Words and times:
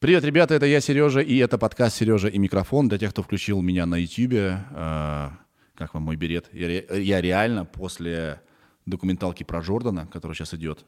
Привет, 0.00 0.24
ребята, 0.24 0.54
это 0.54 0.64
я, 0.64 0.80
Сережа, 0.80 1.20
и 1.20 1.36
это 1.36 1.58
подкаст 1.58 1.98
«Сережа 1.98 2.28
и 2.28 2.38
микрофон». 2.38 2.88
Для 2.88 2.96
тех, 2.96 3.10
кто 3.10 3.22
включил 3.22 3.60
меня 3.60 3.84
на 3.84 3.96
YouTube, 3.96 4.32
э, 4.32 5.30
как 5.74 5.92
вам 5.92 6.04
мой 6.04 6.16
берет, 6.16 6.48
я, 6.54 6.80
я 6.96 7.20
реально 7.20 7.66
после 7.66 8.40
документалки 8.86 9.44
про 9.44 9.60
Джордана, 9.60 10.06
которая 10.06 10.34
сейчас 10.34 10.54
идет, 10.54 10.86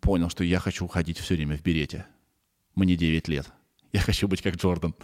понял, 0.00 0.30
что 0.30 0.44
я 0.44 0.60
хочу 0.60 0.86
ходить 0.86 1.18
все 1.18 1.34
время 1.34 1.56
в 1.56 1.64
берете. 1.64 2.06
Мне 2.76 2.94
9 2.94 3.26
лет. 3.26 3.50
Я 3.92 3.98
хочу 4.02 4.28
быть 4.28 4.40
как 4.40 4.54
Джордан. 4.54 4.94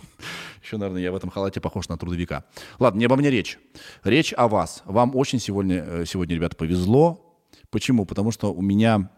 Еще, 0.64 0.78
наверное, 0.78 1.02
я 1.02 1.12
в 1.12 1.16
этом 1.16 1.28
халате 1.28 1.60
похож 1.60 1.90
на 1.90 1.98
трудовика. 1.98 2.44
Ладно, 2.78 3.00
не 3.00 3.04
обо 3.04 3.16
мне 3.16 3.30
речь. 3.30 3.58
Речь 4.02 4.32
о 4.34 4.48
вас. 4.48 4.80
Вам 4.86 5.14
очень 5.14 5.40
сегодня, 5.40 5.84
э, 5.86 6.04
сегодня 6.06 6.36
ребята, 6.36 6.56
повезло. 6.56 7.38
Почему? 7.68 8.06
Потому 8.06 8.30
что 8.30 8.50
у 8.50 8.62
меня 8.62 9.10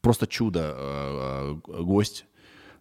просто 0.00 0.26
чудо 0.26 0.74
э, 0.76 1.58
э, 1.68 1.82
гость 1.82 2.26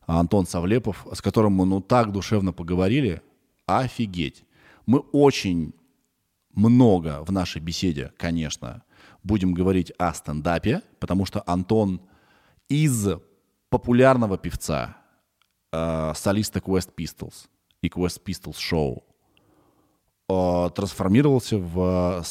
Антон 0.06 0.46
Савлепов, 0.46 1.06
с 1.12 1.22
которым 1.22 1.54
мы 1.54 1.66
ну 1.66 1.82
так 1.82 2.12
душевно 2.12 2.54
поговорили, 2.54 3.22
офигеть. 3.66 4.44
Мы 4.86 5.00
очень 5.00 5.74
много 6.54 7.24
в 7.24 7.32
нашей 7.32 7.62
беседе, 7.62 8.12
конечно, 8.18 8.84
будем 9.24 9.54
говорить 9.54 9.92
о 9.98 10.14
стендапе, 10.14 10.82
потому 11.00 11.26
что 11.26 11.44
Антон 11.46 12.02
из 12.68 13.08
популярного 13.70 14.38
певца, 14.38 14.98
э, 15.72 16.14
солиста 16.16 16.60
Quest 16.60 16.94
Pistols 16.96 17.48
и 17.82 17.88
Quest 17.88 18.22
Pistols 18.24 18.58
Show 18.58 19.04
э, 20.30 20.70
трансформировался 20.72 21.58
в 21.58 22.22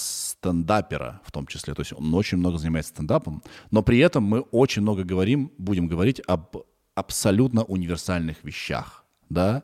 стендапера 0.40 1.20
в 1.24 1.32
том 1.32 1.46
числе. 1.46 1.74
То 1.74 1.82
есть 1.82 1.92
он 1.92 2.14
очень 2.14 2.38
много 2.38 2.58
занимается 2.58 2.90
стендапом, 2.90 3.42
но 3.70 3.82
при 3.82 3.98
этом 3.98 4.24
мы 4.24 4.40
очень 4.40 4.82
много 4.82 5.04
говорим, 5.04 5.52
будем 5.58 5.86
говорить 5.86 6.20
об 6.26 6.56
абсолютно 6.94 7.64
универсальных 7.64 8.42
вещах, 8.42 9.04
да. 9.28 9.62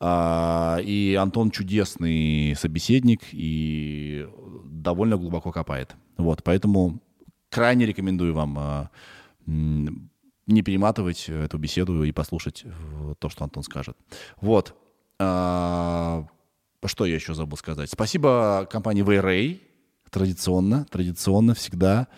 А, 0.00 0.78
и 0.84 1.16
Антон 1.20 1.50
чудесный 1.50 2.54
собеседник 2.56 3.22
и 3.32 4.28
довольно 4.64 5.16
глубоко 5.16 5.50
копает. 5.50 5.96
Вот, 6.16 6.44
поэтому 6.44 7.00
крайне 7.50 7.84
рекомендую 7.84 8.34
вам 8.34 8.58
а, 8.58 8.90
не 9.46 10.62
перематывать 10.62 11.28
эту 11.28 11.58
беседу 11.58 12.04
и 12.04 12.12
послушать 12.12 12.64
то, 13.18 13.28
что 13.28 13.44
Антон 13.44 13.64
скажет. 13.64 13.96
Вот. 14.40 14.76
А, 15.18 16.24
что 16.84 17.04
я 17.04 17.16
еще 17.16 17.34
забыл 17.34 17.56
сказать? 17.56 17.90
Спасибо 17.90 18.68
компании 18.70 19.04
Wayray 19.04 19.67
традиционно, 20.10 20.84
традиционно 20.90 21.54
всегда 21.54 22.08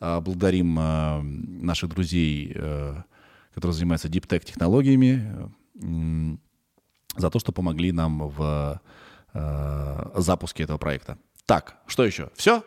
э, 0.00 0.20
благодарим 0.20 0.78
э, 0.78 1.22
наших 1.22 1.90
друзей, 1.90 2.52
э, 2.54 3.02
которые 3.54 3.74
занимаются 3.74 4.08
Tech 4.08 4.44
технологиями, 4.44 5.50
за 7.16 7.30
то, 7.30 7.38
что 7.38 7.52
помогли 7.52 7.92
нам 7.92 8.28
в 8.28 8.80
э, 9.34 10.10
запуске 10.16 10.62
этого 10.64 10.78
проекта. 10.78 11.18
Так, 11.46 11.76
что 11.86 12.04
еще? 12.04 12.30
Все? 12.34 12.62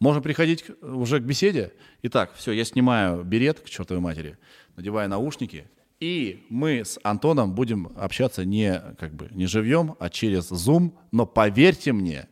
Можем 0.00 0.22
приходить 0.22 0.64
уже 0.80 1.20
к 1.20 1.24
беседе? 1.24 1.72
Итак, 2.02 2.32
все, 2.34 2.52
я 2.52 2.64
снимаю 2.64 3.22
берет 3.22 3.60
к 3.60 3.68
чертовой 3.68 4.02
матери, 4.02 4.38
надеваю 4.76 5.10
наушники, 5.10 5.68
и 6.00 6.46
мы 6.48 6.80
с 6.80 6.98
Антоном 7.02 7.54
будем 7.54 7.92
общаться 7.96 8.46
не 8.46 8.80
как 8.98 9.14
бы 9.14 9.28
не 9.32 9.46
живьем, 9.46 9.96
а 9.98 10.08
через 10.08 10.50
Zoom. 10.50 10.92
Но 11.12 11.26
поверьте 11.26 11.92
мне, 11.92 12.26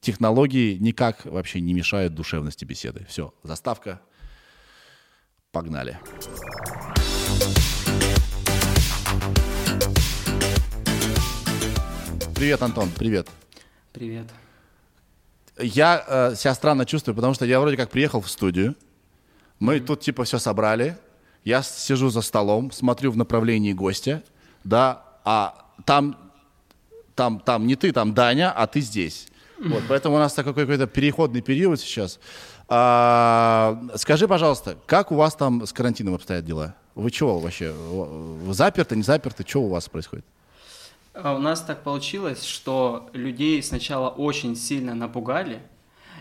технологии 0.00 0.76
никак 0.78 1.24
вообще 1.24 1.60
не 1.60 1.74
мешают 1.74 2.14
душевности 2.14 2.64
беседы. 2.64 3.06
Все, 3.08 3.34
заставка. 3.42 4.00
Погнали. 5.52 5.98
Привет, 12.34 12.62
Антон, 12.62 12.90
привет. 12.96 13.28
Привет. 13.92 14.26
Я 15.58 16.04
э, 16.06 16.34
себя 16.36 16.54
странно 16.54 16.86
чувствую, 16.86 17.16
потому 17.16 17.34
что 17.34 17.44
я 17.44 17.58
вроде 17.58 17.76
как 17.76 17.90
приехал 17.90 18.20
в 18.20 18.30
студию, 18.30 18.76
мы 19.58 19.76
mm-hmm. 19.76 19.84
тут 19.84 20.00
типа 20.02 20.22
все 20.22 20.38
собрали, 20.38 20.96
я 21.44 21.62
сижу 21.62 22.10
за 22.10 22.20
столом, 22.20 22.70
смотрю 22.70 23.10
в 23.10 23.16
направлении 23.16 23.72
гостя, 23.72 24.22
да, 24.62 25.02
а 25.24 25.66
там, 25.84 26.16
там, 27.16 27.40
там 27.40 27.66
не 27.66 27.74
ты, 27.74 27.90
там 27.90 28.14
Даня, 28.14 28.52
а 28.52 28.68
ты 28.68 28.80
здесь. 28.80 29.26
Вот, 29.58 29.82
поэтому 29.88 30.16
у 30.16 30.18
нас 30.18 30.32
такой 30.34 30.54
какой-то 30.54 30.86
переходный 30.86 31.40
период 31.40 31.80
сейчас. 31.80 32.20
А, 32.68 33.80
скажи, 33.96 34.28
пожалуйста, 34.28 34.76
как 34.86 35.10
у 35.10 35.16
вас 35.16 35.34
там 35.34 35.66
с 35.66 35.72
карантином 35.72 36.14
обстоят 36.14 36.44
дела? 36.44 36.74
Вы 36.94 37.10
чего 37.10 37.38
вообще? 37.38 37.72
Вы 37.72 38.54
заперты, 38.54 38.96
не 38.96 39.02
заперты? 39.02 39.44
Что 39.46 39.62
у 39.62 39.68
вас 39.68 39.88
происходит? 39.88 40.24
А 41.14 41.34
у 41.34 41.38
нас 41.38 41.60
так 41.62 41.82
получилось, 41.82 42.44
что 42.44 43.10
людей 43.12 43.60
сначала 43.62 44.08
очень 44.08 44.54
сильно 44.54 44.94
напугали, 44.94 45.60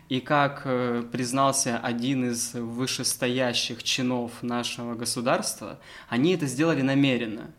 и 0.09 0.22
как 0.22 0.62
э, 0.64 1.03
признался 1.12 1.78
один 1.78 2.31
из 2.31 2.53
вышестоящих 2.53 3.84
чинов 3.84 4.31
нашего 4.42 4.96
государства, 4.96 5.80
они 6.08 6.34
это 6.34 6.47
сделали 6.47 6.81
намеренно. 6.81 7.52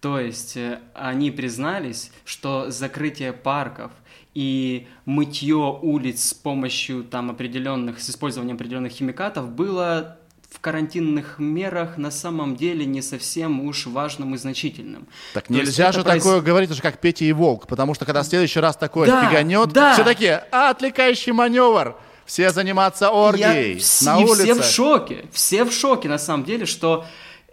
То 0.00 0.18
есть 0.18 0.56
э, 0.56 0.80
они 0.94 1.30
признались, 1.30 2.10
что 2.24 2.70
закрытие 2.70 3.34
парков 3.34 3.92
и 4.34 4.86
мытье 5.04 5.78
улиц 5.82 6.28
с 6.28 6.34
помощью 6.34 7.04
там 7.04 7.30
определенных, 7.30 8.00
с 8.00 8.10
использованием 8.10 8.56
определенных 8.56 8.92
химикатов 8.92 9.50
было 9.50 10.16
в 10.50 10.58
карантинных 10.60 11.38
мерах 11.38 11.96
на 11.96 12.10
самом 12.10 12.56
деле 12.56 12.84
не 12.84 13.02
совсем 13.02 13.60
уж 13.60 13.86
важным 13.86 14.34
и 14.34 14.38
значительным. 14.38 15.06
Так 15.32 15.46
То 15.46 15.52
нельзя 15.52 15.92
же 15.92 16.02
произ... 16.02 16.22
такое 16.22 16.40
говорить, 16.40 16.70
уже 16.70 16.82
как 16.82 16.98
Петя 16.98 17.24
и 17.24 17.32
Волк, 17.32 17.66
потому 17.66 17.94
что 17.94 18.04
когда 18.04 18.22
в 18.22 18.26
следующий 18.26 18.60
раз 18.60 18.76
такое 18.76 19.06
да, 19.06 19.28
фиганет, 19.28 19.72
да. 19.72 19.94
все 19.94 20.04
такие, 20.04 20.44
а, 20.50 20.70
отвлекающий 20.70 21.32
маневр, 21.32 21.96
все 22.26 22.50
заниматься 22.50 23.10
оргией 23.10 23.78
Я... 23.78 24.12
на 24.12 24.20
и 24.20 24.24
улице. 24.24 24.42
все 24.42 24.54
в 24.54 24.64
шоке, 24.64 25.24
все 25.32 25.64
в 25.64 25.72
шоке 25.72 26.08
на 26.08 26.18
самом 26.18 26.44
деле, 26.44 26.66
что 26.66 27.06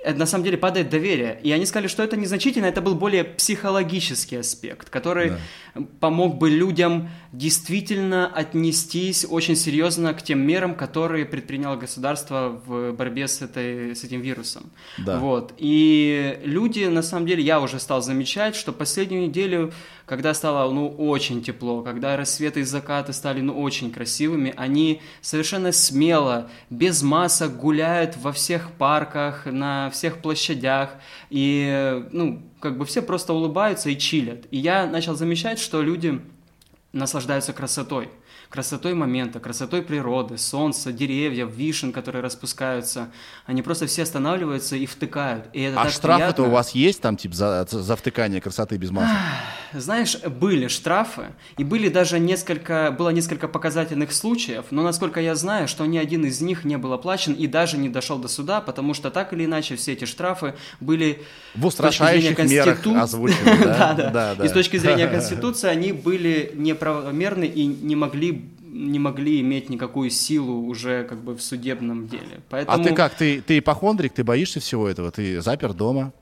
на 0.05 0.25
самом 0.25 0.43
деле 0.45 0.57
падает 0.57 0.89
доверие. 0.89 1.39
И 1.43 1.51
они 1.51 1.65
сказали, 1.65 1.87
что 1.87 2.03
это 2.03 2.17
незначительно, 2.17 2.65
это 2.65 2.81
был 2.81 2.95
более 2.95 3.23
психологический 3.23 4.37
аспект, 4.37 4.89
который 4.89 5.29
да 5.29 5.37
помог 5.99 6.37
бы 6.37 6.49
людям 6.49 7.09
действительно 7.31 8.27
отнестись 8.27 9.25
очень 9.29 9.55
серьезно 9.55 10.13
к 10.13 10.21
тем 10.21 10.39
мерам, 10.39 10.75
которые 10.75 11.25
предприняло 11.25 11.75
государство 11.75 12.61
в 12.65 12.91
борьбе 12.93 13.27
с, 13.27 13.41
этой, 13.41 13.95
с 13.95 14.03
этим 14.03 14.21
вирусом. 14.21 14.71
Да. 14.97 15.19
Вот. 15.19 15.53
И 15.57 16.39
люди, 16.43 16.85
на 16.85 17.01
самом 17.01 17.27
деле, 17.27 17.43
я 17.43 17.59
уже 17.59 17.79
стал 17.79 18.01
замечать, 18.01 18.55
что 18.55 18.71
последнюю 18.71 19.27
неделю, 19.27 19.73
когда 20.07 20.33
стало 20.33 20.71
ну, 20.71 20.87
очень 20.87 21.43
тепло, 21.43 21.81
когда 21.83 22.15
рассветы 22.15 22.61
и 22.61 22.63
закаты 22.63 23.11
стали 23.11 23.41
ну, 23.41 23.59
очень 23.59 23.91
красивыми, 23.91 24.53
они 24.55 25.01
совершенно 25.19 25.73
смело, 25.73 26.49
без 26.69 27.03
масок 27.03 27.57
гуляют 27.57 28.15
во 28.15 28.31
всех 28.31 28.71
парках, 28.71 29.45
на 29.45 29.89
всех 29.89 30.21
площадях. 30.21 30.91
И 31.29 32.05
ну, 32.13 32.41
как 32.61 32.77
бы 32.77 32.85
все 32.85 33.01
просто 33.01 33.33
улыбаются 33.33 33.89
и 33.89 33.97
чилят. 33.97 34.45
И 34.49 34.57
я 34.57 34.87
начал 34.87 35.13
замечать, 35.15 35.59
что 35.59 35.81
люди 35.81 36.21
наслаждаются 36.93 37.51
красотой 37.51 38.09
красотой 38.49 38.93
момента, 38.93 39.41
красотой 39.41 39.81
природы, 39.81 40.37
солнца, 40.37 40.93
деревьев, 40.93 41.51
вишен, 41.53 41.91
которые 41.91 42.23
распускаются. 42.23 43.11
Они 43.45 43.61
просто 43.61 43.87
все 43.87 44.03
останавливаются 44.03 44.77
и 44.77 44.85
втыкают. 44.85 45.49
И 45.51 45.63
это 45.63 45.81
а 45.81 45.89
штрафы-то 45.89 46.43
у 46.43 46.49
вас 46.49 46.71
есть 46.71 47.01
там, 47.01 47.17
типа, 47.17 47.35
за, 47.35 47.67
за 47.69 47.95
втыкание 47.97 48.39
красоты 48.39 48.77
без 48.77 48.89
масок? 48.89 49.17
Знаешь, 49.73 50.17
были 50.21 50.67
штрафы, 50.67 51.27
и 51.57 51.63
были 51.63 51.89
даже 51.89 52.19
несколько, 52.19 52.95
было 52.97 53.09
несколько 53.09 53.47
показательных 53.47 54.11
случаев, 54.11 54.65
но, 54.71 54.83
насколько 54.83 55.19
я 55.19 55.35
знаю, 55.35 55.67
что 55.67 55.85
ни 55.85 55.97
один 55.97 56.25
из 56.25 56.41
них 56.41 56.63
не 56.65 56.77
был 56.77 56.93
оплачен 56.93 57.33
и 57.33 57.47
даже 57.47 57.77
не 57.77 57.89
дошел 57.89 58.17
до 58.17 58.27
суда, 58.27 58.61
потому 58.61 58.93
что 58.93 59.11
так 59.11 59.33
или 59.33 59.45
иначе 59.45 59.75
все 59.75 59.93
эти 59.93 60.05
штрафы 60.05 60.55
были 60.79 61.23
в 61.55 61.65
устрашающих 61.65 62.37
мерах 62.39 62.85
озвучены. 62.85 63.57
Да, 63.67 64.35
да. 64.35 64.45
И 64.45 64.47
с 64.47 64.51
точки 64.51 64.77
зрения 64.77 65.07
Конституции 65.17 65.67
они 65.67 65.91
были 65.91 66.51
неправомерны 66.55 67.45
и 67.45 67.65
не 67.65 67.95
могли 67.95 68.45
не 68.77 68.99
могли 68.99 69.41
иметь 69.41 69.69
никакую 69.69 70.09
силу 70.11 70.65
уже 70.67 71.03
как 71.03 71.19
бы 71.19 71.35
в 71.35 71.41
судебном 71.41 72.07
деле. 72.07 72.41
Поэтому... 72.49 72.79
А 72.79 72.83
ты 72.83 72.93
как, 72.93 73.15
ты, 73.15 73.41
ты 73.41 73.59
ипохондрик, 73.59 74.13
ты 74.13 74.23
боишься 74.23 74.59
всего 74.59 74.87
этого, 74.87 75.11
ты 75.11 75.41
запер 75.41 75.73
дома? 75.73 76.13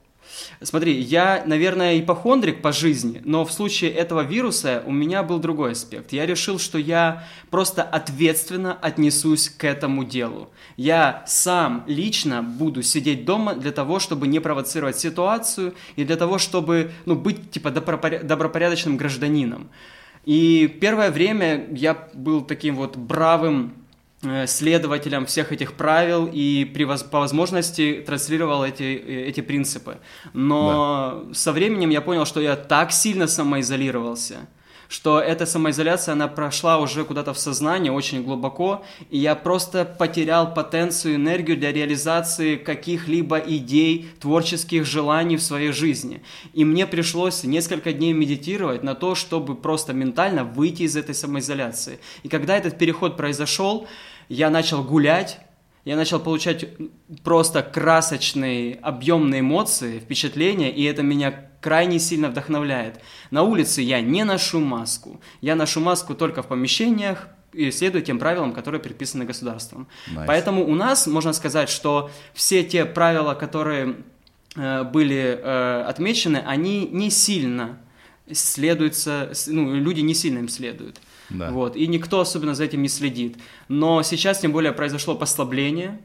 Смотри, 0.61 0.99
я, 0.99 1.43
наверное, 1.45 1.99
ипохондрик 1.99 2.61
по 2.61 2.71
жизни, 2.71 3.21
но 3.23 3.45
в 3.45 3.51
случае 3.51 3.91
этого 3.91 4.21
вируса 4.21 4.83
у 4.85 4.91
меня 4.91 5.23
был 5.23 5.39
другой 5.39 5.71
аспект. 5.71 6.13
Я 6.13 6.25
решил, 6.25 6.59
что 6.59 6.77
я 6.77 7.23
просто 7.49 7.83
ответственно 7.83 8.73
отнесусь 8.73 9.49
к 9.49 9.63
этому 9.63 10.03
делу. 10.03 10.49
Я 10.77 11.23
сам 11.27 11.83
лично 11.87 12.41
буду 12.43 12.81
сидеть 12.81 13.25
дома 13.25 13.55
для 13.55 13.71
того, 13.71 13.99
чтобы 13.99 14.27
не 14.27 14.39
провоцировать 14.39 14.99
ситуацию 14.99 15.73
и 15.95 16.03
для 16.03 16.15
того, 16.15 16.38
чтобы 16.38 16.91
ну, 17.05 17.15
быть 17.15 17.51
типа 17.51 17.71
добропорядочным 17.71 18.97
гражданином. 18.97 19.69
И 20.25 20.67
первое 20.81 21.11
время 21.11 21.67
я 21.71 22.09
был 22.13 22.41
таким 22.41 22.75
вот 22.75 22.97
бравым 22.97 23.84
э, 24.25 24.48
следователем 24.48 25.25
всех 25.25 25.51
этих 25.51 25.74
правил 25.74 26.30
и 26.31 26.66
при, 26.66 26.86
по 26.86 27.19
возможности 27.19 28.04
транслировал 28.06 28.63
эти, 28.63 28.83
э, 28.83 29.27
эти 29.27 29.42
принципы. 29.42 29.98
Но 30.33 31.24
да. 31.27 31.33
со 31.33 31.51
временем 31.51 31.89
я 31.89 32.01
понял, 32.01 32.25
что 32.25 32.42
я 32.42 32.56
так 32.56 32.92
сильно 32.92 33.27
самоизолировался, 33.27 34.48
что 34.88 35.19
эта 35.19 35.45
самоизоляция, 35.45 36.13
она 36.13 36.27
прошла 36.27 36.77
уже 36.77 37.04
куда-то 37.04 37.33
в 37.33 37.39
сознание 37.39 37.92
очень 37.92 38.24
глубоко, 38.24 38.83
и 39.10 39.18
я 39.18 39.36
просто 39.36 39.86
потерял 39.86 40.54
потенцию, 40.54 41.16
энергию 41.16 41.57
для 41.57 41.72
реализации 41.72 42.56
каких-либо 42.56 43.38
идей, 43.38 44.07
творческих 44.19 44.86
желаний 44.86 45.38
в 45.38 45.42
своей 45.42 45.72
жизни. 45.72 46.22
И 46.54 46.66
мне 46.66 46.86
пришлось 46.86 47.44
несколько 47.44 47.94
дней 47.94 48.13
медитировать 48.13 48.83
на 48.83 48.95
то, 48.95 49.16
чтобы 49.16 49.56
просто 49.56 49.94
ментально 49.94 50.44
выйти 50.44 50.83
из 50.83 50.95
этой 50.95 51.16
самоизоляции. 51.16 52.00
И 52.24 52.30
когда 52.30 52.57
этот 52.57 52.77
переход 52.77 53.18
произошел, 53.18 53.88
я 54.30 54.50
начал 54.50 54.83
гулять, 54.83 55.39
я 55.86 55.95
начал 55.95 56.19
получать 56.19 56.66
просто 57.24 57.62
красочные, 57.62 58.75
объемные 58.81 59.42
эмоции, 59.42 60.00
впечатления, 60.00 60.72
и 60.72 60.83
это 60.83 61.04
меня 61.04 61.50
крайне 61.62 62.00
сильно 62.00 62.30
вдохновляет. 62.30 63.00
На 63.31 63.44
улице 63.44 63.81
я 63.81 64.01
не 64.01 64.24
ношу 64.24 64.60
маску. 64.60 65.19
Я 65.42 65.56
ношу 65.56 65.80
маску 65.80 66.16
только 66.16 66.42
в 66.42 66.48
помещениях, 66.48 67.27
и 67.54 67.72
следуя 67.72 68.01
тем 68.01 68.19
правилам, 68.19 68.54
которые 68.54 68.81
предписаны 68.81 69.25
государством. 69.25 69.88
Nice. 70.13 70.25
Поэтому 70.27 70.66
у 70.68 70.75
нас 70.75 71.07
можно 71.07 71.33
сказать, 71.33 71.69
что 71.69 72.12
все 72.33 72.63
те 72.63 72.86
правила, 72.86 73.33
которые 73.33 73.95
э, 74.56 74.83
были 74.83 75.39
э, 75.42 75.83
отмечены, 75.88 76.44
они 76.45 76.88
не 76.88 77.10
сильно 77.10 77.80
следуются, 78.31 79.31
ну, 79.48 79.75
люди 79.75 80.01
не 80.01 80.13
сильно 80.13 80.39
им 80.39 80.50
следуют. 80.50 81.00
Да. 81.30 81.51
Вот, 81.51 81.75
и 81.75 81.88
никто 81.88 82.19
особенно 82.19 82.56
за 82.56 82.66
этим 82.66 82.81
не 82.81 82.89
следит. 82.89 83.38
Но 83.68 84.04
сейчас, 84.04 84.39
тем 84.39 84.51
более, 84.51 84.72
произошло 84.72 85.16
послабление, 85.16 86.00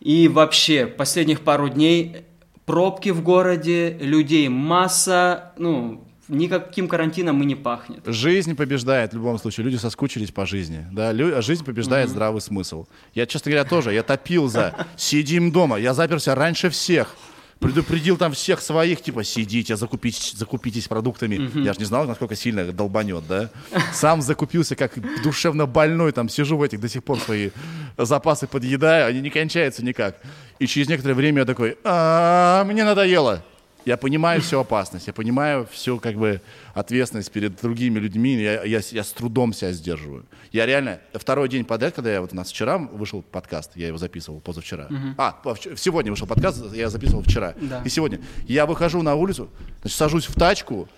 и 0.00 0.28
вообще 0.28 0.86
последних 0.86 1.40
пару 1.40 1.68
дней 1.68 2.18
пробки 2.66 3.10
в 3.10 3.22
городе, 3.22 3.96
людей 4.00 4.48
масса, 4.48 5.52
ну, 5.58 6.04
никаким 6.28 6.88
карантином 6.88 7.42
и 7.42 7.46
не 7.46 7.54
пахнет. 7.54 8.02
Жизнь 8.06 8.54
побеждает 8.54 9.12
в 9.12 9.16
любом 9.16 9.38
случае. 9.38 9.64
Люди 9.64 9.76
соскучились 9.76 10.30
по 10.30 10.46
жизни. 10.46 10.86
Да? 10.92 11.12
Лю... 11.12 11.40
Жизнь 11.42 11.64
побеждает 11.64 12.08
mm-hmm. 12.08 12.12
здравый 12.12 12.40
смысл. 12.40 12.86
Я, 13.14 13.26
честно 13.26 13.50
говоря, 13.50 13.68
тоже. 13.68 13.92
Я 13.92 14.02
топил 14.02 14.48
за 14.48 14.86
«сидим 14.96 15.50
дома». 15.50 15.78
Я 15.78 15.94
заперся 15.94 16.34
раньше 16.34 16.68
всех 16.68 17.16
предупредил 17.58 18.16
там 18.16 18.32
всех 18.32 18.60
своих, 18.60 19.02
типа, 19.02 19.24
сидите, 19.24 19.76
закупитесь, 19.76 20.34
закупитесь 20.36 20.86
продуктами. 20.88 21.36
Mm-hmm. 21.36 21.62
Я 21.62 21.72
же 21.72 21.80
не 21.80 21.84
знал, 21.84 22.06
насколько 22.06 22.36
сильно 22.36 22.64
долбанет, 22.72 23.26
да? 23.26 23.50
Сам 23.92 24.22
закупился, 24.22 24.76
как 24.76 24.92
душевно 25.22 25.66
больной, 25.66 26.12
там, 26.12 26.28
сижу 26.28 26.56
в 26.56 26.62
этих 26.62 26.80
до 26.80 26.88
сих 26.88 27.02
пор 27.02 27.18
свои 27.18 27.50
запасы 27.96 28.46
подъедаю, 28.46 29.08
они 29.08 29.20
не 29.20 29.30
кончаются 29.30 29.84
никак. 29.84 30.16
И 30.58 30.66
через 30.66 30.88
некоторое 30.88 31.14
время 31.14 31.40
я 31.40 31.44
такой, 31.44 31.76
а, 31.84 32.64
мне 32.64 32.84
надоело. 32.84 33.42
Я 33.84 33.96
понимаю 33.96 34.42
всю 34.42 34.58
опасность, 34.58 35.06
я 35.06 35.12
понимаю 35.12 35.66
всю 35.70 35.98
как 35.98 36.16
бы 36.16 36.40
ответственность 36.74 37.30
перед 37.30 37.60
другими 37.60 37.98
людьми, 37.98 38.34
я, 38.34 38.62
я, 38.64 38.80
я 38.90 39.04
с 39.04 39.12
трудом 39.12 39.52
себя 39.52 39.72
сдерживаю. 39.72 40.26
Я 40.52 40.66
реально, 40.66 41.00
второй 41.14 41.48
день 41.48 41.64
подряд, 41.64 41.94
когда 41.94 42.12
я 42.12 42.20
вот 42.20 42.32
у 42.32 42.36
нас 42.36 42.50
вчера 42.50 42.78
вышел 42.78 43.22
подкаст, 43.22 43.72
я 43.76 43.88
его 43.88 43.98
записывал 43.98 44.40
позавчера. 44.40 44.86
Угу. 44.86 45.14
А, 45.16 45.40
сегодня 45.76 46.10
вышел 46.10 46.26
подкаст, 46.26 46.74
я 46.74 46.90
записывал 46.90 47.22
вчера. 47.22 47.54
Да. 47.60 47.82
И 47.84 47.88
сегодня. 47.88 48.20
Я 48.46 48.66
выхожу 48.66 49.02
на 49.02 49.14
улицу, 49.14 49.48
значит, 49.80 49.96
сажусь 49.96 50.26
в 50.26 50.34
тачку, 50.34 50.88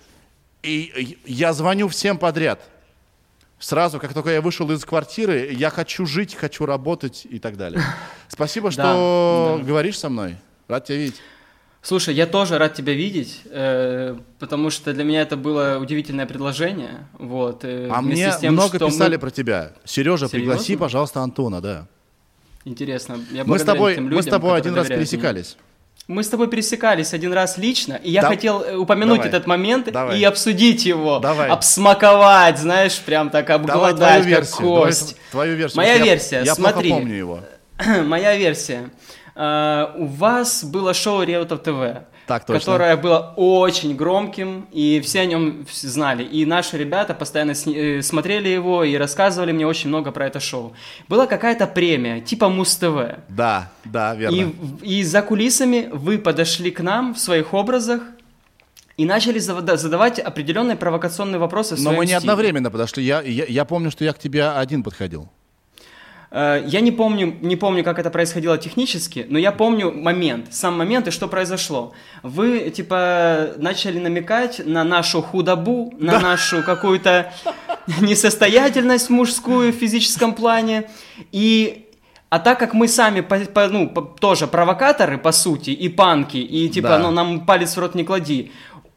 и 0.63 1.19
я 1.25 1.53
звоню 1.53 1.89
всем 1.89 2.19
подряд. 2.19 2.61
Сразу, 3.59 4.01
как 4.01 4.15
только 4.15 4.31
я 4.31 4.41
вышел 4.41 4.71
из 4.71 4.85
квартиры, 4.87 5.53
я 5.53 5.69
хочу 5.69 6.07
жить, 6.07 6.35
хочу 6.35 6.65
работать 6.65 7.27
и 7.29 7.39
так 7.39 7.57
далее. 7.59 7.83
Спасибо, 8.29 8.71
что 8.71 9.61
говоришь 9.63 9.99
со 9.99 10.09
мной. 10.09 10.37
Рад 10.67 10.87
тебя 10.87 10.99
видеть. 10.99 11.21
Слушай, 11.83 12.15
я 12.15 12.27
тоже 12.27 12.59
рад 12.59 12.75
тебя 12.75 12.93
видеть, 12.93 13.41
э, 13.47 14.15
потому 14.39 14.69
что 14.69 14.93
для 14.93 15.03
меня 15.03 15.23
это 15.23 15.37
было 15.39 15.79
удивительное 15.81 16.27
предложение. 16.27 17.09
Вот, 17.15 17.65
э, 17.65 17.89
а 17.91 18.03
мне 18.03 18.31
тем, 18.39 18.53
много 18.53 18.79
писали 18.79 19.15
мы... 19.15 19.21
про 19.21 19.31
тебя. 19.31 19.73
Сережа, 19.85 20.29
Серьезно? 20.29 20.53
пригласи, 20.53 20.77
пожалуйста, 20.77 21.21
Антона, 21.21 21.63
да. 21.63 21.87
Интересно. 22.67 23.19
Я 23.33 23.45
мы 23.45 23.59
с 23.59 23.65
тобой, 23.65 23.93
людям, 23.93 24.15
мы 24.15 24.23
с 24.23 24.27
тобой 24.27 24.59
один 24.59 24.75
раз 24.75 24.89
пересекались. 24.89 25.57
Мне. 25.57 26.17
Мы 26.17 26.25
с 26.25 26.29
тобой 26.29 26.49
пересекались 26.49 27.15
один 27.15 27.33
раз 27.33 27.57
лично, 27.57 27.95
и 27.95 28.11
я 28.11 28.23
да. 28.23 28.29
хотел 28.29 28.63
э, 28.63 28.77
упомянуть 28.77 29.19
Давай. 29.19 29.29
этот 29.29 29.47
момент 29.47 29.93
Давай. 29.93 30.19
и 30.19 30.25
обсудить 30.25 30.85
его, 30.85 31.19
Давай. 31.21 31.49
обсмаковать, 31.49 32.59
знаешь, 32.59 32.99
прям 32.99 33.31
так 33.31 33.49
обгладать, 33.49 34.29
как 34.29 34.51
кость. 34.51 35.17
Давай, 35.17 35.31
твою 35.31 35.55
версию. 35.55 35.77
Моя 35.77 35.99
версия, 35.99 36.43
я 36.45 36.55
смотри. 36.55 36.91
Я 36.91 36.97
помню 36.97 37.15
его. 37.15 37.41
Моя 38.05 38.37
версия. 38.37 38.91
Uh, 39.41 39.97
у 39.97 40.05
вас 40.05 40.65
было 40.65 40.93
шоу 40.93 41.23
Реутов 41.23 41.63
ТВ, 41.63 42.05
так, 42.27 42.45
точно. 42.45 42.61
которое 42.61 42.97
было 42.99 43.33
очень 43.37 43.97
громким, 43.97 44.67
и 44.71 45.01
все 45.01 45.21
о 45.21 45.25
нем 45.25 45.65
знали. 45.73 46.25
И 46.25 46.45
наши 46.45 46.77
ребята 46.77 47.15
постоянно 47.15 47.53
э, 47.53 48.03
смотрели 48.03 48.51
его 48.51 48.85
и 48.85 48.95
рассказывали 48.97 49.53
мне 49.53 49.67
очень 49.67 49.89
много 49.89 50.13
про 50.13 50.27
это 50.27 50.41
шоу. 50.41 50.75
Была 51.09 51.27
какая-то 51.27 51.67
премия, 51.67 52.21
типа 52.21 52.51
Муз-ТВ. 52.51 53.21
Да, 53.31 53.73
да, 53.87 54.15
верно. 54.15 54.37
И, 54.83 54.99
и 54.99 55.03
за 55.05 55.23
кулисами 55.23 55.89
вы 55.91 56.19
подошли 56.19 56.71
к 56.71 56.81
нам 56.81 57.15
в 57.15 57.19
своих 57.19 57.55
образах, 57.55 58.03
и 58.99 59.07
начали 59.07 59.39
задавать 59.39 60.19
определенные 60.19 60.77
провокационные 60.77 61.39
вопросы. 61.39 61.77
Но 61.79 61.93
мы 61.93 62.01
не 62.01 62.09
стиле. 62.09 62.19
одновременно 62.19 62.71
подошли. 62.71 63.03
Я, 63.03 63.23
я, 63.23 63.47
я 63.47 63.65
помню, 63.65 63.91
что 63.91 64.05
я 64.05 64.13
к 64.13 64.19
тебе 64.19 64.51
один 64.51 64.83
подходил. 64.83 65.31
Э, 66.31 66.63
я 66.67 66.81
не 66.81 66.91
помню, 66.91 67.37
не 67.41 67.57
помню, 67.57 67.85
как 67.85 67.99
это 67.99 68.11
происходило 68.11 68.57
технически, 68.59 69.27
но 69.29 69.39
я 69.39 69.53
помню 69.53 69.93
момент, 69.93 70.53
сам 70.55 70.79
момент 70.79 71.09
и 71.09 71.11
что 71.11 71.29
произошло. 71.29 71.93
Вы, 72.23 72.71
типа, 72.71 73.55
начали 73.57 73.99
намекать 73.99 74.65
на 74.65 74.85
нашу 74.85 75.23
худобу, 75.23 75.93
на 75.99 76.13
да. 76.13 76.21
нашу 76.21 76.63
какую-то 76.63 77.33
несостоятельность 78.01 79.11
мужскую 79.11 79.73
в 79.73 79.77
физическом 79.77 80.35
плане. 80.35 80.91
И 81.33 81.87
а 82.29 82.39
так 82.39 82.61
как 82.61 82.75
мы 82.75 82.87
сами 82.87 83.23
по, 83.23 83.39
по, 83.41 83.67
ну, 83.67 83.89
по, 83.89 84.03
тоже 84.03 84.47
провокаторы, 84.47 85.19
по 85.19 85.33
сути, 85.33 85.71
и 85.71 85.89
панки, 85.89 86.37
и 86.37 86.69
типа, 86.69 86.91
да. 86.91 86.99
ну, 86.99 87.11
нам 87.11 87.45
палец 87.45 87.77
в 87.77 87.81
рот 87.81 87.97
не 87.97 88.05
клади, 88.05 88.53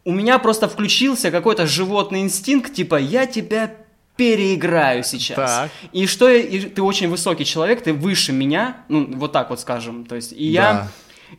у 0.06 0.12
меня 0.12 0.38
просто 0.38 0.69
включился 0.69 1.31
какой-то 1.31 1.65
животный 1.65 2.21
инстинкт, 2.21 2.74
типа, 2.74 2.97
я 2.97 3.25
тебя 3.25 3.71
переиграю 4.15 5.04
сейчас. 5.04 5.36
Так. 5.36 5.71
И 5.92 6.06
что 6.07 6.30
я, 6.30 6.38
и 6.38 6.60
ты 6.60 6.81
очень 6.81 7.10
высокий 7.10 7.45
человек, 7.45 7.83
ты 7.83 7.94
выше 7.94 8.31
меня, 8.31 8.77
ну 8.88 9.07
вот 9.15 9.31
так 9.31 9.50
вот 9.50 9.60
скажем, 9.60 10.06
то 10.06 10.15
есть 10.15 10.33
и 10.33 10.45
я 10.45 10.88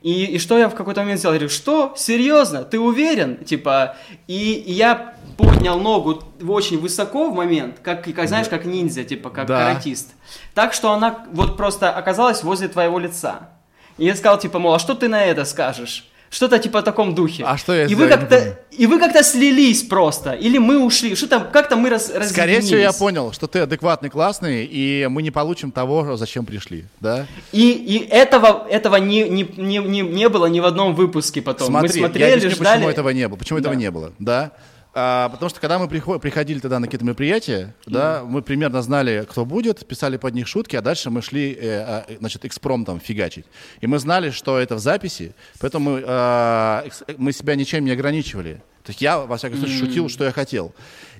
и, 0.02 0.24
и 0.24 0.38
что 0.38 0.58
я 0.58 0.68
в 0.68 0.74
какой-то 0.74 1.02
момент 1.02 1.18
сделал? 1.18 1.34
Я 1.34 1.40
говорю, 1.40 1.54
что? 1.54 1.94
Серьезно? 1.96 2.64
Ты 2.64 2.80
уверен? 2.80 3.44
Типа, 3.44 3.96
и, 4.26 4.54
и 4.54 4.72
я 4.72 5.14
поднял 5.36 5.78
ногу 5.78 6.22
очень 6.46 6.78
высоко 6.78 7.30
в 7.30 7.34
момент, 7.34 7.78
как, 7.82 8.04
как 8.04 8.28
знаешь, 8.28 8.48
как 8.48 8.64
ниндзя, 8.64 9.04
типа, 9.04 9.30
как 9.30 9.46
да. 9.46 9.58
каратист. 9.58 10.14
Так 10.54 10.72
что 10.72 10.92
она 10.92 11.24
вот 11.32 11.56
просто 11.56 11.90
оказалась 11.90 12.42
возле 12.42 12.68
твоего 12.68 12.98
лица. 12.98 13.50
И 13.98 14.06
я 14.06 14.14
сказал, 14.16 14.38
типа, 14.38 14.58
мол, 14.58 14.74
а 14.74 14.78
что 14.78 14.94
ты 14.94 15.08
на 15.08 15.24
это 15.24 15.44
скажешь? 15.44 16.08
Что-то 16.34 16.58
типа 16.58 16.80
в 16.80 16.82
таком 16.82 17.14
духе. 17.14 17.44
А 17.46 17.56
что 17.56 17.72
я 17.72 17.84
и 17.84 17.94
вы 17.94 18.08
как-то 18.08 18.58
И 18.72 18.86
вы 18.86 18.98
как-то 18.98 19.22
слились 19.22 19.84
просто. 19.84 20.32
Или 20.32 20.58
мы 20.58 20.84
ушли. 20.84 21.14
Что 21.14 21.28
там, 21.28 21.48
как-то 21.52 21.76
мы 21.76 21.90
раз, 21.90 22.12
Скорее 22.28 22.60
всего, 22.60 22.78
я 22.78 22.92
понял, 22.92 23.32
что 23.32 23.46
ты 23.46 23.60
адекватный, 23.60 24.10
классный, 24.10 24.64
и 24.64 25.06
мы 25.08 25.22
не 25.22 25.30
получим 25.30 25.70
того, 25.70 26.16
зачем 26.16 26.44
пришли, 26.44 26.86
да? 26.98 27.26
И, 27.52 27.70
и 27.70 28.08
этого, 28.08 28.66
этого 28.68 28.96
не, 28.96 29.28
не, 29.28 29.48
не, 29.56 29.78
не, 29.78 30.00
не 30.00 30.28
было 30.28 30.46
ни 30.46 30.58
в 30.58 30.64
одном 30.64 30.96
выпуске 30.96 31.40
потом. 31.40 31.68
Смотри, 31.68 32.00
мы 32.00 32.06
смотрели, 32.08 32.28
я 32.28 32.34
объясню, 32.34 32.56
ждали... 32.56 32.78
почему 32.78 32.90
этого 32.90 33.08
не 33.10 33.28
было. 33.28 33.38
Почему 33.38 33.60
да. 33.60 33.68
этого 33.68 33.74
не 33.74 33.90
было, 33.92 34.12
да? 34.18 34.50
А, 34.96 35.28
потому 35.28 35.50
что 35.50 35.60
когда 35.60 35.80
мы 35.80 35.88
приходили 35.88 36.60
тогда 36.60 36.78
на 36.78 36.86
какие-то 36.86 37.04
мероприятия, 37.04 37.74
mm. 37.84 37.92
да, 37.92 38.22
мы 38.24 38.42
примерно 38.42 38.80
знали, 38.80 39.26
кто 39.28 39.44
будет, 39.44 39.84
писали 39.86 40.16
под 40.16 40.34
них 40.34 40.46
шутки, 40.46 40.76
а 40.76 40.82
дальше 40.82 41.10
мы 41.10 41.20
шли, 41.20 41.52
э, 41.52 41.80
а, 41.80 42.06
значит, 42.20 42.44
экспромтом 42.44 43.00
фигачить. 43.00 43.44
И 43.80 43.88
мы 43.88 43.98
знали, 43.98 44.30
что 44.30 44.56
это 44.56 44.76
в 44.76 44.78
записи, 44.78 45.34
поэтому 45.58 45.96
мы, 45.96 46.04
э, 46.06 46.90
мы 47.18 47.32
себя 47.32 47.56
ничем 47.56 47.84
не 47.84 47.90
ограничивали. 47.90 48.62
То 48.84 48.90
есть 48.90 49.00
я, 49.00 49.18
во 49.18 49.36
всяком 49.36 49.58
случае, 49.58 49.78
mm. 49.78 49.86
шутил, 49.86 50.08
что 50.08 50.24
я 50.24 50.30
хотел. 50.30 50.72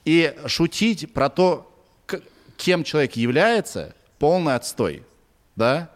И 0.04 0.32
шутить 0.46 1.12
про 1.12 1.28
то, 1.28 1.68
кем 2.56 2.84
человек 2.84 3.14
является, 3.16 3.92
полный 4.20 4.54
отстой, 4.54 5.02
да? 5.56 5.90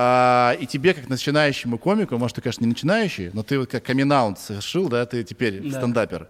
А, 0.00 0.56
и 0.60 0.66
тебе, 0.66 0.94
как 0.94 1.08
начинающему 1.08 1.78
комику, 1.78 2.16
может, 2.16 2.36
ты, 2.36 2.42
конечно, 2.42 2.62
не 2.62 2.68
начинающий, 2.68 3.30
но 3.32 3.42
ты 3.42 3.58
вот 3.58 3.68
как 3.68 3.82
камин 3.82 4.36
совершил, 4.36 4.88
да, 4.88 5.04
ты 5.06 5.24
теперь 5.24 5.60
да. 5.60 5.78
стендапер 5.80 6.28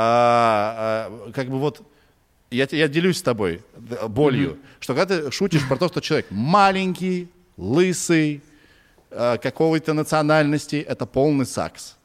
а, 0.00 1.08
а, 1.10 1.32
как 1.32 1.48
бы 1.48 1.58
вот 1.58 1.82
я, 2.52 2.68
я 2.70 2.86
делюсь 2.86 3.18
с 3.18 3.22
тобой 3.22 3.62
болью, 4.08 4.50
mm-hmm. 4.50 4.76
что 4.78 4.94
когда 4.94 5.16
ты 5.16 5.32
шутишь 5.32 5.66
про 5.66 5.76
то, 5.76 5.88
что 5.88 6.00
человек 6.00 6.26
маленький, 6.30 7.28
лысый, 7.56 8.40
э, 9.10 9.38
какой-то 9.42 9.94
национальности, 9.94 10.76
это 10.76 11.04
полный 11.04 11.46
сакс. 11.46 11.96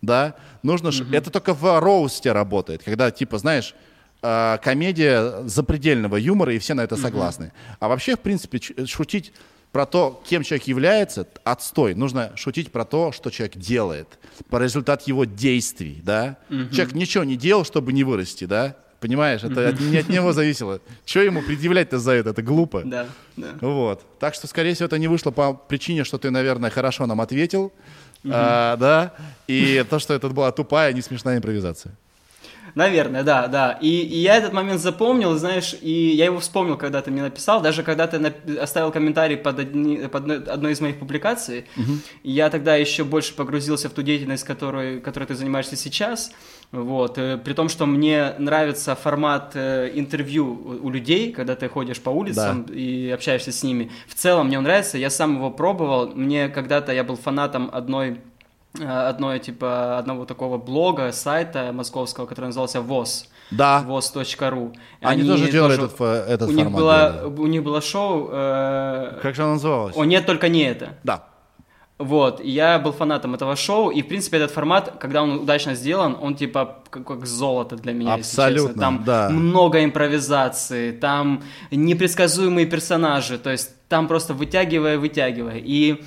Да? 0.00 0.36
Нужно 0.62 0.88
mm-hmm. 0.88 1.16
Это 1.16 1.30
только 1.30 1.52
в 1.52 1.80
роусте 1.80 2.30
работает, 2.30 2.84
когда, 2.84 3.10
типа, 3.10 3.38
знаешь, 3.38 3.74
э, 4.22 4.58
комедия 4.62 5.42
запредельного 5.48 6.16
юмора, 6.16 6.54
и 6.54 6.58
все 6.60 6.74
на 6.74 6.82
это 6.82 6.96
согласны. 6.96 7.52
А 7.80 7.88
вообще, 7.88 8.14
в 8.14 8.20
принципе, 8.20 8.60
шутить 8.86 9.32
про 9.72 9.86
то, 9.86 10.20
кем 10.26 10.42
человек 10.42 10.66
является, 10.66 11.26
отстой. 11.44 11.94
Нужно 11.94 12.32
шутить 12.36 12.72
про 12.72 12.84
то, 12.84 13.12
что 13.12 13.30
человек 13.30 13.56
делает, 13.56 14.18
по 14.48 14.56
результат 14.62 15.02
его 15.06 15.24
действий, 15.24 16.00
да. 16.02 16.36
Человек 16.48 16.92
ничего 16.94 17.24
не 17.24 17.36
делал, 17.36 17.64
чтобы 17.64 17.92
не 17.92 18.02
вырасти, 18.04 18.44
да. 18.46 18.76
Понимаешь, 18.98 19.42
это 19.44 19.68
от- 19.70 19.80
не 19.80 19.96
от 19.96 20.08
него 20.10 20.32
зависело. 20.32 20.80
Что 21.06 21.20
ему 21.22 21.40
предъявлять-то 21.40 21.98
за 21.98 22.12
это? 22.12 22.30
Это 22.30 22.42
глупо. 22.42 22.82
Да, 22.84 23.06
да. 23.36 23.54
Вот. 23.62 24.02
Так 24.18 24.34
что, 24.34 24.46
скорее 24.46 24.74
всего, 24.74 24.86
это 24.86 24.98
не 24.98 25.08
вышло 25.08 25.30
по 25.30 25.54
причине, 25.54 26.04
что 26.04 26.18
ты, 26.18 26.30
наверное, 26.30 26.68
хорошо 26.70 27.06
нам 27.06 27.20
ответил. 27.22 27.72
А, 28.30 28.76
да. 28.76 29.14
И 29.46 29.82
то, 29.88 29.98
что 30.00 30.12
это 30.12 30.28
была 30.28 30.52
тупая, 30.52 30.92
не 30.92 31.00
смешная 31.00 31.38
импровизация. 31.38 31.94
Наверное, 32.74 33.22
да, 33.22 33.46
да. 33.48 33.78
И, 33.80 33.88
и 33.88 34.18
я 34.18 34.36
этот 34.36 34.52
момент 34.52 34.80
запомнил, 34.80 35.36
знаешь, 35.36 35.74
и 35.80 35.90
я 36.14 36.26
его 36.26 36.38
вспомнил, 36.38 36.76
когда 36.76 37.00
ты 37.02 37.10
мне 37.10 37.22
написал, 37.22 37.60
даже 37.60 37.82
когда 37.82 38.06
ты 38.06 38.16
оставил 38.58 38.90
комментарий 38.92 39.36
под, 39.36 39.58
одни- 39.58 40.08
под 40.08 40.48
одной- 40.48 40.72
из 40.72 40.80
моих 40.80 40.98
публикаций, 40.98 41.64
и 42.22 42.30
я 42.30 42.50
тогда 42.50 42.76
еще 42.76 43.04
больше 43.04 43.34
погрузился 43.34 43.88
в 43.88 43.92
ту 43.92 44.02
деятельность, 44.02 44.44
которой, 44.44 45.00
которой 45.00 45.24
ты 45.24 45.34
занимаешься 45.34 45.76
сейчас, 45.76 46.32
вот, 46.72 47.18
э, 47.18 47.36
при 47.38 47.52
том, 47.52 47.68
что 47.68 47.86
мне 47.86 48.34
нравится 48.38 48.94
формат 48.94 49.52
э, 49.54 49.90
интервью 49.94 50.78
у, 50.82 50.90
людей, 50.90 51.32
когда 51.32 51.56
ты 51.56 51.68
ходишь 51.68 52.00
по 52.00 52.10
улицам 52.10 52.62
и 52.70 53.10
общаешься 53.10 53.50
с 53.50 53.62
ними. 53.64 53.90
В 54.06 54.14
целом 54.14 54.46
мне 54.46 54.58
он 54.58 54.64
нравится, 54.64 54.96
я 54.98 55.10
сам 55.10 55.36
его 55.36 55.50
пробовал, 55.50 56.12
мне 56.14 56.48
когда-то 56.48 56.92
я 56.92 57.02
был 57.02 57.16
фанатом 57.16 57.68
одной 57.72 58.20
одной, 58.78 59.38
типа, 59.38 59.98
одного 59.98 60.24
такого 60.24 60.58
блога, 60.58 61.12
сайта 61.12 61.72
московского, 61.72 62.26
который 62.26 62.46
назывался 62.46 62.80
ВОЗ. 62.80 63.28
Да. 63.50 63.84
voz.ru. 63.86 64.74
Они, 65.00 65.24
тоже 65.24 65.50
делали 65.50 65.74
этот, 65.74 65.98
фо- 65.98 66.24
этот 66.24 66.48
у 66.48 66.52
них, 66.52 66.64
формат. 66.64 66.80
было, 66.80 67.12
делали. 67.12 67.40
у 67.40 67.46
них 67.46 67.62
было 67.64 67.80
шоу 67.80 68.28
э, 68.30 69.18
Как 69.22 69.34
же 69.34 69.42
оно 69.42 69.54
называлось? 69.54 69.96
«О, 69.96 70.04
нет, 70.04 70.24
только 70.24 70.48
не 70.48 70.62
это». 70.62 70.94
Да. 71.02 71.24
Вот, 71.98 72.42
я 72.42 72.78
был 72.78 72.92
фанатом 72.92 73.34
этого 73.34 73.56
шоу, 73.56 73.90
и, 73.90 74.00
в 74.00 74.08
принципе, 74.08 74.38
этот 74.38 74.52
формат, 74.52 74.94
когда 74.98 75.22
он 75.22 75.40
удачно 75.40 75.74
сделан, 75.74 76.16
он, 76.18 76.34
типа, 76.34 76.78
как, 76.88 77.06
как 77.06 77.26
золото 77.26 77.76
для 77.76 77.92
меня, 77.92 78.14
Абсолютно. 78.14 78.80
Там 78.80 79.04
да. 79.04 79.28
много 79.28 79.84
импровизации, 79.84 80.92
там 80.92 81.42
непредсказуемые 81.70 82.66
персонажи, 82.66 83.36
то 83.36 83.50
есть 83.50 83.72
там 83.88 84.08
просто 84.08 84.32
вытягивая, 84.32 84.96
вытягивая. 84.96 85.58
И, 85.58 86.02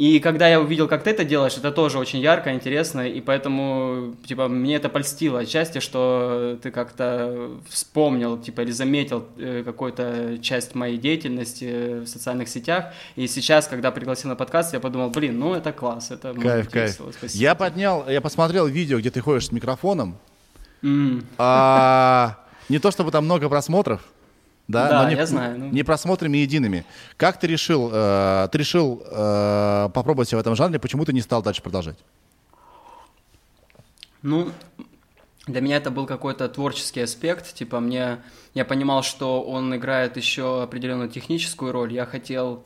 и 0.00 0.18
когда 0.18 0.48
я 0.48 0.58
увидел, 0.58 0.88
как 0.88 1.02
ты 1.02 1.10
это 1.10 1.24
делаешь, 1.24 1.58
это 1.58 1.70
тоже 1.70 1.98
очень 1.98 2.20
ярко, 2.20 2.54
интересно, 2.54 3.06
и 3.06 3.20
поэтому, 3.20 4.14
типа, 4.24 4.48
мне 4.48 4.76
это 4.76 4.88
польстило 4.88 5.40
отчасти, 5.40 5.80
что 5.80 6.58
ты 6.62 6.70
как-то 6.70 7.50
вспомнил, 7.68 8.38
типа, 8.38 8.62
или 8.62 8.70
заметил 8.70 9.26
э, 9.36 9.62
какую-то 9.62 10.38
часть 10.40 10.74
моей 10.74 10.96
деятельности 10.96 11.68
э, 11.70 12.00
в 12.00 12.06
социальных 12.06 12.48
сетях, 12.48 12.94
и 13.14 13.26
сейчас, 13.26 13.66
когда 13.66 13.90
пригласил 13.90 14.30
на 14.30 14.36
подкаст, 14.36 14.72
я 14.72 14.80
подумал, 14.80 15.10
блин, 15.10 15.38
ну 15.38 15.52
это 15.52 15.70
класс, 15.70 16.10
это 16.10 16.32
Кайф, 16.32 16.70
кайф. 16.70 16.92
спасибо. 16.94 17.42
Я 17.42 17.54
поднял, 17.54 18.08
я 18.08 18.22
посмотрел 18.22 18.68
видео, 18.68 19.00
где 19.00 19.10
ты 19.10 19.20
ходишь 19.20 19.48
с 19.48 19.52
микрофоном. 19.52 20.16
А, 21.36 22.38
не 22.70 22.78
то 22.78 22.90
чтобы 22.90 23.10
там 23.10 23.26
много 23.26 23.50
просмотров, 23.50 24.00
да, 24.70 24.88
Да, 24.88 25.02
но 25.02 25.08
не, 25.10 25.16
я 25.16 25.26
знаю, 25.26 25.58
ну. 25.58 25.70
не 25.70 25.82
просмотрами 25.82 26.38
едиными. 26.38 26.84
Как 27.16 27.38
ты 27.38 27.46
решил, 27.46 27.90
э, 27.92 28.48
ты 28.50 28.58
решил 28.58 29.02
э, 29.04 29.88
попробовать 29.92 30.28
себя 30.28 30.38
в 30.38 30.40
этом 30.40 30.56
жанре, 30.56 30.78
почему 30.78 31.04
ты 31.04 31.12
не 31.12 31.20
стал 31.20 31.42
дальше 31.42 31.62
продолжать? 31.62 31.96
Ну, 34.22 34.52
для 35.46 35.60
меня 35.60 35.76
это 35.76 35.90
был 35.90 36.06
какой-то 36.06 36.48
творческий 36.48 37.00
аспект, 37.00 37.54
типа 37.54 37.80
мне, 37.80 38.18
я 38.54 38.64
понимал, 38.64 39.02
что 39.02 39.42
он 39.42 39.74
играет 39.74 40.16
еще 40.16 40.62
определенную 40.62 41.08
техническую 41.08 41.72
роль, 41.72 41.92
я 41.92 42.06
хотел 42.06 42.64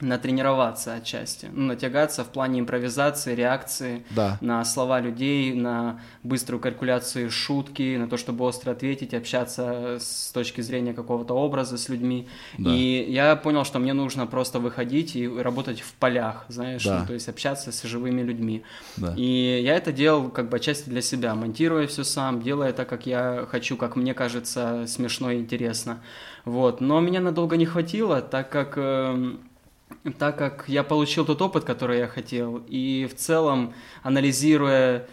натренироваться 0.00 0.94
отчасти, 0.94 1.48
ну, 1.52 1.66
натягаться 1.66 2.24
в 2.24 2.28
плане 2.28 2.60
импровизации, 2.60 3.34
реакции 3.34 4.04
Да. 4.10 4.38
на 4.40 4.64
слова 4.64 5.00
людей, 5.00 5.52
на 5.54 6.00
быструю 6.22 6.60
калькуляцию 6.60 7.30
шутки, 7.30 7.96
на 7.96 8.08
то, 8.08 8.16
чтобы 8.16 8.44
остро 8.44 8.72
ответить, 8.72 9.14
общаться 9.14 9.98
с 10.00 10.30
точки 10.32 10.60
зрения 10.60 10.92
какого-то 10.94 11.34
образа 11.34 11.76
с 11.78 11.88
людьми. 11.88 12.28
Да. 12.58 12.74
И 12.74 13.10
я 13.10 13.36
понял, 13.36 13.64
что 13.64 13.78
мне 13.78 13.92
нужно 13.92 14.26
просто 14.26 14.58
выходить 14.58 15.16
и 15.16 15.28
работать 15.28 15.80
в 15.80 15.92
полях, 15.94 16.44
знаешь, 16.48 16.84
Да. 16.84 17.00
ну, 17.00 17.06
то 17.06 17.12
есть 17.14 17.28
общаться 17.28 17.72
с 17.72 17.82
живыми 17.82 18.22
людьми. 18.22 18.62
Да. 18.96 19.14
И 19.16 19.60
я 19.62 19.76
это 19.76 19.92
делал 19.92 20.28
как 20.30 20.48
бы 20.48 20.56
отчасти 20.56 20.88
для 20.88 21.02
себя, 21.02 21.34
монтируя 21.34 21.86
все 21.86 22.04
сам, 22.04 22.42
делая 22.42 22.72
так, 22.72 22.88
как 22.88 23.06
я 23.06 23.46
хочу, 23.50 23.76
как 23.76 23.96
мне 23.96 24.14
кажется 24.14 24.84
смешно 24.86 25.30
и 25.30 25.38
интересно. 25.40 26.00
Вот. 26.44 26.80
Но 26.80 27.00
меня 27.00 27.20
надолго 27.20 27.56
не 27.56 27.66
хватило, 27.66 28.20
так 28.22 28.48
как, 28.50 28.74
эм, 28.76 29.40
так 30.18 30.38
как 30.38 30.64
я 30.66 30.82
получил 30.82 31.24
тот 31.24 31.42
опыт, 31.42 31.64
который 31.64 31.98
я 31.98 32.06
хотел. 32.08 32.62
И 32.68 33.08
в 33.10 33.16
целом, 33.16 33.74
анализируя 34.02 35.06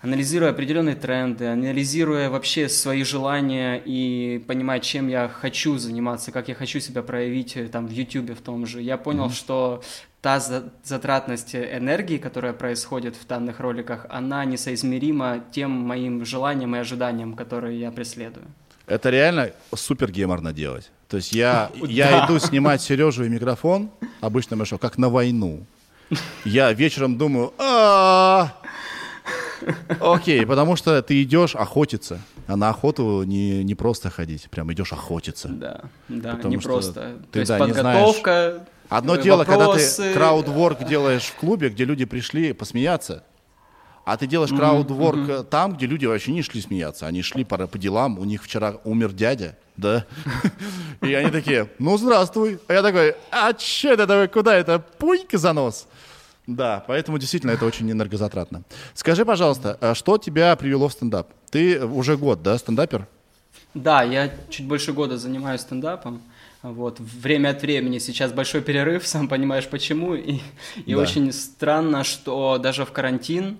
анализируя 0.00 0.50
определенные 0.50 0.94
тренды, 0.94 1.46
анализируя 1.46 2.30
вообще 2.30 2.68
свои 2.68 3.02
желания 3.02 3.82
и 3.84 4.42
понимая, 4.46 4.80
чем 4.80 5.08
я 5.08 5.28
хочу 5.28 5.76
заниматься, 5.78 6.30
как 6.30 6.48
я 6.48 6.54
хочу 6.54 6.80
себя 6.80 7.02
проявить 7.02 7.56
э, 7.56 7.66
там 7.68 7.88
в 7.88 7.90
YouTube 7.90 8.30
в 8.30 8.40
том 8.40 8.64
же, 8.66 8.80
я 8.80 8.96
понял, 8.96 9.30
что 9.30 9.82
та 10.20 10.38
за- 10.38 10.72
затратность 10.84 11.54
энергии, 11.54 12.18
которая 12.18 12.52
происходит 12.52 13.16
в 13.16 13.26
данных 13.26 13.60
роликах, 13.60 14.06
она 14.08 14.44
несоизмерима 14.44 15.44
тем 15.52 15.70
моим 15.70 16.24
желаниям 16.24 16.76
и 16.76 16.78
ожиданиям, 16.78 17.34
которые 17.34 17.80
я 17.80 17.90
преследую. 17.90 18.46
Это 18.86 19.10
реально 19.10 19.50
супер 19.74 20.10
геморно 20.10 20.52
делать. 20.52 20.90
То 21.08 21.16
есть 21.16 21.32
я, 21.32 21.70
я 21.88 22.24
иду 22.26 22.38
снимать 22.38 22.82
Сережу 22.82 23.24
и 23.24 23.28
микрофон, 23.28 23.90
обычно 24.20 24.56
мы 24.56 24.64
что, 24.66 24.78
как 24.78 24.98
на 24.98 25.08
войну. 25.08 25.64
Я 26.44 26.72
вечером 26.72 27.18
думаю, 27.18 27.52
«А, 27.58 28.54
Окей, 30.00 30.46
потому 30.46 30.76
что 30.76 31.02
ты 31.02 31.22
идешь 31.22 31.54
охотиться. 31.54 32.20
А 32.46 32.56
на 32.56 32.70
охоту 32.70 33.24
не, 33.24 33.62
не 33.64 33.74
просто 33.74 34.10
ходить, 34.10 34.48
прям 34.50 34.72
идешь 34.72 34.92
охотиться. 34.92 35.48
Да, 35.48 35.82
да, 36.08 36.36
Потому 36.36 36.54
не 36.54 36.58
просто. 36.58 37.18
ты, 37.24 37.32
То 37.32 37.38
есть 37.40 37.48
да, 37.50 37.58
не 37.58 37.72
подготовка. 37.72 38.64
Одно 38.88 39.16
э, 39.16 39.22
дело, 39.22 39.44
когда 39.44 39.66
вопросы. 39.66 40.02
ты 40.02 40.14
краудворк 40.14 40.86
делаешь 40.86 41.24
в 41.24 41.34
клубе, 41.34 41.68
где 41.68 41.84
люди 41.84 42.06
пришли 42.06 42.54
посмеяться, 42.54 43.22
а 44.08 44.16
ты 44.16 44.26
делаешь 44.26 44.50
краудворк 44.50 45.28
э, 45.28 45.42
там, 45.42 45.74
где 45.76 45.84
люди 45.86 46.06
вообще 46.06 46.32
не 46.32 46.40
шли 46.40 46.62
смеяться, 46.62 47.06
они 47.06 47.20
шли 47.20 47.44
по, 47.44 47.66
по 47.66 47.78
делам, 47.78 48.18
у 48.18 48.24
них 48.24 48.42
вчера 48.42 48.76
умер 48.84 49.12
дядя, 49.12 49.54
да, 49.76 50.06
и 51.02 51.12
они 51.12 51.30
такие, 51.30 51.68
ну 51.78 51.98
здравствуй, 51.98 52.58
а 52.68 52.72
я 52.72 52.82
такой, 52.82 53.16
а 53.30 53.52
че 53.52 53.92
это 53.92 54.06
такое, 54.06 54.28
куда 54.28 54.56
это, 54.56 54.78
пунька 54.78 55.36
за 55.36 55.52
нос? 55.52 55.86
Да, 56.46 56.82
поэтому 56.86 57.18
действительно 57.18 57.50
это 57.50 57.66
очень 57.66 57.90
энергозатратно. 57.92 58.62
Скажи, 58.94 59.26
пожалуйста, 59.26 59.76
а 59.82 59.94
что 59.94 60.16
тебя 60.16 60.56
привело 60.56 60.88
в 60.88 60.94
стендап? 60.94 61.28
Ты 61.50 61.84
уже 61.84 62.16
год, 62.16 62.42
да, 62.42 62.56
стендапер? 62.56 63.06
Да, 63.74 64.02
я 64.02 64.32
чуть 64.48 64.66
больше 64.66 64.94
года 64.94 65.18
занимаюсь 65.18 65.60
стендапом. 65.60 66.22
Вот, 66.62 66.98
время 66.98 67.50
от 67.50 67.60
времени 67.60 67.98
сейчас 67.98 68.32
большой 68.32 68.62
перерыв, 68.62 69.06
сам 69.06 69.28
понимаешь 69.28 69.68
почему. 69.68 70.14
И, 70.14 70.40
и 70.86 70.94
Да. 70.94 71.02
очень 71.02 71.30
странно, 71.30 72.04
что 72.04 72.56
даже 72.56 72.86
в 72.86 72.92
карантин 72.92 73.58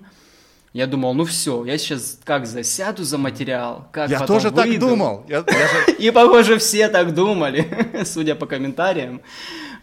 я 0.73 0.85
думал, 0.87 1.13
ну 1.13 1.25
все, 1.25 1.65
я 1.65 1.77
сейчас 1.77 2.19
как 2.23 2.45
засяду 2.45 3.03
за 3.03 3.17
материал, 3.17 3.87
как 3.91 4.09
Я 4.09 4.19
потом 4.19 4.35
тоже 4.37 4.51
так 4.51 4.65
выйду. 4.67 4.89
думал. 4.89 5.25
Я- 5.27 5.37
я 5.47 5.67
же- 5.67 5.93
И, 5.97 6.11
похоже, 6.11 6.57
все 6.57 6.87
так 6.89 7.13
думали, 7.13 8.03
судя 8.05 8.35
по 8.35 8.45
комментариям 8.45 9.21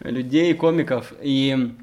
людей, 0.01 0.55
комиков. 0.55 1.13
И 1.23 1.75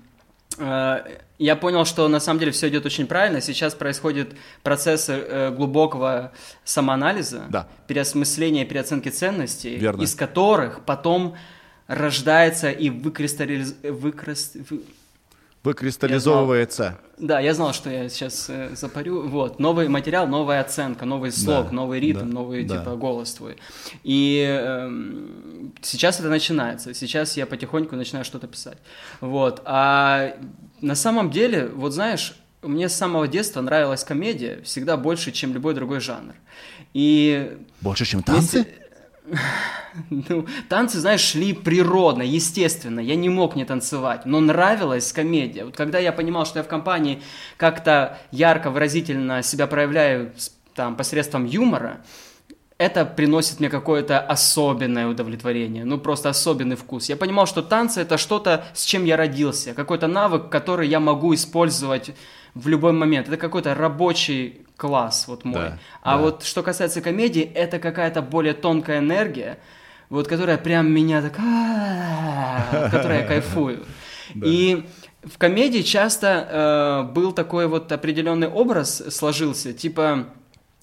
э, 0.57 0.97
я 1.39 1.55
понял, 1.57 1.83
что 1.85 2.07
на 2.07 2.19
самом 2.21 2.39
деле 2.39 2.51
все 2.53 2.69
идет 2.69 2.85
очень 2.85 3.05
правильно. 3.07 3.41
Сейчас 3.41 3.73
происходит 3.73 4.35
процесс 4.61 5.07
э, 5.09 5.51
глубокого 5.51 6.31
самоанализа, 6.63 7.43
Да. 7.49 7.67
переосмысления, 7.87 8.63
переоценки 8.65 9.09
ценностей, 9.09 9.75
Верно. 9.75 10.01
из 10.01 10.15
которых 10.15 10.85
потом 10.85 11.35
рождается 11.87 12.71
и 12.71 12.89
выкристаллиз... 12.89 13.75
выкрас- 13.83 14.65
вы- 14.69 14.81
Выкристаллизовывается. 15.63 16.97
Да, 17.23 17.39
я 17.39 17.53
знал, 17.53 17.71
что 17.71 17.89
я 17.89 18.09
сейчас 18.09 18.47
э, 18.49 18.75
запарю. 18.75 19.21
Вот, 19.29 19.57
новый 19.57 19.87
материал, 19.87 20.27
новая 20.27 20.59
оценка, 20.59 21.05
новый 21.05 21.31
слог, 21.31 21.67
Да, 21.67 21.71
новый 21.71 22.01
ритм, 22.01 22.19
да, 22.19 22.25
новый 22.25 22.65
да. 22.65 22.79
типа 22.79 22.95
голос 22.97 23.33
твой. 23.33 23.55
И 24.03 24.45
эм, 24.45 25.71
сейчас 25.81 26.19
это 26.19 26.27
начинается. 26.27 26.93
Сейчас 26.93 27.37
я 27.37 27.45
потихоньку 27.45 27.95
начинаю 27.95 28.25
что-то 28.25 28.47
писать. 28.47 28.77
Вот. 29.21 29.61
А 29.63 30.35
на 30.81 30.95
самом 30.95 31.31
деле, 31.31 31.67
вот 31.67 31.93
знаешь, 31.93 32.35
мне 32.61 32.89
с 32.89 32.93
самого 32.93 33.25
детства 33.29 33.61
нравилась 33.61 34.03
комедия 34.03 34.59
всегда 34.65 34.97
больше, 34.97 35.31
чем 35.31 35.53
любой 35.53 35.75
другой 35.75 36.01
жанр. 36.01 36.33
И 36.93 37.57
Больше, 37.79 38.03
чем 38.03 38.21
танцы? 38.21 38.67
Ну, 40.09 40.45
танцы, 40.69 40.99
знаешь, 40.99 41.21
шли 41.21 41.53
природно, 41.53 42.23
естественно. 42.23 42.99
Я 42.99 43.15
не 43.15 43.29
мог 43.29 43.55
не 43.55 43.65
танцевать, 43.65 44.25
но 44.25 44.39
нравилась 44.39 45.11
комедия. 45.11 45.65
Вот 45.65 45.75
когда 45.75 45.99
я 45.99 46.11
понимал, 46.11 46.45
что 46.45 46.59
я 46.59 46.63
в 46.63 46.67
компании 46.67 47.21
как-то 47.57 48.17
ярко, 48.31 48.69
выразительно 48.69 49.43
себя 49.43 49.67
проявляю 49.67 50.33
там, 50.75 50.95
посредством 50.95 51.45
юмора, 51.45 52.01
это 52.77 53.05
приносит 53.05 53.59
мне 53.59 53.69
какое-то 53.69 54.19
особенное 54.19 55.07
удовлетворение, 55.07 55.85
ну 55.85 55.99
просто 55.99 56.29
особенный 56.29 56.75
вкус. 56.75 57.07
Я 57.07 57.15
понимал, 57.15 57.45
что 57.45 57.61
танцы 57.61 58.01
это 58.01 58.17
что-то, 58.17 58.65
с 58.73 58.83
чем 58.83 59.05
я 59.05 59.15
родился, 59.15 59.73
какой-то 59.73 60.07
навык, 60.07 60.49
который 60.49 60.87
я 60.87 60.99
могу 60.99 61.33
использовать 61.33 62.11
в 62.55 62.67
любой 62.67 62.93
момент. 62.93 63.27
Это 63.27 63.37
какой-то 63.37 63.73
рабочий 63.75 64.61
класс 64.77 65.27
вот 65.27 65.45
мой. 65.45 65.55
Да, 65.55 65.79
а 66.01 66.17
да. 66.17 66.23
вот 66.23 66.43
что 66.43 66.63
касается 66.63 67.01
комедии, 67.01 67.43
это 67.43 67.79
какая-то 67.79 68.21
более 68.21 68.53
тонкая 68.53 68.99
энергия, 68.99 69.59
вот 70.09 70.27
которая 70.27 70.57
прям 70.57 70.91
меня 70.91 71.21
так, 71.21 71.33
которая 72.91 73.21
я 73.21 73.27
кайфую. 73.27 73.85
И 74.35 74.85
в 75.23 75.37
комедии 75.37 75.81
часто 75.81 77.05
э, 77.07 77.13
был 77.13 77.31
такой 77.31 77.67
вот 77.67 77.91
определенный 77.91 78.47
образ 78.47 79.03
сложился, 79.09 79.73
типа 79.73 80.27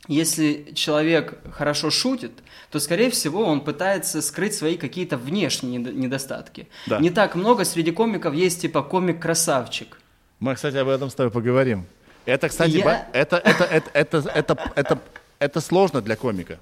если 0.08 0.72
человек 0.74 1.38
хорошо 1.52 1.90
шутит, 1.90 2.32
то, 2.70 2.80
скорее 2.80 3.10
всего, 3.10 3.44
он 3.44 3.60
пытается 3.60 4.22
скрыть 4.22 4.54
свои 4.54 4.76
какие-то 4.76 5.16
внешние 5.16 5.78
недостатки. 5.78 6.68
Да. 6.86 6.98
Не 6.98 7.10
так 7.10 7.34
много 7.36 7.64
среди 7.64 7.92
комиков 7.92 8.34
есть 8.34 8.62
типа 8.62 8.82
комик-красавчик. 8.82 9.99
Мы, 10.40 10.54
кстати, 10.54 10.76
об 10.76 10.88
этом 10.88 11.10
с 11.10 11.14
тобой 11.14 11.30
поговорим. 11.30 11.84
Это, 12.24 12.48
кстати, 12.48 12.70
Я... 12.70 13.08
это, 13.12 13.36
это, 13.36 13.64
это, 13.64 13.90
это, 13.92 14.30
это, 14.34 14.72
это, 14.74 14.98
это 15.38 15.60
сложно 15.60 16.00
для 16.00 16.16
комика. 16.16 16.58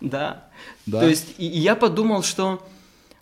Да. 0.00 0.44
да. 0.84 1.00
То 1.00 1.08
есть 1.08 1.34
и, 1.38 1.46
и 1.46 1.58
я 1.58 1.74
подумал, 1.74 2.22
что, 2.22 2.66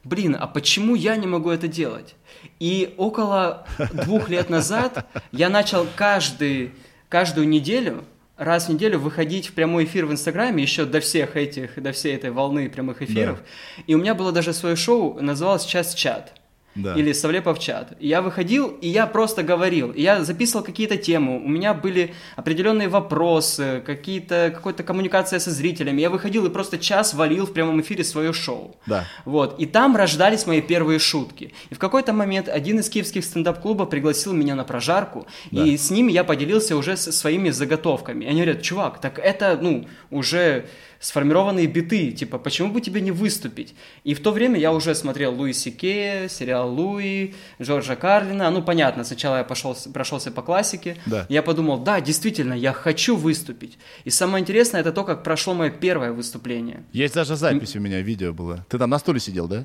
блин, 0.02 0.36
а 0.38 0.48
почему 0.48 0.96
я 0.96 1.14
не 1.16 1.28
могу 1.28 1.50
это 1.50 1.68
делать? 1.68 2.16
И 2.58 2.94
около 2.96 3.64
двух 3.92 4.28
лет 4.28 4.50
назад 4.50 5.06
я 5.30 5.48
начал 5.48 5.86
каждый, 5.94 6.72
каждую 7.08 7.48
неделю 7.48 8.04
раз 8.36 8.66
в 8.66 8.72
неделю 8.72 8.98
выходить 8.98 9.48
в 9.48 9.52
прямой 9.52 9.84
эфир 9.84 10.06
в 10.06 10.12
Инстаграме 10.12 10.62
еще 10.62 10.84
до 10.84 10.98
всех 10.98 11.36
этих, 11.36 11.80
до 11.80 11.92
всей 11.92 12.16
этой 12.16 12.30
волны 12.30 12.68
прямых 12.68 13.02
эфиров. 13.02 13.38
Да. 13.38 13.82
И 13.86 13.94
у 13.94 13.98
меня 13.98 14.14
было 14.14 14.32
даже 14.32 14.52
свое 14.52 14.74
шоу, 14.74 15.20
называлось 15.20 15.64
«Час 15.64 15.94
чат» 15.94 16.32
да. 16.74 16.94
или 16.94 17.12
Савлепов 17.12 17.58
чат. 17.58 17.92
И 18.00 18.08
я 18.08 18.22
выходил, 18.22 18.68
и 18.68 18.88
я 18.88 19.06
просто 19.06 19.42
говорил. 19.42 19.90
И 19.90 20.02
я 20.02 20.24
записывал 20.24 20.64
какие-то 20.64 20.96
темы. 20.96 21.42
У 21.42 21.48
меня 21.48 21.74
были 21.74 22.14
определенные 22.36 22.88
вопросы, 22.88 23.82
какие-то, 23.84 24.52
какая-то 24.54 24.82
коммуникация 24.82 25.38
со 25.38 25.50
зрителями. 25.50 26.00
Я 26.00 26.10
выходил 26.10 26.46
и 26.46 26.50
просто 26.50 26.78
час 26.78 27.14
валил 27.14 27.46
в 27.46 27.52
прямом 27.52 27.80
эфире 27.80 28.04
свое 28.04 28.32
шоу. 28.32 28.76
Да. 28.86 29.04
Вот. 29.24 29.58
И 29.58 29.66
там 29.66 29.96
рождались 29.96 30.46
мои 30.46 30.60
первые 30.60 30.98
шутки. 30.98 31.52
И 31.70 31.74
в 31.74 31.78
какой-то 31.78 32.12
момент 32.12 32.48
один 32.48 32.78
из 32.78 32.88
киевских 32.88 33.24
стендап-клубов 33.24 33.90
пригласил 33.90 34.32
меня 34.32 34.54
на 34.54 34.64
прожарку, 34.64 35.26
да. 35.50 35.64
и 35.64 35.76
с 35.76 35.90
ними 35.90 36.12
я 36.12 36.24
поделился 36.24 36.76
уже 36.76 36.96
своими 36.96 37.50
заготовками. 37.50 38.24
И 38.24 38.28
они 38.28 38.42
говорят, 38.42 38.62
чувак, 38.62 39.00
так 39.00 39.18
это, 39.18 39.58
ну, 39.60 39.86
уже 40.10 40.66
сформированные 41.02 41.66
биты, 41.66 42.12
типа, 42.12 42.38
почему 42.38 42.72
бы 42.72 42.80
тебе 42.80 43.00
не 43.00 43.10
выступить? 43.10 43.74
И 44.04 44.14
в 44.14 44.20
то 44.20 44.30
время 44.30 44.58
я 44.58 44.72
уже 44.72 44.94
смотрел 44.94 45.34
Луи 45.34 45.52
Сике, 45.52 46.28
сериал 46.30 46.61
Луи, 46.64 47.34
Джорджа 47.60 47.96
Карлина, 47.96 48.50
ну, 48.50 48.62
понятно, 48.62 49.04
сначала 49.04 49.38
я 49.38 49.44
пошел, 49.44 49.76
прошелся 49.92 50.30
по 50.30 50.42
классике, 50.42 50.96
да. 51.06 51.26
я 51.28 51.42
подумал, 51.42 51.78
да, 51.78 52.00
действительно, 52.00 52.54
я 52.54 52.72
хочу 52.72 53.16
выступить. 53.16 53.78
И 54.04 54.10
самое 54.10 54.42
интересное, 54.42 54.80
это 54.80 54.92
то, 54.92 55.04
как 55.04 55.22
прошло 55.22 55.54
мое 55.54 55.70
первое 55.70 56.12
выступление. 56.12 56.84
Есть 56.92 57.14
даже 57.14 57.36
запись 57.36 57.76
у 57.76 57.80
меня, 57.80 58.00
видео 58.00 58.32
было. 58.32 58.64
Ты 58.68 58.78
там 58.78 58.90
на 58.90 58.98
стуле 58.98 59.20
сидел, 59.20 59.48
да? 59.48 59.64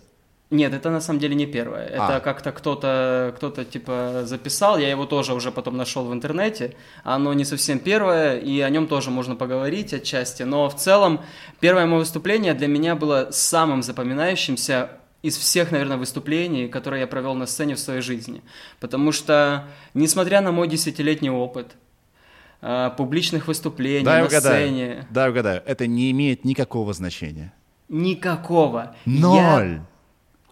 Нет, 0.50 0.74
это 0.74 0.90
на 0.90 1.02
самом 1.02 1.20
деле 1.20 1.36
не 1.36 1.46
первое. 1.46 1.86
Это 1.88 2.18
а. 2.18 2.20
как-то 2.22 2.54
кто-то, 2.54 3.34
кто-то 3.36 3.66
типа 3.66 4.22
записал, 4.24 4.78
я 4.78 4.90
его 4.90 5.06
тоже 5.06 5.34
уже 5.34 5.52
потом 5.52 5.76
нашел 5.76 6.06
в 6.06 6.14
интернете. 6.14 6.76
Оно 7.04 7.34
не 7.34 7.44
совсем 7.44 7.80
первое, 7.80 8.38
и 8.38 8.62
о 8.62 8.70
нем 8.70 8.88
тоже 8.88 9.12
можно 9.12 9.36
поговорить 9.36 9.94
отчасти. 9.94 10.44
Но 10.44 10.70
в 10.70 10.76
целом 10.76 11.20
первое 11.60 11.86
мое 11.86 12.00
выступление 12.00 12.54
для 12.54 12.68
меня 12.68 12.96
было 12.96 13.28
самым 13.32 13.84
запоминающимся 13.84 14.92
из 15.22 15.38
всех, 15.38 15.72
наверное, 15.72 15.98
выступлений, 15.98 16.68
которые 16.68 17.02
я 17.02 17.08
провел 17.08 17.34
на 17.34 17.46
сцене 17.46 17.76
в 17.76 17.80
своей 17.80 18.02
жизни. 18.02 18.42
Потому 18.80 19.12
что, 19.12 19.68
несмотря 19.94 20.42
на 20.42 20.52
мой 20.52 20.68
десятилетний 20.68 21.30
опыт, 21.30 21.76
э, 22.62 22.92
публичных 22.98 23.48
выступлений 23.48 24.06
Дай 24.06 24.22
на 24.22 24.28
угадаю. 24.28 24.68
сцене... 24.68 25.08
Да, 25.10 25.30
угадаю. 25.30 25.64
Это 25.66 25.88
не 25.88 26.12
имеет 26.12 26.46
никакого 26.46 26.94
значения. 26.94 27.54
Никакого. 27.90 28.96
Ноль. 29.06 29.80
Я 29.80 29.86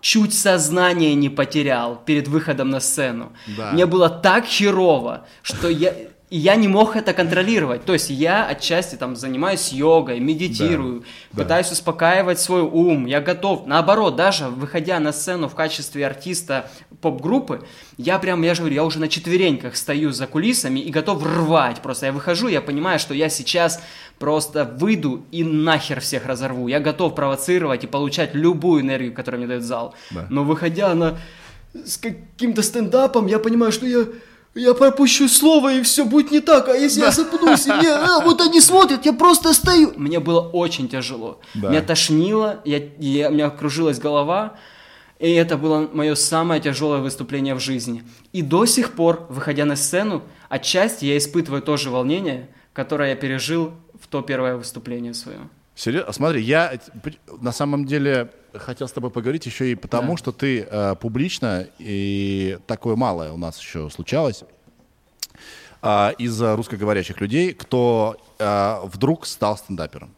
чуть 0.05 0.35
сознание 0.35 1.15
не 1.15 1.29
потерял 1.29 1.95
перед 1.95 2.27
выходом 2.27 2.69
на 2.69 2.79
сцену. 2.79 3.33
Да. 3.57 3.71
Мне 3.71 3.87
было 3.87 4.07
так 4.07 4.45
херово, 4.45 5.25
что 5.41 5.67
я, 5.67 5.95
я 6.31 6.55
не 6.55 6.67
мог 6.67 6.95
это 6.95 7.13
контролировать. 7.13 7.85
То 7.85 7.93
есть 7.93 8.09
я 8.09 8.47
отчасти 8.47 8.95
там 8.95 9.15
занимаюсь 9.15 9.71
йогой, 9.71 10.19
медитирую, 10.19 11.03
да. 11.31 11.43
пытаюсь 11.43 11.67
да. 11.67 11.73
успокаивать 11.73 12.39
свой 12.39 12.61
ум. 12.61 13.05
Я 13.05 13.21
готов. 13.21 13.67
Наоборот, 13.67 14.15
даже 14.15 14.47
выходя 14.47 14.99
на 14.99 15.13
сцену 15.13 15.47
в 15.47 15.53
качестве 15.53 16.05
артиста 16.05 16.69
поп-группы, 16.99 17.63
я 17.97 18.17
прям, 18.17 18.41
я 18.41 18.55
же 18.55 18.61
говорю, 18.61 18.75
я 18.75 18.83
уже 18.83 18.99
на 18.99 19.07
четвереньках 19.07 19.75
стою 19.75 20.11
за 20.11 20.25
кулисами 20.25 20.79
и 20.79 20.89
готов 20.89 21.23
рвать. 21.23 21.81
Просто 21.81 22.07
я 22.07 22.11
выхожу, 22.11 22.47
я 22.47 22.61
понимаю, 22.61 22.97
что 22.97 23.13
я 23.13 23.29
сейчас 23.29 23.81
просто 24.17 24.65
выйду 24.65 25.23
и 25.31 25.43
нахер 25.43 25.99
всех 25.99 26.25
разорву. 26.25 26.67
Я 26.67 26.79
готов 26.79 27.13
провоцировать 27.13 27.83
и 27.83 27.87
получать 27.87 28.33
любую 28.33 28.81
энергию, 28.81 29.13
которую 29.13 29.41
мне 29.41 29.47
дает 29.47 29.63
зал. 29.63 29.93
Да. 30.09 30.25
Но 30.31 30.43
выходя 30.43 30.95
на 30.95 31.17
с 31.73 31.97
каким-то 31.97 32.63
стендапом, 32.63 33.27
я 33.27 33.37
понимаю, 33.37 33.71
что 33.71 33.85
я 33.85 34.05
я 34.55 34.73
пропущу 34.73 35.27
слово, 35.27 35.73
и 35.73 35.81
все 35.81 36.05
будет 36.05 36.31
не 36.31 36.39
так. 36.39 36.69
А 36.69 36.73
если 36.73 37.01
да. 37.01 37.07
я 37.07 37.11
запнусь, 37.11 37.67
и 37.67 37.71
мне, 37.71 37.89
а, 37.89 38.21
вот 38.21 38.41
они 38.41 38.61
смотрят, 38.61 39.05
я 39.05 39.13
просто 39.13 39.53
стою. 39.53 39.93
Мне 39.97 40.19
было 40.19 40.39
очень 40.41 40.87
тяжело. 40.87 41.39
Да. 41.53 41.69
Меня 41.69 41.81
тошнило, 41.81 42.61
я, 42.63 42.81
я, 42.97 43.29
у 43.29 43.33
меня 43.33 43.49
кружилась 43.49 43.99
голова. 43.99 44.55
И 45.19 45.31
это 45.31 45.57
было 45.57 45.89
мое 45.93 46.15
самое 46.15 46.61
тяжелое 46.61 46.99
выступление 46.99 47.55
в 47.55 47.59
жизни. 47.59 48.03
И 48.33 48.41
до 48.41 48.65
сих 48.65 48.93
пор, 48.93 49.25
выходя 49.29 49.65
на 49.65 49.75
сцену, 49.75 50.23
отчасти 50.49 51.05
я 51.05 51.17
испытываю 51.17 51.61
то 51.61 51.77
же 51.77 51.89
волнение, 51.89 52.49
которое 52.73 53.09
я 53.09 53.15
пережил 53.15 53.71
в 53.99 54.07
то 54.07 54.21
первое 54.21 54.57
выступление 54.57 55.13
свое. 55.13 55.39
Серьезно? 55.73 56.11
Смотри, 56.11 56.41
я 56.41 56.73
на 57.41 57.51
самом 57.51 57.85
деле 57.85 58.31
хотел 58.59 58.87
с 58.87 58.91
тобой 58.91 59.09
поговорить 59.11 59.45
еще 59.45 59.71
и 59.71 59.75
потому, 59.75 60.13
да. 60.13 60.17
что 60.17 60.31
ты 60.31 60.61
э, 60.61 60.95
публично, 60.95 61.67
и 61.77 62.57
такое 62.67 62.95
малое 62.95 63.31
у 63.31 63.37
нас 63.37 63.59
еще 63.59 63.89
случалось, 63.89 64.43
э, 65.81 66.13
из 66.17 66.41
русскоговорящих 66.41 67.19
людей, 67.21 67.53
кто 67.53 68.17
э, 68.39 68.79
вдруг 68.83 69.25
стал 69.25 69.57
стендапером. 69.57 70.13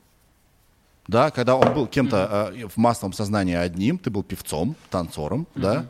Да, 1.07 1.31
когда 1.31 1.55
он 1.55 1.73
был 1.73 1.87
кем-то 1.87 2.51
э, 2.53 2.67
в 2.67 2.77
массовом 2.77 3.13
сознании 3.13 3.55
одним, 3.55 3.97
ты 3.97 4.09
был 4.09 4.23
певцом, 4.23 4.75
танцором, 4.89 5.47
mm-hmm. 5.55 5.61
да, 5.61 5.85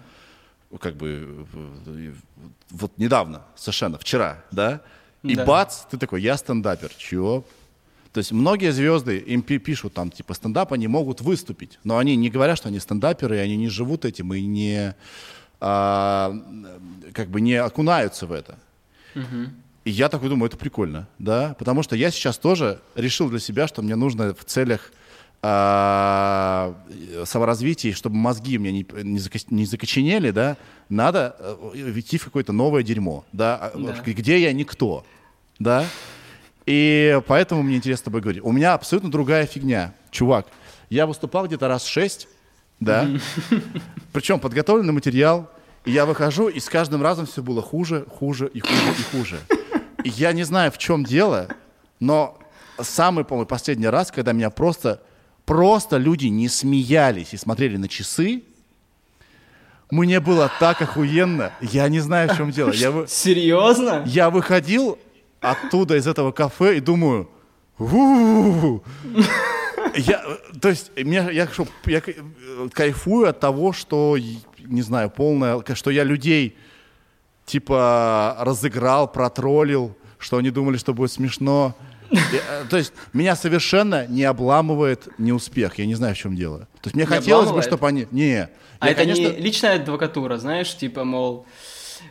как 0.80 0.96
бы 0.96 1.48
вот 2.70 2.92
недавно, 2.98 3.42
совершенно, 3.56 3.98
вчера, 3.98 4.44
да, 4.52 4.82
и 5.24 5.36
да. 5.36 5.46
бац, 5.46 5.86
ты 5.90 5.98
такой, 5.98 6.22
я 6.22 6.38
стендапер, 6.38 6.92
чего? 6.98 7.44
То 8.14 8.20
есть 8.20 8.32
многие 8.32 8.72
звезды, 8.72 9.18
им 9.18 9.42
пишут 9.42 9.94
там, 9.94 10.12
типа, 10.12 10.34
стендап, 10.34 10.74
они 10.74 10.88
могут 10.88 11.22
выступить, 11.22 11.80
но 11.84 11.98
они 11.98 12.16
не 12.16 12.30
говорят, 12.30 12.58
что 12.58 12.70
они 12.70 12.80
стендаперы, 12.80 13.38
и 13.38 13.40
они 13.40 13.58
не 13.58 13.70
живут 13.70 14.06
этим, 14.06 14.34
и 14.34 14.42
не, 14.42 14.96
а, 15.60 16.34
как 17.14 17.30
бы 17.30 17.42
не 17.42 17.56
окунаются 17.56 18.26
в 18.26 18.32
это. 18.32 18.58
Угу. 19.16 19.52
И 19.86 19.92
я 19.92 20.10
такой 20.10 20.30
думаю, 20.30 20.48
это 20.48 20.58
прикольно, 20.58 21.08
да, 21.18 21.56
потому 21.58 21.84
что 21.84 21.96
я 21.96 22.12
сейчас 22.12 22.38
тоже 22.38 22.82
решил 22.96 23.30
для 23.30 23.40
себя, 23.40 23.68
что 23.68 23.82
мне 23.82 23.96
нужно 23.96 24.34
в 24.34 24.44
целях 24.46 24.92
а, 25.42 26.76
саморазвития, 27.26 27.94
чтобы 27.94 28.16
мозги 28.16 28.58
у 28.58 28.62
меня 28.62 28.72
не, 28.72 28.86
не, 29.04 29.20
зако, 29.20 29.38
не 29.50 29.66
закоченели, 29.66 30.32
да, 30.32 30.58
надо 30.90 31.36
э, 31.40 31.94
идти 31.96 32.18
в 32.18 32.26
какое-то 32.26 32.54
новое 32.54 32.84
дерьмо, 32.84 33.24
да, 33.32 33.72
а, 33.74 33.78
да. 33.78 34.02
где 34.04 34.42
я 34.42 34.52
никто, 34.52 35.06
да, 35.60 35.86
и 36.68 37.22
поэтому 37.28 37.64
мне 37.64 37.78
интересно 37.78 38.02
с 38.02 38.04
тобой 38.04 38.20
говорить. 38.20 38.44
У 38.44 38.52
меня 38.52 38.74
абсолютно 38.74 39.10
другая 39.10 39.46
фигня. 39.46 39.94
Чувак, 40.12 40.48
я 40.90 41.08
выступал 41.08 41.48
где-то 41.48 41.70
раз 41.70 41.86
шесть, 41.86 42.28
да, 42.82 43.08
причем 44.14 44.42
подготовленный 44.42 44.92
материал, 44.92 45.50
и 45.86 45.92
я 45.92 46.06
выхожу, 46.06 46.50
и 46.50 46.60
с 46.60 46.68
каждым 46.68 47.02
разом 47.02 47.26
все 47.26 47.42
было 47.42 47.62
хуже, 47.62 48.06
хуже 48.10 48.52
и 48.54 48.60
хуже 48.60 48.96
и 49.00 49.16
хуже. 49.16 49.40
И 50.04 50.10
я 50.10 50.34
не 50.34 50.44
знаю, 50.44 50.72
в 50.74 50.78
чем 50.78 51.06
дело, 51.06 51.48
но 52.02 52.38
самый, 52.78 53.24
по-моему, 53.24 53.48
последний 53.48 53.88
раз, 53.88 54.12
когда 54.12 54.34
меня 54.34 54.50
просто, 54.50 55.02
просто 55.46 55.96
люди 55.96 56.28
не 56.28 56.50
смеялись 56.50 57.34
и 57.34 57.38
смотрели 57.38 57.78
на 57.78 57.88
часы, 57.88 58.44
мне 59.90 60.20
было 60.20 60.52
так 60.60 60.82
охуенно. 60.82 61.54
Я 61.62 61.88
не 61.88 62.02
знаю, 62.02 62.30
в 62.30 62.36
чем 62.36 62.52
дело. 62.52 62.72
Я 62.72 62.92
вы... 62.92 63.06
Серьезно? 63.08 64.04
Я 64.06 64.30
выходил 64.30 65.00
оттуда, 65.42 65.96
из 65.96 66.08
этого 66.08 66.32
кафе, 66.32 66.78
и 66.78 66.80
думаю, 66.80 67.30
я, 69.96 70.24
то 70.62 70.70
есть, 70.70 70.92
меня, 70.96 71.30
я, 71.30 71.48
я 71.86 72.04
кайфую 72.74 73.30
от 73.30 73.40
того, 73.40 73.74
что, 73.74 74.18
не 74.60 74.82
знаю, 74.82 75.10
полное, 75.10 75.64
что 75.74 75.92
я 75.92 76.04
людей, 76.04 76.56
типа, 77.46 78.38
разыграл, 78.40 79.12
протроллил, 79.12 79.96
что 80.18 80.38
они 80.38 80.50
думали, 80.50 80.78
что 80.78 80.94
будет 80.94 81.12
смешно. 81.12 81.76
э, 82.10 82.66
то 82.70 82.78
есть 82.78 82.94
меня 83.14 83.36
совершенно 83.36 84.08
не 84.08 84.24
обламывает 84.24 85.08
неуспех. 85.18 85.78
Я 85.78 85.86
не 85.86 85.96
знаю, 85.96 86.16
в 86.16 86.18
чем 86.18 86.36
дело. 86.36 86.68
То 86.82 86.88
есть 86.88 86.96
мне 86.96 87.04
не 87.04 87.08
хотелось 87.08 87.52
бы, 87.52 87.62
чтобы 87.62 87.88
они... 87.88 88.08
Не. 88.12 88.50
А 88.80 88.86
я, 88.86 88.92
это 88.92 89.02
конечно... 89.02 89.22
не 89.22 89.32
личная 89.38 89.76
адвокатура, 89.76 90.38
знаешь, 90.38 90.76
типа, 90.76 91.04
мол... 91.04 91.46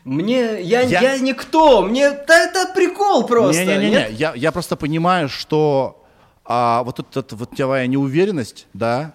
Мне, 0.05 0.63
я, 0.63 0.83
я... 0.83 1.01
я 1.01 1.19
никто, 1.19 1.83
мне, 1.83 2.11
да, 2.11 2.45
это 2.45 2.73
прикол 2.75 3.27
просто. 3.27 3.65
Не-не-не, 3.65 4.09
я, 4.13 4.35
я 4.35 4.53
просто 4.53 4.77
понимаю, 4.77 5.29
что 5.29 6.05
а, 6.45 6.83
вот 6.85 7.17
эта 7.17 7.37
вот 7.37 7.51
твоя 7.51 7.87
неуверенность, 7.87 8.67
да, 8.73 9.15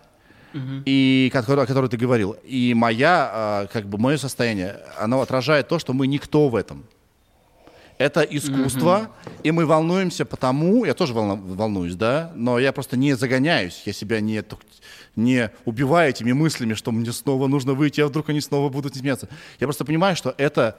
угу. 0.54 0.84
и 0.86 1.32
о 1.34 1.42
которой 1.66 1.90
ты 1.90 1.98
говорил, 1.98 2.36
и 2.44 2.74
моя, 2.74 3.30
а, 3.34 3.68
как 3.68 3.88
бы 3.88 3.98
мое 3.98 4.18
состояние, 4.18 4.80
оно 4.98 5.22
отражает 5.22 5.68
то, 5.68 5.80
что 5.80 5.94
мы 5.94 6.08
никто 6.08 6.50
в 6.50 6.56
этом. 6.56 6.86
Это 7.98 8.22
искусство, 8.22 9.10
угу. 9.26 9.34
и 9.44 9.52
мы 9.52 9.66
волнуемся 9.66 10.26
потому, 10.26 10.86
я 10.86 10.94
тоже 10.94 11.14
волну, 11.14 11.36
волнуюсь, 11.36 11.96
да, 11.96 12.32
но 12.36 12.60
я 12.60 12.74
просто 12.74 12.98
не 12.98 13.14
загоняюсь, 13.14 13.84
я 13.86 13.94
себя 13.94 14.20
не, 14.20 14.44
не 15.16 15.52
убиваю 15.66 16.10
этими 16.10 16.32
мыслями, 16.32 16.74
что 16.74 16.92
мне 16.92 17.12
снова 17.12 17.48
нужно 17.48 17.74
выйти, 17.74 18.02
а 18.02 18.08
вдруг 18.08 18.30
они 18.30 18.42
снова 18.42 18.70
будут 18.70 18.96
смеяться. 18.96 19.28
Я 19.60 19.68
просто 19.68 19.86
понимаю, 19.86 20.16
что 20.16 20.34
это 20.38 20.78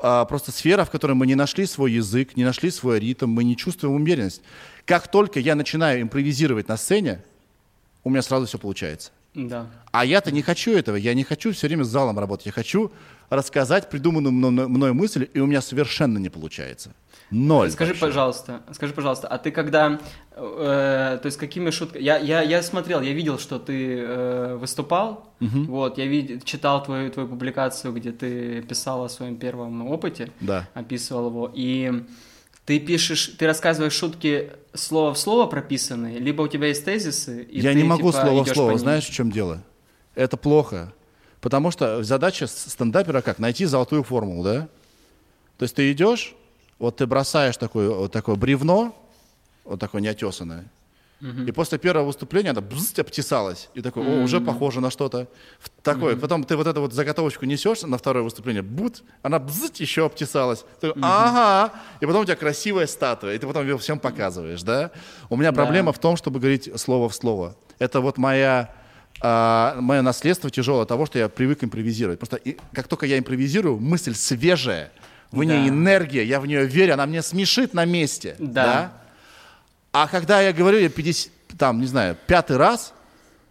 а, 0.00 0.24
просто 0.24 0.52
сфера, 0.52 0.84
в 0.84 0.90
которой 0.90 1.12
мы 1.12 1.26
не 1.26 1.34
нашли 1.34 1.66
свой 1.66 1.92
язык, 1.92 2.36
не 2.36 2.44
нашли 2.44 2.70
свой 2.70 2.98
ритм, 2.98 3.28
мы 3.28 3.44
не 3.44 3.56
чувствуем 3.56 3.94
уверенность. 3.94 4.42
Как 4.84 5.10
только 5.10 5.40
я 5.40 5.54
начинаю 5.54 6.02
импровизировать 6.02 6.68
на 6.68 6.76
сцене, 6.76 7.22
у 8.04 8.10
меня 8.10 8.22
сразу 8.22 8.46
все 8.46 8.58
получается. 8.58 9.10
Да. 9.34 9.66
А 9.92 10.04
я-то 10.04 10.30
не 10.30 10.40
хочу 10.40 10.72
этого, 10.72 10.96
я 10.96 11.12
не 11.12 11.22
хочу 11.22 11.52
все 11.52 11.66
время 11.66 11.84
с 11.84 11.88
залом 11.88 12.18
работать, 12.18 12.46
я 12.46 12.52
хочу 12.52 12.90
рассказать 13.28 13.90
придуманную 13.90 14.32
мной 14.32 14.92
мысль, 14.92 15.28
и 15.34 15.40
у 15.40 15.46
меня 15.46 15.60
совершенно 15.60 16.16
не 16.18 16.30
получается. 16.30 16.92
Ноль. 17.30 17.70
Скажи, 17.70 17.90
вообще. 17.90 18.06
пожалуйста, 18.06 18.62
скажи, 18.72 18.92
пожалуйста, 18.92 19.26
а 19.26 19.38
ты 19.38 19.50
когда, 19.50 19.98
э, 20.32 21.18
то 21.20 21.26
есть 21.26 21.36
какими 21.36 21.70
шутками? 21.70 22.02
Я, 22.02 22.18
я, 22.18 22.40
я 22.42 22.62
смотрел, 22.62 23.00
я 23.00 23.12
видел, 23.12 23.38
что 23.40 23.58
ты 23.58 23.98
э, 23.98 24.56
выступал, 24.56 25.32
угу. 25.40 25.64
вот, 25.64 25.98
я 25.98 26.06
вид, 26.06 26.44
читал 26.44 26.84
твою 26.84 27.10
твою 27.10 27.28
публикацию, 27.28 27.92
где 27.92 28.12
ты 28.12 28.62
писал 28.62 29.04
о 29.04 29.08
своем 29.08 29.36
первом 29.38 29.88
опыте, 29.88 30.30
да. 30.40 30.68
описывал 30.74 31.28
его, 31.30 31.50
и 31.52 32.04
ты 32.64 32.78
пишешь, 32.78 33.34
ты 33.38 33.46
рассказываешь 33.46 33.94
шутки 33.94 34.52
слово 34.74 35.12
в 35.12 35.18
слово 35.18 35.46
прописанные, 35.46 36.20
либо 36.20 36.42
у 36.42 36.48
тебя 36.48 36.68
есть 36.68 36.84
тезисы, 36.84 37.42
и 37.42 37.60
я 37.60 37.72
ты, 37.72 37.76
не 37.76 37.84
могу 37.84 38.12
типа, 38.12 38.24
слово 38.24 38.44
в 38.44 38.48
слово, 38.48 38.78
знаешь, 38.78 39.04
в 39.04 39.12
чем 39.12 39.32
дело? 39.32 39.62
Это 40.14 40.36
плохо. 40.36 40.92
Потому 41.40 41.70
что 41.70 42.02
задача 42.02 42.46
стендапера 42.46 43.20
как? 43.20 43.38
Найти 43.38 43.64
золотую 43.66 44.02
формулу, 44.02 44.42
да? 44.42 44.68
То 45.58 45.62
есть 45.62 45.74
ты 45.74 45.92
идешь, 45.92 46.34
вот 46.78 46.96
ты 46.96 47.06
бросаешь 47.06 47.56
такое, 47.56 47.88
вот 47.90 48.12
такое 48.12 48.36
бревно, 48.36 48.94
вот 49.64 49.80
такое 49.80 50.00
неотесанное. 50.02 50.64
И 51.46 51.50
после 51.50 51.78
первого 51.78 52.06
выступления 52.06 52.50
она 52.50 52.60
бзз, 52.60 52.98
обтесалась. 52.98 53.70
И 53.72 53.80
такой, 53.80 54.06
о, 54.06 54.22
уже 54.22 54.38
похоже 54.38 54.80
на 54.80 54.90
что-то. 54.90 55.28
Такое. 55.82 56.14
Uh-huh. 56.14 56.20
Потом 56.20 56.44
ты 56.44 56.56
вот 56.56 56.66
эту 56.66 56.82
вот 56.82 56.92
заготовочку 56.92 57.46
несешь 57.46 57.82
на 57.82 57.96
второе 57.96 58.22
выступление, 58.22 58.62
бут, 58.62 59.02
она 59.22 59.38
бзз, 59.38 59.80
еще 59.80 60.04
обтесалась. 60.04 60.66
Ты, 60.80 60.88
uh-huh. 60.88 61.00
ага. 61.00 61.72
И 62.00 62.06
потом 62.06 62.20
у 62.22 62.24
тебя 62.26 62.36
красивая 62.36 62.86
статуя, 62.86 63.34
и 63.34 63.38
ты 63.38 63.46
потом 63.46 63.62
ее 63.62 63.78
всем 63.78 63.98
показываешь, 63.98 64.62
да? 64.62 64.90
У 65.30 65.36
меня 65.36 65.52
проблема 65.52 65.92
в 65.92 65.98
том, 65.98 66.18
чтобы 66.18 66.38
говорить 66.38 66.70
слово 66.78 67.08
в 67.08 67.14
слово. 67.14 67.56
Это 67.78 68.02
вот 68.02 68.18
моя 68.18 68.74
а, 69.22 69.80
мое 69.80 70.02
наследство 70.02 70.50
тяжелое 70.50 70.84
того, 70.84 71.06
что 71.06 71.18
я 71.18 71.30
привык 71.30 71.64
импровизировать. 71.64 72.18
Просто 72.18 72.36
и, 72.36 72.58
как 72.74 72.88
только 72.88 73.06
я 73.06 73.18
импровизирую, 73.18 73.78
мысль 73.78 74.14
свежая, 74.14 74.92
в 75.30 75.42
ней 75.42 75.64
да. 75.64 75.68
энергия, 75.68 76.24
я 76.24 76.40
в 76.40 76.46
нее 76.46 76.66
верю, 76.66 76.94
она 76.94 77.06
мне 77.06 77.22
смешит 77.22 77.74
на 77.74 77.84
месте. 77.84 78.36
Да. 78.38 78.64
да? 78.64 78.92
А 79.92 80.08
когда 80.08 80.40
я 80.40 80.52
говорю, 80.52 80.78
я 80.78 80.88
50, 80.88 81.32
там, 81.58 81.80
не 81.80 81.86
знаю, 81.86 82.16
пятый 82.26 82.56
раз, 82.56 82.92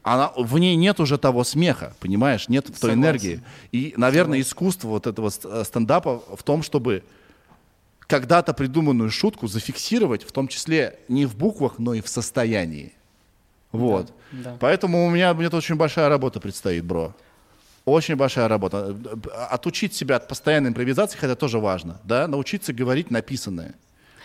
она, 0.04 0.32
в 0.36 0.58
ней 0.60 0.76
нет 0.76 1.00
уже 1.00 1.18
того 1.18 1.44
смеха, 1.44 1.94
понимаешь, 2.00 2.48
нет 2.48 2.66
той 2.66 2.76
Согласен. 2.76 3.02
энергии. 3.02 3.44
И, 3.72 3.94
наверное, 3.98 4.38
Согласен. 4.38 4.50
искусство 4.50 4.88
вот 4.90 5.08
этого 5.08 5.32
э, 5.44 5.64
стендапа 5.66 6.22
в 6.36 6.44
том, 6.44 6.62
чтобы 6.62 7.04
когда-то 8.02 8.54
придуманную 8.54 9.10
шутку 9.10 9.48
зафиксировать, 9.48 10.24
в 10.24 10.32
том 10.32 10.48
числе 10.48 11.00
не 11.08 11.26
в 11.26 11.36
буквах, 11.36 11.80
но 11.80 11.96
и 11.96 12.02
в 12.02 12.08
состоянии. 12.08 12.94
Вот. 13.72 14.14
Да, 14.32 14.52
да. 14.52 14.58
Поэтому 14.60 15.06
у 15.06 15.10
меня 15.10 15.34
мне 15.34 15.48
очень 15.48 15.76
большая 15.76 16.10
работа 16.10 16.40
предстоит, 16.40 16.86
бро. 16.86 17.16
Очень 17.86 18.15
большая 18.15 18.48
работа. 18.48 18.95
Отучить 19.50 19.93
себя 19.93 20.15
от 20.15 20.28
постоянной 20.28 20.69
импровизации, 20.69 21.17
хотя 21.17 21.36
тоже 21.36 21.60
важно, 21.60 22.02
да, 22.04 22.28
научиться 22.28 22.74
говорить 22.74 23.12
написанное. 23.12 23.76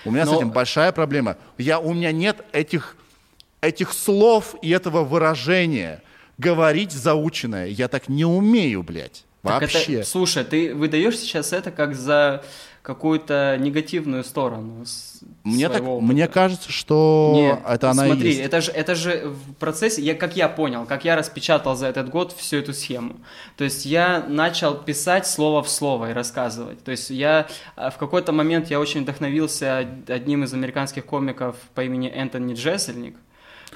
У 0.04 0.10
меня 0.10 0.24
Но... 0.24 0.34
с 0.34 0.36
этим 0.38 0.50
большая 0.50 0.92
проблема. 0.92 1.36
Я, 1.58 1.78
у 1.78 1.92
меня 1.92 2.10
нет 2.10 2.42
этих, 2.52 2.96
этих 3.60 3.92
слов 3.92 4.56
и 4.62 4.70
этого 4.70 5.04
выражения. 5.04 6.02
Говорить 6.38 6.92
заученное. 6.92 7.66
Я 7.66 7.88
так 7.88 8.08
не 8.08 8.24
умею, 8.24 8.82
блядь. 8.82 9.24
Вообще. 9.42 9.96
это, 9.96 10.08
слушай, 10.08 10.42
ты 10.44 10.74
выдаешь 10.74 11.18
сейчас 11.18 11.52
это 11.52 11.70
как 11.70 11.94
за 11.94 12.42
какую-то 12.82 13.56
негативную 13.60 14.24
сторону 14.24 14.84
мне 15.44 15.68
так, 15.68 15.82
опыта. 15.82 16.12
мне 16.12 16.28
кажется, 16.28 16.72
что 16.72 17.32
Нет, 17.34 17.60
это 17.68 17.90
она 17.90 18.06
смотри, 18.06 18.30
и 18.30 18.32
есть. 18.32 18.40
это 18.40 18.60
же, 18.60 18.70
это 18.72 18.94
же 18.94 19.28
в 19.28 19.54
процессе, 19.54 20.00
я, 20.00 20.14
как 20.14 20.36
я 20.36 20.48
понял, 20.48 20.86
как 20.86 21.04
я 21.04 21.14
распечатал 21.16 21.76
за 21.76 21.88
этот 21.88 22.08
год 22.08 22.32
всю 22.32 22.56
эту 22.56 22.72
схему. 22.72 23.16
То 23.56 23.64
есть 23.64 23.84
я 23.84 24.24
начал 24.26 24.74
писать 24.74 25.26
слово 25.26 25.62
в 25.62 25.68
слово 25.68 26.10
и 26.10 26.12
рассказывать. 26.14 26.82
То 26.82 26.90
есть 26.90 27.10
я 27.10 27.46
а, 27.76 27.90
в 27.90 27.98
какой-то 27.98 28.32
момент 28.32 28.70
я 28.70 28.80
очень 28.80 29.02
вдохновился 29.02 29.86
одним 30.08 30.44
из 30.44 30.54
американских 30.54 31.04
комиков 31.04 31.56
по 31.74 31.84
имени 31.84 32.08
Энтони 32.08 32.54
Джессельник. 32.54 33.16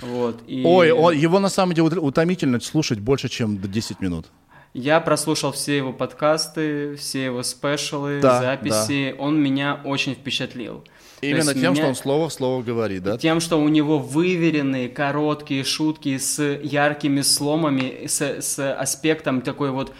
Вот, 0.01 0.43
и... 0.47 0.65
Ой, 0.65 0.91
он, 0.91 1.15
его 1.15 1.39
на 1.39 1.49
самом 1.49 1.75
деле 1.75 1.99
утомительно 2.01 2.59
слушать 2.61 2.99
больше, 2.99 3.29
чем 3.29 3.61
10 3.61 4.01
минут. 4.01 4.27
Я 4.75 5.01
прослушал 5.01 5.53
все 5.53 5.77
его 5.77 5.93
подкасты, 5.93 6.97
все 6.97 7.27
его 7.27 7.45
спешалы, 7.45 8.19
да, 8.21 8.41
записи. 8.41 9.15
Да. 9.17 9.23
Он 9.23 9.41
меня 9.41 9.81
очень 9.85 10.15
впечатлил. 10.15 10.83
Именно 11.21 11.55
тем, 11.55 11.73
меня... 11.73 11.77
что 11.77 11.87
он 11.87 11.95
слово 11.95 12.29
в 12.29 12.33
слово 12.33 12.63
говорит, 12.63 13.05
да? 13.05 13.17
Тем, 13.17 13.39
что 13.39 13.61
у 13.61 13.69
него 13.69 14.01
выверенные, 14.01 14.89
короткие 14.89 15.63
шутки 15.63 16.19
с 16.19 16.43
яркими 16.43 17.21
сломами, 17.21 18.07
с, 18.07 18.21
с 18.21 18.75
аспектом 18.75 19.43
такой 19.43 19.71
вот 19.71 19.93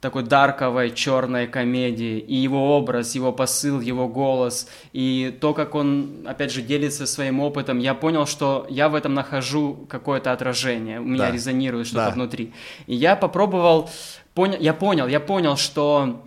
такой 0.00 0.22
дарковой 0.22 0.90
черной 0.90 1.46
комедии, 1.46 2.18
и 2.18 2.34
его 2.34 2.76
образ, 2.76 3.14
его 3.14 3.32
посыл, 3.32 3.80
его 3.80 4.08
голос, 4.08 4.66
и 4.92 5.36
то, 5.40 5.52
как 5.52 5.74
он, 5.74 6.24
опять 6.26 6.52
же, 6.52 6.62
делится 6.62 7.06
своим 7.06 7.40
опытом, 7.40 7.78
я 7.78 7.94
понял, 7.94 8.26
что 8.26 8.66
я 8.70 8.88
в 8.88 8.94
этом 8.94 9.12
нахожу 9.12 9.86
какое-то 9.88 10.32
отражение, 10.32 11.00
у 11.00 11.04
меня 11.04 11.26
да. 11.26 11.30
резонирует 11.30 11.86
что-то 11.86 12.06
да. 12.06 12.10
внутри. 12.12 12.52
И 12.86 12.94
я 12.94 13.14
попробовал, 13.14 13.90
понял, 14.34 14.58
я 14.58 14.72
понял, 14.72 15.06
я 15.06 15.20
понял, 15.20 15.56
что 15.56 16.22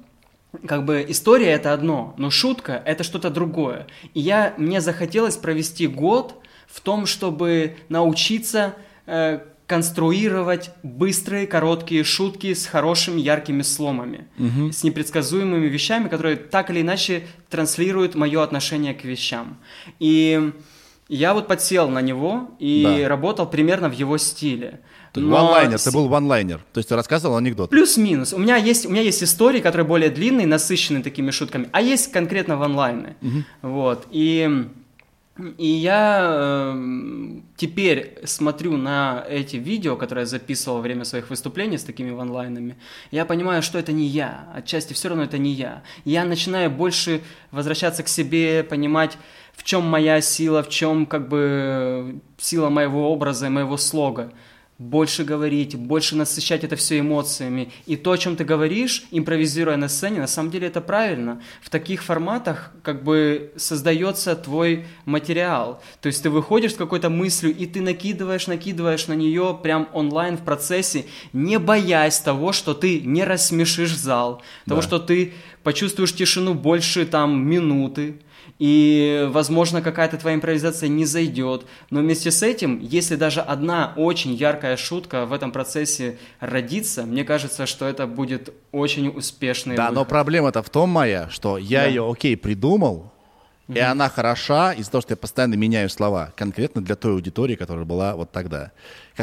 как 0.67 0.85
бы 0.85 1.03
история 1.07 1.49
это 1.49 1.73
одно, 1.73 2.13
но 2.17 2.29
шутка 2.29 2.81
это 2.85 3.03
что-то 3.03 3.31
другое. 3.31 3.87
И 4.13 4.19
я, 4.19 4.53
мне 4.57 4.81
захотелось 4.81 5.35
провести 5.35 5.87
год 5.87 6.35
в 6.67 6.79
том, 6.81 7.07
чтобы 7.07 7.77
научиться 7.89 8.75
э, 9.07 9.39
конструировать 9.73 10.69
быстрые, 10.83 11.47
короткие 11.47 12.03
шутки 12.03 12.53
с 12.53 12.67
хорошими, 12.67 13.19
яркими 13.19 13.63
сломами, 13.63 14.27
угу. 14.37 14.71
с 14.71 14.83
непредсказуемыми 14.83 15.65
вещами, 15.65 16.09
которые 16.09 16.35
так 16.35 16.69
или 16.69 16.81
иначе 16.81 17.25
транслируют 17.49 18.13
мое 18.13 18.43
отношение 18.43 18.93
к 18.93 19.03
вещам. 19.03 19.57
И 19.97 20.51
я 21.09 21.33
вот 21.33 21.47
подсел 21.47 21.89
на 21.89 22.03
него 22.03 22.51
и 22.59 22.83
да. 23.01 23.09
работал 23.09 23.49
примерно 23.49 23.89
в 23.89 23.93
его 23.93 24.19
стиле. 24.19 24.81
Но... 25.15 25.31
Ванлайнер, 25.31 25.79
ты 25.79 25.91
был 25.91 26.07
ванлайнер, 26.07 26.59
то 26.71 26.77
есть 26.77 26.89
ты 26.89 26.95
рассказывал 26.95 27.37
анекдот. 27.37 27.71
Плюс-минус. 27.71 28.31
У 28.31 28.37
меня 28.37 28.57
есть, 28.57 28.85
у 28.85 28.91
меня 28.91 29.01
есть 29.01 29.23
истории, 29.23 29.59
которые 29.59 29.87
более 29.87 30.11
длинные, 30.11 30.45
насыщенные 30.45 31.01
такими 31.01 31.31
шутками, 31.31 31.67
а 31.71 31.81
есть 31.81 32.11
конкретно 32.11 32.57
ванлайны. 32.57 33.15
Угу. 33.23 33.71
Вот. 33.71 34.05
И 34.11 34.67
и 35.57 35.65
я 35.65 36.73
э, 36.75 37.41
теперь 37.57 38.19
смотрю 38.23 38.77
на 38.77 39.25
эти 39.27 39.55
видео, 39.55 39.95
которые 39.95 40.23
я 40.23 40.27
записывал 40.27 40.77
во 40.77 40.83
время 40.83 41.05
своих 41.05 41.31
выступлений 41.31 41.79
с 41.79 41.83
такими 41.83 42.11
ванлайнами. 42.11 42.77
Я 43.09 43.25
понимаю, 43.25 43.63
что 43.63 43.79
это 43.79 43.91
не 43.93 44.05
я. 44.05 44.47
Отчасти 44.53 44.93
все 44.93 45.09
равно 45.09 45.23
это 45.23 45.39
не 45.39 45.51
я. 45.51 45.81
Я 46.05 46.23
начинаю 46.23 46.69
больше 46.69 47.21
возвращаться 47.49 48.03
к 48.03 48.09
себе, 48.09 48.63
понимать, 48.63 49.17
в 49.53 49.63
чем 49.63 49.83
моя 49.87 50.21
сила, 50.21 50.61
в 50.61 50.69
чем 50.69 51.07
как 51.07 51.27
бы 51.29 52.19
сила 52.37 52.69
моего 52.69 53.11
образа, 53.11 53.49
моего 53.49 53.77
слога 53.77 54.31
больше 54.77 55.23
говорить, 55.23 55.75
больше 55.75 56.15
насыщать 56.15 56.63
это 56.63 56.75
все 56.75 56.99
эмоциями. 56.99 57.71
И 57.85 57.95
то, 57.95 58.11
о 58.11 58.17
чем 58.17 58.35
ты 58.35 58.43
говоришь, 58.43 59.05
импровизируя 59.11 59.77
на 59.77 59.87
сцене, 59.87 60.19
на 60.19 60.27
самом 60.27 60.51
деле 60.51 60.67
это 60.67 60.81
правильно. 60.81 61.41
В 61.61 61.69
таких 61.69 62.03
форматах 62.03 62.71
как 62.81 63.03
бы 63.03 63.51
создается 63.55 64.35
твой 64.35 64.85
материал. 65.05 65.81
То 66.01 66.07
есть 66.07 66.23
ты 66.23 66.29
выходишь 66.29 66.73
с 66.73 66.77
какой-то 66.77 67.09
мыслью, 67.09 67.55
и 67.55 67.65
ты 67.65 67.81
накидываешь, 67.81 68.47
накидываешь 68.47 69.07
на 69.07 69.13
нее 69.13 69.57
прям 69.61 69.87
онлайн 69.93 70.37
в 70.37 70.41
процессе, 70.41 71.05
не 71.33 71.59
боясь 71.59 72.19
того, 72.19 72.51
что 72.51 72.73
ты 72.73 73.01
не 73.01 73.23
рассмешишь 73.23 73.95
зал, 73.95 74.41
того, 74.67 74.81
что 74.81 74.99
ты 74.99 75.33
почувствуешь 75.63 76.13
тишину 76.13 76.53
больше 76.53 77.05
там 77.05 77.45
минуты, 77.45 78.15
и, 78.59 79.27
возможно, 79.31 79.81
какая-то 79.81 80.17
твоя 80.17 80.35
импровизация 80.35 80.87
не 80.89 81.05
зайдет. 81.05 81.65
Но 81.89 81.99
вместе 81.99 82.31
с 82.31 82.43
этим, 82.43 82.79
если 82.79 83.15
даже 83.15 83.41
одна 83.41 83.93
очень 83.95 84.33
яркая 84.33 84.77
шутка 84.77 85.25
в 85.25 85.33
этом 85.33 85.51
процессе 85.51 86.17
родится, 86.39 87.03
мне 87.03 87.23
кажется, 87.23 87.65
что 87.65 87.85
это 87.87 88.07
будет 88.07 88.53
очень 88.71 89.09
успешный 89.09 89.75
Да, 89.75 89.83
выход. 89.89 89.95
но 89.95 90.05
проблема-то 90.05 90.61
в 90.63 90.69
том 90.69 90.89
моя, 90.89 91.29
что 91.29 91.57
я 91.57 91.81
Да. 91.81 91.87
ее, 91.87 92.09
окей, 92.09 92.37
придумал, 92.37 93.11
и 93.73 93.79
она 93.79 94.09
хороша 94.09 94.73
из-за 94.73 94.91
того, 94.91 95.01
что 95.01 95.13
я 95.13 95.17
постоянно 95.17 95.55
меняю 95.55 95.89
слова, 95.89 96.31
конкретно 96.35 96.81
для 96.81 96.95
той 96.95 97.13
аудитории, 97.13 97.55
которая 97.55 97.85
была 97.85 98.15
вот 98.15 98.31
тогда. 98.31 98.71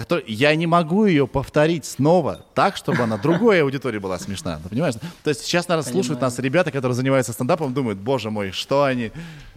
То, 0.06 0.22
я 0.26 0.54
не 0.54 0.66
могу 0.68 1.04
ее 1.06 1.26
повторить 1.26 1.84
снова 1.84 2.44
так, 2.54 2.76
чтобы 2.76 3.02
она 3.02 3.16
другой 3.18 3.60
аудитории 3.62 3.98
была 3.98 4.18
смешна. 4.20 4.60
Ты 4.62 4.68
понимаешь? 4.68 4.94
То 5.24 5.30
есть 5.30 5.42
сейчас, 5.44 5.66
наверное, 5.66 5.90
слушают 5.90 6.18
Понимаю. 6.20 6.30
нас 6.30 6.38
ребята, 6.38 6.70
которые 6.70 6.94
занимаются 6.94 7.32
стендапом, 7.32 7.74
думают, 7.74 7.98
боже 7.98 8.30
мой, 8.30 8.52
что 8.52 8.84
они... 8.84 9.10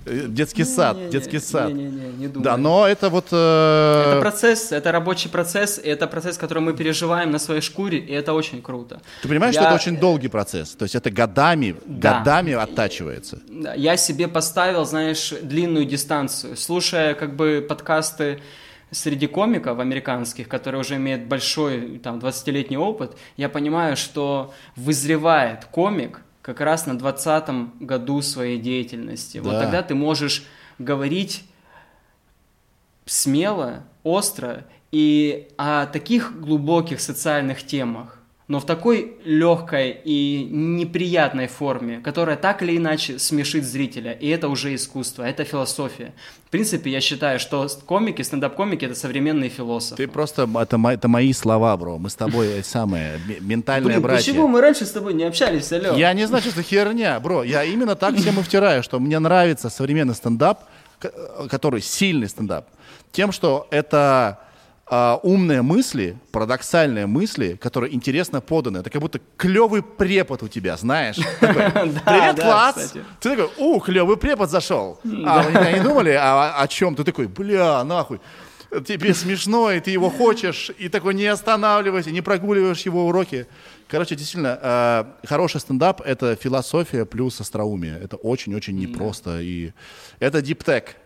Э, 0.05 0.25
Детский 0.27 0.63
сад, 0.65 1.09
детский 1.11 1.39
сад. 1.39 1.71
Не-не-не, 1.71 2.11
не 2.17 2.27
думаю. 2.27 2.43
Да, 2.43 2.57
но 2.57 2.87
это 2.87 3.09
вот... 3.09 3.27
э, 3.31 4.03
Это 4.11 4.21
процесс, 4.21 4.71
это 4.71 4.91
рабочий 4.91 5.29
процесс, 5.29 5.79
это 5.81 6.07
процесс, 6.07 6.37
который 6.37 6.59
мы 6.63 6.73
переживаем 6.73 7.31
на 7.31 7.39
своей 7.39 7.61
шкуре, 7.61 7.99
и 7.99 8.11
это 8.11 8.33
очень 8.33 8.61
круто. 8.61 9.01
Ты 9.21 9.27
понимаешь, 9.29 9.53
что 9.55 9.63
это 9.63 9.75
очень 9.75 9.97
долгий 9.99 10.29
процесс? 10.29 10.71
То 10.71 10.83
есть 10.83 10.95
это 10.95 11.11
годами, 11.11 11.75
Да. 11.85 12.17
годами 12.19 12.53
оттачивается. 12.53 13.37
Я 13.77 13.97
себе 13.97 14.27
поставил, 14.27 14.83
знаешь, 14.85 15.31
длинную 15.43 15.85
дистанцию. 15.85 16.57
Слушая 16.57 17.13
как 17.13 17.35
бы 17.35 17.65
подкасты 17.69 18.39
среди 18.93 19.27
комиков 19.27 19.79
американских, 19.79 20.47
которые 20.47 20.81
уже 20.81 20.95
имеют 20.95 21.23
большой 21.23 21.99
там 21.99 22.19
20-летний 22.19 22.77
опыт, 22.77 23.17
я 23.37 23.49
понимаю, 23.49 23.97
что 23.97 24.53
вызревает 24.75 25.65
комик 25.65 26.21
как 26.41 26.61
раз 26.61 26.85
на 26.85 26.97
20 26.97 27.81
году 27.81 28.21
своей 28.21 28.59
деятельности. 28.59 29.39
Вот 29.39 29.53
Да. 29.53 29.61
тогда 29.61 29.81
ты 29.81 29.95
можешь 29.95 30.45
говорить 30.79 31.45
смело, 33.05 33.83
остро 34.03 34.65
и 34.91 35.47
о 35.57 35.85
таких 35.87 36.39
глубоких 36.39 37.01
социальных 37.01 37.63
темах, 37.65 38.19
но 38.53 38.59
в 38.59 38.67
такой 38.67 39.13
легкой 39.25 39.97
и 40.05 40.47
неприятной 40.51 41.47
форме, 41.47 42.01
которая 42.03 42.35
так 42.37 42.61
или 42.61 42.77
иначе 42.77 43.17
смешит 43.17 43.63
зрителя. 43.65 44.11
И 44.11 44.27
это 44.27 44.47
уже 44.47 44.75
искусство, 44.75 45.23
это 45.23 45.43
философия. 45.43 46.13
В 46.45 46.51
принципе, 46.51 46.91
я 46.91 47.01
считаю, 47.01 47.39
что 47.39 47.67
комики, 47.87 48.21
стендап-комики— 48.21 48.85
это 48.87 48.93
современные 48.93 49.49
философы. 49.49 49.95
Ты 50.03 50.07
просто, 50.07 50.47
это, 50.61 50.77
мо- 50.77 50.93
это 50.93 51.07
мои 51.07 51.33
слова, 51.33 51.75
бро. 51.77 51.97
Мы 51.97 52.11
с 52.11 52.15
тобой 52.15 52.63
самые 52.63 53.19
ментальные 53.41 53.87
Блин, 53.93 54.01
братья. 54.03 54.23
почему 54.31 54.47
мы 54.47 54.61
раньше 54.61 54.85
с 54.85 54.91
тобой 54.91 55.15
не 55.15 55.23
общались, 55.23 55.71
алло? 55.71 55.95
Я 55.97 56.13
не 56.13 56.27
знаю, 56.27 56.43
что 56.43 56.51
это 56.51 56.61
херня, 56.61 57.19
бро. 57.19 57.41
Я 57.43 57.63
именно 57.63 57.95
так 57.95 58.15
всем 58.17 58.39
и 58.39 58.43
втираю, 58.43 58.83
что 58.83 58.99
мне 58.99 59.17
нравится 59.17 59.71
современный 59.71 60.13
стендап, 60.13 60.59
который 61.49 61.81
сильный 61.81 62.29
стендап, 62.29 62.67
тем, 63.11 63.31
что 63.31 63.67
это 63.71 64.37
а, 64.95 65.19
умные 65.23 65.63
мысли, 65.63 66.17
парадоксальные 66.31 67.07
мысли, 67.07 67.57
которые 67.59 67.95
интересно 67.95 68.41
поданы. 68.41 68.77
Это 68.77 68.91
как 68.91 69.01
будто 69.01 69.19
клевый 69.37 69.81
препод 69.81 70.43
у 70.43 70.47
тебя, 70.47 70.77
знаешь. 70.77 71.15
Привет, 71.39 72.39
класс! 72.39 72.93
Ты 73.19 73.29
такой, 73.31 73.49
у, 73.57 73.79
клевый 73.79 74.17
препод 74.17 74.51
зашел. 74.51 74.99
А 75.25 75.41
вы 75.41 75.51
не 75.73 75.79
думали, 75.79 76.11
а 76.11 76.61
о 76.61 76.67
чем? 76.67 76.95
Ты 76.95 77.03
такой, 77.03 77.25
бля, 77.25 77.83
нахуй. 77.83 78.19
Тебе 78.85 79.15
смешно, 79.15 79.71
и 79.71 79.79
ты 79.79 79.89
его 79.89 80.11
хочешь, 80.11 80.69
и 80.77 80.89
такой 80.89 81.15
не 81.15 81.25
останавливайся, 81.25 82.11
не 82.11 82.21
прогуливаешь 82.21 82.81
его 82.81 83.07
уроки. 83.07 83.47
Короче, 83.87 84.15
действительно, 84.15 84.59
э, 84.61 85.27
хороший 85.27 85.59
стендап— 85.59 86.01
это 86.05 86.35
философия 86.35 87.05
плюс 87.05 87.41
остроумие. 87.41 87.99
Это 87.99 88.17
очень-очень 88.17 88.77
непросто. 88.77 89.41
И 89.41 89.73
это 90.19 90.43
диптек. 90.43 90.97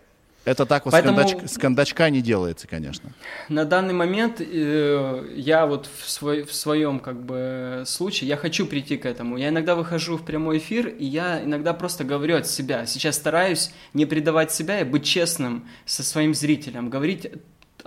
Это 0.47 0.65
так 0.65 0.85
вот 0.85 0.91
с 0.91 0.93
Поэтому- 0.93 1.19
кондач- 1.19 1.45
с 1.45 1.57
кондачка 1.57 2.09
не 2.09 2.21
делается, 2.21 2.67
конечно. 2.69 3.11
На 3.49 3.65
данный 3.65 3.93
момент 3.93 4.39
э, 4.39 5.33
я 5.35 5.65
вот 5.65 5.89
в, 5.93 6.09
свой, 6.09 6.43
в 6.43 6.53
своем 6.53 7.01
как 7.01 7.21
бы 7.21 7.83
случае, 7.85 8.29
я 8.29 8.37
хочу 8.37 8.65
прийти 8.65 8.95
к 8.95 9.05
этому. 9.05 9.35
Я 9.35 9.49
иногда 9.49 9.75
выхожу 9.75 10.15
в 10.15 10.23
прямой 10.23 10.59
эфир, 10.59 10.87
и 10.87 11.03
я 11.03 11.43
иногда 11.43 11.73
просто 11.73 12.05
говорю 12.05 12.37
от 12.37 12.47
себя. 12.47 12.85
Сейчас 12.85 13.17
стараюсь 13.17 13.71
не 13.93 14.05
предавать 14.05 14.53
себя 14.53 14.79
и 14.79 14.85
быть 14.85 15.03
честным 15.03 15.67
со 15.85 16.01
своим 16.01 16.33
зрителем, 16.33 16.89
говорить 16.89 17.27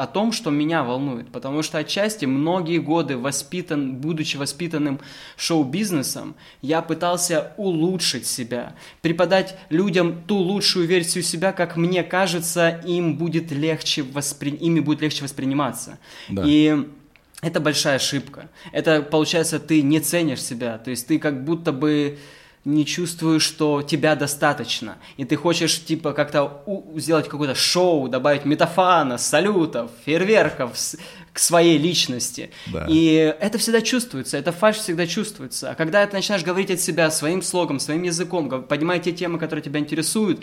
о 0.00 0.06
том, 0.06 0.32
что 0.32 0.48
меня 0.50 0.82
волнует, 0.82 1.28
потому 1.30 1.62
что 1.62 1.76
отчасти 1.76 2.24
многие 2.24 2.78
годы 2.78 3.18
воспитан, 3.18 3.96
будучи 3.96 4.38
воспитанным 4.38 4.98
шоу-бизнесом, 5.36 6.36
я 6.62 6.80
пытался 6.80 7.52
улучшить 7.58 8.26
себя, 8.26 8.74
преподать 9.02 9.58
людям 9.68 10.22
ту 10.26 10.38
лучшую 10.38 10.86
версию 10.86 11.22
себя, 11.22 11.52
как 11.52 11.76
мне 11.76 12.02
кажется, 12.02 12.80
им 12.86 13.18
будет 13.18 13.52
легче 13.52 14.02
воспри... 14.02 14.52
ими 14.52 14.80
будет 14.80 15.02
легче 15.02 15.22
восприниматься. 15.22 15.98
Да. 16.30 16.44
И 16.46 16.82
это 17.42 17.60
большая 17.60 17.96
ошибка. 17.96 18.48
Это, 18.72 19.02
получается, 19.02 19.60
ты 19.60 19.82
не 19.82 20.00
ценишь 20.00 20.42
себя, 20.42 20.78
то 20.78 20.88
есть 20.88 21.08
ты 21.08 21.18
как 21.18 21.44
будто 21.44 21.72
бы 21.72 22.18
не 22.64 22.84
чувствуешь, 22.84 23.42
что 23.42 23.80
тебя 23.82 24.14
достаточно, 24.16 24.98
и 25.16 25.24
ты 25.24 25.36
хочешь, 25.36 25.82
типа, 25.82 26.12
как-то 26.12 26.62
сделать 26.96 27.26
какое-то 27.28 27.54
шоу, 27.54 28.08
добавить 28.08 28.44
метафана, 28.44 29.16
салютов, 29.16 29.90
фейерверков 30.04 30.76
с- 30.78 30.96
к 31.32 31.38
своей 31.38 31.78
личности. 31.78 32.50
Да. 32.66 32.86
И 32.88 33.34
это 33.40 33.56
всегда 33.56 33.80
чувствуется, 33.80 34.36
это 34.36 34.52
фальш 34.52 34.76
всегда 34.76 35.06
чувствуется. 35.06 35.70
А 35.70 35.74
когда 35.74 36.04
ты 36.06 36.14
начинаешь 36.14 36.44
говорить 36.44 36.70
от 36.70 36.80
себя 36.80 37.10
своим 37.10 37.40
слогом, 37.40 37.80
своим 37.80 38.02
языком, 38.02 38.50
поднимать 38.64 39.04
те 39.04 39.12
темы, 39.12 39.38
которые 39.38 39.62
тебя 39.62 39.80
интересуют, 39.80 40.42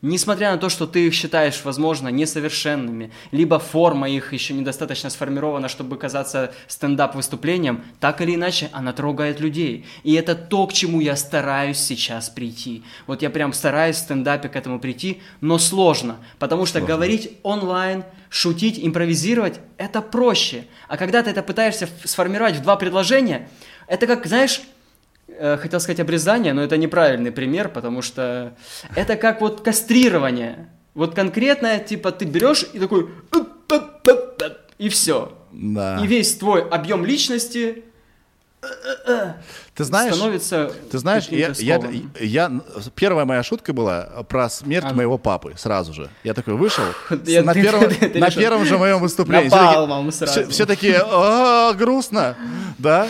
Несмотря 0.00 0.52
на 0.52 0.58
то, 0.58 0.68
что 0.68 0.86
ты 0.86 1.08
их 1.08 1.14
считаешь, 1.14 1.60
возможно, 1.64 2.06
несовершенными, 2.06 3.10
либо 3.32 3.58
форма 3.58 4.08
их 4.08 4.32
еще 4.32 4.54
недостаточно 4.54 5.10
сформирована, 5.10 5.68
чтобы 5.68 5.96
казаться 5.96 6.54
стендап-выступлением, 6.68 7.82
так 7.98 8.20
или 8.20 8.36
иначе 8.36 8.70
она 8.72 8.92
трогает 8.92 9.40
людей. 9.40 9.86
И 10.04 10.14
это 10.14 10.36
то, 10.36 10.68
к 10.68 10.72
чему 10.72 11.00
я 11.00 11.16
стараюсь 11.16 11.78
сейчас 11.78 12.30
прийти. 12.30 12.84
Вот 13.08 13.22
я 13.22 13.30
прям 13.30 13.52
стараюсь 13.52 13.96
в 13.96 13.98
стендапе 13.98 14.48
к 14.48 14.54
этому 14.54 14.78
прийти, 14.78 15.20
но 15.40 15.58
сложно, 15.58 16.18
потому 16.38 16.64
что 16.64 16.80
говорить 16.80 17.32
онлайн, 17.42 18.04
шутить, 18.30 18.78
импровизировать– 18.80 19.58
это 19.78 20.00
проще. 20.00 20.66
А 20.86 20.96
когда 20.96 21.24
ты 21.24 21.30
это 21.30 21.42
пытаешься 21.42 21.88
сформировать 22.04 22.54
в 22.54 22.62
два 22.62 22.76
предложения, 22.76 23.48
это 23.88 24.06
как, 24.06 24.26
знаешь, 24.26 24.60
хотел 25.60 25.80
сказать 25.80 26.00
обрезание, 26.00 26.52
но 26.52 26.62
это 26.62 26.76
неправильный 26.76 27.30
пример, 27.32 27.68
потому 27.68 28.02
что 28.02 28.54
это 28.96 29.16
как 29.16 29.40
вот 29.40 29.60
кастрирование. 29.60 30.68
Вот 30.94 31.14
конкретное, 31.14 31.78
типа, 31.78 32.10
ты 32.12 32.24
берешь 32.24 32.66
и 32.72 32.78
такой... 32.80 33.08
И 34.78 34.88
все. 34.88 35.32
Да. 35.52 35.98
И 36.02 36.06
весь 36.06 36.36
твой 36.36 36.62
объем 36.68 37.04
личности 37.04 37.84
Ты 39.74 39.84
знаешь, 39.84 40.14
становится 40.14 40.72
Ты 40.90 40.98
знаешь, 40.98 41.28
я, 41.28 41.52
я, 41.58 41.80
я- 42.20 42.60
первая 42.94 43.24
моя 43.24 43.42
шутка 43.42 43.72
была 43.72 44.24
про 44.28 44.48
смерть 44.50 44.86
А. 44.90 44.94
моего 44.94 45.16
папы 45.18 45.54
сразу 45.56 45.92
же. 45.94 46.10
Я 46.24 46.34
такой 46.34 46.54
вышел 46.54 46.84
Я- 47.24 47.42
на, 47.42 47.52
ты- 47.54 47.62
первом, 47.62 47.88
ты- 47.88 48.08
ты 48.08 48.18
на 48.18 48.26
решил 48.26 48.40
первом 48.42 48.64
же 48.64 48.78
моем 48.78 48.98
выступлении. 49.00 49.48
все, 50.10 50.46
все 50.48 50.66
такие, 50.66 51.00
«А, 51.04 51.72
грустно, 51.74 52.36
да. 52.78 53.08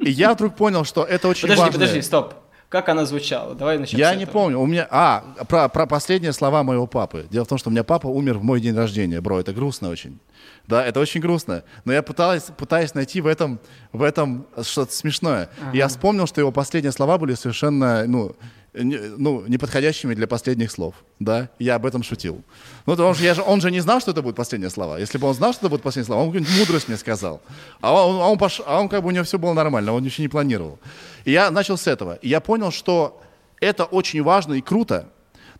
И 0.00 0.10
я 0.10 0.34
вдруг 0.34 0.56
понял, 0.56 0.84
что 0.84 1.04
это 1.04 1.28
очень 1.28 1.42
Подожди, 1.42 1.60
важно. 1.60 1.72
подожди, 1.74 2.02
стоп. 2.02 2.34
Как 2.68 2.88
она 2.88 3.04
звучала? 3.04 3.54
Давай 3.54 3.76
начнем 3.76 3.98
Я 3.98 4.14
не 4.14 4.24
помню. 4.24 4.58
У 4.58 4.64
меня. 4.64 4.88
А, 4.90 5.22
про, 5.46 5.68
про 5.68 5.86
последние 5.86 6.32
слова 6.32 6.62
моего 6.62 6.86
папы. 6.86 7.26
Дело 7.30 7.44
в 7.44 7.48
том, 7.48 7.58
что 7.58 7.68
у 7.68 7.70
меня 7.70 7.84
папа 7.84 8.06
умер 8.06 8.38
в 8.38 8.44
мой 8.44 8.62
день 8.62 8.74
рождения, 8.74 9.20
бро. 9.20 9.38
Это 9.38 9.52
грустно 9.52 9.90
очень. 9.90 10.18
Да, 10.66 10.82
это 10.82 10.98
очень 10.98 11.20
грустно. 11.20 11.64
Но 11.84 11.92
я 11.92 12.02
пытаюсь, 12.02 12.44
пытаюсь 12.56 12.94
найти 12.94 13.20
в 13.20 13.26
этом, 13.26 13.60
в 13.92 14.02
этом 14.02 14.46
что-то 14.62 14.94
смешное. 14.94 15.50
И 15.74 15.76
Я 15.76 15.88
вспомнил, 15.88 16.26
что 16.26 16.40
его 16.40 16.50
последние 16.50 16.92
слова 16.92 17.18
были 17.18 17.34
совершенно, 17.34 18.06
ну, 18.06 18.34
ну, 18.74 19.46
неподходящими 19.46 20.14
для 20.14 20.26
последних 20.26 20.70
слов. 20.70 20.94
Да, 21.18 21.50
я 21.58 21.74
об 21.74 21.84
этом 21.84 22.02
шутил. 22.02 22.42
Ну, 22.86 22.96
то 22.96 23.06
он, 23.06 23.14
же, 23.14 23.24
я 23.24 23.34
же, 23.34 23.42
он 23.42 23.60
же 23.60 23.70
не 23.70 23.80
знал, 23.80 24.00
что 24.00 24.12
это 24.12 24.22
будут 24.22 24.36
последние 24.36 24.70
слова. 24.70 24.98
Если 24.98 25.18
бы 25.18 25.26
он 25.26 25.34
знал, 25.34 25.52
что 25.52 25.60
это 25.60 25.68
будут 25.68 25.82
последние 25.82 26.06
слова, 26.06 26.22
он 26.22 26.28
какую-нибудь 26.28 26.58
мудрость 26.58 26.88
мне 26.88 26.96
сказал. 26.96 27.42
А 27.80 27.92
он, 27.92 28.16
а 28.16 28.28
он, 28.28 28.38
пош- 28.38 28.62
а 28.66 28.80
он 28.80 28.88
как 28.88 29.02
бы 29.02 29.08
у 29.08 29.10
него 29.10 29.24
все 29.24 29.38
было 29.38 29.52
нормально, 29.52 29.92
он 29.92 30.02
ничего 30.02 30.22
не 30.22 30.28
планировал. 30.28 30.78
И 31.24 31.32
я 31.32 31.50
начал 31.50 31.76
с 31.76 31.86
этого. 31.86 32.14
И 32.22 32.28
я 32.28 32.40
понял, 32.40 32.70
что 32.70 33.20
это 33.60 33.84
очень 33.84 34.22
важно 34.22 34.54
и 34.54 34.60
круто, 34.60 35.08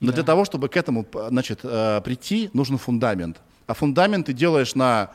но 0.01 0.11
для 0.11 0.25
того, 0.25 0.45
чтобы 0.45 0.69
к 0.69 0.77
этому 0.77 1.07
значит, 1.29 1.61
э, 1.63 2.01
прийти, 2.03 2.51
нужен 2.55 2.77
фундамент. 2.77 3.41
А 3.67 3.75
фундамент 3.75 4.27
ты 4.27 4.33
делаешь 4.33 4.75
на... 4.75 5.11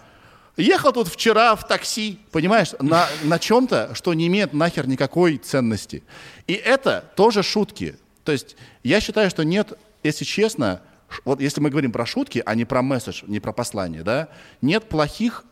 Ехал 0.58 0.92
тут 0.92 1.08
вчера 1.08 1.56
в 1.56 1.68
такси, 1.68 2.20
понимаешь, 2.32 2.72
на, 2.80 3.08
на 3.24 3.38
чем-то, 3.38 3.94
что 3.94 4.14
не 4.16 4.26
имеет 4.26 4.54
нахер 4.54 4.88
никакой 4.88 5.38
ценности. 5.38 6.04
И 6.48 6.54
это 6.54 7.06
тоже 7.16 7.44
шутки. 7.44 7.96
То 8.24 8.32
есть 8.32 8.58
я 8.84 9.00
считаю, 9.00 9.30
что 9.30 9.44
нет, 9.44 9.78
если 10.02 10.26
честно, 10.26 10.82
вот 11.26 11.42
если 11.42 11.62
мы 11.62 11.70
говорим 11.70 11.92
про 11.92 12.08
шутки, 12.08 12.42
а 12.44 12.56
не 12.56 12.66
про 12.66 12.82
месседж, 12.82 13.24
не 13.28 13.40
про 13.40 13.54
послание, 13.54 14.02
да, 14.02 14.30
нет 14.62 14.90
плохих 14.90 15.46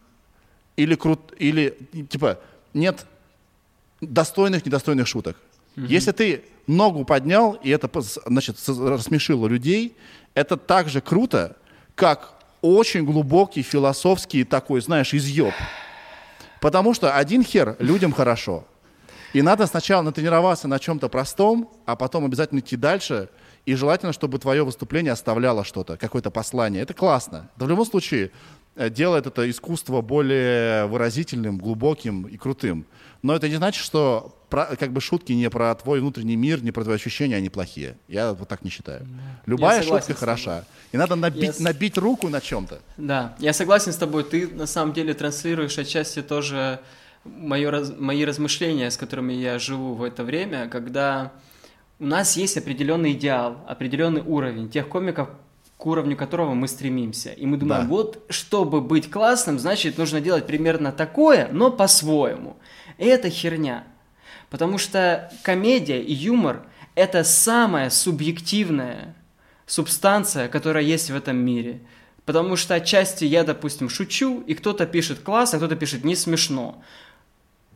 или 0.75 0.95
крут, 0.95 1.33
или 1.37 1.77
типа 2.09 2.39
нет 2.73 3.05
достойных, 4.01 4.65
недостойных 4.65 5.07
шуток. 5.07 5.37
Угу. 5.77 5.85
Если 5.85 6.11
ты 6.11 6.43
ногу 6.65 7.05
поднял, 7.05 7.53
и 7.53 7.69
это, 7.69 7.89
значит, 8.25 8.57
рассмешило 8.67 9.47
людей, 9.47 9.95
это 10.33 10.57
так 10.57 10.89
же 10.89 10.99
круто, 10.99 11.55
как 11.93 12.34
очень 12.65 13.05
глубокий 13.05 13.61
философский 13.61 14.43
такой, 14.43 14.81
знаешь, 14.81 15.13
изъеб. 15.13 15.53
Потому 16.61 16.93
что 16.93 17.15
один 17.15 17.43
хер 17.43 17.75
людям 17.79 18.11
хорошо. 18.11 18.65
И 19.33 19.41
надо 19.41 19.67
сначала 19.67 20.01
натренироваться 20.01 20.67
на 20.67 20.79
чем-то 20.79 21.09
простом, 21.09 21.69
а 21.85 21.95
потом 21.95 22.25
обязательно 22.25 22.59
идти 22.59 22.75
дальше. 22.77 23.29
И 23.65 23.75
желательно, 23.75 24.13
чтобы 24.13 24.39
твое 24.39 24.63
выступление 24.63 25.11
оставляло 25.11 25.63
что-то, 25.63 25.97
какое-то 25.97 26.31
послание. 26.31 26.83
Это 26.83 26.93
классно. 26.93 27.49
Да 27.57 27.65
в 27.65 27.69
любом 27.69 27.85
случае, 27.85 28.31
Э, 28.75 28.89
делает 28.89 29.25
это 29.25 29.49
искусство 29.49 30.01
более 30.01 30.85
выразительным, 30.87 31.57
глубоким 31.57 32.23
и 32.23 32.35
крутым. 32.35 32.85
Но 33.21 33.33
это 33.33 33.47
не 33.47 33.55
значит, 33.55 33.83
что 33.83 34.37
про, 34.55 34.77
как 34.77 34.93
бы 34.93 35.01
шутки 35.01 35.33
не 35.33 35.49
про 35.49 35.75
твой 35.75 35.99
внутренний 35.99 36.37
мир, 36.37 36.63
не 36.63 36.71
про 36.71 36.83
твои 36.83 36.95
ощущения, 36.95 37.35
они 37.35 37.49
плохие. 37.49 37.97
Я 38.07 38.31
вот 38.31 38.47
так 38.47 38.63
не 38.63 38.69
считаю. 38.69 39.05
Любая 39.45 39.83
шутка 39.83 40.13
хороша. 40.13 40.63
И 40.93 40.97
надо 40.97 41.15
набить, 41.15 41.59
я... 41.59 41.63
набить 41.63 41.97
руку 41.97 42.29
на 42.29 42.39
чем-то. 42.39 42.79
Да, 42.95 43.35
я 43.39 43.51
согласен 43.51 43.91
с 43.91 43.97
тобой. 43.97 44.23
Ты 44.23 44.47
на 44.47 44.65
самом 44.65 44.93
деле 44.93 45.13
транслируешь 45.13 45.77
отчасти 45.77 46.21
тоже 46.21 46.79
мое, 47.25 47.69
раз... 47.69 47.91
мои 47.99 48.23
размышления, 48.23 48.89
с 48.89 48.95
которыми 48.95 49.33
я 49.33 49.59
живу 49.59 49.93
в 49.93 50.03
это 50.03 50.23
время, 50.23 50.69
когда 50.69 51.33
у 51.99 52.05
нас 52.05 52.37
есть 52.37 52.55
определенный 52.55 53.11
идеал, 53.11 53.57
определенный 53.67 54.21
уровень 54.21 54.69
тех 54.69 54.87
комиков, 54.87 55.27
к 55.77 55.85
уровню 55.85 56.15
которого 56.15 56.53
мы 56.53 56.69
стремимся. 56.69 57.31
И 57.31 57.45
мы 57.45 57.57
думаем, 57.57 57.83
да. 57.83 57.89
вот 57.89 58.23
чтобы 58.29 58.79
быть 58.79 59.11
классным, 59.11 59.59
значит, 59.59 59.97
нужно 59.97 60.21
делать 60.21 60.47
примерно 60.47 60.93
такое, 60.93 61.49
но 61.51 61.71
по-своему. 61.71 62.55
И 62.97 63.03
это 63.03 63.29
херня. 63.29 63.83
Потому 64.49 64.77
что 64.77 65.31
комедия 65.43 66.01
и 66.01 66.13
юмор– 66.13 66.63
это 66.95 67.23
самая 67.23 67.89
субъективная 67.89 69.15
субстанция, 69.65 70.47
которая 70.47 70.83
есть 70.83 71.09
в 71.09 71.15
этом 71.15 71.37
мире. 71.37 71.81
Потому 72.25 72.55
что 72.55 72.75
отчасти 72.75 73.25
я, 73.25 73.43
допустим, 73.43 73.89
шучу, 73.89 74.41
и 74.47 74.53
кто-то 74.53 74.85
пишет 74.85 75.19
класс, 75.19 75.53
а 75.53 75.57
кто-то 75.57 75.75
пишет 75.75 76.03
не 76.03 76.15
смешно 76.15 76.81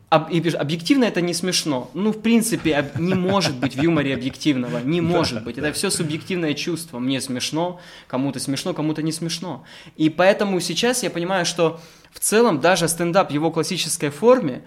объективно 0.09 1.03
это 1.05 1.21
не 1.21 1.33
смешно. 1.33 1.91
Ну, 1.93 2.11
в 2.11 2.21
принципе, 2.21 2.91
не 2.97 3.13
может 3.13 3.55
быть 3.55 3.75
в 3.75 3.81
юморе 3.81 4.13
объективного. 4.13 4.79
Не 4.79 5.01
может 5.01 5.43
быть. 5.43 5.57
Это 5.57 5.71
все 5.71 5.89
субъективное 5.89 6.53
чувство. 6.53 6.99
Мне 6.99 7.21
смешно, 7.21 7.79
кому-то 8.07 8.39
смешно, 8.39 8.73
кому-то 8.73 9.03
не 9.03 9.11
смешно. 9.11 9.63
И 9.97 10.09
поэтому 10.09 10.59
сейчас 10.59 11.03
я 11.03 11.09
понимаю, 11.09 11.45
что 11.45 11.79
в 12.11 12.19
целом 12.19 12.59
даже 12.59 12.87
стендап 12.87 13.29
в 13.29 13.33
его 13.33 13.51
классической 13.51 14.09
форме, 14.09 14.63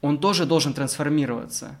он 0.00 0.18
тоже 0.18 0.46
должен 0.46 0.74
трансформироваться. 0.74 1.76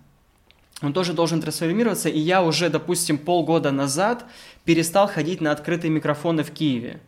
Он 0.80 0.92
тоже 0.92 1.12
должен 1.12 1.40
трансформироваться, 1.40 2.08
и 2.08 2.18
я 2.18 2.42
уже, 2.42 2.68
допустим, 2.70 3.18
полгода 3.18 3.72
назад 3.72 4.24
перестал 4.64 5.08
ходить 5.08 5.40
на 5.40 5.50
открытые 5.50 5.90
микрофоны 5.90 6.44
в 6.44 6.50
Киеве. 6.52 7.00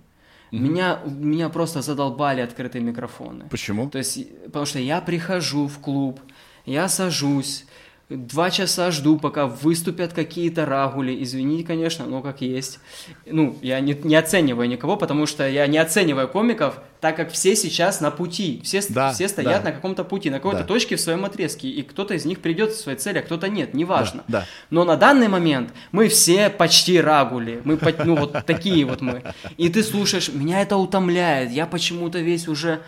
Mm-hmm. 0.51 0.59
Меня, 0.59 1.01
меня 1.07 1.49
просто 1.49 1.81
задолбали 1.81 2.41
открытые 2.41 2.83
микрофоны. 2.83 3.45
Почему? 3.49 3.89
То 3.89 3.99
есть, 3.99 4.27
потому 4.47 4.67
что 4.67 4.81
я 4.81 5.01
прихожу 5.01 5.69
в 5.69 5.79
клуб, 5.79 6.21
я 6.67 6.89
сажусь, 6.89 7.67
Два 8.11 8.51
часа 8.51 8.91
жду, 8.91 9.17
пока 9.19 9.47
выступят 9.47 10.13
какие-то 10.13 10.67
рагули. 10.67 11.23
Извини, 11.23 11.63
конечно, 11.63 12.07
но 12.07 12.23
как 12.23 12.41
есть. 12.41 12.81
Ну, 13.25 13.57
я 13.63 13.79
не, 13.79 13.95
не 13.95 14.17
оцениваю 14.17 14.69
никого, 14.69 14.97
потому 14.97 15.27
что 15.27 15.49
я 15.49 15.69
не 15.69 15.79
оцениваю 15.79 16.27
комиков, 16.27 16.81
так 17.01 17.15
как 17.15 17.31
все 17.31 17.55
сейчас 17.55 18.01
на 18.01 18.11
пути. 18.11 18.63
Все, 18.65 18.83
да, 18.89 19.13
все 19.13 19.29
стоят 19.29 19.63
да. 19.63 19.71
на 19.71 19.73
каком-то 19.77 20.03
пути, 20.03 20.29
на 20.29 20.39
какой-то 20.39 20.63
да. 20.63 20.65
точке 20.65 20.97
в 20.97 21.01
своем 21.01 21.25
отрезке. 21.25 21.69
И 21.69 21.83
кто-то 21.83 22.15
из 22.15 22.25
них 22.25 22.41
придет 22.41 22.73
к 22.73 22.75
своей 22.75 22.99
цели, 22.99 23.19
а 23.19 23.23
кто-то 23.23 23.49
нет, 23.49 23.75
неважно. 23.75 24.25
Да, 24.27 24.41
да. 24.41 24.47
Но 24.71 24.85
на 24.85 24.97
данный 24.97 25.29
момент 25.29 25.73
мы 25.93 26.09
все 26.09 26.51
почти 26.51 27.01
рагули. 27.01 27.61
Мы, 27.63 27.79
ну, 28.05 28.17
вот 28.17 28.45
такие 28.45 28.85
вот 28.87 29.03
мы. 29.03 29.23
И 29.57 29.69
ты 29.69 29.85
слушаешь, 29.85 30.33
меня 30.33 30.63
это 30.63 30.77
утомляет. 30.77 31.53
Я 31.53 31.65
почему-то 31.65 32.19
весь 32.19 32.49
уже, 32.49 32.81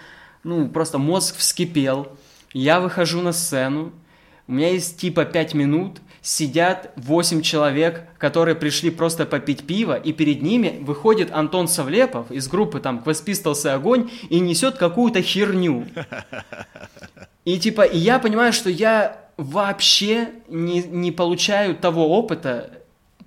ну, 0.42 0.68
просто 0.68 0.98
мозг 0.98 1.36
вскипел. 1.36 2.08
Я 2.52 2.80
выхожу 2.80 3.22
на 3.22 3.32
сцену, 3.32 3.92
у 4.48 4.52
меня 4.52 4.70
есть 4.70 4.98
типа 4.98 5.24
5 5.24 5.54
минут, 5.54 6.00
сидят 6.20 6.92
8 6.96 7.42
человек, 7.42 8.06
которые 8.18 8.54
пришли 8.54 8.90
просто 8.90 9.26
попить 9.26 9.66
пиво, 9.66 9.94
и 9.94 10.12
перед 10.12 10.42
ними 10.42 10.78
выходит 10.80 11.32
Антон 11.32 11.68
Савлепов 11.68 12.30
из 12.30 12.48
группы 12.48 12.80
там 12.80 13.02
и 13.06 13.68
Огонь 13.68 14.10
и 14.30 14.40
несет 14.40 14.76
какую-то 14.76 15.22
херню. 15.22 15.86
И 17.44 17.58
типа, 17.58 17.82
и 17.82 17.98
я 17.98 18.20
понимаю, 18.20 18.52
что 18.52 18.70
я 18.70 19.22
вообще 19.36 20.28
не, 20.48 20.82
не 20.82 21.10
получаю 21.10 21.74
того 21.74 22.16
опыта, 22.16 22.81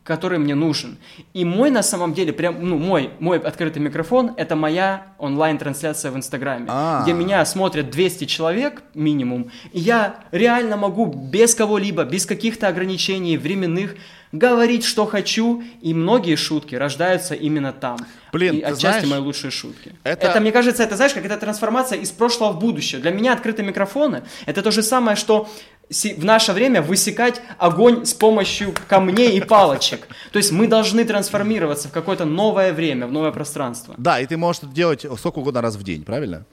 который 0.06 0.38
мне 0.38 0.54
нужен. 0.54 0.98
И 1.34 1.44
мой 1.44 1.72
на 1.72 1.82
самом 1.82 2.14
деле, 2.14 2.32
прям, 2.32 2.58
ну, 2.62 2.78
мой, 2.78 3.10
мой 3.20 3.40
открытый 3.40 3.82
микрофон– 3.82 4.34
это 4.38 4.56
моя 4.56 5.08
онлайн-трансляция 5.18 6.12
в 6.12 6.16
Инстаграме, 6.16 6.68
А-а-а. 6.70 7.04
где 7.04 7.14
меня 7.14 7.44
смотрят 7.44 7.90
200 7.90 8.26
человек 8.26 8.84
минимум, 8.94 9.50
и 9.74 9.80
я 9.80 10.18
реально 10.32 10.78
могу 10.78 11.08
без 11.08 11.56
кого-либо, 11.56 12.04
без 12.04 12.28
каких-то 12.28 12.68
ограничений 12.68 13.36
временных 13.38 13.96
говорить, 14.32 14.84
что 14.84 15.06
хочу, 15.06 15.64
и 15.82 15.94
многие 15.94 16.36
шутки 16.36 16.76
рождаются 16.76 17.34
именно 17.36 17.72
там. 17.72 17.98
Блин, 18.32 18.58
и 18.58 18.62
отчасти 18.62 18.82
знаешь, 18.82 19.08
мои 19.08 19.20
лучшие 19.20 19.50
шутки. 19.50 19.94
Это... 20.04 20.28
это, 20.28 20.40
мне 20.42 20.52
кажется, 20.52 20.84
это, 20.84 20.96
знаешь, 20.98 21.14
как 21.14 21.26
это 21.26 21.38
трансформация 21.38 21.98
из 21.98 22.12
прошлого 22.12 22.52
в 22.52 22.60
будущее. 22.60 23.02
Для 23.02 23.12
меня 23.12 23.34
открытые 23.34 23.66
микрофоны– 23.66 24.24
это 24.46 24.62
то 24.62 24.72
же 24.72 24.84
самое, 24.84 25.16
что 25.16 25.50
в 25.90 26.26
наше 26.26 26.54
время 26.54 26.82
высекать 26.82 27.42
огонь 27.58 28.06
с 28.06 28.14
помощью 28.14 28.74
камней 28.88 29.38
и 29.38 29.42
палочек. 29.42 30.08
То 30.32 30.38
есть 30.38 30.52
мы 30.52 30.68
должны 30.68 31.06
трансформироваться 31.06 31.90
в 31.90 31.92
какое-то 31.92 32.26
новое 32.26 32.74
время, 32.74 33.08
в 33.08 33.12
новое 33.12 33.32
пространство. 33.32 33.96
Да, 33.98 34.20
и 34.20 34.26
ты 34.26 34.38
можешь 34.38 34.64
это 34.64 34.72
делать 34.72 35.06
сколько 35.18 35.40
угодно 35.40 35.62
раз 35.62 35.76
в 35.76 35.84
день, 35.84 36.04
правильно? 36.04 36.46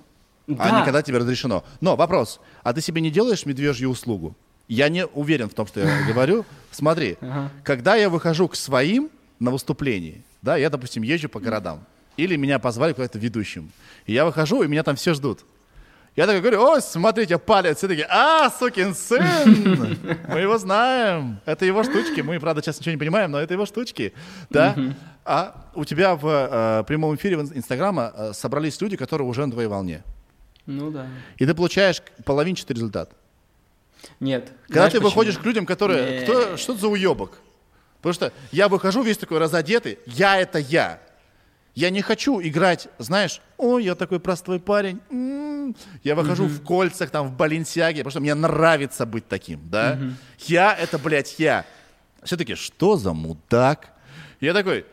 А 0.48 0.52
да. 0.52 0.64
А 0.64 0.78
не 0.80 0.84
когда 0.84 1.02
тебе 1.02 1.18
разрешено. 1.18 1.64
Но 1.80 1.96
вопрос, 1.96 2.40
а 2.62 2.72
ты 2.72 2.80
себе 2.80 3.00
не 3.00 3.10
делаешь 3.10 3.46
медвежью 3.46 3.90
услугу? 3.90 4.36
Я 4.68 4.88
не 4.88 5.06
уверен 5.06 5.48
в 5.48 5.54
том, 5.54 5.66
что 5.66 5.80
я 5.80 6.02
говорю. 6.08 6.44
Смотри, 6.70 7.16
когда 7.64 7.94
я 7.96 8.08
выхожу 8.08 8.48
к 8.48 8.56
своим 8.56 9.10
на 9.38 9.50
выступлении, 9.50 10.22
да, 10.40 10.56
я, 10.56 10.70
допустим, 10.70 11.02
езжу 11.02 11.28
по 11.28 11.40
городам, 11.40 11.84
или 12.16 12.36
меня 12.36 12.58
позвали 12.58 12.92
куда-то 12.92 13.18
ведущим, 13.18 13.72
и 14.06 14.12
я 14.12 14.24
выхожу, 14.24 14.62
и 14.62 14.68
меня 14.68 14.82
там 14.82 14.96
все 14.96 15.14
ждут. 15.14 15.40
Я 16.14 16.26
такой 16.26 16.40
говорю, 16.42 16.62
о, 16.62 16.80
смотрите, 16.80 17.38
палец. 17.38 17.78
Все 17.78 17.88
такие, 17.88 18.06
а, 18.10 18.50
сукин 18.50 18.94
сын, 18.94 19.98
мы 20.28 20.40
его 20.40 20.58
знаем. 20.58 21.40
Это 21.46 21.64
его 21.64 21.82
штучки. 21.84 22.20
Мы, 22.20 22.38
правда, 22.38 22.60
сейчас 22.60 22.78
ничего 22.80 22.92
не 22.92 22.98
понимаем, 22.98 23.30
но 23.30 23.40
это 23.40 23.54
его 23.54 23.64
штучки. 23.64 24.12
Да? 24.50 24.76
А 25.24 25.70
у 25.74 25.84
тебя 25.84 26.16
в 26.16 26.26
э, 26.26 26.84
прямом 26.84 27.14
эфире 27.14 27.36
в 27.36 27.56
Инстаграма 27.56 28.12
э, 28.14 28.32
собрались 28.34 28.80
люди, 28.80 28.96
которые 28.96 29.26
уже 29.26 29.46
на 29.46 29.52
твоей 29.52 29.68
волне. 29.68 30.02
Ну 30.66 30.90
да. 30.90 31.06
И 31.38 31.46
ты 31.46 31.54
получаешь 31.54 32.02
половинчатый 32.24 32.74
результат. 32.74 33.12
Нет. 34.18 34.52
Когда 34.66 34.86
ты 34.86 34.94
почему? 34.94 35.08
выходишь 35.08 35.38
к 35.38 35.44
людям, 35.44 35.64
которые... 35.64 36.22
Кто, 36.22 36.56
что 36.56 36.74
за 36.74 36.88
уебок? 36.88 37.38
Потому 37.98 38.14
что 38.14 38.32
я 38.50 38.68
выхожу 38.68 39.02
весь 39.02 39.16
такой 39.16 39.38
разодетый, 39.38 40.00
я 40.06 40.40
это 40.40 40.58
я. 40.58 40.98
Я 41.74 41.90
не 41.90 42.02
хочу 42.02 42.40
играть, 42.40 42.88
знаешь, 42.98 43.40
ой, 43.56 43.84
я 43.84 43.94
такой 43.94 44.20
простой 44.20 44.60
парень. 44.60 45.00
М-м-м. 45.10 45.74
Я 46.02 46.14
выхожу 46.14 46.44
mm-hmm. 46.44 46.48
в 46.48 46.64
кольцах, 46.64 47.10
там, 47.10 47.28
в 47.28 47.36
баленсиаге, 47.36 48.00
потому 48.00 48.10
что 48.10 48.20
мне 48.20 48.34
нравится 48.34 49.06
быть 49.06 49.26
таким, 49.26 49.60
да. 49.70 49.94
Mm-hmm. 49.94 50.12
Я— 50.48 50.74
это, 50.80 50.98
блядь, 50.98 51.38
я. 51.38 51.64
Все-таки, 52.22 52.56
что 52.56 52.96
за 52.96 53.14
мудак? 53.14 53.88
Я 54.40 54.52
такой, 54.52 54.84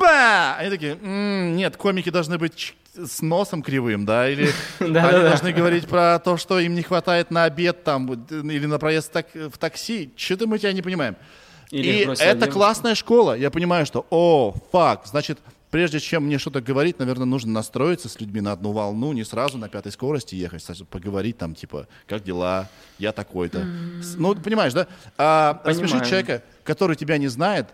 ба! 0.00 0.56
Они 0.56 0.70
такие, 0.70 0.92
м-м, 0.92 1.54
нет, 1.54 1.76
комики 1.76 2.10
должны 2.10 2.38
быть 2.38 2.74
с 2.94 3.20
носом 3.20 3.62
кривым, 3.62 4.06
да, 4.06 4.28
или 4.28 4.50
они 4.78 4.92
должны 4.92 5.52
говорить 5.52 5.86
про 5.86 6.18
то, 6.18 6.38
что 6.38 6.58
им 6.58 6.74
не 6.74 6.82
хватает 6.82 7.30
на 7.30 7.44
обед 7.44 7.84
там, 7.84 8.10
или 8.30 8.64
на 8.64 8.78
проезд 8.78 9.12
в 9.34 9.58
такси. 9.58 10.12
Что-то 10.16 10.46
мы 10.46 10.58
тебя 10.58 10.72
не 10.72 10.82
понимаем. 10.82 11.16
И 11.70 12.08
это 12.18 12.50
классная 12.50 12.94
школа. 12.94 13.36
Я 13.36 13.50
понимаю, 13.50 13.86
что, 13.86 14.06
о, 14.10 14.54
фак, 14.72 15.02
значит, 15.04 15.38
прежде 15.76 16.00
чем 16.00 16.24
мне 16.24 16.38
что-то 16.38 16.62
говорить, 16.62 16.98
наверное, 16.98 17.26
нужно 17.26 17.52
настроиться 17.52 18.08
с 18.08 18.18
людьми 18.18 18.40
на 18.40 18.52
одну 18.52 18.72
волну, 18.72 19.12
не 19.12 19.24
сразу 19.24 19.58
на 19.58 19.68
пятой 19.68 19.92
скорости 19.92 20.34
ехать, 20.34 20.64
поговорить 20.88 21.36
там, 21.36 21.54
типа, 21.54 21.86
как 22.06 22.24
дела, 22.24 22.70
я 22.98 23.12
такой-то. 23.12 23.58
Mm-hmm. 23.58 24.14
Ну, 24.16 24.34
понимаешь, 24.36 24.72
да? 24.72 24.86
А 25.18 25.60
рассмешить 25.64 26.06
человека, 26.06 26.42
который 26.64 26.96
тебя 26.96 27.18
не 27.18 27.28
знает, 27.28 27.66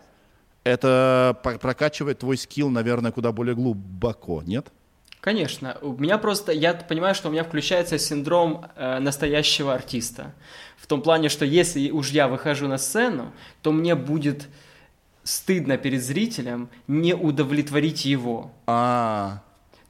это 0.65 1.39
прокачивает 1.45 2.19
твой 2.19 2.37
скилл, 2.39 2.71
наверное, 2.71 3.13
куда 3.13 3.31
более 3.31 3.55
глубоко, 3.55 4.43
нет? 4.45 4.67
Конечно. 5.21 5.79
У 5.81 5.93
меня 5.93 6.19
просто, 6.19 6.51
я 6.51 6.75
понимаю, 6.75 7.15
что 7.15 7.29
у 7.29 7.31
меня 7.31 7.45
включается 7.45 7.99
синдром 7.99 8.67
э, 8.75 8.99
настоящего 8.99 9.75
артиста. 9.75 10.35
В 10.77 10.89
том 10.89 11.03
плане, 11.03 11.29
что 11.29 11.45
если 11.45 11.89
уж 11.93 12.11
я 12.11 12.27
выхожу 12.27 12.67
на 12.67 12.79
сцену, 12.79 13.33
то 13.61 13.71
мне 13.71 13.95
будет 13.95 14.49
стыдно 15.25 15.77
перед 15.77 16.03
зрителем 16.03 16.69
не 16.87 17.15
удовлетворить 17.15 18.05
его. 18.05 18.53
А. 18.67 19.43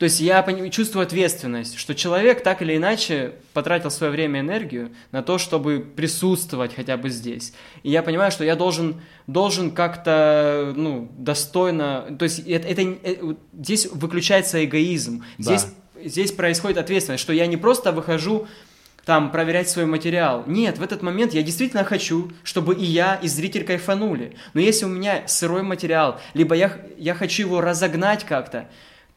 То 0.02 0.06
есть 0.06 0.18
я 0.18 0.42
чувствую 0.70 1.04
ответственность, 1.04 1.78
что 1.78 1.94
человек 1.94 2.42
так 2.42 2.60
или 2.60 2.76
иначе 2.76 3.34
потратил 3.52 3.88
свое 3.88 4.10
время 4.10 4.40
и 4.40 4.42
энергию 4.42 4.90
на 5.12 5.22
то, 5.22 5.38
чтобы 5.38 5.78
присутствовать 5.78 6.74
хотя 6.74 6.96
бы 6.96 7.08
здесь. 7.08 7.52
И 7.84 7.90
я 7.92 8.02
понимаю, 8.02 8.32
что 8.32 8.42
я 8.42 8.56
должен, 8.56 9.00
должен 9.28 9.70
как-то 9.70 10.72
ну, 10.74 11.08
достойно... 11.16 12.16
То 12.18 12.24
есть 12.24 12.40
это, 12.40 12.66
это, 12.66 12.82
это, 12.82 13.36
здесь 13.52 13.86
выключается 13.92 14.64
эгоизм. 14.64 15.22
Да. 15.38 15.56
Здесь, 15.56 15.66
здесь 16.04 16.32
происходит 16.32 16.78
ответственность, 16.78 17.22
что 17.22 17.32
я 17.32 17.46
не 17.46 17.56
просто 17.56 17.92
выхожу 17.92 18.48
там 19.04 19.30
проверять 19.30 19.68
свой 19.68 19.86
материал. 19.86 20.44
Нет, 20.46 20.78
в 20.78 20.82
этот 20.82 21.02
момент 21.02 21.34
я 21.34 21.42
действительно 21.42 21.84
хочу, 21.84 22.30
чтобы 22.44 22.74
и 22.74 22.84
я, 22.84 23.16
и 23.16 23.28
зритель 23.28 23.64
кайфанули. 23.64 24.36
Но 24.54 24.60
если 24.60 24.84
у 24.84 24.88
меня 24.88 25.22
сырой 25.26 25.62
материал, 25.62 26.20
либо 26.34 26.54
я, 26.54 26.72
я 26.98 27.14
хочу 27.14 27.42
его 27.42 27.60
разогнать 27.60 28.24
как-то, 28.24 28.68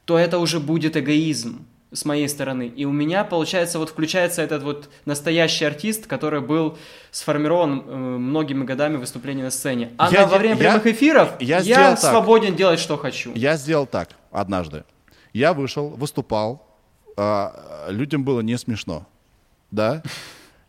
то 0.06 0.18
это 0.18 0.40
уже 0.40 0.60
будет 0.60 0.98
эгоизм 0.98 1.66
с 1.92 2.04
моей 2.06 2.28
стороны. 2.28 2.68
И 2.68 2.86
у 2.86 2.92
меня, 2.92 3.24
получается, 3.24 3.80
вот 3.80 3.90
включается 3.90 4.42
этот 4.42 4.64
вот 4.64 4.90
настоящий 5.06 5.66
артист, 5.66 6.08
который 6.08 6.42
был 6.42 6.78
сформирован 7.12 7.84
э, 7.86 7.96
многими 7.96 8.64
годами 8.64 8.98
выступления 8.98 9.44
на 9.44 9.52
сцене. 9.52 9.92
А 9.98 10.12
я, 10.12 10.22
на, 10.22 10.28
во 10.28 10.38
время 10.38 10.56
я, 10.56 10.60
прямых 10.60 10.86
эфиров 10.88 11.30
я, 11.40 11.60
я 11.60 11.96
свободен 11.96 12.50
так. 12.50 12.58
делать, 12.58 12.80
что 12.80 12.98
хочу. 12.98 13.32
Я 13.36 13.56
сделал 13.56 13.86
так 13.86 14.10
однажды. 14.32 14.84
Я 15.32 15.54
вышел, 15.54 15.90
выступал, 15.90 16.68
э, 17.18 17.50
людям 17.90 18.24
было 18.24 18.42
не 18.42 18.58
смешно. 18.58 19.08
Да? 19.76 20.02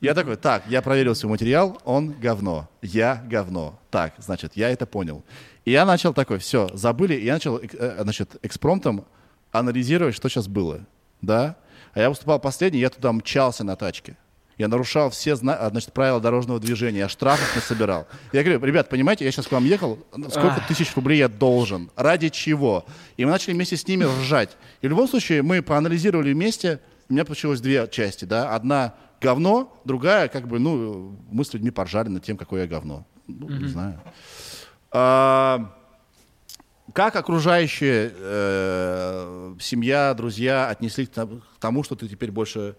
Я 0.00 0.14
такой, 0.14 0.36
так, 0.36 0.64
я 0.68 0.82
проверил 0.82 1.14
свой 1.14 1.30
материал, 1.30 1.80
он 1.84 2.12
говно, 2.12 2.68
я 2.82 3.24
говно. 3.26 3.78
Так, 3.90 4.14
значит, 4.18 4.52
я 4.54 4.68
это 4.68 4.84
понял. 4.84 5.24
И 5.64 5.70
я 5.70 5.86
начал 5.86 6.12
такой, 6.12 6.38
все, 6.38 6.68
забыли, 6.74 7.14
и 7.14 7.24
я 7.24 7.34
начал, 7.34 7.58
э, 7.58 7.98
значит, 8.02 8.36
экспромтом 8.42 9.06
анализировать, 9.52 10.14
что 10.14 10.28
сейчас 10.28 10.48
было, 10.48 10.80
да. 11.22 11.56
А 11.94 12.00
я 12.00 12.10
выступал 12.10 12.38
последний, 12.40 12.80
я 12.80 12.90
туда 12.90 13.12
мчался 13.12 13.64
на 13.64 13.74
тачке. 13.74 14.16
Я 14.58 14.68
нарушал 14.68 15.10
все 15.10 15.34
а, 15.34 15.70
значит, 15.70 15.92
правила 15.92 16.20
дорожного 16.20 16.58
движения, 16.58 17.00
я 17.00 17.08
штрафов 17.08 17.54
не 17.54 17.62
собирал. 17.62 18.06
Я 18.32 18.42
говорю, 18.42 18.64
ребят, 18.64 18.88
понимаете, 18.88 19.24
я 19.24 19.30
сейчас 19.30 19.46
к 19.46 19.52
вам 19.52 19.64
ехал, 19.64 19.98
сколько 20.30 20.62
тысяч 20.66 20.94
рублей 20.96 21.18
я 21.18 21.28
должен, 21.28 21.90
ради 21.94 22.28
чего? 22.30 22.86
И 23.16 23.24
мы 23.24 23.30
начали 23.30 23.54
вместе 23.54 23.76
с 23.76 23.86
ними 23.86 24.04
ржать. 24.04 24.56
И 24.82 24.86
в 24.86 24.90
любом 24.90 25.08
случае 25.08 25.42
мы 25.42 25.62
проанализировали 25.62 26.32
вместе, 26.32 26.80
у 27.08 27.12
меня 27.12 27.24
получилось 27.24 27.60
две 27.60 27.86
части, 27.88 28.24
да, 28.24 28.54
одна 28.54 28.94
говно, 29.20 29.72
другая, 29.84 30.28
как 30.28 30.48
бы, 30.48 30.58
ну, 30.58 31.16
мы 31.30 31.44
с 31.44 31.52
людьми 31.54 31.70
поржали 31.70 32.08
над 32.08 32.24
тем, 32.24 32.36
какое 32.36 32.62
я 32.62 32.66
говно. 32.66 33.06
Ну, 33.26 33.48
mm-hmm. 33.48 33.58
не 33.58 33.68
знаю. 33.68 34.00
А, 34.90 35.74
как 36.92 37.16
окружающие, 37.16 38.12
э, 38.14 39.54
семья, 39.60 40.14
друзья 40.14 40.68
отнеслись 40.68 41.08
к 41.08 41.28
тому, 41.58 41.82
что 41.82 41.96
ты 41.96 42.08
теперь 42.08 42.30
больше 42.30 42.76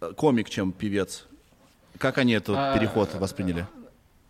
э, 0.00 0.12
комик, 0.16 0.48
чем 0.50 0.72
певец? 0.72 1.26
Как 1.98 2.18
они 2.18 2.32
этот 2.32 2.56
а, 2.56 2.76
переход 2.76 3.14
восприняли? 3.14 3.66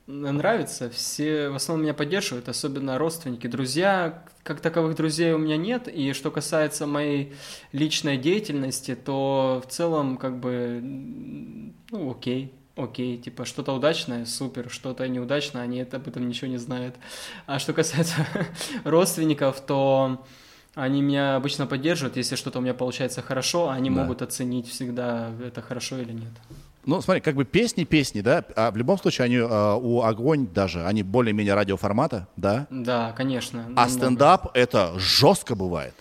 Нравится, 0.06 0.90
все 0.90 1.48
в 1.48 1.54
основном 1.54 1.84
меня 1.84 1.94
поддерживают, 1.94 2.50
особенно 2.50 2.98
родственники, 2.98 3.46
друзья. 3.46 4.22
Как 4.42 4.60
таковых 4.60 4.96
друзей 4.96 5.32
у 5.32 5.38
меня 5.38 5.56
нет, 5.56 5.88
и 5.88 6.12
что 6.12 6.30
касается 6.30 6.86
моей 6.86 7.32
личной 7.72 8.18
деятельности, 8.18 8.94
то 8.94 9.62
в 9.66 9.70
целом 9.70 10.18
как 10.18 10.38
бы, 10.38 10.80
ну 10.82 12.10
окей, 12.10 12.52
окей, 12.76 13.16
типа 13.16 13.46
что-то 13.46 13.72
удачное, 13.72 14.26
супер, 14.26 14.68
что-то 14.68 15.08
неудачное, 15.08 15.62
они 15.62 15.78
это, 15.78 15.96
об 15.96 16.06
этом 16.06 16.28
ничего 16.28 16.48
не 16.48 16.58
знают. 16.58 16.96
А 17.46 17.58
что 17.58 17.72
касается 17.72 18.26
родственников, 18.84 19.62
то 19.62 20.22
они 20.74 21.00
меня 21.00 21.36
обычно 21.36 21.66
поддерживают, 21.66 22.18
если 22.18 22.36
что-то 22.36 22.58
у 22.58 22.62
меня 22.62 22.74
получается 22.74 23.22
хорошо, 23.22 23.70
они 23.70 23.88
да. 23.88 24.02
могут 24.02 24.20
оценить 24.20 24.68
всегда, 24.68 25.30
это 25.42 25.62
хорошо 25.62 25.96
или 25.96 26.12
нет. 26.12 26.32
Ну, 26.86 27.00
смотри, 27.00 27.20
как 27.20 27.34
бы 27.34 27.44
песни, 27.44 27.84
песни, 27.84 28.20
да, 28.20 28.44
а 28.56 28.70
в 28.70 28.76
любом 28.76 28.98
случае 28.98 29.24
они 29.24 29.38
а, 29.38 29.76
у 29.76 30.02
огонь 30.02 30.46
даже, 30.46 30.84
они 30.84 31.02
более-менее 31.02 31.54
радиоформата, 31.54 32.28
да? 32.36 32.66
Да, 32.70 33.12
конечно. 33.12 33.66
А 33.76 33.88
стендап 33.88 34.50
это 34.54 34.98
жестко 34.98 35.54
бывает. 35.54 35.94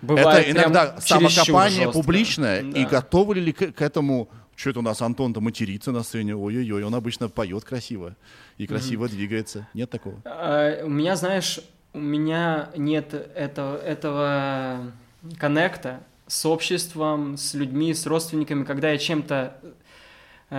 Бывает 0.00 0.48
это 0.48 0.50
иногда 0.50 1.00
самокопание 1.00 1.90
публичное, 1.90 2.62
да. 2.62 2.78
и 2.78 2.84
готовы 2.84 3.36
ли 3.36 3.52
к, 3.52 3.72
к 3.72 3.82
этому 3.82 4.28
что 4.54 4.70
это 4.70 4.78
у 4.80 4.82
нас 4.82 5.00
Антон-то 5.00 5.40
матерится 5.40 5.92
на 5.92 6.02
сцене, 6.02 6.36
ой-ой-ой, 6.36 6.84
он 6.84 6.94
обычно 6.94 7.28
поет 7.28 7.64
красиво 7.64 8.14
и 8.58 8.66
красиво 8.66 9.06
mm-hmm. 9.06 9.10
двигается. 9.10 9.68
Нет 9.74 9.90
такого? 9.90 10.20
А, 10.24 10.84
у 10.84 10.90
меня, 10.90 11.16
знаешь, 11.16 11.60
у 11.94 11.98
меня 11.98 12.70
нет 12.76 13.12
этого, 13.12 13.76
этого 13.76 14.92
коннекта 15.38 16.00
с 16.26 16.46
обществом, 16.46 17.36
с 17.36 17.54
людьми, 17.54 17.92
с 17.92 18.06
родственниками, 18.06 18.64
когда 18.64 18.90
я 18.90 18.98
чем-то 18.98 19.56
э, 19.62 19.72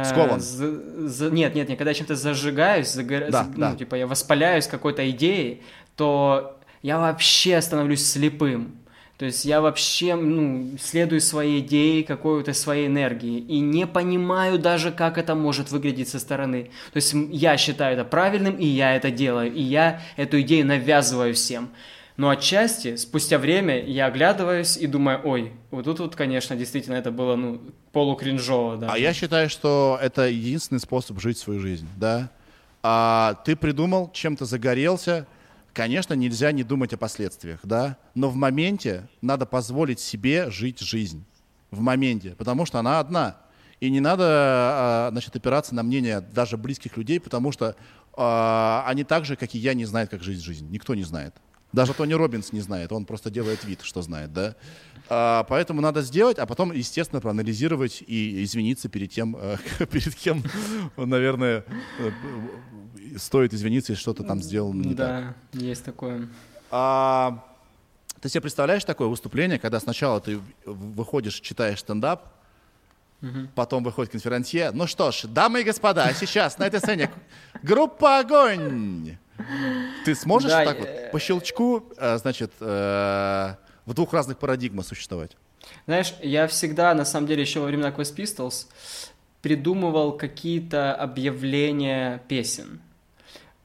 Скован. 0.04 0.40
За, 0.40 1.08
за, 1.08 1.30
нет, 1.30 1.54
нет, 1.54 1.70
нет, 1.70 1.78
когда 1.78 1.92
я 1.92 1.96
чем-то 1.96 2.16
зажигаюсь, 2.16 2.90
загор... 2.90 3.26
да, 3.30 3.44
за, 3.44 3.50
да. 3.56 3.70
ну, 3.72 3.76
типа 3.78 3.96
я 3.96 4.08
воспаляюсь 4.08 4.68
какой-то 4.68 5.08
идеей, 5.12 5.62
то 5.96 6.58
я 6.82 7.00
вообще 7.00 7.62
становлюсь 7.62 8.06
слепым. 8.06 8.76
То 9.18 9.26
есть 9.26 9.46
я 9.46 9.62
вообще 9.62 10.16
ну, 10.16 10.76
следую 10.82 11.22
своей 11.22 11.60
идее, 11.60 12.04
какой-то 12.04 12.54
своей 12.54 12.88
энергии 12.88 13.40
и 13.40 13.60
не 13.60 13.86
понимаю 13.86 14.58
даже, 14.58 14.92
как 14.92 15.18
это 15.18 15.36
может 15.36 15.72
выглядеть 15.72 16.10
со 16.10 16.20
стороны. 16.20 16.72
То 16.92 16.98
есть 16.98 17.14
я 17.32 17.56
считаю 17.58 17.94
это 17.94 18.04
правильным, 18.04 18.56
и 18.56 18.66
я 18.66 18.96
это 18.96 19.12
делаю, 19.12 19.54
и 19.54 19.62
я 19.62 20.02
эту 20.18 20.42
идею 20.42 20.66
навязываю 20.66 21.36
всем. 21.36 21.70
Но 22.16 22.30
отчасти, 22.30 22.96
спустя 22.96 23.40
время, 23.40 23.84
я 23.84 24.06
оглядываюсь 24.06 24.78
и 24.78 24.86
думаю, 24.86 25.22
ой, 25.24 25.54
вот 25.72 25.86
тут 25.86 26.00
вот, 26.00 26.16
конечно, 26.16 26.56
действительно 26.56 26.96
это 26.96 27.12
было, 27.12 27.36
ну, 27.36 27.62
полукринжово, 27.92 28.78
да. 28.78 28.90
А 28.92 28.98
я 28.98 29.14
считаю, 29.14 29.50
что 29.50 29.98
это 30.02 30.28
единственный 30.28 30.80
способ 30.80 31.20
жить 31.20 31.38
свою 31.38 31.60
жизнь, 31.60 31.88
да. 31.98 32.30
А 32.84 33.36
ты 33.46 33.56
придумал, 33.56 34.12
чем-то 34.14 34.46
загорелся, 34.46 35.26
Конечно, 35.74 36.14
нельзя 36.14 36.52
не 36.52 36.64
думать 36.64 36.94
о 36.94 36.98
последствиях, 36.98 37.60
да, 37.64 37.98
но 38.14 38.30
в 38.30 38.36
моменте 38.36 39.10
надо 39.22 39.48
позволить 39.48 40.00
себе 40.00 40.52
жить 40.52 40.80
жизнь. 40.80 41.26
В 41.72 41.80
моменте, 41.80 42.36
потому 42.38 42.68
что 42.68 42.78
она 42.78 43.00
одна. 43.00 43.38
И 43.80 43.90
не 43.90 44.00
надо, 44.00 44.24
а, 44.28 45.10
значит, 45.12 45.36
опираться 45.36 45.74
на 45.74 45.82
мнение 45.82 46.22
даже 46.22 46.58
близких 46.58 46.96
людей, 46.96 47.20
потому 47.20 47.52
что 47.52 47.76
э, 48.16 48.82
они 48.86 49.04
так 49.04 49.26
же, 49.26 49.36
как 49.36 49.56
и 49.56 49.58
я, 49.58 49.74
не 49.74 49.86
знают, 49.86 50.12
как 50.12 50.22
жить 50.22 50.44
жизнь. 50.44 50.70
Никто 50.70 50.94
не 50.94 51.04
знает. 51.04 51.34
Даже 51.74 51.96
Тони 51.96 52.14
Робинс 52.14 52.54
не 52.54 52.62
знает, 52.62 52.92
он 52.92 53.06
просто 53.06 53.32
делает 53.32 53.64
вид, 53.64 53.82
что 53.82 54.04
знает, 54.04 54.32
да. 54.32 54.56
А, 55.10 55.44
поэтому 55.50 55.82
надо 55.82 56.04
сделать, 56.04 56.38
а 56.38 56.46
потом, 56.46 56.72
естественно, 56.72 57.20
проанализировать 57.20 58.04
и 58.06 58.44
извиниться 58.44 58.90
перед 58.90 59.12
тем, 59.12 59.36
э, 59.36 59.58
перед 59.92 60.14
кем, 60.16 60.44
наверное, 60.96 61.66
э, 62.00 62.12
стоит 63.18 63.54
извиниться, 63.56 63.94
если 63.94 64.02
что-то 64.02 64.24
там 64.24 64.42
сделал 64.42 64.72
не 64.72 64.94
да, 64.94 65.08
так. 65.08 65.36
Да, 65.52 65.60
есть 65.60 65.84
такое. 65.84 66.30
А, 66.70 67.44
ты 68.22 68.30
себе 68.30 68.42
представляешь 68.42 68.86
такое 68.86 69.08
выступление, 69.08 69.58
когда 69.58 69.80
сначала 69.80 70.22
ты 70.22 70.40
выходишь, 70.66 71.40
читаешь 71.40 71.80
стендап, 71.80 72.34
угу. 73.22 73.48
потом 73.56 73.84
выходит 73.84 74.12
конференция. 74.12 74.72
Ну 74.72 74.86
что 74.86 75.12
ж, 75.12 75.24
дамы 75.24 75.62
и 75.62 75.64
господа, 75.64 76.14
сейчас 76.14 76.60
на 76.60 76.68
этой 76.68 76.80
сцене 76.80 77.12
группа 77.64 78.20
«Огонь». 78.20 79.18
Ты 80.06 80.16
сможешь 80.16 80.52
да, 80.52 80.66
так 80.66 80.80
вот 80.80 81.12
по 81.12 81.20
щелчку, 81.20 81.84
э, 81.98 82.18
значит, 82.18 82.52
э, 82.60 83.56
в 83.86 83.94
двух 83.94 84.14
разных 84.14 84.38
парадигмах 84.38 84.86
существовать? 84.86 85.36
Знаешь, 85.86 86.14
я 86.22 86.48
всегда, 86.48 86.94
на 86.94 87.06
самом 87.06 87.28
деле, 87.28 87.42
еще 87.42 87.60
во 87.60 87.68
времена 87.68 87.90
Quest 87.90 88.16
Pistols 88.16 88.68
придумывал 89.42 90.18
какие-то 90.18 90.96
объявления 90.96 92.22
песен 92.28 92.82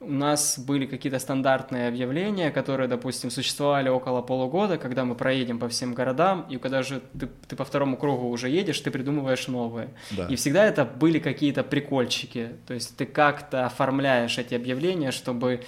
у 0.01 0.11
нас 0.11 0.57
были 0.57 0.85
какие-то 0.85 1.19
стандартные 1.19 1.89
объявления, 1.89 2.51
которые, 2.51 2.87
допустим, 2.87 3.29
существовали 3.29 3.89
около 3.89 4.21
полугода, 4.21 4.77
когда 4.77 5.03
мы 5.03 5.15
проедем 5.15 5.59
по 5.59 5.67
всем 5.67 5.93
городам, 5.93 6.45
и 6.49 6.57
когда 6.57 6.83
же 6.83 7.01
ты, 7.19 7.27
ты 7.47 7.55
по 7.55 7.65
второму 7.65 7.97
кругу 7.97 8.29
уже 8.29 8.49
едешь, 8.49 8.79
ты 8.79 8.91
придумываешь 8.91 9.47
новые. 9.47 9.89
Да. 10.11 10.27
И 10.27 10.35
всегда 10.35 10.65
это 10.65 10.85
были 10.85 11.19
какие-то 11.19 11.63
прикольчики. 11.63 12.51
То 12.65 12.73
есть 12.73 12.95
ты 12.95 13.05
как-то 13.05 13.65
оформляешь 13.65 14.37
эти 14.37 14.53
объявления, 14.53 15.11
чтобы 15.11 15.65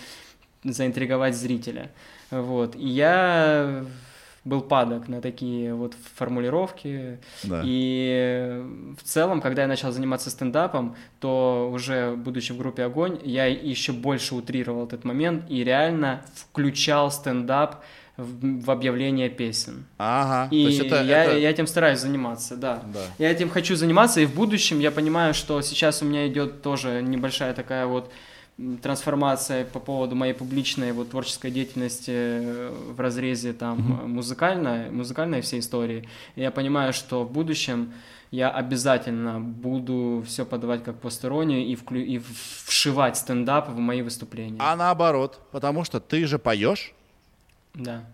заинтриговать 0.63 1.35
зрителя. 1.35 1.91
Вот. 2.29 2.75
И 2.75 2.87
я 2.87 3.83
был 4.43 4.61
падок 4.61 5.07
на 5.07 5.21
такие 5.21 5.73
вот 5.73 5.95
формулировки. 6.15 7.19
Да. 7.43 7.61
И 7.63 8.63
в 8.99 9.03
целом, 9.03 9.39
когда 9.39 9.63
я 9.63 9.67
начал 9.67 9.91
заниматься 9.91 10.29
стендапом, 10.29 10.95
то 11.19 11.69
уже 11.71 12.15
будучи 12.15 12.51
в 12.51 12.57
группе 12.57 12.83
«Огонь», 12.83 13.19
я 13.23 13.45
еще 13.45 13.91
больше 13.91 14.33
утрировал 14.35 14.85
этот 14.85 15.03
момент 15.03 15.45
и 15.47 15.63
реально 15.63 16.25
включал 16.33 17.11
стендап 17.11 17.83
в, 18.17 18.63
в 18.63 18.71
объявление 18.71 19.29
песен. 19.29 19.85
Ага. 19.97 20.47
И 20.51 20.77
это, 20.77 21.03
я, 21.03 21.25
это... 21.25 21.37
я 21.37 21.49
этим 21.49 21.67
стараюсь 21.67 21.99
заниматься, 21.99 22.55
да. 22.55 22.81
да. 22.93 23.01
Я 23.19 23.31
этим 23.31 23.49
хочу 23.49 23.75
заниматься, 23.75 24.21
и 24.21 24.25
в 24.25 24.33
будущем 24.33 24.79
я 24.79 24.91
понимаю, 24.91 25.33
что 25.33 25.61
сейчас 25.61 26.01
у 26.01 26.05
меня 26.05 26.27
идет 26.27 26.61
тоже 26.61 27.01
небольшая 27.01 27.53
такая 27.53 27.85
вот 27.85 28.11
трансформация 28.81 29.65
по 29.65 29.79
поводу 29.79 30.15
моей 30.15 30.33
публичной 30.33 30.91
вот 30.91 31.11
творческой 31.11 31.51
деятельности 31.51 32.11
э, 32.11 32.69
в 32.95 32.99
разрезе 32.99 33.53
там 33.53 33.77
mm-hmm. 33.79 34.07
музыкальной, 34.07 34.91
музыкальной 34.91 35.41
всей 35.41 35.59
истории. 35.59 36.07
И 36.35 36.41
я 36.41 36.51
понимаю, 36.51 36.93
что 36.93 37.23
в 37.23 37.31
будущем 37.31 37.93
я 38.31 38.49
обязательно 38.49 39.39
буду 39.39 40.23
все 40.25 40.45
подавать 40.45 40.83
как 40.83 40.99
постороннюю 40.99 41.65
и, 41.65 41.75
вклю... 41.75 42.01
и 42.01 42.21
вшивать 42.65 43.17
стендап 43.17 43.69
в 43.69 43.77
мои 43.77 44.01
выступления. 44.01 44.57
А 44.59 44.75
наоборот, 44.75 45.39
потому 45.51 45.83
что 45.83 45.99
ты 45.99 46.25
же 46.25 46.39
поешь. 46.39 46.93
Да. 47.73 48.05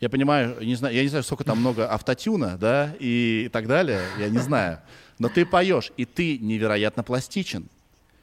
Я 0.00 0.08
понимаю, 0.08 0.56
не 0.60 0.74
знаю, 0.74 0.94
я 0.94 1.02
не 1.02 1.08
знаю, 1.08 1.24
сколько 1.24 1.44
там 1.44 1.58
много 1.58 1.92
автотюна, 1.92 2.56
да, 2.56 2.94
и 3.00 3.50
так 3.52 3.66
далее, 3.66 4.02
я 4.18 4.28
не 4.28 4.38
знаю. 4.38 4.78
Но 5.18 5.28
ты 5.28 5.44
поешь, 5.44 5.92
и 5.96 6.04
ты 6.04 6.38
невероятно 6.38 7.02
пластичен. 7.02 7.68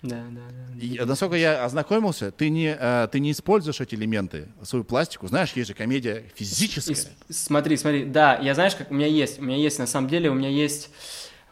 Да, 0.08 0.24
да, 0.30 0.41
да. 0.49 0.80
И, 0.80 0.99
насколько 0.99 1.36
я 1.36 1.66
ознакомился, 1.66 2.32
ты 2.32 2.49
не, 2.49 2.76
э, 2.78 3.08
ты 3.12 3.20
не 3.20 3.32
используешь 3.32 3.82
эти 3.82 3.95
элементы, 3.95 4.49
свою 4.64 4.84
пластику. 4.84 5.28
Знаешь, 5.28 5.53
есть 5.53 5.70
же 5.70 5.74
комедия 5.74 6.26
физическая. 6.36 6.95
И, 6.95 7.34
смотри, 7.34 7.78
смотри, 7.78 8.06
да, 8.06 8.38
я 8.38 8.53
знаешь, 8.53 8.76
как 8.76 8.91
у 8.91 8.93
меня 8.93 9.08
есть, 9.08 9.39
у 9.39 9.43
меня 9.43 9.58
есть, 9.58 9.80
на 9.80 9.88
самом 9.88 10.10
деле, 10.10 10.30
у 10.30 10.34
меня 10.34 10.49
есть 10.49 10.89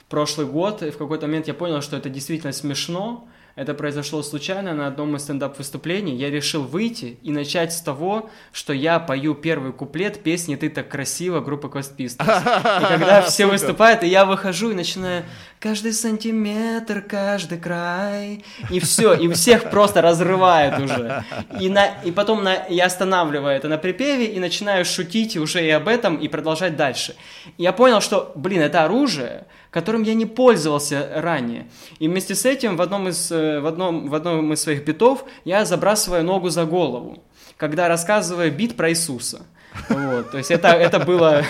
прошлый 0.10 0.46
год, 0.46 0.84
и 0.84 0.92
в 0.92 0.98
какой-то 0.98 1.26
момент 1.26 1.48
я 1.48 1.54
понял, 1.54 1.82
что 1.82 1.98
это 1.98 2.10
действительно 2.10 2.54
смешно, 2.54 3.28
это 3.56 3.76
произошло 3.76 4.24
случайно 4.24 4.74
на 4.74 4.88
одном 4.88 5.16
из 5.16 5.22
стендап-выступлений. 5.22 6.16
Я 6.16 6.32
решил 6.32 6.64
выйти 6.64 7.20
и 7.22 7.32
начать 7.32 7.72
с 7.72 7.82
того, 7.82 8.32
что 8.52 8.74
я 8.74 8.98
пою 9.00 9.36
первый 9.36 9.74
куплет 9.74 10.24
песни 10.24 10.56
«Ты 10.56 10.70
так 10.70 10.90
красиво» 10.90 11.40
группы 11.40 11.68
Quest 11.68 11.96
Pistols. 11.96 12.42
И 12.82 12.88
когда 12.88 13.22
все 13.28 13.46
выступают, 13.46 14.02
и 14.04 14.08
я 14.08 14.26
выхожу 14.26 14.72
и 14.72 14.74
начинаю 14.74 15.24
«Каждый 15.60 15.94
сантиметр, 15.94 17.02
каждый 17.02 17.60
край». 17.60 18.44
И 18.72 18.80
все, 18.80 19.14
и 19.14 19.32
всех 19.32 19.70
просто 19.70 20.02
разрывает 20.02 20.80
уже. 20.80 21.24
И, 21.60 21.70
на, 21.70 21.86
и 22.04 22.12
потом 22.12 22.44
на, 22.44 22.66
я 22.70 22.86
останавливаю 22.86 23.56
это 23.56 23.68
на 23.68 23.78
припеве 23.78 24.26
и 24.26 24.40
начинаю 24.40 24.84
шутить 24.84 25.38
уже 25.38 25.64
и 25.64 25.70
об 25.70 25.88
этом, 25.88 26.18
и 26.18 26.28
продолжать 26.28 26.76
дальше. 26.76 27.16
И 27.58 27.64
я 27.64 27.72
понял, 27.72 28.02
что, 28.02 28.32
блин, 28.36 28.62
это 28.62 28.84
оружие, 28.84 29.46
которым 29.74 30.04
я 30.04 30.14
не 30.14 30.28
пользовался 30.28 31.10
ранее. 31.16 31.66
И 31.98 32.08
вместе 32.08 32.36
с 32.36 32.46
этим 32.46 32.78
в 32.78 32.82
одном 32.82 33.08
из, 33.08 33.32
э, 33.32 33.60
в 33.60 33.66
одном, 33.66 34.08
в 34.08 34.14
одном 34.14 34.54
из 34.54 34.62
своих 34.62 34.86
битов 34.86 35.26
я 35.46 35.66
забрасываю 35.66 36.24
ногу 36.24 36.50
за 36.50 36.66
голову, 36.66 37.24
когда 37.58 37.88
рассказываю 37.88 38.52
бит 38.52 38.76
про 38.78 38.92
Иисуса. 38.92 39.42
Вот, 39.90 40.30
то 40.30 40.38
есть 40.38 40.52
это, 40.52 40.68
это 40.68 41.00
было 41.00 41.44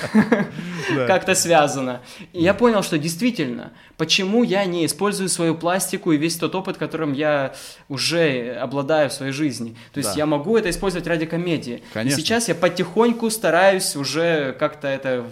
как-то 1.08 1.36
связано. 1.36 2.00
И 2.32 2.42
я 2.42 2.54
понял, 2.54 2.82
что 2.82 2.98
действительно, 2.98 3.74
почему 3.98 4.44
я 4.44 4.64
не 4.64 4.86
использую 4.86 5.28
свою 5.28 5.56
пластику 5.56 6.14
и 6.14 6.18
весь 6.18 6.38
тот 6.38 6.56
опыт, 6.56 6.78
которым 6.78 7.12
я 7.12 7.54
уже 7.90 8.54
обладаю 8.54 9.10
в 9.10 9.14
своей 9.14 9.34
жизни. 9.34 9.76
То 9.92 9.98
есть 9.98 10.12
да. 10.12 10.20
я 10.20 10.26
могу 10.26 10.56
это 10.56 10.70
использовать 10.70 11.06
ради 11.08 11.26
комедии. 11.26 11.84
Конечно. 11.92 12.18
И 12.18 12.22
сейчас 12.22 12.48
я 12.48 12.56
потихоньку 12.56 13.30
стараюсь 13.30 13.98
уже 13.98 14.56
как-то 14.58 14.88
это 14.88 15.26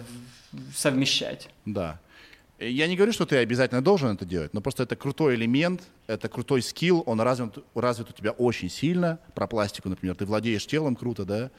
совмещать. 0.76 1.48
Да. 1.64 1.98
Я 2.62 2.86
не 2.86 2.94
говорю, 2.94 3.12
что 3.12 3.26
ты 3.26 3.36
обязательно 3.38 3.82
должен 3.82 4.14
это 4.14 4.24
делать, 4.24 4.54
но 4.54 4.60
просто 4.60 4.84
это 4.84 4.94
крутой 4.94 5.34
элемент, 5.34 5.82
это 6.06 6.28
крутой 6.28 6.62
скилл, 6.62 7.02
он 7.06 7.20
развит, 7.20 7.58
развит 7.74 8.10
у 8.10 8.12
тебя 8.12 8.30
очень 8.30 8.70
сильно. 8.70 9.18
Про 9.34 9.48
пластику, 9.48 9.88
например, 9.88 10.14
ты 10.14 10.24
владеешь 10.26 10.64
телом 10.66 10.94
круто, 10.94 11.24
да? 11.24 11.50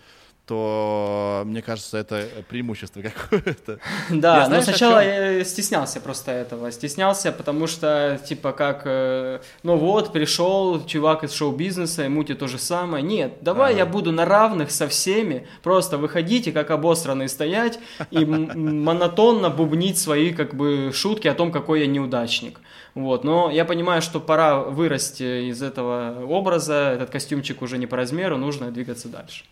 То, 0.45 1.43
мне 1.45 1.61
кажется, 1.61 1.97
это 1.97 2.27
преимущество 2.49 3.01
какое-то. 3.01 3.79
Да, 4.09 4.39
я, 4.39 4.45
знаешь, 4.47 4.65
но 4.65 4.71
сначала 4.71 5.03
я 5.03 5.43
стеснялся 5.45 6.01
просто 6.01 6.31
этого. 6.31 6.71
Стеснялся, 6.71 7.31
потому 7.31 7.67
что, 7.67 8.19
типа, 8.25 8.51
как, 8.51 8.81
э, 8.85 9.39
ну 9.63 9.77
вот, 9.77 10.11
пришел 10.11 10.85
чувак 10.85 11.23
из 11.23 11.33
шоу-бизнеса, 11.33 12.03
ему 12.03 12.23
тебе 12.23 12.35
то 12.35 12.47
же 12.47 12.57
самое. 12.57 13.03
Нет, 13.03 13.37
давай 13.41 13.71
ага. 13.71 13.79
я 13.79 13.85
буду 13.85 14.11
на 14.11 14.25
равных 14.25 14.71
со 14.71 14.87
всеми, 14.89 15.47
просто 15.63 15.97
выходите, 15.97 16.51
как 16.51 16.71
обосранные 16.71 17.29
стоять 17.29 17.79
и 18.11 18.25
монотонно 18.25 19.49
бубнить 19.49 19.97
свои, 19.97 20.33
как 20.33 20.55
бы, 20.55 20.91
шутки 20.93 21.27
о 21.27 21.33
том, 21.35 21.51
какой 21.51 21.81
я 21.81 21.87
неудачник. 21.87 22.59
Вот, 22.95 23.23
но 23.23 23.49
я 23.49 23.63
понимаю, 23.65 24.01
что 24.01 24.19
пора 24.19 24.59
вырасти 24.59 25.49
из 25.49 25.63
этого 25.63 26.25
образа, 26.27 26.91
этот 26.93 27.09
костюмчик 27.09 27.61
уже 27.61 27.77
не 27.77 27.87
по 27.87 27.95
размеру, 27.97 28.37
нужно 28.37 28.71
двигаться 28.71 29.07
дальше. 29.07 29.45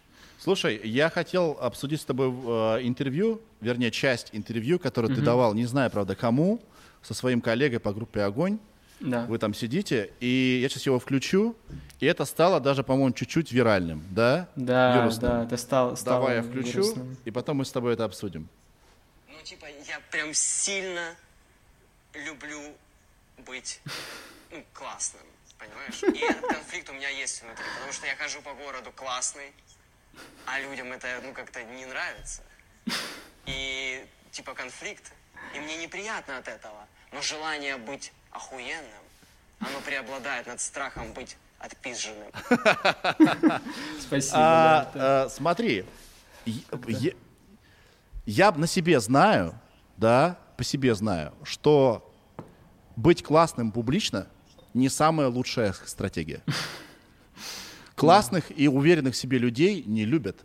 Слушай, 0.44 0.82
я 0.84 1.12
хотел 1.12 1.56
обсудить 1.62 2.02
с 2.02 2.06
тобой 2.06 2.30
э, 2.30 2.80
интервью, 2.82 3.40
вернее, 3.62 3.92
часть 3.92 4.30
интервью, 4.32 4.80
которое 4.80 5.10
mm-hmm. 5.10 5.16
ты 5.16 5.22
давал, 5.22 5.54
не 5.54 5.66
знаю, 5.66 5.92
правда, 5.92 6.16
кому, 6.16 6.60
со 7.04 7.14
своим 7.14 7.42
коллегой 7.42 7.80
по 7.80 7.94
группе 7.94 8.24
«Огонь». 8.24 8.58
Да. 9.00 9.26
Вы 9.26 9.38
там 9.38 9.54
сидите, 9.54 10.12
и 10.20 10.60
я 10.62 10.68
сейчас 10.68 10.88
его 10.88 11.00
включу, 11.00 11.56
и 12.00 12.08
это 12.08 12.26
стало 12.26 12.60
даже, 12.60 12.84
по-моему, 12.84 13.14
чуть-чуть 13.14 13.52
виральным, 13.52 14.04
да? 14.10 14.50
Да, 14.56 14.96
вирусным. 14.96 15.32
да, 15.32 15.44
это 15.44 15.58
стало, 15.58 15.94
стало 15.94 16.22
Давай 16.22 16.36
я 16.38 16.44
включу, 16.44 16.82
вирусным. 16.82 17.18
и 17.24 17.30
потом 17.30 17.58
мы 17.58 17.66
с 17.66 17.72
тобой 17.72 17.94
это 17.94 18.06
обсудим. 18.06 18.50
Ну, 19.28 19.36
типа, 19.44 19.66
я 19.88 20.00
прям 20.10 20.34
сильно 20.34 21.16
люблю 22.14 22.60
быть 23.46 23.80
ну, 24.52 24.64
классным, 24.74 25.24
понимаешь? 25.60 26.02
И 26.02 26.24
этот 26.24 26.48
конфликт 26.48 26.90
у 26.90 26.94
меня 26.94 27.10
есть 27.10 27.44
внутри, 27.44 27.66
потому 27.76 27.94
что 27.94 28.08
я 28.08 28.16
хожу 28.16 28.42
по 28.42 28.54
городу 28.54 28.92
классный, 28.96 29.52
а 30.46 30.60
людям 30.60 30.92
это, 30.92 31.08
ну, 31.24 31.34
как-то 31.34 31.64
не 31.64 31.86
нравится. 31.86 32.42
И, 33.46 34.06
типа, 34.32 34.54
конфликт. 34.54 35.12
И 35.56 35.60
мне 35.60 35.78
неприятно 35.78 36.38
от 36.38 36.48
этого. 36.48 36.88
Но 37.12 37.22
желание 37.22 37.78
быть 37.78 38.14
охуенным, 38.32 39.04
оно 39.60 39.80
преобладает 39.82 40.48
над 40.48 40.62
страхом 40.62 41.14
быть 41.14 41.38
отпизженным. 41.60 42.32
Спасибо. 44.00 44.38
А, 44.38 44.92
а, 44.96 45.30
смотри, 45.30 45.86
я, 46.46 47.12
я 48.26 48.52
на 48.52 48.68
себе 48.68 49.00
знаю, 49.00 49.60
да, 49.98 50.40
по 50.58 50.64
себе 50.64 50.96
знаю, 50.96 51.34
что 51.44 52.12
быть 52.96 53.24
классным 53.24 53.72
публично 53.72 54.28
не 54.74 54.90
самая 54.90 55.28
лучшая 55.28 55.74
стратегия. 55.74 56.42
Классных 58.02 58.46
и 58.56 58.68
уверенных 58.68 59.14
в 59.14 59.18
себе 59.18 59.38
людей 59.38 59.84
не 59.86 60.06
любят. 60.06 60.38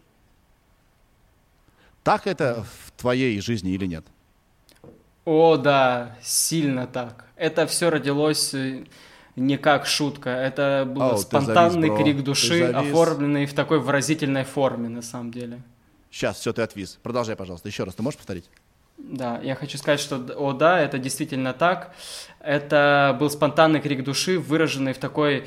Так 2.03 2.27
это 2.27 2.67
в 2.85 2.93
твоей 2.93 3.41
жизни 3.41 3.73
или 3.73 3.87
нет? 3.87 4.05
О, 5.25 5.57
да, 5.57 6.17
сильно 6.23 6.87
так. 6.87 7.25
Это 7.35 7.67
все 7.67 7.91
родилось 7.91 8.53
э, 8.53 8.85
не 9.37 9.57
как 9.57 9.87
шутка, 9.87 10.31
это 10.31 10.85
был 10.87 11.03
oh, 11.03 11.17
спонтанный 11.17 11.89
завис, 11.89 12.03
крик 12.03 12.23
души, 12.23 12.63
оформленный 12.65 13.47
в 13.47 13.55
такой 13.55 13.81
выразительной 13.81 14.45
форме, 14.45 14.89
на 14.89 15.03
самом 15.03 15.33
деле. 15.33 15.63
Сейчас, 16.11 16.39
все, 16.39 16.53
ты 16.53 16.63
отвис. 16.63 16.99
Продолжай, 17.03 17.37
пожалуйста. 17.37 17.69
Еще 17.69 17.85
раз, 17.85 17.95
ты 17.95 18.03
можешь 18.03 18.19
повторить? 18.19 18.49
Да, 18.99 19.41
я 19.43 19.55
хочу 19.55 19.77
сказать, 19.79 20.01
что, 20.01 20.17
о 20.37 20.53
да, 20.53 20.81
это 20.81 20.99
действительно 20.99 21.53
так. 21.53 21.95
Это 22.41 23.17
был 23.19 23.31
спонтанный 23.31 23.81
крик 23.81 24.05
души, 24.05 24.39
выраженный 24.39 24.93
в 24.93 24.99
такой 24.99 25.47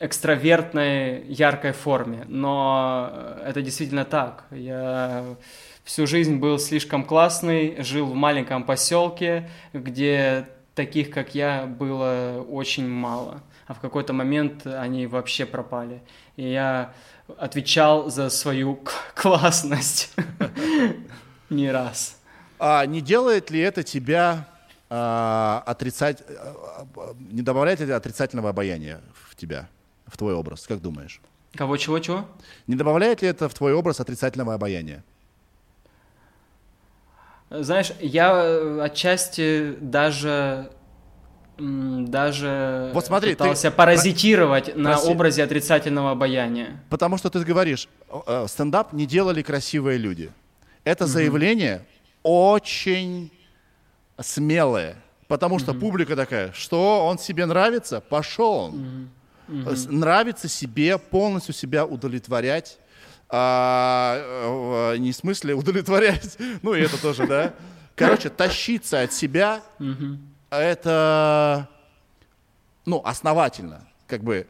экстравертной, 0.00 1.24
яркой 1.26 1.72
форме. 1.72 2.24
Но 2.26 3.36
это 3.44 3.62
действительно 3.62 4.04
так. 4.04 4.46
Я 4.50 5.36
всю 5.84 6.06
жизнь 6.06 6.36
был 6.36 6.58
слишком 6.58 7.04
классный, 7.04 7.82
жил 7.82 8.06
в 8.06 8.14
маленьком 8.14 8.64
поселке, 8.64 9.48
где 9.74 10.48
таких, 10.74 11.10
как 11.10 11.34
я, 11.34 11.66
было 11.66 12.44
очень 12.48 12.88
мало. 12.88 13.42
А 13.66 13.74
в 13.74 13.80
какой-то 13.80 14.12
момент 14.12 14.66
они 14.66 15.06
вообще 15.06 15.44
пропали. 15.44 16.02
И 16.36 16.50
я 16.50 16.94
отвечал 17.36 18.10
за 18.10 18.30
свою 18.30 18.82
классность 19.14 20.14
не 21.50 21.70
раз. 21.70 22.18
А 22.58 22.84
не 22.86 23.00
делает 23.00 23.50
ли 23.50 23.60
это 23.60 23.82
тебя 23.82 24.48
а, 24.88 25.62
отрицать, 25.66 26.22
а, 26.28 26.86
а, 26.96 27.14
не 27.30 27.42
добавляет 27.42 27.80
ли 27.80 27.90
отрицательного 27.90 28.50
обаяния 28.50 29.00
в 29.28 29.36
тебя? 29.36 29.68
В 30.10 30.16
твой 30.16 30.34
образ? 30.34 30.66
Как 30.66 30.80
думаешь? 30.80 31.20
Кого, 31.54 31.76
чего, 31.76 31.98
чего? 31.98 32.26
Не 32.66 32.76
добавляет 32.76 33.22
ли 33.22 33.28
это 33.28 33.48
в 33.48 33.54
твой 33.54 33.72
образ 33.72 34.00
отрицательного 34.00 34.54
обаяния? 34.54 35.02
Знаешь, 37.50 37.92
я 38.00 38.32
э, 38.32 38.80
отчасти 38.82 39.74
даже 39.80 40.70
даже 41.58 42.90
вот 42.94 43.04
смотри, 43.04 43.32
пытался 43.32 43.70
ты... 43.70 43.76
паразитировать 43.76 44.72
Про... 44.72 44.80
на 44.80 44.90
Прости. 44.92 45.10
образе 45.10 45.42
отрицательного 45.42 46.12
обаяния. 46.12 46.82
Потому 46.88 47.18
что 47.18 47.28
ты 47.28 47.40
говоришь, 47.40 47.88
э, 48.26 48.46
стендап 48.48 48.94
не 48.94 49.04
делали 49.04 49.42
красивые 49.42 49.98
люди. 49.98 50.30
Это 50.84 51.04
угу. 51.04 51.12
заявление 51.12 51.84
очень 52.22 53.30
смелое, 54.18 54.96
потому 55.28 55.58
что 55.58 55.72
угу. 55.72 55.80
публика 55.80 56.16
такая, 56.16 56.52
что 56.52 57.06
он 57.06 57.18
себе 57.18 57.44
нравится, 57.44 58.00
пошел 58.00 58.52
он. 58.52 58.70
Угу 58.74 59.08
угу. 59.50 59.92
нравится 59.92 60.48
себе, 60.48 60.98
полностью 60.98 61.54
себя 61.54 61.84
удовлетворять. 61.84 62.78
А, 63.28 64.94
не 64.96 65.12
в 65.12 65.16
смысле 65.16 65.54
удовлетворять, 65.54 66.36
ну 66.62 66.74
и 66.74 66.80
это 66.80 67.00
тоже, 67.00 67.26
да. 67.26 67.54
Короче, 67.94 68.30
тащиться 68.30 69.02
от 69.02 69.12
себя, 69.12 69.62
это, 70.48 71.68
ну, 72.86 73.02
основательно, 73.04 73.86
как 74.06 74.24
бы, 74.24 74.46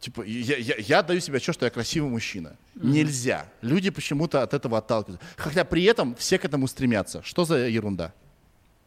типа, 0.00 0.22
я, 0.22 0.56
я, 0.56 0.74
я 0.78 1.02
даю 1.02 1.20
себе 1.20 1.36
отчет, 1.36 1.54
что 1.54 1.64
я 1.64 1.70
красивый 1.70 2.10
мужчина. 2.10 2.56
Mm-hmm. 2.74 2.86
Нельзя. 2.86 3.46
Люди 3.60 3.90
почему-то 3.90 4.42
от 4.42 4.54
этого 4.54 4.78
отталкиваются. 4.78 5.24
Хотя 5.36 5.64
при 5.64 5.84
этом 5.84 6.14
все 6.16 6.38
к 6.38 6.44
этому 6.44 6.66
стремятся. 6.66 7.22
Что 7.22 7.44
за 7.44 7.68
ерунда? 7.68 8.12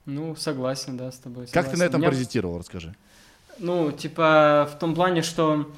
Ну, 0.06 0.36
согласен, 0.36 0.97
да, 0.97 1.12
с 1.12 1.18
тобой. 1.18 1.47
Согласен. 1.47 1.53
Как 1.53 1.72
ты 1.72 1.78
на 1.78 1.84
этом 1.84 2.01
Меня... 2.01 2.10
паразитировал, 2.10 2.60
расскажи. 2.60 2.95
Ну, 3.60 3.91
типа, 3.91 4.70
в 4.72 4.80
том 4.80 4.95
плане, 4.95 5.22
что 5.22 5.72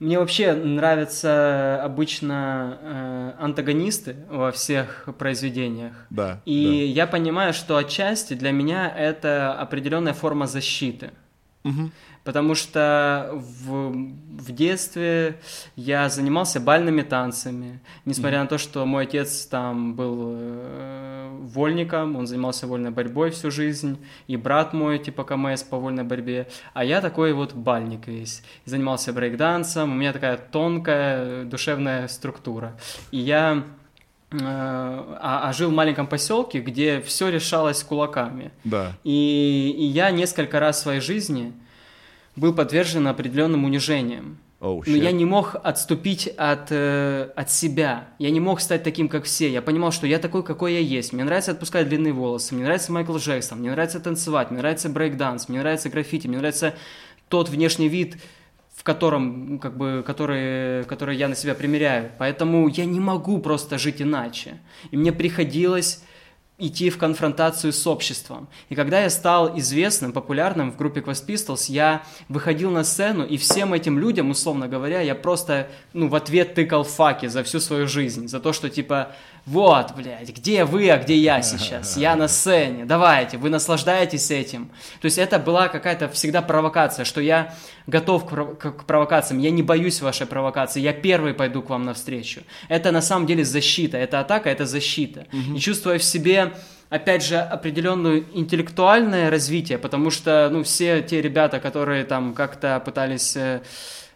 мне 0.00 0.18
вообще 0.18 0.54
нравятся 0.54 1.80
обычно 1.82 2.78
э, 2.80 3.32
антагонисты 3.38 4.16
во 4.28 4.50
всех 4.50 5.08
произведениях. 5.18 5.94
Да. 6.10 6.40
И 6.44 6.64
да. 6.64 7.00
я 7.02 7.06
понимаю, 7.06 7.54
что 7.54 7.76
отчасти 7.76 8.34
для 8.34 8.50
меня 8.50 8.92
это 8.94 9.52
определенная 9.52 10.12
форма 10.12 10.46
защиты. 10.46 11.12
Угу. 11.64 11.90
Потому 12.24 12.54
что 12.54 13.30
в, 13.34 13.92
в 13.92 14.52
детстве 14.52 15.38
я 15.76 16.08
занимался 16.08 16.58
бальными 16.58 17.02
танцами. 17.02 17.80
Несмотря 18.06 18.38
mm-hmm. 18.38 18.42
на 18.42 18.48
то, 18.48 18.58
что 18.58 18.86
мой 18.86 19.04
отец 19.04 19.44
там 19.44 19.94
был 19.94 20.34
э, 20.38 21.28
вольником, 21.40 22.16
он 22.16 22.26
занимался 22.26 22.66
вольной 22.66 22.90
борьбой 22.90 23.30
всю 23.30 23.50
жизнь, 23.50 23.98
и 24.26 24.38
брат 24.38 24.72
мой 24.72 24.98
типа 24.98 25.24
КМС 25.24 25.62
по 25.62 25.76
вольной 25.76 26.04
борьбе, 26.04 26.48
а 26.72 26.82
я 26.82 27.02
такой 27.02 27.34
вот 27.34 27.52
бальник 27.52 28.06
весь. 28.06 28.42
Занимался 28.64 29.12
брейкдансом, 29.12 29.92
у 29.92 29.94
меня 29.94 30.14
такая 30.14 30.38
тонкая 30.38 31.44
душевная 31.44 32.08
структура. 32.08 32.74
И 33.10 33.18
я 33.18 33.64
э, 34.30 34.36
а, 34.40 35.48
а 35.48 35.52
жил 35.52 35.70
в 35.70 35.74
маленьком 35.74 36.06
поселке, 36.06 36.60
где 36.60 37.02
все 37.02 37.28
решалось 37.28 37.82
кулаками. 37.82 38.50
Да. 38.64 38.92
И, 39.04 39.74
и 39.76 39.84
я 39.84 40.10
несколько 40.10 40.58
раз 40.58 40.78
в 40.78 40.82
своей 40.82 41.00
жизни 41.00 41.52
был 42.36 42.54
подвержен 42.54 43.06
определенным 43.06 43.64
унижениям. 43.64 44.38
Oh, 44.60 44.82
Но 44.86 44.96
я 44.96 45.12
не 45.12 45.26
мог 45.26 45.56
отступить 45.62 46.26
от, 46.38 46.68
э, 46.70 47.28
от 47.36 47.50
себя. 47.50 48.08
Я 48.18 48.30
не 48.30 48.40
мог 48.40 48.62
стать 48.62 48.82
таким, 48.82 49.10
как 49.10 49.24
все. 49.24 49.50
Я 49.50 49.60
понимал, 49.60 49.92
что 49.92 50.06
я 50.06 50.18
такой, 50.18 50.42
какой 50.42 50.72
я 50.72 50.78
есть. 50.78 51.12
Мне 51.12 51.22
нравится 51.24 51.50
отпускать 51.50 51.86
длинные 51.86 52.14
волосы, 52.14 52.54
мне 52.54 52.64
нравится 52.64 52.90
Майкл 52.90 53.14
Джексон, 53.18 53.58
мне 53.58 53.70
нравится 53.70 54.00
танцевать, 54.00 54.50
мне 54.50 54.60
нравится 54.60 54.88
брейкданс, 54.88 55.50
мне 55.50 55.58
нравится 55.58 55.90
граффити, 55.90 56.28
мне 56.28 56.38
нравится 56.38 56.74
тот 57.28 57.50
внешний 57.50 57.88
вид, 57.88 58.16
в 58.74 58.82
котором, 58.84 59.58
как 59.58 59.76
бы, 59.76 60.02
который, 60.06 60.84
который 60.84 61.18
я 61.18 61.28
на 61.28 61.34
себя 61.34 61.54
примеряю. 61.54 62.12
Поэтому 62.18 62.66
я 62.68 62.86
не 62.86 63.00
могу 63.00 63.40
просто 63.40 63.76
жить 63.76 64.00
иначе. 64.00 64.60
И 64.90 64.96
мне 64.96 65.12
приходилось 65.12 66.02
идти 66.56 66.88
в 66.88 66.98
конфронтацию 66.98 67.72
с 67.72 67.86
обществом. 67.86 68.48
И 68.68 68.76
когда 68.76 69.00
я 69.00 69.10
стал 69.10 69.58
известным, 69.58 70.12
популярным 70.12 70.70
в 70.70 70.76
группе 70.76 71.00
Quest 71.00 71.26
Pistols, 71.26 71.70
я 71.70 72.04
выходил 72.28 72.70
на 72.70 72.84
сцену, 72.84 73.24
и 73.24 73.36
всем 73.36 73.74
этим 73.74 73.98
людям, 73.98 74.30
условно 74.30 74.68
говоря, 74.68 75.00
я 75.00 75.16
просто, 75.16 75.68
ну, 75.92 76.08
в 76.08 76.14
ответ 76.14 76.54
тыкал 76.54 76.84
факи 76.84 77.26
за 77.26 77.42
всю 77.42 77.58
свою 77.58 77.88
жизнь, 77.88 78.28
за 78.28 78.38
то, 78.38 78.52
что, 78.52 78.70
типа, 78.70 79.12
вот, 79.46 79.92
блядь, 79.94 80.30
где 80.34 80.64
вы, 80.64 80.88
а 80.90 80.96
где 80.96 81.16
я 81.16 81.42
сейчас? 81.42 81.98
Я 81.98 82.16
на 82.16 82.28
сцене, 82.28 82.86
давайте, 82.86 83.36
вы 83.36 83.50
наслаждаетесь 83.50 84.30
этим. 84.30 84.70
То 85.00 85.04
есть 85.04 85.18
это 85.18 85.38
была 85.38 85.68
какая-то 85.68 86.08
всегда 86.08 86.40
провокация, 86.40 87.04
что 87.04 87.20
я 87.20 87.54
готов 87.86 88.24
к, 88.26 88.84
провокациям, 88.86 89.40
я 89.40 89.50
не 89.50 89.62
боюсь 89.62 90.00
вашей 90.00 90.26
провокации, 90.26 90.80
я 90.80 90.94
первый 90.94 91.34
пойду 91.34 91.60
к 91.60 91.68
вам 91.68 91.84
навстречу. 91.84 92.40
Это 92.68 92.90
на 92.90 93.02
самом 93.02 93.26
деле 93.26 93.44
защита, 93.44 93.98
это 93.98 94.20
атака, 94.20 94.48
это 94.48 94.64
защита. 94.64 95.26
И 95.54 95.58
чувствуя 95.58 95.98
в 95.98 96.04
себе 96.04 96.52
опять 96.90 97.24
же, 97.24 97.38
определенное 97.38 98.22
интеллектуальное 98.34 99.28
развитие, 99.28 99.78
потому 99.78 100.10
что, 100.10 100.48
ну, 100.52 100.62
все 100.62 101.02
те 101.02 101.20
ребята, 101.20 101.58
которые 101.58 102.04
там 102.04 102.34
как-то 102.34 102.80
пытались 102.84 103.36
э, 103.36 103.62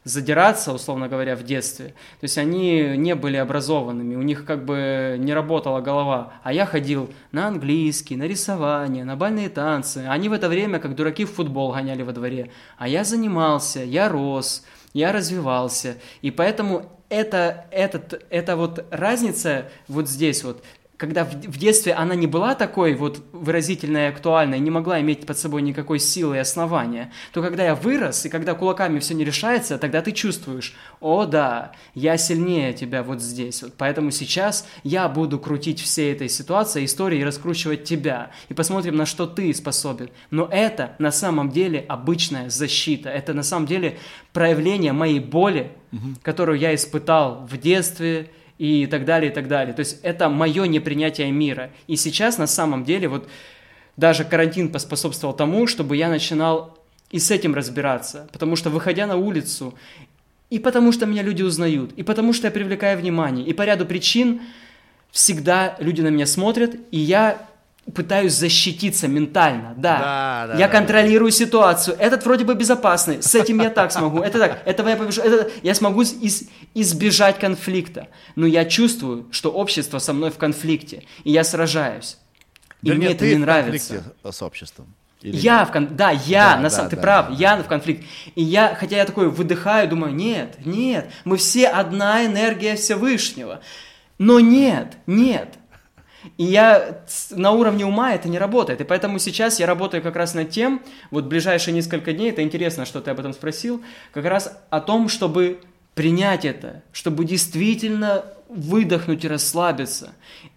задираться, 0.08 0.72
условно 0.72 1.08
говоря, 1.08 1.36
в 1.36 1.42
детстве. 1.42 1.88
То 2.20 2.24
есть 2.24 2.38
они 2.38 2.96
не 2.96 3.14
были 3.14 3.36
образованными, 3.36 4.16
у 4.16 4.22
них 4.22 4.44
как 4.44 4.64
бы 4.64 5.16
не 5.18 5.34
работала 5.34 5.80
голова. 5.80 6.32
А 6.42 6.52
я 6.52 6.66
ходил 6.66 7.10
на 7.32 7.46
английский, 7.46 8.16
на 8.16 8.24
рисование, 8.24 9.04
на 9.04 9.16
бальные 9.16 9.48
танцы. 9.48 10.06
Они 10.08 10.28
в 10.28 10.32
это 10.32 10.48
время, 10.48 10.78
как 10.78 10.94
дураки, 10.94 11.24
в 11.24 11.32
футбол 11.32 11.72
гоняли 11.72 12.02
во 12.02 12.12
дворе. 12.12 12.50
А 12.78 12.88
я 12.88 13.04
занимался, 13.04 13.84
я 13.84 14.08
рос, 14.08 14.64
я 14.92 15.12
развивался. 15.12 15.96
И 16.22 16.30
поэтому 16.30 16.90
это, 17.08 17.66
этот, 17.70 18.24
эта 18.30 18.56
вот 18.56 18.84
разница 18.90 19.70
вот 19.88 20.08
здесь 20.08 20.44
вот 20.44 20.62
когда 20.98 21.24
в, 21.24 21.30
в 21.30 21.56
детстве 21.56 21.94
она 21.94 22.14
не 22.16 22.26
была 22.26 22.56
такой 22.56 22.94
вот 22.94 23.24
выразительной 23.32 24.06
и 24.06 24.08
актуальной, 24.08 24.58
не 24.58 24.70
могла 24.70 25.00
иметь 25.00 25.24
под 25.26 25.38
собой 25.38 25.62
никакой 25.62 26.00
силы 26.00 26.36
и 26.36 26.40
основания, 26.40 27.12
то 27.32 27.40
когда 27.40 27.64
я 27.64 27.74
вырос, 27.76 28.26
и 28.26 28.28
когда 28.28 28.54
кулаками 28.54 28.98
все 28.98 29.14
не 29.14 29.24
решается, 29.24 29.78
тогда 29.78 30.02
ты 30.02 30.10
чувствуешь, 30.10 30.74
о 31.00 31.24
да, 31.24 31.72
я 31.94 32.18
сильнее 32.18 32.72
тебя 32.72 33.04
вот 33.04 33.22
здесь. 33.22 33.62
Вот. 33.62 33.74
Поэтому 33.78 34.10
сейчас 34.10 34.66
я 34.82 35.08
буду 35.08 35.38
крутить 35.38 35.80
всей 35.80 36.12
этой 36.12 36.28
ситуации, 36.28 36.84
истории 36.84 37.20
и 37.20 37.24
раскручивать 37.24 37.84
тебя. 37.84 38.32
И 38.48 38.54
посмотрим, 38.54 38.96
на 38.96 39.06
что 39.06 39.26
ты 39.26 39.54
способен. 39.54 40.10
Но 40.32 40.48
это 40.50 40.96
на 40.98 41.12
самом 41.12 41.50
деле 41.50 41.84
обычная 41.88 42.50
защита. 42.50 43.08
Это 43.08 43.34
на 43.34 43.44
самом 43.44 43.66
деле 43.66 43.98
проявление 44.32 44.92
моей 44.92 45.20
боли, 45.20 45.70
угу. 45.92 46.16
которую 46.22 46.58
я 46.58 46.74
испытал 46.74 47.46
в 47.48 47.56
детстве, 47.56 48.30
и 48.58 48.86
так 48.86 49.04
далее, 49.04 49.30
и 49.30 49.34
так 49.34 49.48
далее. 49.48 49.74
То 49.74 49.80
есть 49.80 50.00
это 50.02 50.28
мое 50.28 50.66
непринятие 50.66 51.30
мира. 51.30 51.70
И 51.86 51.96
сейчас 51.96 52.38
на 52.38 52.46
самом 52.46 52.84
деле 52.84 53.08
вот 53.08 53.28
даже 53.96 54.24
карантин 54.24 54.70
поспособствовал 54.70 55.34
тому, 55.34 55.66
чтобы 55.66 55.96
я 55.96 56.08
начинал 56.08 56.78
и 57.10 57.18
с 57.18 57.30
этим 57.30 57.54
разбираться. 57.54 58.28
Потому 58.32 58.56
что 58.56 58.70
выходя 58.70 59.06
на 59.06 59.16
улицу, 59.16 59.74
и 60.50 60.58
потому 60.58 60.92
что 60.92 61.06
меня 61.06 61.22
люди 61.22 61.42
узнают, 61.42 61.92
и 61.92 62.02
потому 62.02 62.32
что 62.32 62.46
я 62.46 62.50
привлекаю 62.50 62.98
внимание, 62.98 63.46
и 63.46 63.52
по 63.52 63.62
ряду 63.62 63.86
причин 63.86 64.40
всегда 65.10 65.76
люди 65.78 66.00
на 66.00 66.08
меня 66.08 66.26
смотрят, 66.26 66.74
и 66.90 66.98
я 66.98 67.47
пытаюсь 67.94 68.34
защититься 68.34 69.08
ментально, 69.08 69.74
да. 69.76 69.98
да, 69.98 70.46
да 70.52 70.58
я 70.58 70.66
да, 70.66 70.72
контролирую 70.72 71.30
да. 71.30 71.36
ситуацию. 71.36 71.96
Этот 71.98 72.24
вроде 72.24 72.44
бы 72.44 72.54
безопасный, 72.54 73.22
с 73.22 73.34
этим 73.34 73.60
я 73.60 73.70
так 73.70 73.92
смогу, 73.92 74.20
это 74.20 74.38
так, 74.38 74.62
этого 74.64 74.88
я 74.88 74.96
побежу, 74.96 75.22
это 75.22 75.50
я 75.62 75.74
смогу 75.74 76.02
из, 76.02 76.48
избежать 76.74 77.38
конфликта. 77.38 78.08
Но 78.36 78.46
я 78.46 78.64
чувствую, 78.64 79.26
что 79.30 79.50
общество 79.50 79.98
со 79.98 80.12
мной 80.12 80.30
в 80.30 80.38
конфликте, 80.38 81.04
и 81.24 81.32
я 81.32 81.44
сражаюсь. 81.44 82.18
И 82.82 82.88
Вернее, 82.88 83.06
мне 83.06 83.14
это 83.14 83.26
не 83.26 83.36
нравится. 83.36 84.02
с 84.30 84.42
обществом. 84.42 84.94
Или 85.22 85.36
я 85.36 85.60
нет? 85.60 85.68
в 85.68 85.72
кон... 85.72 85.96
да, 85.96 86.10
я, 86.10 86.54
да, 86.54 86.60
на 86.60 86.70
самом, 86.70 86.86
да, 86.86 86.90
ты 86.90 86.96
да, 86.96 87.02
прав, 87.02 87.28
да. 87.28 87.34
я 87.34 87.56
в 87.56 87.66
конфликт. 87.66 88.04
И 88.36 88.42
я, 88.42 88.76
хотя 88.78 88.96
я 88.96 89.04
такой 89.04 89.28
выдыхаю, 89.28 89.88
думаю, 89.88 90.14
нет, 90.14 90.64
нет, 90.64 91.10
мы 91.24 91.36
все 91.38 91.66
одна 91.66 92.24
энергия 92.24 92.76
Всевышнего. 92.76 93.60
Но 94.18 94.38
нет, 94.38 94.96
нет, 95.06 95.54
и 96.36 96.44
я 96.44 97.00
на 97.30 97.52
уровне 97.52 97.86
ума 97.86 98.14
это 98.14 98.28
не 98.28 98.38
работает. 98.38 98.80
И 98.80 98.84
поэтому 98.84 99.18
сейчас 99.18 99.60
я 99.60 99.66
работаю 99.66 100.02
как 100.02 100.16
раз 100.16 100.34
над 100.34 100.50
тем, 100.50 100.82
вот 101.10 101.24
ближайшие 101.24 101.74
несколько 101.74 102.12
дней, 102.12 102.30
это 102.30 102.42
интересно, 102.42 102.84
что 102.84 103.00
ты 103.00 103.10
об 103.10 103.20
этом 103.20 103.32
спросил, 103.32 103.82
как 104.12 104.24
раз 104.24 104.58
о 104.70 104.80
том, 104.80 105.08
чтобы 105.08 105.60
принять 105.94 106.44
это, 106.44 106.82
чтобы 106.92 107.24
действительно 107.24 108.24
выдохнуть 108.48 109.24
и 109.24 109.28
расслабиться. 109.28 110.12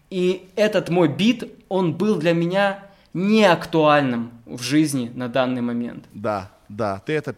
И 0.09 0.49
этот 0.55 0.89
мой 0.89 1.07
бит, 1.07 1.43
он 1.69 1.93
был 1.93 2.17
для 2.17 2.33
меня 2.33 2.83
не 3.13 3.43
актуальным 3.45 4.31
в 4.45 4.61
жизни 4.61 5.11
на 5.13 5.27
данный 5.29 5.61
момент. 5.61 6.05
Да, 6.13 6.51
да, 6.69 7.01
ты 7.05 7.13
это 7.13 7.35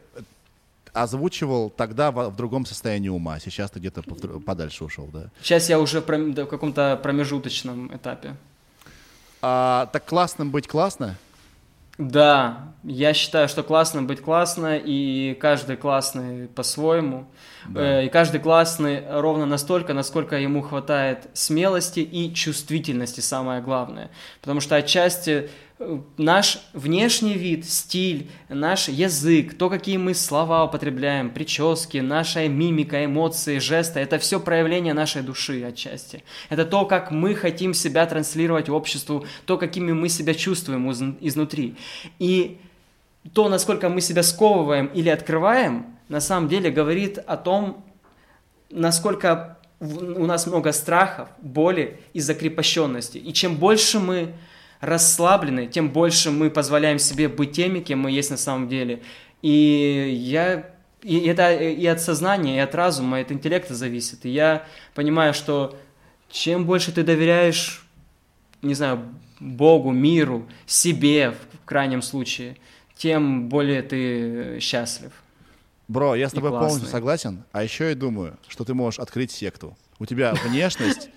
озвучивал 0.93 1.69
тогда 1.69 2.11
в, 2.11 2.29
в 2.29 2.35
другом 2.35 2.65
состоянии 2.65 3.09
ума. 3.09 3.39
Сейчас 3.39 3.71
ты 3.71 3.79
где-то 3.79 4.03
подальше 4.39 4.85
ушел, 4.85 5.09
да? 5.11 5.29
Сейчас 5.41 5.69
я 5.69 5.79
уже 5.79 6.01
в, 6.01 6.07
в 6.07 6.45
каком-то 6.45 6.99
промежуточном 7.01 7.95
этапе. 7.95 8.35
А, 9.41 9.87
так 9.91 10.05
классным 10.05 10.51
быть 10.51 10.67
классно? 10.67 11.17
Да, 11.99 12.73
я 12.83 13.13
считаю, 13.13 13.47
что 13.47 13.61
классно 13.61 14.01
быть 14.01 14.19
классно, 14.19 14.77
и 14.77 15.37
каждый 15.39 15.77
классный 15.77 16.47
по-своему. 16.47 17.27
Да. 17.67 17.99
Э, 17.99 18.05
и 18.05 18.09
каждый 18.09 18.39
классный 18.39 19.03
ровно 19.07 19.45
настолько, 19.45 19.93
насколько 19.93 20.35
ему 20.37 20.63
хватает 20.63 21.27
смелости 21.33 21.99
и 21.99 22.33
чувствительности, 22.33 23.19
самое 23.19 23.61
главное. 23.61 24.09
Потому 24.41 24.59
что 24.59 24.75
отчасти 24.75 25.51
наш 26.17 26.59
внешний 26.73 27.33
вид, 27.33 27.65
стиль, 27.65 28.29
наш 28.49 28.87
язык, 28.87 29.57
то, 29.57 29.69
какие 29.69 29.97
мы 29.97 30.13
слова 30.13 30.63
употребляем, 30.63 31.29
прически, 31.29 31.97
наша 31.97 32.47
мимика, 32.47 33.03
эмоции, 33.03 33.59
жесты, 33.59 33.99
это 33.99 34.19
все 34.19 34.39
проявление 34.39 34.93
нашей 34.93 35.21
души 35.21 35.63
отчасти. 35.63 36.23
Это 36.49 36.65
то, 36.65 36.85
как 36.85 37.11
мы 37.11 37.35
хотим 37.35 37.73
себя 37.73 38.05
транслировать 38.05 38.69
обществу, 38.69 39.25
то, 39.45 39.57
какими 39.57 39.91
мы 39.91 40.09
себя 40.09 40.33
чувствуем 40.33 40.89
изнутри. 41.21 41.75
И 42.19 42.59
то, 43.33 43.49
насколько 43.49 43.89
мы 43.89 44.01
себя 44.01 44.23
сковываем 44.23 44.87
или 44.87 45.09
открываем, 45.09 45.87
на 46.09 46.19
самом 46.19 46.49
деле 46.49 46.69
говорит 46.69 47.17
о 47.17 47.37
том, 47.37 47.83
насколько 48.69 49.57
у 49.79 50.25
нас 50.25 50.47
много 50.47 50.71
страхов, 50.71 51.29
боли 51.41 51.99
и 52.13 52.19
закрепощенности. 52.19 53.17
И 53.17 53.33
чем 53.33 53.57
больше 53.57 53.99
мы 53.99 54.33
расслаблены, 54.83 55.67
тем 55.67 55.89
больше 55.89 56.29
мы 56.29 56.49
позволяем 56.49 56.99
себе 56.99 57.29
быть 57.29 57.53
теми, 57.53 57.79
кем 57.79 57.99
мы 57.99 58.11
есть 58.11 58.29
на 58.29 58.37
самом 58.37 58.67
деле. 58.67 59.01
И 59.41 60.13
я 60.19 60.69
и 61.01 61.19
это 61.19 61.53
и 61.53 61.85
от 61.85 62.01
сознания, 62.01 62.57
и 62.57 62.59
от 62.59 62.75
разума, 62.75 63.19
и 63.19 63.23
от 63.23 63.31
интеллекта 63.31 63.75
зависит. 63.75 64.25
И 64.25 64.29
я 64.29 64.65
понимаю, 64.93 65.33
что 65.33 65.77
чем 66.29 66.65
больше 66.65 66.91
ты 66.91 67.03
доверяешь, 67.03 67.85
не 68.61 68.73
знаю, 68.73 69.03
Богу, 69.39 69.91
миру, 69.91 70.47
себе 70.65 71.31
в 71.31 71.65
крайнем 71.65 72.01
случае, 72.01 72.57
тем 72.95 73.49
более 73.49 73.81
ты 73.81 74.59
счастлив. 74.61 75.11
Бро, 75.89 76.15
я 76.15 76.29
с 76.29 76.31
тобой 76.31 76.51
классный. 76.51 76.67
полностью 76.67 76.89
согласен. 76.89 77.43
А 77.51 77.63
еще 77.63 77.89
я 77.89 77.95
думаю, 77.95 78.37
что 78.47 78.63
ты 78.63 78.73
можешь 78.73 78.99
открыть 78.99 79.31
секту. 79.31 79.77
У 79.99 80.05
тебя 80.05 80.33
внешность 80.45 81.09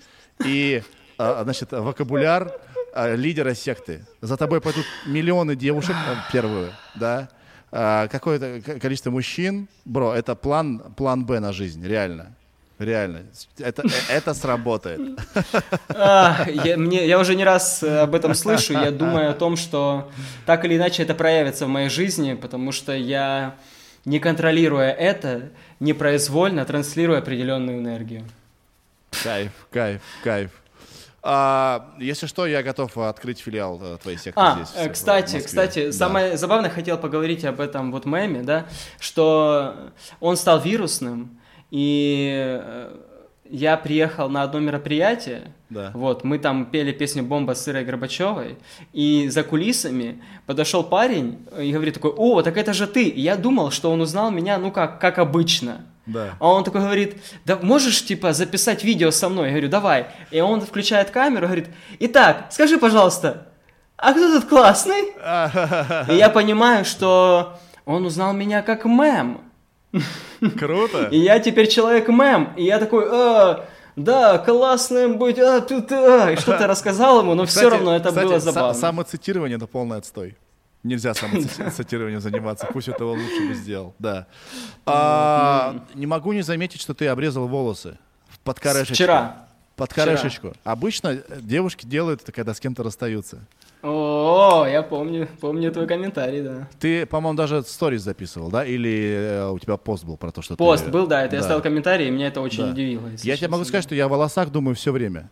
и, 0.43 0.83
а, 1.17 1.43
значит, 1.43 1.71
вокабуляр 1.71 2.59
лидера 2.95 3.53
секты. 3.53 4.05
За 4.21 4.37
тобой 4.37 4.61
пойдут 4.61 4.85
миллионы 5.05 5.55
девушек 5.55 5.95
а, 5.95 6.31
первую, 6.31 6.71
да? 6.95 7.29
А, 7.71 8.07
Какое-то 8.07 8.61
количество 8.79 9.11
мужчин. 9.11 9.67
Бро, 9.85 10.13
это 10.13 10.35
план, 10.35 10.79
план 10.95 11.25
Б 11.25 11.39
на 11.39 11.53
жизнь, 11.53 11.85
реально. 11.85 12.33
Реально. 12.79 13.23
Это, 13.57 13.81
э, 13.83 13.89
это 14.09 14.33
сработает. 14.33 15.01
А, 15.89 16.45
я, 16.47 16.77
мне, 16.77 17.07
я 17.07 17.19
уже 17.19 17.35
не 17.35 17.43
раз 17.43 17.81
э, 17.81 17.99
об 17.99 18.13
этом 18.13 18.35
слышу, 18.35 18.73
я 18.73 18.91
думаю 18.91 19.31
о 19.31 19.33
том, 19.33 19.55
что 19.55 20.11
так 20.45 20.63
или 20.63 20.77
иначе 20.77 21.01
это 21.01 21.15
проявится 21.15 21.65
в 21.65 21.69
моей 21.69 21.89
жизни, 21.89 22.35
потому 22.35 22.71
что 22.71 22.93
я, 22.93 23.55
не 24.05 24.19
контролируя 24.19 24.91
это, 24.91 25.49
непроизвольно 25.79 26.65
транслирую 26.65 27.17
определенную 27.17 27.79
энергию. 27.79 28.25
Кайф, 29.23 29.51
кайф, 29.71 30.01
кайф. 30.23 30.51
А, 31.29 31.89
если 31.99 32.25
что, 32.25 32.47
я 32.47 32.63
готов 32.63 32.97
открыть 32.97 33.39
филиал 33.39 33.81
э, 33.83 33.97
твоей 34.01 34.17
секты 34.17 34.39
А, 34.39 34.55
здесь. 34.55 34.69
э, 34.77 34.89
кстати, 34.89 35.39
кстати, 35.41 35.87
Да. 35.87 35.91
самое 35.91 36.37
забавное, 36.37 36.69
хотел 36.69 36.97
поговорить 36.97 37.43
об 37.43 37.59
этом 37.59 37.91
вот 37.91 38.05
меме, 38.05 38.43
да, 38.43 38.65
что 38.97 39.75
он 40.21 40.37
стал 40.37 40.61
вирусным, 40.61 41.37
и 41.69 42.57
э, 42.63 42.95
я 43.49 43.75
приехал 43.75 44.29
на 44.29 44.43
одно 44.43 44.59
мероприятие, 44.59 45.53
Да. 45.69 45.91
вот, 45.93 46.23
мы 46.23 46.39
там 46.39 46.65
пели 46.65 46.93
песню 46.93 47.23
«Бомба» 47.23 47.55
с 47.55 47.67
Ирой 47.67 47.83
Горбачевой, 47.83 48.57
и 48.93 49.27
за 49.27 49.43
кулисами 49.43 50.23
подошел 50.45 50.81
парень 50.81 51.39
и 51.59 51.73
говорит 51.73 51.95
такой, 51.95 52.11
о, 52.11 52.41
так 52.41 52.55
это 52.55 52.71
же 52.71 52.87
ты, 52.87 53.03
и 53.03 53.19
я 53.19 53.35
думал, 53.35 53.71
что 53.71 53.91
он 53.91 53.99
узнал 53.99 54.31
меня, 54.31 54.57
ну 54.59 54.71
как, 54.71 55.01
как 55.01 55.17
обычно, 55.19 55.81
Да. 56.07 56.35
а 56.39 56.47
он 56.53 56.63
такой 56.63 56.81
говорит, 56.81 57.17
да 57.45 57.57
можешь, 57.61 58.03
типа, 58.05 58.33
записать 58.33 58.83
видео 58.83 59.11
со 59.11 59.29
мной? 59.29 59.47
Я 59.47 59.51
говорю, 59.51 59.69
давай. 59.69 60.07
И 60.31 60.39
он 60.39 60.61
включает 60.61 61.11
камеру 61.11 61.45
говорит, 61.45 61.67
итак, 61.99 62.47
скажи, 62.49 62.77
пожалуйста, 62.77 63.47
а 63.97 64.13
кто 64.13 64.39
тут 64.39 64.49
классный? 64.49 65.01
И 66.09 66.15
я 66.15 66.29
понимаю, 66.29 66.85
что 66.85 67.59
он 67.85 68.05
узнал 68.05 68.33
меня 68.33 68.61
как 68.61 68.85
мем. 68.85 69.41
Круто. 70.57 71.07
И 71.11 71.17
я 71.17 71.39
теперь 71.39 71.67
человек-мем. 71.67 72.53
И 72.57 72.63
я 72.63 72.79
такой, 72.79 73.05
«А, 73.09 73.65
да, 73.95 74.37
классным 74.37 75.17
быть, 75.17 75.39
а, 75.39 75.61
тут, 75.61 75.91
а». 75.91 76.31
И 76.31 76.35
что-то 76.35 76.67
рассказал 76.67 77.21
ему, 77.21 77.33
но 77.33 77.45
все 77.45 77.55
Кстати- 77.61 77.73
равно 77.73 77.95
это 77.95 78.09
кстати, 78.09 78.25
было 78.25 78.39
забавно. 78.39 78.73
самоцитирование 78.73 79.57
это 79.57 79.65
полный 79.67 79.97
отстой. 79.97 80.37
Нельзя 80.87 81.13
самоцитированием 81.13 82.19
заниматься, 82.21 82.67
пусть 82.71 82.87
этого 82.87 83.11
лучше 83.11 83.47
бы 83.47 83.53
сделал. 83.53 83.93
Да. 83.99 84.27
А, 84.85 85.83
не 85.93 86.05
могу 86.05 86.33
не 86.33 86.41
заметить, 86.41 86.81
что 86.81 86.93
ты 86.93 87.07
обрезал 87.07 87.47
волосы 87.47 87.97
под 88.43 88.59
корешечку. 88.59 88.93
Вчера. 88.93 89.47
Под 89.75 89.93
корешечку. 89.93 90.53
Обычно 90.63 91.09
э, 91.09 91.21
девушки 91.41 91.85
делают 91.85 92.23
это, 92.23 92.31
когда 92.31 92.53
с 92.53 92.59
кем-то 92.59 92.81
расстаются. 92.83 93.45
О, 93.83 94.65
я 94.67 94.81
помню, 94.81 95.27
помню 95.39 95.71
твой 95.71 95.85
комментарий, 95.85 96.41
да. 96.41 96.67
Ты, 96.79 97.05
по-моему, 97.05 97.37
даже 97.37 97.61
сторис 97.61 98.01
записывал, 98.01 98.49
да? 98.49 98.65
Или 98.65 99.13
э, 99.15 99.49
у 99.51 99.59
тебя 99.59 99.77
пост 99.77 100.03
был 100.03 100.17
про 100.17 100.31
то, 100.31 100.41
что 100.41 100.55
Пост 100.55 100.85
ты... 100.85 100.91
был, 100.91 101.05
да, 101.05 101.23
это 101.23 101.35
я 101.35 101.43
ставил 101.43 101.61
комментарий, 101.61 102.07
и 102.07 102.11
меня 102.11 102.27
это 102.27 102.41
очень 102.41 102.63
Да. 102.63 102.71
удивило. 102.71 103.09
Я 103.21 103.37
тебе 103.37 103.49
могу 103.49 103.65
сказать, 103.65 103.83
что 103.83 103.93
я 103.93 104.05
о 104.05 104.07
волосах 104.07 104.49
думаю 104.49 104.75
все 104.75 104.91
время. 104.91 105.29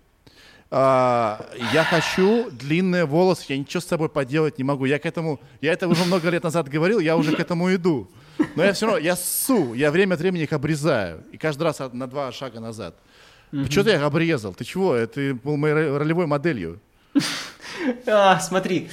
А, 0.72 1.46
я 1.74 1.84
хочу 1.84 2.50
длинные 2.52 3.06
волосы, 3.06 3.46
я 3.50 3.58
ничего 3.58 3.82
с 3.82 3.86
собой 3.86 4.10
поделать 4.10 4.58
не 4.58 4.64
могу. 4.64 4.86
Я 4.86 5.00
к 5.00 5.06
этому, 5.06 5.40
я 5.62 5.74
это 5.74 5.88
уже 5.88 6.04
много 6.06 6.30
лет 6.30 6.44
назад 6.44 6.68
говорил, 6.68 7.00
я 7.00 7.16
уже 7.16 7.36
к 7.36 7.40
этому 7.40 7.74
иду. 7.74 8.10
Но 8.56 8.64
я 8.64 8.74
все 8.74 8.88
равно, 8.88 9.00
я 9.00 9.16
ссу, 9.16 9.74
я 9.74 9.92
время 9.92 10.16
от 10.16 10.20
времени 10.20 10.44
их 10.44 10.54
обрезаю. 10.54 11.24
И 11.32 11.38
каждый 11.38 11.64
раз 11.64 11.80
на 11.94 12.08
два 12.08 12.32
шага 12.32 12.60
назад. 12.60 12.96
Почему 13.52 13.86
ты 13.86 13.92
их 13.94 14.02
обрезал? 14.02 14.54
Ты 14.54 14.66
чего? 14.66 14.98
Ты 15.06 15.34
был 15.36 15.56
моей 15.56 15.76
ро- 15.76 15.98
ролевой 16.00 16.26
моделью. 16.28 16.80
А, 18.08 18.40
смотри, 18.40 18.90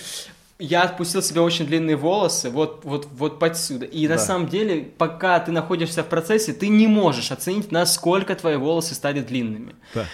я 0.59 0.83
отпустил 0.83 1.23
себе 1.23 1.41
очень 1.41 1.66
длинные 1.66 1.97
волосы, 1.97 2.51
вот, 2.51 2.85
вот, 2.85 3.09
вот 3.12 3.39
подсюда. 3.39 3.87
И 3.87 4.07
на 4.07 4.16
Да. 4.16 4.20
самом 4.20 4.49
деле, 4.49 4.83
пока 4.99 5.41
ты 5.41 5.51
находишься 5.51 6.03
в 6.03 6.09
процессе, 6.09 6.53
ты 6.53 6.68
не 6.68 6.87
можешь 6.87 7.31
оценить, 7.33 7.73
насколько 7.73 8.35
твои 8.35 8.57
волосы 8.57 8.95
стали 8.95 9.20
длинными. 9.20 9.75
Да. 9.95 10.05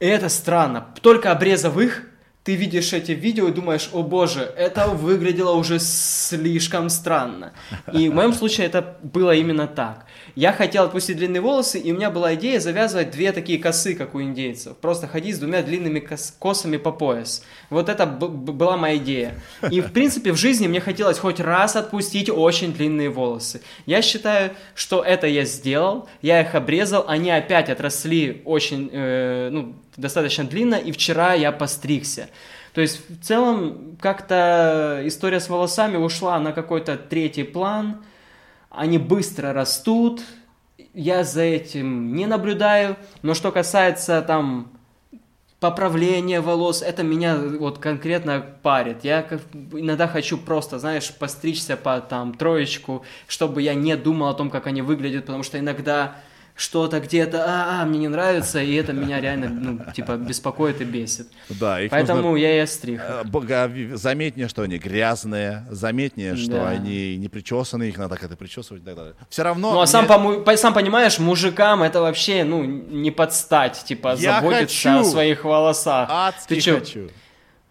И 0.00 0.06
это 0.06 0.28
странно. 0.28 0.86
Только 1.02 1.32
обрезав 1.32 1.76
их, 1.78 2.04
ты 2.48 2.54
видишь 2.54 2.94
эти 2.94 3.12
видео 3.12 3.48
и 3.48 3.52
думаешь, 3.52 3.90
о 3.92 4.02
боже, 4.02 4.40
это 4.56 4.88
выглядело 4.88 5.52
уже 5.52 5.78
слишком 5.78 6.88
странно. 6.88 7.52
И 7.92 8.08
в 8.08 8.14
моем 8.14 8.32
случае 8.32 8.68
это 8.68 8.96
было 9.02 9.34
именно 9.34 9.66
так. 9.66 10.06
Я 10.34 10.54
хотел 10.54 10.84
отпустить 10.84 11.18
длинные 11.18 11.42
волосы, 11.42 11.78
и 11.78 11.92
у 11.92 11.96
меня 11.96 12.10
была 12.10 12.34
идея 12.36 12.58
завязывать 12.58 13.10
две 13.10 13.32
такие 13.32 13.58
косы, 13.58 13.94
как 13.94 14.14
у 14.14 14.22
индейцев. 14.22 14.78
Просто 14.78 15.06
ходить 15.06 15.36
с 15.36 15.40
двумя 15.40 15.62
длинными 15.62 15.98
кос- 16.00 16.34
косами 16.38 16.78
по 16.78 16.90
пояс. 16.90 17.44
Вот 17.68 17.90
это 17.90 18.06
была 18.06 18.78
моя 18.78 18.96
идея. 18.96 19.34
И, 19.70 19.82
в 19.82 19.92
принципе, 19.92 20.32
в 20.32 20.36
жизни 20.36 20.68
мне 20.68 20.80
хотелось 20.80 21.18
хоть 21.18 21.40
раз 21.40 21.76
отпустить 21.76 22.30
очень 22.30 22.72
длинные 22.72 23.10
волосы. 23.10 23.60
Я 23.84 24.00
считаю, 24.00 24.52
что 24.74 25.02
это 25.02 25.26
я 25.26 25.44
сделал, 25.44 26.08
я 26.22 26.40
их 26.40 26.54
обрезал, 26.54 27.04
они 27.08 27.30
опять 27.30 27.68
отросли 27.68 28.40
очень, 28.46 28.88
э, 28.90 29.50
ну, 29.52 29.74
достаточно 29.98 30.44
длинно, 30.44 30.76
и 30.76 30.92
вчера 30.92 31.34
я 31.34 31.52
постригся. 31.52 32.28
То 32.72 32.80
есть, 32.80 33.10
в 33.10 33.22
целом, 33.22 33.96
как-то 34.00 35.02
история 35.04 35.40
с 35.40 35.48
волосами 35.48 35.96
ушла 35.96 36.38
на 36.38 36.52
какой-то 36.52 36.96
третий 36.96 37.42
план, 37.42 38.04
они 38.70 38.98
быстро 38.98 39.52
растут, 39.52 40.22
я 40.94 41.24
за 41.24 41.42
этим 41.42 42.14
не 42.14 42.26
наблюдаю, 42.26 42.96
но 43.22 43.34
что 43.34 43.52
касается 43.52 44.22
там 44.22 44.72
поправления 45.60 46.40
волос, 46.40 46.82
это 46.82 47.02
меня 47.02 47.36
вот 47.36 47.78
конкретно 47.78 48.44
парит. 48.62 49.02
Я 49.02 49.26
иногда 49.72 50.06
хочу 50.06 50.38
просто, 50.38 50.78
знаешь, 50.78 51.12
постричься 51.12 51.76
по 51.76 52.00
там 52.00 52.34
троечку, 52.34 53.04
чтобы 53.26 53.62
я 53.62 53.74
не 53.74 53.96
думал 53.96 54.28
о 54.28 54.34
том, 54.34 54.50
как 54.50 54.66
они 54.66 54.82
выглядят, 54.82 55.26
потому 55.26 55.42
что 55.42 55.58
иногда 55.58 56.16
что-то 56.58 56.98
где-то, 56.98 57.44
а, 57.46 57.82
а, 57.82 57.84
мне 57.86 58.00
не 58.00 58.08
нравится, 58.08 58.60
и 58.60 58.74
это 58.74 58.92
меня 58.92 59.20
реально, 59.20 59.48
ну, 59.48 59.80
типа, 59.94 60.16
беспокоит 60.16 60.80
и 60.80 60.84
бесит. 60.84 61.28
Да, 61.48 61.80
их 61.80 61.90
Поэтому 61.92 62.22
нужно- 62.22 62.36
я 62.36 62.56
и 62.56 62.58
остриг. 62.58 63.00
Э, 63.00 63.22
Заметнее, 63.96 64.48
что 64.48 64.62
они 64.62 64.76
грязные, 64.78 65.64
заметнее, 65.70 66.34
что 66.36 66.52
Да. 66.52 66.68
они 66.70 67.16
не 67.16 67.28
причесаны, 67.28 67.84
их 67.84 67.96
надо 67.96 68.16
как-то 68.16 68.36
причесывать 68.36 68.82
и 68.82 68.84
так 68.84 68.96
далее. 68.96 69.14
Все 69.30 69.42
равно... 69.44 69.72
Ну, 69.72 69.80
а 69.80 69.86
сам, 69.86 70.06
пому- 70.06 70.40
по- 70.42 70.56
сам 70.56 70.74
понимаешь, 70.74 71.18
мужикам 71.20 71.82
это 71.82 72.00
вообще, 72.02 72.42
ну, 72.44 72.64
не 72.64 73.10
подстать, 73.12 73.84
типа, 73.84 74.16
Я 74.18 74.40
заботиться 74.40 74.90
хочу! 74.90 75.00
о 75.00 75.04
своих 75.04 75.44
волосах. 75.44 76.08
Адски 76.10 76.54
Ты 76.54 76.60
чё, 76.60 76.78
хочу. 76.80 77.08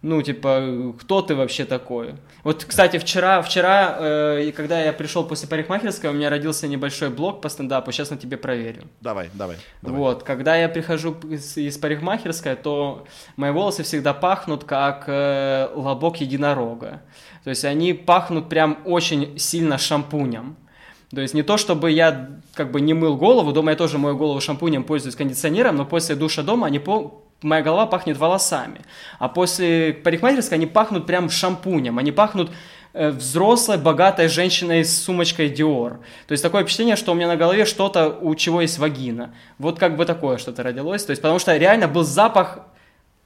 Ну, 0.00 0.22
типа, 0.22 0.94
кто 1.00 1.22
ты 1.22 1.34
вообще 1.34 1.64
такой? 1.64 2.14
Вот, 2.44 2.64
кстати, 2.64 2.98
вчера, 2.98 3.42
вчера, 3.42 3.96
э, 3.98 4.52
когда 4.52 4.80
я 4.80 4.92
пришел 4.92 5.24
после 5.24 5.48
парикмахерской, 5.48 6.10
у 6.10 6.12
меня 6.12 6.30
родился 6.30 6.68
небольшой 6.68 7.10
блог 7.10 7.40
по 7.40 7.48
стендапу, 7.48 7.90
сейчас 7.90 8.10
на 8.10 8.16
тебе 8.16 8.36
проверю. 8.36 8.84
Давай, 9.00 9.28
давай. 9.34 9.56
давай. 9.82 9.98
Вот, 9.98 10.22
когда 10.22 10.54
я 10.54 10.68
прихожу 10.68 11.16
из, 11.28 11.56
из 11.56 11.76
парикмахерской, 11.78 12.54
то 12.54 13.06
мои 13.34 13.50
волосы 13.50 13.82
всегда 13.82 14.14
пахнут 14.14 14.62
как 14.62 15.04
э, 15.08 15.68
лобок 15.74 16.20
единорога. 16.20 17.02
То 17.42 17.50
есть 17.50 17.64
они 17.64 17.92
пахнут 17.92 18.48
прям 18.48 18.78
очень 18.84 19.36
сильно 19.36 19.78
шампунем. 19.78 20.56
То 21.14 21.22
есть 21.22 21.32
не 21.32 21.42
то, 21.42 21.56
чтобы 21.56 21.90
я 21.90 22.28
как 22.54 22.70
бы 22.70 22.80
не 22.80 22.92
мыл 22.92 23.16
голову, 23.16 23.52
дома 23.52 23.70
я 23.70 23.76
тоже 23.76 23.98
мою 23.98 24.16
голову 24.16 24.40
шампунем, 24.40 24.84
пользуюсь 24.84 25.16
кондиционером, 25.16 25.76
но 25.76 25.86
после 25.86 26.16
душа 26.16 26.42
дома 26.42 26.66
они 26.66 26.78
по... 26.78 27.22
моя 27.40 27.62
голова 27.62 27.86
пахнет 27.86 28.18
волосами. 28.18 28.82
А 29.18 29.28
после 29.28 29.94
парикмахерской 29.94 30.58
они 30.58 30.66
пахнут 30.66 31.06
прям 31.06 31.30
шампунем, 31.30 31.98
они 31.98 32.12
пахнут 32.12 32.50
э, 32.92 33.08
взрослой, 33.08 33.78
богатой 33.78 34.28
женщиной 34.28 34.84
с 34.84 35.02
сумочкой 35.02 35.50
Dior. 35.50 35.98
То 36.26 36.32
есть 36.32 36.42
такое 36.42 36.62
впечатление, 36.62 36.96
что 36.96 37.12
у 37.12 37.14
меня 37.14 37.28
на 37.28 37.36
голове 37.36 37.64
что-то, 37.64 38.10
у 38.10 38.34
чего 38.34 38.60
есть 38.60 38.78
вагина. 38.78 39.32
Вот 39.58 39.78
как 39.78 39.96
бы 39.96 40.04
такое 40.04 40.36
что-то 40.36 40.62
родилось. 40.62 41.04
То 41.04 41.10
есть 41.12 41.22
потому 41.22 41.38
что 41.38 41.56
реально 41.56 41.88
был 41.88 42.04
запах 42.04 42.58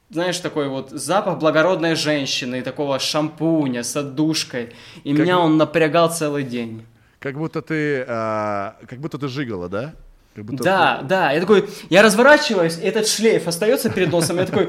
знаешь, 0.09 0.37
такой 0.37 0.69
вот 0.69 0.91
запах 0.91 1.39
благородной 1.39 1.95
женщины, 1.95 2.61
такого 2.61 2.99
шампуня 2.99 3.83
с 3.83 3.97
отдушкой. 3.97 4.73
И 5.03 5.11
Как 5.11 5.25
меня 5.25 5.39
он 5.39 5.57
напрягал 5.57 6.11
целый 6.11 6.43
день. 6.43 6.85
Как 7.23 7.37
будто 7.37 7.61
ты, 7.61 8.03
а, 8.05 8.75
как 8.85 8.99
будто 8.99 9.17
ты 9.17 9.29
жигала, 9.29 9.69
да? 9.69 9.93
Как 10.35 10.43
будто- 10.43 10.61
Да, 10.61 11.01
да, 11.03 11.31
я 11.31 11.39
такой, 11.39 11.69
я 11.89 12.01
разворачиваюсь, 12.03 12.77
и 12.77 12.81
этот 12.81 13.07
шлейф 13.07 13.47
остается 13.47 13.89
перед 13.89 14.11
носом, 14.11 14.39
я 14.39 14.45
такой, 14.45 14.67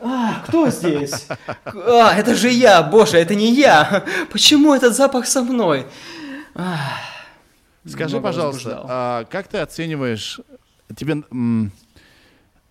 а, 0.00 0.42
кто 0.44 0.68
здесь? 0.70 1.28
А, 1.64 2.12
это 2.16 2.34
же 2.34 2.48
я, 2.50 2.82
боже, 2.82 3.18
это 3.18 3.36
не 3.36 3.54
я, 3.54 4.04
почему 4.32 4.74
этот 4.74 4.96
запах 4.96 5.26
со 5.28 5.42
мной? 5.42 5.86
Ах. 6.56 6.80
Скажи, 7.86 8.20
пожалуйста, 8.20 8.84
а 8.88 9.24
как 9.30 9.46
ты 9.46 9.58
оцениваешь... 9.58 10.40
Тебе, 10.96 11.22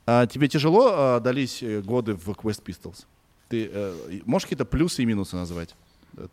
а, 0.06 0.28
тебе 0.28 0.50
тяжело 0.50 0.90
а, 0.94 1.20
дались 1.22 1.64
э, 1.64 1.80
годы 1.80 2.16
в 2.16 2.28
Quest 2.32 2.64
Pistols? 2.66 3.06
Ты 3.48 3.70
э, 3.72 3.94
можешь 4.26 4.46
какие-то 4.48 4.66
плюсы 4.66 5.04
и 5.04 5.06
минусы 5.06 5.38
назвать? 5.38 5.74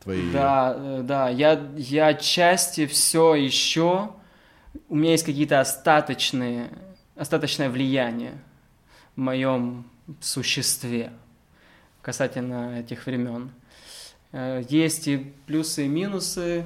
Твои... 0.01 0.31
Да, 0.33 0.75
э, 0.77 1.03
да, 1.05 1.29
я, 1.29 1.61
я 1.77 2.09
отчасти 2.09 2.87
все 2.87 3.35
еще, 3.35 4.11
у 4.89 4.97
меня 4.97 5.13
есть 5.13 5.25
какие-то 5.25 5.61
остаточные, 5.61 6.71
остаточное 7.17 7.71
влияние 7.71 8.39
в 9.17 9.21
моем 9.21 9.85
существе 10.21 11.13
касательно 12.03 12.81
этих 12.81 13.07
времен. 13.07 13.51
Э, 14.33 14.63
Есть 14.69 15.09
и 15.09 15.33
плюсы, 15.47 15.87
и 15.87 15.89
минусы. 15.89 16.65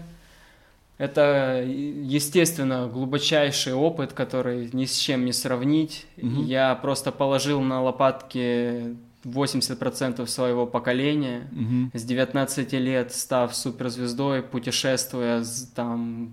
Это, 0.99 1.65
естественно, 1.65 2.87
глубочайший 2.87 3.75
опыт, 3.75 4.13
который 4.13 4.71
ни 4.73 4.85
с 4.85 4.97
чем 4.97 5.25
не 5.25 5.33
сравнить. 5.33 6.07
Мгм. 6.17 6.45
Я 6.45 6.75
просто 6.77 7.11
положил 7.11 7.61
на 7.61 7.83
лопатки 7.83 8.97
80% 9.25 10.27
своего 10.27 10.67
поколения. 10.67 11.49
Мгм. 11.53 11.91
С 11.95 12.03
19 12.05 12.73
лет 12.79 13.13
став 13.13 13.55
суперзвездой, 13.55 14.43
путешествуя 14.43 15.45
там 15.75 16.33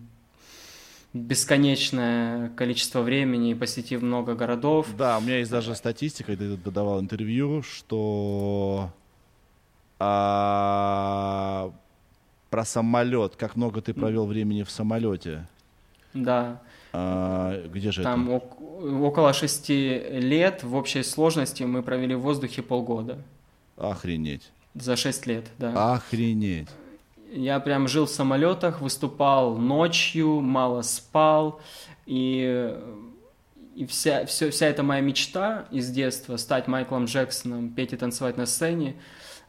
бесконечное 1.14 2.50
количество 2.50 3.02
времени, 3.02 3.54
посетив 3.54 4.02
много 4.02 4.36
городов. 4.36 4.88
Да, 4.98 5.18
у 5.18 5.22
меня 5.22 5.40
есть 5.40 5.52
даже 5.52 5.76
статистика, 5.76 6.36
ты 6.36 6.56
тут 6.58 6.74
давал 6.74 7.00
интервью, 7.00 7.64
что 7.64 8.92
а, 10.00 11.72
про 12.50 12.66
самолет, 12.66 13.36
как 13.36 13.56
много 13.56 13.82
ты 13.82 13.94
провел 13.94 14.26
времени 14.26 14.64
в 14.64 14.70
самолете. 14.72 15.48
Да, 16.14 16.62
А, 16.92 17.68
где 17.68 17.92
же 17.92 18.02
там 18.02 18.30
это? 18.30 18.46
Ок- 18.80 19.02
около 19.02 19.34
шести 19.34 20.00
лет 20.12 20.64
в 20.64 20.76
общей 20.76 21.04
сложности 21.04 21.64
мы 21.64 21.84
провели 21.84 22.16
в 22.16 22.22
воздухе 22.22 22.62
полгода. 22.62 23.18
Охренеть. 23.78 24.52
За 24.76 24.96
6 24.96 25.26
лет, 25.28 25.46
да. 25.58 25.94
Охренеть. 25.94 26.68
Я 27.32 27.60
прям 27.60 27.88
жил 27.88 28.06
в 28.06 28.10
самолетах, 28.10 28.82
выступал 28.82 29.56
ночью, 29.58 30.42
мало 30.42 30.82
спал, 30.82 31.62
и, 32.06 32.76
и 33.76 33.86
вся, 33.86 34.26
все, 34.26 34.50
вся 34.50 34.66
эта 34.66 34.82
моя 34.84 35.02
мечта 35.02 35.68
из 35.72 35.90
детства 35.92 36.38
стать 36.38 36.68
Майклом 36.68 37.06
Джексоном, 37.06 37.70
петь 37.70 37.94
и 37.94 37.98
танцевать 37.98 38.38
на 38.38 38.46
сцене, 38.48 38.96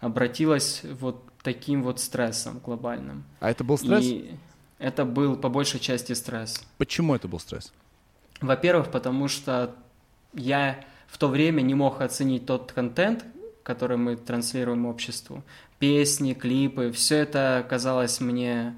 обратилась 0.01 0.83
вот 0.85 1.22
таким 1.43 1.83
вот 1.83 2.01
стрессом 2.01 2.59
глобальным. 2.59 3.24
А 3.41 3.51
это 3.51 3.64
был 3.64 3.78
стресс? 3.78 4.05
И 4.05 4.31
это 4.78 5.05
был 5.07 5.37
по 5.37 5.49
большей 5.49 5.81
части 5.81 6.12
стресс. 6.12 6.62
Почему 6.76 7.14
это 7.14 7.28
был 7.28 7.39
стресс? 7.41 7.72
Во-первых, 8.41 8.91
потому 8.91 9.28
что 9.28 9.74
я 10.34 10.80
в 11.09 11.18
то 11.18 11.28
время 11.28 11.61
не 11.62 11.74
мог 11.74 12.01
оценить 12.01 12.47
тот 12.47 12.72
контент, 12.72 13.24
который 13.62 13.97
мы 13.97 14.16
транслируем 14.16 14.86
обществу. 14.86 15.43
Песни, 15.78 16.34
клипы, 16.34 16.91
все 16.93 17.16
это 17.16 17.64
казалось 17.68 18.20
мне 18.20 18.74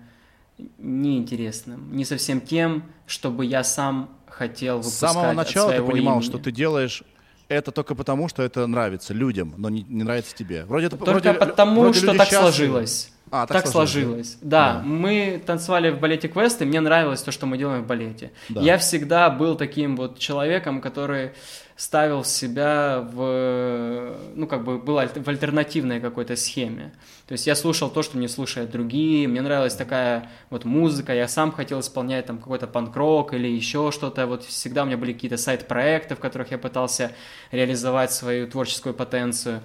неинтересным, 0.79 1.95
не 1.97 2.05
совсем 2.05 2.41
тем, 2.41 2.85
чтобы 3.07 3.45
я 3.45 3.65
сам 3.65 4.11
хотел 4.29 4.83
С 4.83 4.87
выпускать 4.87 5.11
самого 5.13 5.31
от 5.31 5.37
начала 5.37 5.69
ты 5.71 5.77
своего 5.77 5.91
понимал, 5.93 6.15
имени. 6.19 6.25
что 6.29 6.39
ты 6.39 6.53
делаешь 6.53 7.03
это 7.49 7.71
только 7.71 7.95
потому, 7.95 8.29
что 8.29 8.43
это 8.43 8.67
нравится 8.67 9.13
людям, 9.13 9.55
но 9.59 9.69
не, 9.69 9.83
не 9.83 10.05
нравится 10.05 10.35
тебе. 10.35 10.65
Вроде 10.65 10.87
это 10.87 10.97
Только 10.97 11.11
вроде- 11.11 11.33
потому, 11.35 11.83
вроде 11.83 11.99
что 11.99 12.07
так 12.15 12.29
счастливы. 12.29 12.41
сложилось. 12.53 13.12
А, 13.35 13.47
так, 13.47 13.67
сложилось. 13.67 14.37
Да, 14.43 14.75
Да. 14.75 14.83
мы 14.85 15.43
танцевали 15.45 15.89
в 15.89 15.99
балете 15.99 16.29
Квест, 16.29 16.61
и 16.61 16.67
мне 16.67 16.81
нравилось 16.81 17.23
то, 17.23 17.33
что 17.33 17.47
мы 17.47 17.57
делаем 17.57 17.83
в 17.83 17.87
балете. 17.87 18.31
Да. 18.51 18.61
Я 18.61 18.77
всегда 18.77 19.31
был 19.31 19.57
таким 19.57 19.97
вот 19.97 20.19
человеком, 20.19 20.83
который 20.83 21.33
ставил 21.75 22.25
себя 22.25 23.09
в, 23.13 24.15
ну, 24.35 24.47
как 24.47 24.65
бы, 24.65 24.79
был 24.79 24.97
в 24.97 25.29
альтернативной 25.29 25.99
какой-то 26.01 26.37
схеме. 26.37 26.93
То 27.27 27.33
есть 27.33 27.47
я 27.47 27.55
слушал 27.55 27.89
то, 27.89 28.03
что 28.03 28.19
не 28.19 28.29
слушают 28.29 28.71
другие, 28.71 29.27
мне 29.27 29.41
нравилась 29.41 29.75
такая 29.75 30.29
вот 30.51 30.67
музыка, 30.67 31.15
я 31.15 31.27
сам 31.27 31.53
хотел 31.53 31.81
исполнять 31.81 32.27
там 32.27 32.37
какой-то 32.37 32.67
панк-рок 32.67 33.33
или 33.33 33.49
еще 33.49 33.91
что-то, 33.93 34.27
вот 34.27 34.45
всегда 34.45 34.83
у 34.83 34.87
меня 34.87 34.99
были 34.99 35.15
какие-то 35.15 35.39
сайт-проекты, 35.39 36.15
в 36.15 36.19
которых 36.21 36.51
я 36.51 36.59
пытался 36.59 37.13
реализовать 37.51 38.13
свою 38.13 38.47
творческую 38.47 38.95
потенцию, 38.95 39.63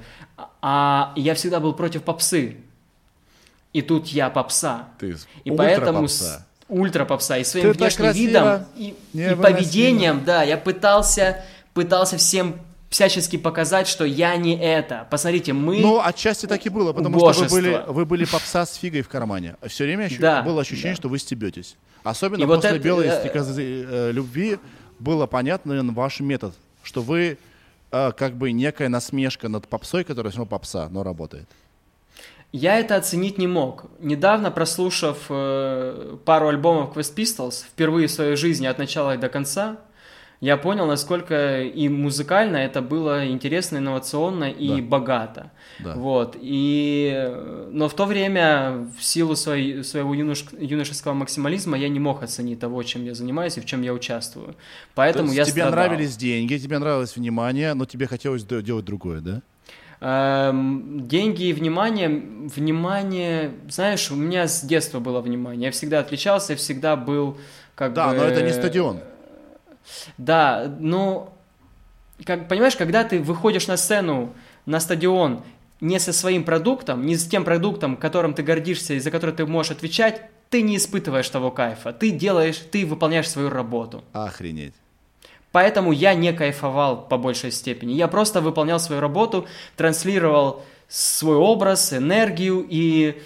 а 0.61 1.11
я 1.17 1.33
всегда 1.33 1.59
был 1.59 1.73
против 1.73 2.03
попсы, 2.03 2.55
и 3.77 3.81
тут 3.81 4.07
я 4.07 4.29
попса. 4.29 4.87
Ты 4.99 5.15
И 5.43 5.51
ультра 5.51 5.65
поэтому 5.65 6.01
попса. 6.01 6.23
с- 6.25 6.45
ультра 6.69 7.05
попса 7.05 7.37
и 7.37 7.43
своим 7.43 7.71
Ты 7.73 7.77
внешним 7.77 8.11
видом 8.11 8.65
и, 8.75 8.95
и 9.13 9.35
поведением, 9.35 10.23
да, 10.25 10.43
я 10.43 10.57
пытался 10.57 11.43
пытался 11.73 12.17
всем 12.17 12.55
всячески 12.89 13.37
показать, 13.37 13.87
что 13.87 14.03
я 14.05 14.35
не 14.37 14.57
это. 14.57 15.05
Посмотрите, 15.11 15.53
мы 15.53 15.79
Ну, 15.81 16.01
отчасти 16.03 16.45
так 16.47 16.65
и 16.65 16.69
было, 16.69 16.93
потому 16.93 17.19
что 17.19 17.25
вы 17.27 17.31
Убожество. 17.33 17.55
были, 17.55 17.81
вы 17.87 18.05
были 18.05 18.25
попса 18.25 18.65
с 18.65 18.75
фигой 18.75 19.01
в 19.01 19.09
кармане. 19.09 19.55
Все 19.67 19.83
время 19.83 20.05
ощу- 20.05 20.19
Да, 20.21 20.41
было 20.41 20.61
ощущение, 20.61 20.93
да. 20.93 20.95
что 20.97 21.09
вы 21.09 21.19
стебетесь. 21.19 21.75
Особенно 22.03 22.41
И 22.41 22.45
вот 22.45 22.55
после 22.55 22.69
это, 22.71 22.79
белой 22.79 23.07
э, 23.07 23.19
стрекозы 23.19 23.85
э, 23.87 24.11
любви 24.11 24.57
было 24.99 25.27
понятно 25.27 25.83
ваш 25.93 26.19
метод, 26.21 26.55
что 26.81 27.01
вы 27.01 27.37
э, 27.91 28.11
как 28.13 28.35
бы 28.37 28.51
некая 28.53 28.89
насмешка 28.89 29.49
над 29.49 29.67
попсой, 29.67 30.03
которая 30.03 30.31
все 30.31 30.39
равно 30.39 30.49
попса, 30.49 30.87
но 30.89 31.03
работает. 31.03 31.47
Я 32.53 32.79
это 32.79 32.95
оценить 32.95 33.37
не 33.37 33.47
мог. 33.47 33.85
Недавно, 33.99 34.51
прослушав 34.51 35.25
э, 35.29 36.17
пару 36.25 36.47
альбомов 36.47 36.95
Quest 36.95 37.15
Pistols, 37.15 37.65
впервые 37.65 38.07
в 38.07 38.11
своей 38.11 38.35
жизни 38.35 38.65
от 38.67 38.77
начала 38.77 39.15
и 39.15 39.17
до 39.17 39.27
конца, 39.29 39.77
я 40.39 40.55
понял, 40.55 40.85
насколько 40.85 41.61
и 41.63 41.89
музыкально 41.89 42.57
это 42.57 42.81
было 42.83 43.27
интересно, 43.27 43.77
инновационно 43.79 44.45
и 44.45 44.69
Да. 44.69 44.81
богато. 44.87 45.51
Да. 45.79 45.95
Вот. 45.95 46.37
И, 46.39 47.27
но 47.71 47.89
в 47.89 47.93
то 47.95 48.05
время, 48.05 48.87
в 48.97 49.03
силу 49.03 49.35
своей, 49.35 49.83
своего 49.83 50.13
юнош- 50.15 50.55
юношеского 50.63 51.13
максимализма, 51.13 51.75
я 51.77 51.89
не 51.89 51.99
мог 51.99 52.21
оценить 52.23 52.59
того, 52.59 52.83
чем 52.83 53.03
я 53.05 53.13
занимаюсь 53.15 53.57
и 53.57 53.61
в 53.61 53.65
чем 53.65 53.81
я 53.81 53.93
участвую. 53.93 54.55
Поэтому 54.95 55.29
То 55.29 55.33
я 55.33 55.41
есть 55.41 55.51
тебе 55.53 55.63
страдал. 55.63 55.85
нравились 55.89 56.15
деньги, 56.15 56.57
тебе 56.57 56.77
нравилось 56.79 57.15
внимание, 57.15 57.73
но 57.73 57.85
тебе 57.85 58.05
хотелось 58.07 58.43
де- 58.43 58.61
делать 58.61 58.85
другое, 58.85 59.21
да? 59.21 59.41
Эм, 59.99 61.07
деньги 61.07 61.45
и 61.45 61.53
внимание, 61.53 62.07
внимание, 62.09 63.51
знаешь, 63.67 64.11
у 64.11 64.15
меня 64.15 64.47
с 64.47 64.61
детства 64.61 64.99
было 64.99 65.21
внимание. 65.21 65.65
Я 65.65 65.71
всегда 65.71 65.99
отличался, 65.99 66.53
я 66.53 66.57
всегда 66.57 66.95
был 66.95 67.37
как 67.73 67.93
Да, 67.93 68.09
бы... 68.09 68.15
но 68.15 68.23
это 68.23 68.43
не 68.43 68.53
стадион. 68.53 68.99
Да, 70.17 70.71
но, 70.79 71.33
как, 72.25 72.47
понимаешь, 72.47 72.75
когда 72.75 73.03
ты 73.05 73.19
выходишь 73.19 73.67
на 73.67 73.77
сцену, 73.77 74.33
на 74.67 74.79
стадион, 74.79 75.43
не 75.81 75.99
со 75.99 76.13
своим 76.13 76.43
продуктом, 76.43 77.05
не 77.05 77.15
с 77.15 77.27
тем 77.27 77.43
продуктом, 77.43 77.97
которым 77.97 78.33
ты 78.33 78.43
гордишься 78.43 78.93
и 78.93 78.99
за 78.99 79.09
который 79.09 79.33
ты 79.33 79.45
можешь 79.45 79.71
отвечать, 79.71 80.21
ты 80.49 80.61
не 80.61 80.77
испытываешь 80.77 81.29
того 81.29 81.51
кайфа. 81.51 81.91
Ты 81.91 82.11
делаешь, 82.11 82.61
ты 82.71 82.85
выполняешь 82.85 83.29
свою 83.29 83.49
работу. 83.49 84.03
Охренеть. 84.13 84.73
Поэтому 85.57 85.91
я 85.91 86.13
не 86.13 86.33
кайфовал 86.33 87.07
по 87.07 87.17
большей 87.17 87.51
степени. 87.51 87.93
Я 87.93 88.07
просто 88.07 88.41
выполнял 88.41 88.79
свою 88.79 89.01
работу, 89.01 89.47
транслировал 89.75 90.63
свой 90.87 91.35
образ, 91.35 91.93
энергию 91.93 92.63
и 92.69 93.19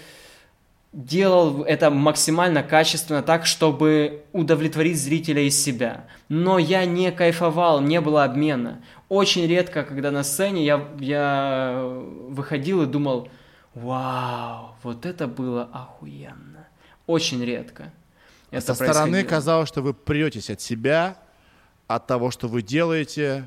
делал 0.94 1.62
это 1.62 1.90
максимально 1.90 2.62
качественно 2.62 3.20
так, 3.22 3.44
чтобы 3.44 4.22
удовлетворить 4.32 4.98
зрителя 4.98 5.42
из 5.42 5.62
себя. 5.62 6.06
Но 6.30 6.58
я 6.58 6.86
не 6.86 7.12
кайфовал, 7.12 7.82
не 7.82 8.00
было 8.00 8.24
обмена. 8.24 8.82
Очень 9.10 9.46
редко, 9.46 9.82
когда 9.82 10.10
на 10.10 10.22
сцене 10.22 10.64
я, 10.64 10.88
я 11.00 11.84
выходил 12.30 12.80
и 12.80 12.86
думал, 12.86 13.28
вау, 13.74 14.74
вот 14.82 15.04
это 15.04 15.26
было 15.26 15.68
охуенно. 15.70 16.66
Очень 17.06 17.44
редко. 17.44 17.92
Это 18.50 18.72
Со 18.72 18.86
стороны 18.86 19.22
казалось, 19.22 19.68
что 19.68 19.82
вы 19.82 19.92
претесь 19.92 20.48
от 20.48 20.62
себя, 20.62 21.18
от 21.94 22.06
того, 22.06 22.30
что 22.30 22.48
вы 22.48 22.62
делаете. 22.62 23.46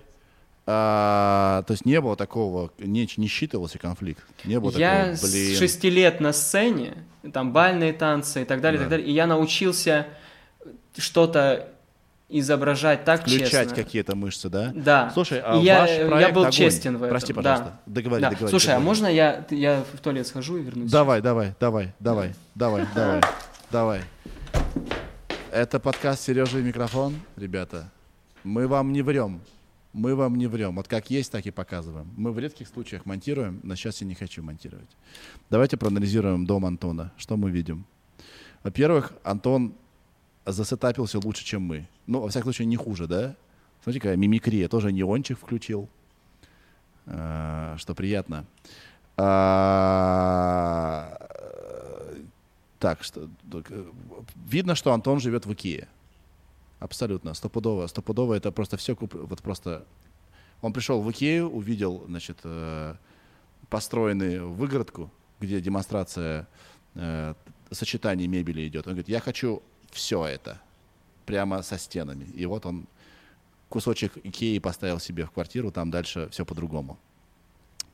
А, 0.67 1.63
то 1.67 1.73
есть 1.73 1.85
не 1.85 2.01
было 2.01 2.15
такого, 2.15 2.71
не, 2.79 3.07
не 3.17 3.27
считывался 3.27 3.77
конфликт. 3.77 4.23
Не 4.45 4.59
было 4.59 4.71
Я 4.71 5.11
такого, 5.13 5.29
блин. 5.31 5.55
с 5.55 5.59
шести 5.59 5.91
лет 5.91 6.19
на 6.19 6.33
сцене, 6.33 6.95
там 7.33 7.53
бальные 7.53 7.93
танцы 7.93 8.41
и 8.41 8.45
так 8.45 8.61
далее, 8.61 8.79
и 8.79 8.83
так 8.83 8.89
Да. 8.89 8.97
далее, 8.97 9.07
и 9.07 9.13
я 9.13 9.27
научился 9.27 10.07
что-то 10.97 11.67
изображать 12.29 13.05
так 13.05 13.21
Включать 13.21 13.51
честно. 13.51 13.75
какие-то 13.75 14.15
мышцы, 14.15 14.49
да? 14.49 14.71
Да. 14.73 15.11
Слушай, 15.13 15.39
а 15.45 15.57
я, 15.57 15.81
ваш 15.81 15.89
я 15.91 16.07
проект 16.07 16.33
был 16.33 16.41
«Огонь». 16.41 16.51
честен 16.51 16.93
в 16.97 17.03
этом. 17.03 17.09
Прости, 17.09 17.33
да. 17.33 17.41
пожалуйста. 17.41 17.79
Договори, 17.85 18.21
Да. 18.23 18.29
договори, 18.31 18.49
Слушай, 18.49 18.65
а 18.69 18.69
договори. 18.79 18.85
можно 18.87 19.07
я, 19.07 19.45
я 19.51 19.83
в 19.93 19.99
туалет 19.99 20.25
схожу 20.25 20.57
и 20.57 20.63
вернусь? 20.63 20.89
Давай, 20.89 21.21
давай, 21.21 21.53
давай, 21.59 21.93
давай, 21.99 22.33
давай, 22.55 22.87
давай, 22.95 23.21
давай. 23.71 24.01
Это 25.51 25.79
подкаст 25.79 26.23
Сережа 26.23 26.57
и 26.57 26.63
микрофон, 26.63 27.13
ребята. 27.37 27.91
Мы 28.45 28.67
вам 28.67 28.93
не 28.93 29.01
врем. 29.01 29.41
Мы 29.91 30.13
вам 30.15 30.35
не 30.35 30.45
врем. 30.45 30.75
Вот 30.75 30.87
как 30.87 31.09
есть, 31.09 31.31
так 31.31 31.47
и 31.47 31.51
показываем. 31.51 32.07
Мы 32.15 32.31
в 32.31 32.37
редких 32.37 32.67
случаях 32.67 33.07
монтируем, 33.07 33.59
но 33.63 33.75
сейчас 33.75 34.01
я 34.01 34.07
не 34.07 34.13
хочу 34.13 34.43
монтировать. 34.43 34.89
Давайте 35.49 35.77
проанализируем 35.77 36.45
дом 36.45 36.63
Антона. 36.65 37.11
Что 37.17 37.37
мы 37.37 37.49
видим? 37.49 37.87
Во-первых, 38.61 39.13
Антон 39.23 39.73
засетапился 40.45 41.17
лучше, 41.17 41.43
чем 41.43 41.63
мы. 41.63 41.87
Ну, 42.05 42.19
во 42.19 42.29
всяком 42.29 42.45
случае, 42.45 42.67
не 42.67 42.75
хуже, 42.75 43.07
да? 43.07 43.35
Смотрите, 43.81 44.01
какая 44.03 44.17
мимикрия. 44.17 44.67
Тоже 44.67 44.91
неончик 44.91 45.39
включил, 45.39 45.89
а, 47.07 47.75
что 47.79 47.95
приятно. 47.95 48.45
А, 49.17 50.07
так, 52.77 53.01
что, 53.01 53.27
видно, 54.47 54.75
что 54.75 54.93
Антон 54.93 55.19
живет 55.19 55.47
в 55.47 55.53
Икее. 55.53 55.87
Абсолютно, 56.85 57.33
стопудово. 57.33 57.87
Стопудово 57.87 58.35
это 58.35 58.51
просто 58.51 58.77
все, 58.77 58.95
вот 58.99 59.41
просто... 59.41 59.87
Он 60.61 60.71
пришел 60.71 61.01
в 61.01 61.09
Икею, 61.09 61.49
увидел, 61.49 62.03
значит, 62.07 62.37
э, 62.43 62.95
построенный 63.69 64.39
выгородку, 64.39 65.11
где 65.39 65.61
демонстрация 65.61 66.47
э, 66.93 67.33
сочетаний 67.71 68.27
мебели 68.27 68.67
идет. 68.67 68.85
Он 68.85 68.93
говорит, 68.93 69.09
я 69.09 69.19
хочу 69.19 69.63
все 69.89 70.27
это, 70.27 70.61
прямо 71.25 71.63
со 71.63 71.79
стенами. 71.79 72.25
И 72.25 72.45
вот 72.45 72.67
он 72.67 72.85
кусочек 73.69 74.17
Икеи 74.23 74.59
поставил 74.59 74.99
себе 74.99 75.25
в 75.25 75.31
квартиру, 75.31 75.71
там 75.71 75.89
дальше 75.89 76.29
все 76.29 76.45
по-другому. 76.45 76.99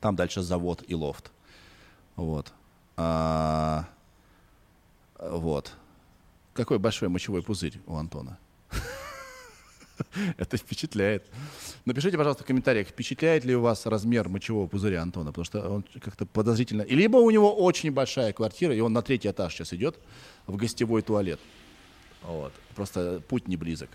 Там 0.00 0.16
дальше 0.16 0.42
завод 0.42 0.84
и 0.86 0.94
лофт. 0.94 1.32
Вот. 2.16 2.52
А, 2.98 3.88
вот. 5.18 5.72
Какой 6.52 6.78
большой 6.78 7.08
мочевой 7.08 7.42
пузырь 7.42 7.80
у 7.86 7.96
Антона. 7.96 8.38
Это 10.36 10.56
впечатляет. 10.56 11.24
Напишите, 11.84 12.16
пожалуйста, 12.16 12.44
в 12.44 12.46
комментариях, 12.46 12.88
впечатляет 12.88 13.44
ли 13.44 13.56
у 13.56 13.60
вас 13.60 13.86
размер 13.86 14.28
мочевого 14.28 14.66
пузыря 14.66 15.02
Антона, 15.02 15.30
потому 15.30 15.44
что 15.44 15.68
он 15.68 15.84
как-то 16.00 16.26
подозрительно... 16.26 16.82
И 16.82 16.94
либо 16.94 17.16
у 17.16 17.30
него 17.30 17.54
очень 17.54 17.90
большая 17.92 18.32
квартира, 18.32 18.74
и 18.74 18.80
он 18.80 18.92
на 18.92 19.02
третий 19.02 19.30
этаж 19.30 19.54
сейчас 19.54 19.72
идет 19.72 19.98
в 20.46 20.56
гостевой 20.56 21.02
туалет. 21.02 21.40
Вот. 22.22 22.52
Просто 22.74 23.22
путь 23.28 23.48
не 23.48 23.56
близок. 23.56 23.90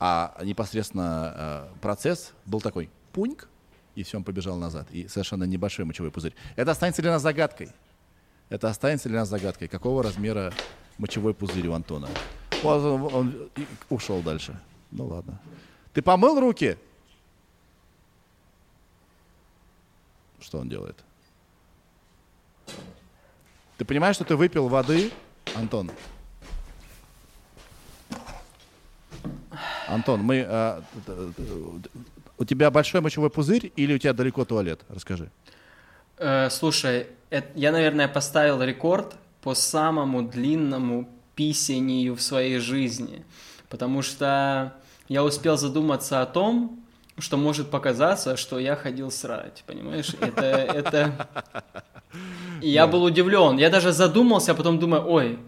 А 0.00 0.38
непосредственно 0.42 1.68
э, 1.74 1.80
процесс 1.80 2.32
был 2.46 2.60
такой 2.60 2.88
пуньк, 3.12 3.48
и 3.94 4.04
все, 4.04 4.18
он 4.18 4.24
побежал 4.24 4.56
назад. 4.56 4.86
И 4.92 5.08
совершенно 5.08 5.44
небольшой 5.44 5.84
мочевой 5.84 6.10
пузырь. 6.10 6.34
Это 6.56 6.70
останется 6.70 7.02
для 7.02 7.12
нас 7.12 7.22
загадкой. 7.22 7.70
Это 8.48 8.68
останется 8.68 9.08
для 9.08 9.20
нас 9.20 9.28
загадкой, 9.28 9.68
какого 9.68 10.02
размера 10.02 10.52
мочевой 10.98 11.34
пузырь 11.34 11.68
у 11.68 11.72
Антона. 11.72 12.08
Он, 12.62 12.84
он, 12.84 13.14
он 13.14 13.48
ушел 13.88 14.20
дальше. 14.20 14.58
Ну 14.90 15.06
ладно. 15.06 15.40
Ты 15.92 16.02
помыл 16.02 16.40
руки? 16.40 16.76
Что 20.40 20.58
он 20.58 20.68
делает? 20.68 20.96
Ты 23.76 23.84
понимаешь, 23.84 24.16
что 24.16 24.24
ты 24.24 24.36
выпил 24.36 24.68
воды, 24.68 25.10
Антон? 25.54 25.90
Антон, 29.86 30.20
мы, 30.20 30.44
а, 30.46 30.82
у 32.36 32.44
тебя 32.44 32.70
большой 32.70 33.00
мочевой 33.00 33.30
пузырь 33.30 33.72
или 33.76 33.94
у 33.94 33.98
тебя 33.98 34.12
далеко 34.12 34.44
туалет? 34.44 34.80
Расскажи. 34.88 35.30
Э, 36.18 36.50
слушай, 36.50 37.06
это, 37.30 37.48
я, 37.54 37.72
наверное, 37.72 38.08
поставил 38.08 38.62
рекорд 38.62 39.14
по 39.48 39.54
самому 39.54 40.20
длинному 40.28 41.08
писению 41.34 42.14
в 42.16 42.20
своей 42.20 42.58
жизни, 42.58 43.24
потому 43.70 44.02
что 44.02 44.74
я 45.08 45.24
успел 45.24 45.56
задуматься 45.56 46.20
о 46.20 46.26
том, 46.26 46.84
что 47.18 47.38
может 47.38 47.70
показаться, 47.70 48.36
что 48.36 48.58
я 48.58 48.76
ходил 48.76 49.10
срать, 49.10 49.64
понимаешь? 49.66 50.14
Это, 50.20 50.44
это... 50.44 51.28
И 52.60 52.68
я 52.68 52.86
был 52.86 53.02
удивлен. 53.04 53.56
Я 53.56 53.70
даже 53.70 53.92
задумался, 53.92 54.52
а 54.52 54.54
потом 54.54 54.78
думаю, 54.78 55.08
ой, 55.08 55.38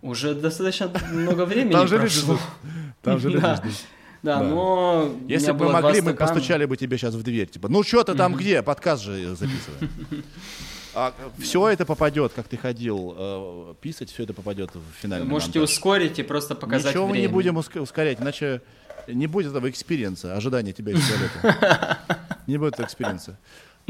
уже 0.00 0.34
достаточно 0.34 0.90
много 1.12 1.44
времени 1.44 1.74
Там 1.74 1.86
же 1.86 2.00
прошло. 2.00 2.38
Там 3.02 3.20
же 3.20 3.38
да. 3.38 3.62
Да, 4.22 4.38
да, 4.38 4.42
но... 4.42 5.14
Если 5.28 5.52
бы 5.52 5.66
мы 5.66 5.80
могли, 5.80 6.00
мы 6.00 6.14
постучали 6.14 6.64
бы 6.64 6.76
тебе 6.76 6.98
сейчас 6.98 7.14
в 7.14 7.22
дверь. 7.22 7.46
Типа, 7.46 7.68
ну 7.68 7.84
что 7.84 8.02
ты 8.02 8.14
там 8.16 8.34
где? 8.34 8.62
Подкаст 8.62 9.04
же 9.04 9.36
записываем. 9.36 9.90
А 10.94 11.14
все 11.38 11.68
это 11.68 11.86
попадет, 11.86 12.32
как 12.34 12.48
ты 12.48 12.56
ходил 12.56 13.14
э, 13.16 13.74
писать, 13.80 14.10
все 14.10 14.24
это 14.24 14.34
попадет 14.34 14.74
в 14.74 14.82
финальный 15.00 15.26
Можете 15.26 15.58
монтаж. 15.58 15.74
ускорить 15.74 16.18
и 16.18 16.22
просто 16.22 16.54
показать 16.54 16.92
Ничего 16.92 17.06
время. 17.06 17.18
мы 17.18 17.22
не 17.22 17.32
будем 17.32 17.56
ускорять, 17.56 18.20
иначе 18.20 18.60
не 19.08 19.26
будет 19.26 19.50
этого 19.50 19.70
experience 19.70 20.25
а, 20.25 20.36
ожидания 20.36 20.72
тебя 20.72 20.92
из 20.92 21.08
туалета. 21.08 21.98
Не 22.46 22.56
будет 22.56 22.80
experience 22.80 23.28
а. 23.28 23.38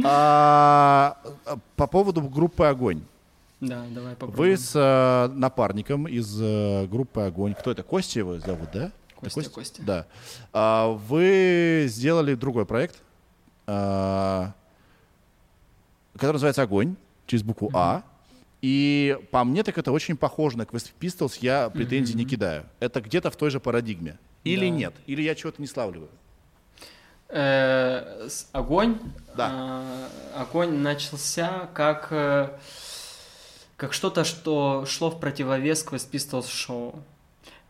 А, 0.04 1.16
по 1.76 1.86
поводу 1.86 2.20
группы 2.22 2.64
«Огонь». 2.64 3.02
Да, 3.60 3.84
давай 3.90 4.14
попробуем. 4.14 4.50
Вы 4.50 4.56
с 4.56 4.72
э, 4.74 5.32
напарником 5.34 6.06
из 6.08 6.36
э, 6.40 6.86
группы 6.86 7.20
«Огонь». 7.22 7.54
Кто 7.54 7.70
это? 7.70 7.82
Костя 7.82 8.18
его 8.18 8.38
зовут, 8.38 8.68
да? 8.72 8.90
Костя, 9.16 9.40
Костя? 9.40 9.50
Костя. 9.50 9.82
Да. 9.82 10.06
А, 10.52 10.88
вы 10.88 11.86
сделали 11.88 12.34
другой 12.34 12.66
проект, 12.66 12.96
а, 13.66 14.52
который 16.22 16.34
называется 16.34 16.62
«Огонь», 16.62 16.94
через 17.26 17.42
букву. 17.42 17.68
«А». 17.74 18.04
И 18.60 19.18
по 19.32 19.42
мне 19.42 19.64
так 19.64 19.76
это 19.76 19.90
очень 19.90 20.16
похоже 20.16 20.56
на 20.56 20.62
Quest 20.62 20.92
Pistols, 21.00 21.38
я 21.40 21.68
претензий 21.68 22.14
mm-hmm. 22.14 22.16
не 22.16 22.24
кидаю. 22.24 22.64
Это 22.78 23.00
где-то 23.00 23.32
в 23.32 23.36
той 23.36 23.50
же 23.50 23.58
парадигме. 23.58 24.20
Или 24.44 24.70
да. 24.70 24.76
нет? 24.76 24.94
Или 25.08 25.22
я 25.22 25.34
чего-то 25.34 25.60
не 25.60 25.66
славливаю? 25.66 26.10
Э, 27.28 28.28
огонь. 28.52 29.00
Да. 29.36 29.48
А, 29.52 30.08
огонь 30.42 30.78
начался 30.78 31.68
как 31.74 32.08
э, 32.12 32.50
как 33.76 33.92
что-то, 33.92 34.22
что 34.22 34.86
шло 34.86 35.10
в 35.10 35.18
противовес 35.18 35.84
Quest 35.84 36.12
Pistols 36.12 36.48
шоу. 36.48 37.02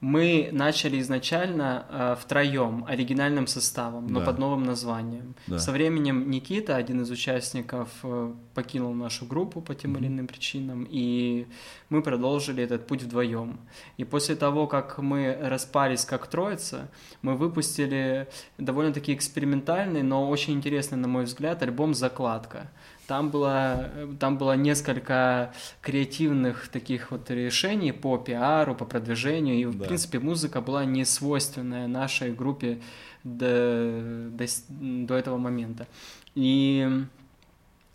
Мы 0.03 0.48
начали 0.50 1.00
изначально 1.00 1.86
э, 1.88 2.16
втроем, 2.20 2.84
оригинальным 2.88 3.46
составом, 3.46 4.09
но 4.09 4.18
да. 4.18 4.26
под 4.26 4.38
новым 4.38 4.64
названием. 4.64 5.36
Да. 5.46 5.61
Со 5.61 5.70
временем 5.70 6.28
Никита, 6.28 6.74
один 6.74 7.03
из 7.03 7.11
участников, 7.11 7.88
э, 8.03 8.32
покинул 8.53 8.94
нашу 8.94 9.26
группу 9.26 9.61
по 9.61 9.76
тем 9.76 9.96
или 9.96 10.09
иным 10.09 10.26
причинам, 10.26 10.88
и 10.90 11.46
мы 11.88 12.03
продолжили 12.03 12.64
этот 12.64 12.88
путь 12.88 13.05
вдвоем. 13.05 13.61
И 13.96 14.03
после 14.03 14.34
того, 14.34 14.66
как 14.66 14.98
мы 14.98 15.38
распались 15.40 16.05
как 16.05 16.26
троица, 16.26 16.90
мы 17.22 17.36
выпустили 17.36 18.26
довольно-таки 18.59 19.14
экспериментальный, 19.14 20.03
но 20.03 20.28
очень 20.28 20.55
интересный, 20.55 20.98
на 20.98 21.07
мой 21.07 21.26
взгляд, 21.26 21.62
альбом 21.62 21.94
«Закладка». 21.94 22.72
Там 23.12 23.28
было, 23.28 23.90
там 24.18 24.38
было 24.38 24.56
несколько 24.56 25.52
креативных 25.82 26.68
таких 26.68 27.10
вот 27.10 27.30
решений 27.30 27.92
по 27.92 28.16
пиару, 28.16 28.74
по 28.74 28.86
продвижению, 28.86 29.56
и, 29.56 29.66
в 29.66 29.76
да. 29.76 29.84
принципе, 29.84 30.18
музыка 30.18 30.62
была 30.62 30.86
не 30.86 31.04
свойственная 31.04 31.88
нашей 31.88 32.32
группе 32.32 32.80
до, 33.22 34.30
до, 34.30 34.46
до 34.70 35.14
этого 35.14 35.36
момента. 35.36 35.86
И 36.34 37.04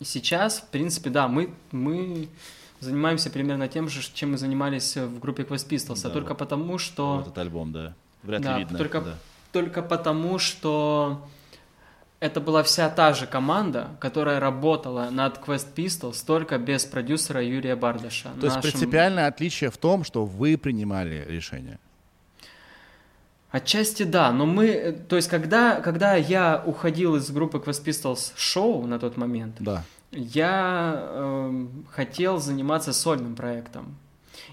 сейчас, 0.00 0.60
в 0.60 0.68
принципе, 0.68 1.10
да, 1.10 1.26
мы, 1.26 1.52
мы 1.72 2.28
занимаемся 2.78 3.28
примерно 3.28 3.66
тем 3.66 3.88
же, 3.88 4.00
чем 4.14 4.30
мы 4.30 4.38
занимались 4.38 4.96
в 4.96 5.18
группе 5.18 5.42
Quest 5.42 5.68
Pistols, 5.68 5.98
а 5.98 6.02
да, 6.04 6.08
а 6.10 6.12
только 6.12 6.36
потому, 6.36 6.78
что... 6.78 7.16
Вот 7.16 7.22
этот 7.22 7.38
альбом, 7.38 7.72
да. 7.72 7.96
Вряд 8.22 8.42
да, 8.42 8.54
ли 8.54 8.60
видно. 8.60 8.78
Только, 8.78 9.00
да. 9.00 9.14
только 9.50 9.82
потому, 9.82 10.38
что 10.38 11.28
это 12.20 12.40
была 12.40 12.62
вся 12.62 12.88
та 12.90 13.12
же 13.12 13.26
команда, 13.26 13.88
которая 14.00 14.40
работала 14.40 15.08
над 15.10 15.38
Quest 15.38 15.74
Pistols, 15.74 16.24
только 16.26 16.58
без 16.58 16.84
продюсера 16.84 17.42
Юрия 17.42 17.76
Бардаша. 17.76 18.30
То 18.40 18.46
нашим... 18.46 18.46
есть 18.46 18.60
принципиальное 18.60 19.28
отличие 19.28 19.70
в 19.70 19.76
том, 19.76 20.04
что 20.04 20.24
вы 20.24 20.58
принимали 20.58 21.24
решение? 21.28 21.78
Отчасти 23.50 24.02
да, 24.02 24.30
но 24.32 24.44
мы, 24.44 24.92
то 25.08 25.16
есть 25.16 25.28
когда, 25.28 25.80
когда 25.80 26.14
я 26.14 26.62
уходил 26.66 27.16
из 27.16 27.30
группы 27.30 27.58
Quest 27.58 27.84
Pistols 27.84 28.32
шоу 28.36 28.86
на 28.86 28.98
тот 28.98 29.16
момент, 29.16 29.56
да. 29.60 29.84
я 30.10 31.02
э, 31.02 31.66
хотел 31.90 32.38
заниматься 32.38 32.92
сольным 32.92 33.36
проектом 33.36 33.96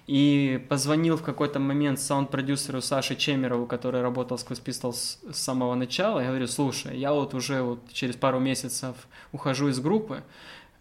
и 0.08 0.64
позвонил 0.70 1.18
в 1.18 1.24
какой-то 1.24 1.60
момент 1.60 2.00
саунд-продюсеру 2.00 2.82
Саше 2.82 3.16
Чемерову, 3.16 3.66
который 3.66 4.02
работал 4.02 4.38
с 4.38 4.46
Quest 4.46 4.64
Pistols 4.64 5.34
с 5.34 5.38
самого 5.38 5.74
начала, 5.76 6.20
я 6.20 6.28
говорю, 6.28 6.48
слушай, 6.48 6.98
я 6.98 7.12
вот 7.12 7.34
уже 7.34 7.62
вот 7.62 7.80
через 7.92 8.16
пару 8.16 8.40
месяцев 8.40 8.96
ухожу 9.32 9.70
из 9.70 9.80
группы, 9.80 10.24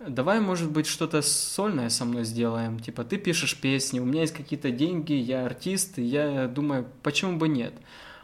давай, 0.07 0.41
может 0.41 0.71
быть, 0.71 0.87
что-то 0.87 1.23
сольное 1.23 1.89
со 1.89 2.05
мной 2.05 2.25
сделаем, 2.25 2.79
типа, 2.79 3.05
ты 3.05 3.17
пишешь 3.17 3.59
песни, 3.59 3.99
у 3.99 4.05
меня 4.05 4.23
есть 4.23 4.35
какие-то 4.35 4.71
деньги, 4.71 5.15
я 5.15 5.47
артист, 5.47 5.99
и 5.99 6.03
я 6.03 6.47
думаю, 6.47 6.87
почему 7.03 7.39
бы 7.39 7.49
нет? 7.49 7.75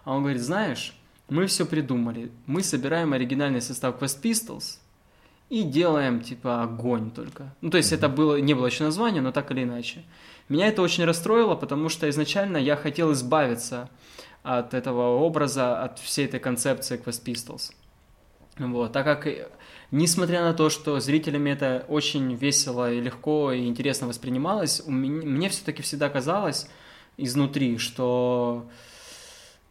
А 0.04 0.14
он 0.14 0.22
говорит, 0.22 0.42
знаешь, 0.42 0.94
мы 1.30 1.46
все 1.46 1.64
придумали, 1.64 2.30
мы 2.44 2.62
собираем 2.62 3.14
оригинальный 3.14 3.62
состав 3.62 4.00
Quest 4.00 4.20
Pistols, 4.20 4.78
и 5.48 5.64
делаем 5.64 6.20
типа 6.20 6.62
огонь 6.62 7.10
только. 7.10 7.54
Ну, 7.60 7.70
то 7.70 7.76
есть 7.76 7.92
mm-hmm. 7.92 7.96
это 7.96 8.08
было, 8.08 8.36
не 8.36 8.54
было 8.54 8.66
еще 8.66 8.84
названия, 8.84 9.20
но 9.20 9.32
так 9.32 9.50
или 9.50 9.64
иначе. 9.64 10.04
Меня 10.50 10.66
это 10.66 10.82
очень 10.82 11.04
расстроило, 11.04 11.54
потому 11.54 11.88
что 11.88 12.10
изначально 12.10 12.56
я 12.56 12.74
хотел 12.74 13.12
избавиться 13.12 13.88
от 14.42 14.74
этого 14.74 15.20
образа, 15.20 15.80
от 15.80 16.00
всей 16.00 16.26
этой 16.26 16.40
концепции 16.40 17.00
Quest 17.00 17.24
Pistols. 17.24 17.72
Вот, 18.58 18.92
так 18.92 19.04
как, 19.04 19.28
несмотря 19.92 20.42
на 20.42 20.52
то, 20.52 20.68
что 20.68 20.98
зрителями 20.98 21.50
это 21.50 21.84
очень 21.86 22.34
весело 22.34 22.92
и 22.92 23.00
легко 23.00 23.52
и 23.52 23.64
интересно 23.64 24.08
воспринималось, 24.08 24.82
меня, 24.88 25.24
мне 25.24 25.48
все-таки 25.50 25.82
всегда 25.82 26.08
казалось, 26.08 26.68
изнутри, 27.16 27.78
что 27.78 28.66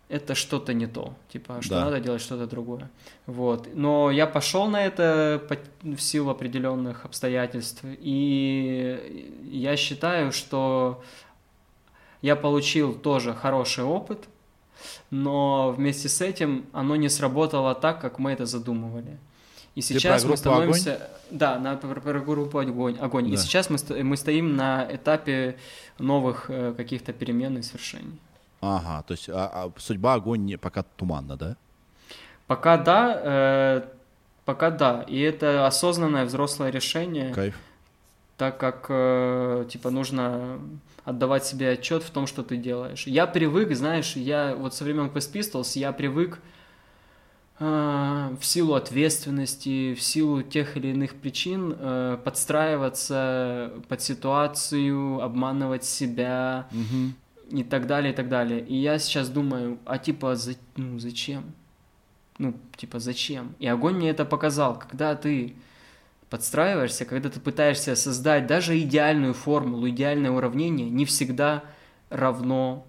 это 0.09 0.33
что-то 0.35 0.73
не 0.73 0.87
то, 0.87 1.13
типа, 1.31 1.61
что 1.61 1.75
Да. 1.75 1.85
надо 1.85 1.99
делать 1.99 2.21
что-то 2.21 2.47
другое. 2.47 2.89
Вот. 3.27 3.69
Но 3.75 4.11
я 4.11 4.25
пошел 4.27 4.67
на 4.67 4.83
это 4.83 5.41
в 5.83 5.99
силу 5.99 6.31
определенных 6.31 7.05
обстоятельств, 7.05 7.81
и 7.83 9.31
я 9.51 9.77
считаю, 9.77 10.31
что 10.31 11.01
я 12.21 12.35
получил 12.35 12.93
тоже 12.93 13.33
хороший 13.33 13.83
опыт, 13.83 14.27
но 15.11 15.71
вместе 15.77 16.09
с 16.09 16.21
этим 16.21 16.65
оно 16.73 16.95
не 16.95 17.09
сработало 17.09 17.75
так, 17.75 18.01
как 18.01 18.19
мы 18.19 18.31
это 18.31 18.45
задумывали. 18.45 19.17
И 19.75 19.81
сейчас 19.81 20.25
мы 20.25 20.35
становимся... 20.35 21.09
Да, 21.31 21.59
на, 21.59 21.75
про, 21.77 22.01
про 22.01 22.19
группу 22.19 22.57
огонь. 22.57 22.97
огонь. 22.99 23.27
И 23.27 23.35
Да. 23.35 23.37
сейчас 23.37 23.69
мы, 23.69 23.77
мы 24.03 24.17
стоим 24.17 24.55
на 24.55 24.87
этапе 24.91 25.57
новых 25.99 26.49
э, 26.49 26.73
каких-то 26.75 27.13
перемен 27.13 27.57
и 27.59 27.61
свершений. 27.61 28.17
Ага, 28.61 29.03
то 29.07 29.13
есть 29.13 29.29
а- 29.29 29.49
а 29.53 29.71
судьба 29.77 30.15
огонь 30.15 30.45
не, 30.45 30.57
пока 30.57 30.83
туманно, 30.83 31.37
да? 31.37 31.55
Пока 32.47 32.77
да, 32.77 33.21
э, 33.23 33.81
пока 34.45 34.69
да. 34.71 35.03
И 35.07 35.19
это 35.19 35.67
осознанное 35.67 36.25
взрослое 36.25 36.69
решение, 36.71 37.33
Кайф. 37.33 37.55
так 38.37 38.57
как 38.57 38.87
э, 38.89 39.65
типа 39.69 39.91
нужно 39.91 40.59
отдавать 41.05 41.45
себе 41.45 41.71
отчет 41.71 42.03
в 42.03 42.09
том, 42.09 42.27
что 42.27 42.43
ты 42.43 42.57
делаешь. 42.57 43.07
Я 43.07 43.27
привык, 43.27 43.73
знаешь, 43.75 44.15
я 44.15 44.55
вот 44.55 44.73
со 44.73 44.83
времен 44.83 45.07
Quest 45.07 45.31
Pistols 45.33 45.77
я 45.79 45.91
привык 45.91 46.39
э, 47.59 48.35
в 48.39 48.45
силу 48.45 48.73
ответственности, 48.75 49.93
в 49.93 50.01
силу 50.01 50.41
тех 50.43 50.77
или 50.77 50.89
иных 50.89 51.15
причин 51.15 51.75
э, 51.77 52.17
подстраиваться 52.23 53.71
под 53.87 54.01
ситуацию, 54.01 55.21
обманывать 55.21 55.83
себя 55.85 56.67
Мгм. 56.71 57.15
И 57.49 57.63
так 57.63 57.87
далее, 57.87 58.13
и 58.13 58.15
так 58.15 58.29
далее. 58.29 58.65
И 58.65 58.75
я 58.75 58.99
сейчас 58.99 59.29
думаю, 59.29 59.79
а 59.85 59.97
типа, 59.97 60.35
за- 60.35 60.55
ну 60.75 60.99
зачем? 60.99 61.43
Ну, 62.37 62.53
типа, 62.77 62.99
зачем? 62.99 63.53
И 63.59 63.67
огонь 63.67 63.95
мне 63.95 64.09
это 64.09 64.23
показал. 64.23 64.79
Когда 64.79 65.15
ты 65.15 65.55
подстраиваешься, 66.29 67.05
когда 67.05 67.29
ты 67.29 67.39
пытаешься 67.39 67.95
создать 67.95 68.47
даже 68.47 68.79
идеальную 68.79 69.33
формулу, 69.33 69.89
идеальное 69.89 70.31
уравнение, 70.31 70.89
не 70.89 71.05
всегда 71.05 71.63
равно 72.09 72.85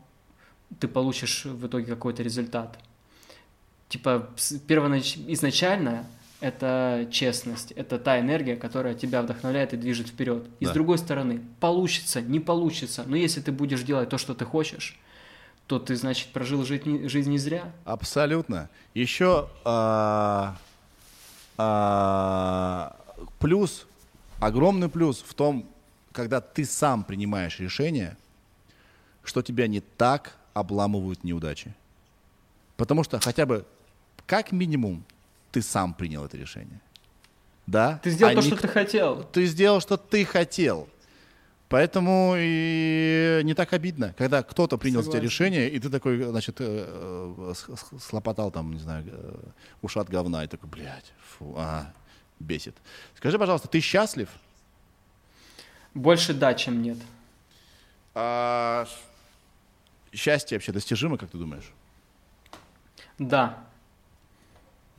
ты 0.79 0.87
получишь 0.87 1.47
в 1.47 1.67
итоге 1.67 1.87
какой-то 1.87 2.23
результат. 2.23 2.79
Типа, 3.89 4.31
первонач... 4.69 5.17
изначально 5.27 6.07
это 6.41 7.07
честность, 7.11 7.73
это 7.73 7.99
та 7.99 8.19
энергия, 8.19 8.57
которая 8.57 8.95
тебя 8.95 9.23
вдохновляет 9.23 9.75
и 9.75 9.77
движет 9.77 10.09
вперед. 10.09 10.47
И 10.59 10.65
Да. 10.65 10.71
с 10.71 10.75
другой 10.75 10.99
стороны, 10.99 11.43
получится, 11.61 12.21
не 12.21 12.41
получится, 12.41 13.05
но 13.07 13.17
если 13.17 13.41
ты 13.41 13.53
будешь 13.53 13.83
делать 13.83 14.09
то, 14.09 14.19
что 14.19 14.35
ты 14.35 14.45
хочешь, 14.45 14.99
то 15.67 15.79
ты, 15.79 15.95
значит, 15.97 16.33
прожил 16.33 16.65
жизнь, 16.65 17.09
жизнь 17.09 17.31
не 17.31 17.39
зря. 17.39 17.73
Абсолютно. 17.85 18.69
Еще 18.95 19.49
а, 19.65 20.57
а, 21.59 22.97
плюс, 23.39 23.87
огромный 24.41 24.89
плюс 24.89 25.23
в 25.27 25.35
том, 25.35 25.67
когда 26.13 26.41
ты 26.41 26.65
сам 26.65 27.05
принимаешь 27.05 27.61
решение, 27.61 28.17
что 29.23 29.43
тебя 29.43 29.69
не 29.69 29.81
так 29.81 30.37
обламывают 30.55 31.23
неудачи. 31.23 31.75
Потому 32.77 33.05
что 33.05 33.21
хотя 33.21 33.47
бы, 33.47 33.65
как 34.27 34.53
минимум, 34.53 35.05
ты 35.51 35.63
сам 35.63 35.95
принял 35.95 36.25
это 36.25 36.37
решение. 36.37 36.81
Да? 37.67 38.01
Ты 38.03 38.11
сделал 38.11 38.33
А 38.33 38.35
то, 38.35 38.43
что 38.43 38.51
ник- 38.53 38.61
ты 38.63 38.69
хотел. 38.69 39.23
Ты 39.25 39.47
сделал, 39.47 39.81
что 39.81 39.97
ты 39.97 40.25
хотел. 40.25 40.89
Поэтому 41.69 42.35
и 42.37 43.41
не 43.45 43.55
так 43.55 43.73
обидно, 43.73 44.13
когда 44.19 44.43
кто-то 44.43 44.77
принял 44.77 45.03
Согласен. 45.03 45.23
решение, 45.25 45.69
и 45.71 45.79
ты 45.79 45.89
такой, 45.89 46.21
значит, 46.25 46.57
э, 46.59 47.55
э, 47.55 47.75
слопотал 48.01 48.51
там, 48.51 48.73
не 48.73 48.81
знаю, 48.81 49.05
э, 49.07 49.35
ушат 49.81 50.09
говна, 50.09 50.43
и 50.43 50.49
такой, 50.49 50.69
блядь, 50.69 51.13
фу, 51.39 51.55
ага, 51.57 51.93
бесит. 52.41 52.75
Скажи, 53.17 53.39
пожалуйста, 53.39 53.69
ты 53.69 53.79
счастлив? 53.79 54.29
Больше 55.95 56.35
да, 56.35 56.55
чем 56.55 56.83
нет. 56.83 56.99
А 58.15 58.89
счастье 60.13 60.57
вообще 60.59 60.73
достижимо, 60.73 61.19
как 61.19 61.31
ты 61.31 61.39
думаешь? 61.39 61.71
Да. 63.19 63.65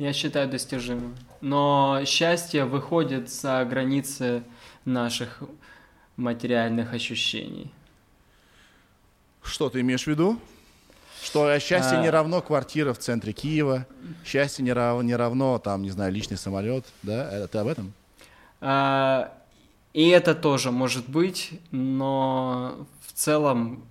Я 0.02 0.14
считаю 0.14 0.50
достижимым. 0.50 1.16
Но 1.42 2.02
счастье 2.08 2.66
выходит 2.66 3.30
за 3.30 3.64
границы 3.66 4.42
наших 4.84 5.44
материальных 6.18 6.92
ощущений. 6.94 7.72
Что 9.44 9.70
ты 9.70 9.82
имеешь 9.82 10.06
в 10.06 10.08
виду? 10.08 10.40
Что 11.22 11.60
счастье 11.60 12.00
А. 12.00 12.02
не 12.02 12.10
равно 12.10 12.42
квартира 12.42 12.94
в 12.94 12.98
центре 12.98 13.32
Киева, 13.32 13.86
счастье 14.26 14.66
не 14.66 14.74
равно, 14.74 15.04
не 15.04 15.16
равно 15.16 15.60
там, 15.60 15.84
не 15.84 15.92
знаю, 15.92 16.12
личный 16.12 16.38
самолет, 16.38 16.84
да? 17.04 17.30
Э, 17.32 17.48
Ты 17.48 17.60
об 17.60 17.68
этом? 17.68 17.94
А, 18.60 19.32
И 19.94 20.08
это 20.10 20.34
тоже 20.34 20.72
может 20.72 21.08
быть, 21.08 21.52
но 21.70 22.88
в 23.06 23.12
целом 23.14 23.84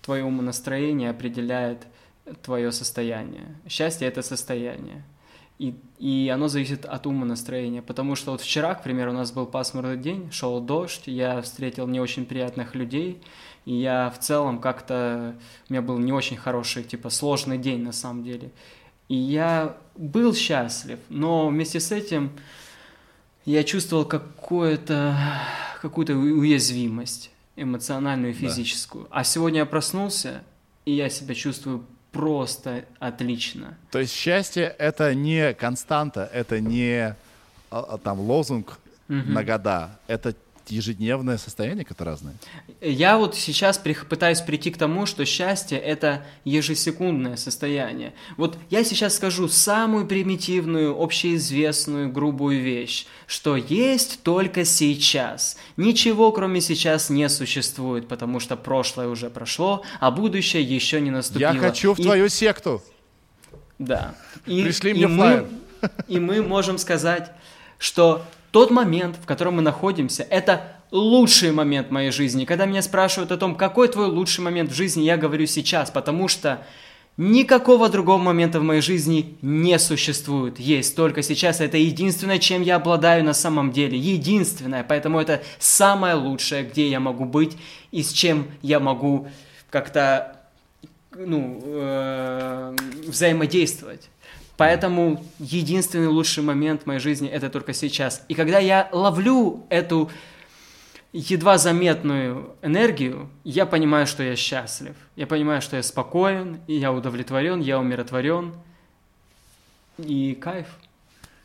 твое 0.00 0.24
умонастроение 0.24 1.10
определяет 1.10 1.86
твое 2.42 2.72
состояние. 2.72 3.46
Счастье— 3.68 4.08
это 4.08 4.22
состояние. 4.22 5.04
И, 5.58 5.74
и 5.98 6.28
оно 6.34 6.48
зависит 6.48 6.84
от 6.84 7.06
умонастроения. 7.06 7.82
Потому 7.82 8.16
что 8.16 8.32
вот 8.32 8.40
вчера, 8.40 8.74
к 8.74 8.82
примеру, 8.82 9.12
у 9.12 9.14
нас 9.14 9.30
был 9.30 9.46
пасмурный 9.46 9.96
день, 9.96 10.30
шел 10.32 10.60
дождь, 10.60 11.02
я 11.06 11.40
встретил 11.40 11.86
не 11.86 12.00
очень 12.00 12.26
приятных 12.26 12.74
людей, 12.74 13.22
и 13.64 13.74
я 13.74 14.10
в 14.10 14.18
целом 14.18 14.58
как-то... 14.58 15.36
У 15.68 15.72
меня 15.72 15.82
был 15.82 15.98
не 15.98 16.12
очень 16.12 16.36
хороший, 16.36 16.82
типа, 16.82 17.10
сложный 17.10 17.58
день 17.58 17.82
на 17.82 17.92
самом 17.92 18.24
деле. 18.24 18.50
И 19.08 19.14
я 19.14 19.76
был 19.94 20.34
счастлив, 20.34 20.98
но 21.08 21.48
вместе 21.48 21.78
с 21.78 21.92
этим 21.92 22.32
я 23.44 23.62
чувствовал 23.62 24.04
какую-то 24.04 25.16
у- 25.82 26.40
уязвимость 26.40 27.30
эмоциональную 27.56 28.32
и 28.32 28.34
физическую. 28.34 29.06
А 29.10 29.22
сегодня 29.22 29.60
я 29.60 29.66
проснулся, 29.66 30.42
и 30.86 30.92
я 30.92 31.08
себя 31.10 31.34
чувствую 31.34 31.84
просто 32.12 32.84
отлично. 32.98 33.76
То 33.90 33.98
есть 33.98 34.12
счастье 34.12 34.74
это 34.78 35.14
не 35.14 35.54
константа, 35.54 36.30
это 36.32 36.60
не 36.60 37.16
а, 37.70 37.80
а, 37.80 37.98
там 37.98 38.20
лозунг 38.20 38.78
на 39.08 39.42
года, 39.42 39.98
это 40.06 40.34
ежедневное 40.72 41.38
состояние, 41.38 41.84
которое 41.84 42.12
разное. 42.12 42.34
Я 42.80 43.16
вот 43.18 43.36
сейчас 43.36 43.78
пытаюсь 43.78 44.40
прийти 44.40 44.70
к 44.70 44.76
тому, 44.78 45.06
что 45.06 45.24
счастье– 45.24 45.78
это 45.78 46.24
ежесекундное 46.44 47.36
состояние. 47.36 48.12
Вот 48.36 48.58
я 48.70 48.84
сейчас 48.84 49.16
скажу 49.16 49.48
самую 49.48 50.06
примитивную, 50.06 51.00
общеизвестную, 51.00 52.10
грубую 52.10 52.60
вещь, 52.62 53.06
что 53.26 53.56
есть 53.56 54.22
только 54.22 54.64
сейчас. 54.64 55.56
Ничего, 55.76 56.32
кроме 56.32 56.60
сейчас, 56.60 57.10
не 57.10 57.28
существует, 57.28 58.08
потому 58.08 58.40
что 58.40 58.56
прошлое 58.56 59.08
уже 59.08 59.30
прошло, 59.30 59.82
а 60.00 60.10
будущее 60.10 60.62
еще 60.62 61.00
не 61.00 61.10
наступило. 61.10 61.52
Я 61.52 61.58
хочу 61.60 61.94
в 61.94 61.98
И- 61.98 62.02
твою 62.02 62.28
секту. 62.28 62.82
Да. 63.78 64.14
И, 64.46 64.62
Пришли 64.62 64.90
и 64.92 64.94
мне 64.94 65.08
мы, 65.08 65.16
флаер. 65.16 65.46
И 66.08 66.20
мы 66.20 66.42
можем 66.42 66.78
сказать, 66.78 67.32
что 67.78 68.24
тот 68.52 68.70
момент, 68.70 69.16
в 69.20 69.26
котором 69.26 69.56
мы 69.56 69.62
находимся, 69.62 70.22
это 70.22 70.76
лучший 70.92 71.52
момент 71.52 71.90
моей 71.90 72.12
жизни. 72.12 72.44
Когда 72.44 72.66
меня 72.66 72.82
спрашивают 72.82 73.32
о 73.32 73.38
том, 73.38 73.56
какой 73.56 73.88
твой 73.88 74.06
лучший 74.06 74.42
момент 74.44 74.70
в 74.70 74.74
жизни, 74.74 75.02
я 75.02 75.16
говорю 75.16 75.46
сейчас, 75.46 75.90
потому 75.90 76.28
что 76.28 76.64
никакого 77.16 77.88
другого 77.88 78.18
момента 78.18 78.60
в 78.60 78.62
моей 78.62 78.82
жизни 78.82 79.38
не 79.40 79.78
существует. 79.78 80.60
Есть 80.60 80.94
только 80.94 81.22
сейчас. 81.22 81.60
Это 81.62 81.78
единственное, 81.78 82.38
чем 82.38 82.60
я 82.60 82.76
обладаю 82.76 83.24
на 83.24 83.32
самом 83.32 83.72
деле. 83.72 83.98
Единственное. 83.98 84.84
Поэтому 84.84 85.18
это 85.18 85.42
самое 85.58 86.14
лучшее, 86.14 86.64
где 86.64 86.88
я 86.88 87.00
могу 87.00 87.24
быть 87.24 87.56
и 87.90 88.02
с 88.02 88.12
чем 88.12 88.48
я 88.60 88.80
могу 88.80 89.28
как-то 89.70 90.36
ну, 91.16 91.58
э, 91.64 92.76
взаимодействовать. 93.06 94.10
Поэтому 94.56 95.24
единственный 95.38 96.08
лучший 96.08 96.42
момент 96.42 96.82
в 96.82 96.86
моей 96.86 97.00
жизни 97.00 97.28
это 97.28 97.50
только 97.50 97.72
сейчас. 97.72 98.24
И 98.28 98.34
когда 98.34 98.58
я 98.58 98.88
ловлю 98.92 99.66
эту 99.70 100.10
едва 101.12 101.58
заметную 101.58 102.54
энергию, 102.62 103.28
я 103.44 103.66
понимаю, 103.66 104.06
что 104.06 104.22
я 104.22 104.36
счастлив. 104.36 104.94
Я 105.16 105.26
понимаю, 105.26 105.62
что 105.62 105.76
я 105.76 105.82
спокоен, 105.82 106.60
и 106.66 106.74
я 106.74 106.92
удовлетворен, 106.92 107.60
я 107.60 107.78
умиротворен. 107.78 108.54
И 109.98 110.34
кайф. 110.34 110.66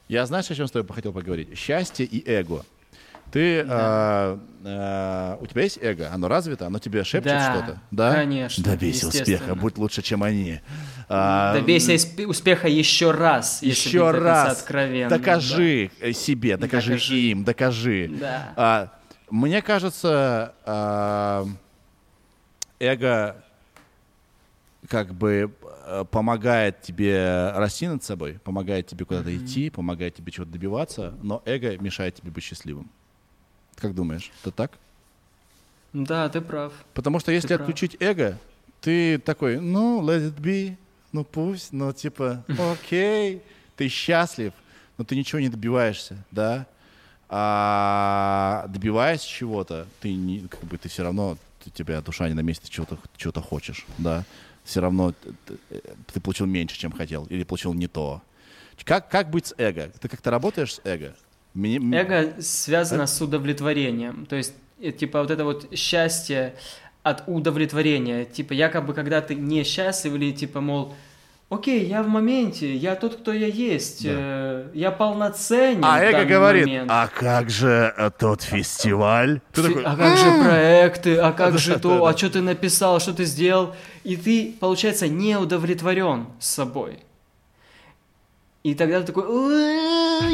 Я 0.07 0.25
знаешь, 0.25 0.49
о 0.49 0.55
чем 0.55 0.67
с 0.67 0.71
тобой 0.71 0.95
хотел 0.95 1.11
поговорить? 1.11 1.57
Счастье 1.57 2.05
и 2.05 2.23
эго. 2.29 2.63
Ты, 3.31 3.65
а, 3.67 4.39
а, 4.63 5.37
у 5.41 5.45
тебя 5.47 5.63
есть 5.63 5.79
эго? 5.81 6.11
Оно 6.11 6.27
развито? 6.27 6.67
Оно 6.67 6.79
тебе 6.79 7.03
шепчет 7.03 7.33
Да, 7.33 7.53
что-то? 7.53 7.81
Да? 7.91 8.13
конечно, 8.13 8.63
Добейся 8.63 9.07
успеха, 9.07 9.55
будь 9.55 9.77
лучше, 9.77 10.01
чем 10.01 10.23
они. 10.23 10.61
А, 11.09 11.53
Добейся 11.53 11.93
успеха 12.27 12.67
еще 12.67 13.11
раз, 13.11 13.61
если 13.61 13.89
Еще 13.89 14.11
быть 14.11 14.21
раз 14.21 14.59
откровенным. 14.59 15.09
докажи 15.09 15.91
э, 15.99 16.11
себе, 16.11 16.57
докажи, 16.57 16.91
Докажи. 16.91 17.17
им, 17.17 17.43
докажи. 17.43 18.11
Да. 18.19 18.53
А, 18.55 18.93
мне 19.29 19.61
кажется, 19.61 20.53
а, 20.65 21.45
эго 22.79 23.43
как 24.87 25.13
бы 25.13 25.53
э, 25.85 26.05
помогает 26.09 26.81
тебе 26.81 27.51
расти 27.55 27.87
над 27.87 28.03
собой, 28.03 28.39
помогает 28.43 28.87
тебе 28.87 29.05
куда-то 29.05 29.29
mm-hmm. 29.29 29.45
идти, 29.45 29.69
помогает 29.69 30.15
тебе 30.15 30.31
чего-то 30.31 30.51
добиваться, 30.51 31.13
но 31.21 31.41
эго 31.45 31.77
мешает 31.77 32.15
тебе 32.15 32.31
быть 32.31 32.43
счастливым. 32.43 32.89
Как 33.77 33.93
думаешь, 33.93 34.31
это 34.41 34.51
так? 34.51 34.71
Да, 35.93 36.29
ты 36.29 36.41
прав. 36.41 36.73
Потому 36.93 37.19
что 37.19 37.31
если 37.31 37.49
ты 37.49 37.53
отключить 37.53 37.97
прав. 37.97 38.09
эго, 38.09 38.37
ты 38.81 39.19
такой, 39.19 39.59
ну, 39.59 40.01
let 40.01 40.33
it 40.33 40.39
be, 40.39 40.75
ну 41.11 41.23
пусть, 41.23 41.73
ну 41.73 41.93
типа, 41.93 42.43
окей, 42.73 43.41
ты 43.75 43.87
счастлив, 43.87 44.53
но 44.97 45.05
ты 45.05 45.15
ничего 45.15 45.39
не 45.39 45.49
добиваешься, 45.49 46.17
да? 46.31 46.65
А 47.29 48.65
добиваясь 48.69 49.21
чего-то, 49.21 49.87
ты 49.99 50.13
не, 50.13 50.47
как 50.47 50.63
бы 50.63 50.77
ты 50.77 50.89
все 50.89 51.03
равно, 51.03 51.37
у 51.65 51.69
тебя 51.69 52.01
душа 52.01 52.27
не 52.29 52.33
на 52.33 52.39
месте, 52.41 52.69
чего-то 52.69 52.97
чего 53.17 53.33
хочешь, 53.41 53.85
да? 53.97 54.23
Все 54.63 54.81
равно 54.81 55.13
ты 56.13 56.19
получил 56.19 56.45
меньше, 56.45 56.77
чем 56.77 56.91
хотел, 56.91 57.25
или 57.25 57.43
получил 57.43 57.73
не 57.73 57.87
то. 57.87 58.21
Как, 58.83 59.09
как 59.09 59.29
быть 59.29 59.47
с 59.47 59.55
эго? 59.57 59.91
Ты 59.99 60.07
как-то 60.07 60.29
работаешь 60.29 60.75
с 60.75 60.81
эго? 60.83 61.15
Мне... 61.57 61.79
Эго 61.99 62.39
связано 62.39 63.03
а? 63.03 63.07
с 63.07 63.19
удовлетворением. 63.19 64.27
То 64.27 64.35
есть, 64.35 64.53
э, 64.79 64.91
типа, 64.91 65.21
вот 65.21 65.31
это 65.31 65.43
вот 65.43 65.67
счастье 65.73 66.53
от 67.01 67.23
удовлетворения. 67.25 68.25
Типа, 68.25 68.53
якобы, 68.53 68.93
когда 68.93 69.21
ты 69.21 69.33
не 69.33 69.63
счастлив 69.63 70.13
или, 70.13 70.31
типа, 70.31 70.61
мол, 70.61 70.93
окей, 71.49 71.83
я 71.87 72.03
в 72.03 72.07
моменте, 72.07 72.75
я 72.75 72.95
тот, 72.95 73.15
кто 73.15 73.33
я 73.33 73.47
есть, 73.47 74.03
да. 74.03 74.09
э, 74.13 74.69
я 74.75 74.91
полноценен. 74.91 75.83
А 75.83 75.99
эго 75.99 76.25
говорит, 76.25 76.67
момент. 76.67 76.91
а 76.93 77.07
как 77.07 77.49
же 77.49 77.91
э, 77.97 78.11
тот 78.15 78.43
фестиваль? 78.43 79.41
Ты 79.51 79.63
Фи- 79.63 79.67
такой, 79.69 79.83
а 79.83 79.95
как 79.95 80.17
же 80.17 80.43
проекты, 80.43 81.17
а 81.17 81.31
как 81.31 81.57
же 81.57 81.79
то, 81.79 82.05
а 82.05 82.15
что 82.15 82.29
ты 82.29 82.41
написал, 82.41 82.99
что 82.99 83.13
ты 83.13 83.25
сделал? 83.25 83.75
И 84.03 84.15
ты, 84.15 84.53
получается, 84.59 85.07
не 85.07 85.35
удовлетворен 85.37 86.27
с 86.39 86.49
собой. 86.49 86.99
И 88.67 88.75
тогда 88.75 88.99
ты 88.99 89.13
такой, 89.13 89.23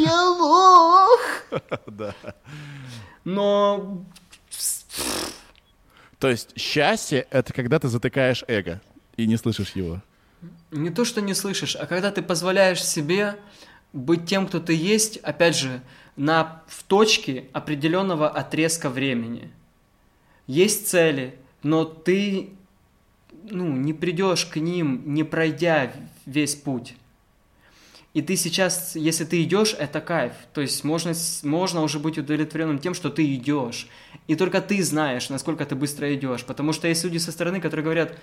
я 0.01 0.23
лох. 0.31 1.19
Да. 1.85 2.15
Но... 3.23 4.03
То 6.18 6.30
есть 6.30 6.60
счастье— 6.60 7.27
это 7.30 7.53
когда 7.53 7.77
ты 7.77 7.89
затыкаешь 7.89 8.43
эго 8.47 8.81
и 9.18 9.27
не 9.27 9.38
слышишь 9.38 9.73
его. 9.76 10.01
Не 10.72 10.89
то, 10.89 11.05
что 11.05 11.22
не 11.22 11.35
слышишь, 11.35 11.76
а 11.76 11.85
когда 11.85 12.10
ты 12.10 12.23
позволяешь 12.23 12.84
себе 12.84 13.35
быть 13.93 14.26
тем, 14.26 14.47
кто 14.47 14.60
ты 14.60 14.73
есть, 14.73 15.18
опять 15.18 15.55
же, 15.55 15.84
на, 16.15 16.64
в 16.65 16.81
точке 16.85 17.45
определенного 17.53 18.27
отрезка 18.27 18.89
времени. 18.89 19.51
Есть 20.47 20.88
цели, 20.88 21.35
но 21.61 21.85
ты 21.85 22.49
ну, 23.43 23.76
не 23.76 23.93
придешь 23.93 24.47
к 24.47 24.55
ним, 24.55 25.03
не 25.05 25.23
пройдя 25.23 25.93
весь 26.26 26.55
путь. 26.55 26.95
И 28.14 28.22
ты 28.22 28.35
сейчас, 28.35 28.95
если 28.95 29.26
ты 29.26 29.41
идешь, 29.41 29.76
это 29.77 29.99
кайф. 29.99 30.34
То 30.53 30.61
есть 30.61 30.84
можно, 30.84 31.14
можно 31.41 31.81
уже 31.81 31.98
быть 31.98 32.19
удовлетворенным 32.19 32.77
тем, 32.77 32.94
что 32.94 33.10
ты 33.10 33.34
идешь. 33.34 33.88
И 34.27 34.35
только 34.35 34.61
ты 34.61 34.84
знаешь, 34.84 35.30
насколько 35.30 35.65
ты 35.65 35.76
быстро 35.76 36.14
идешь. 36.14 36.44
Потому 36.44 36.73
что 36.73 36.88
есть 36.88 37.03
люди 37.03 37.18
со 37.18 37.31
стороны, 37.31 37.60
которые 37.60 37.84
говорят, 37.84 38.15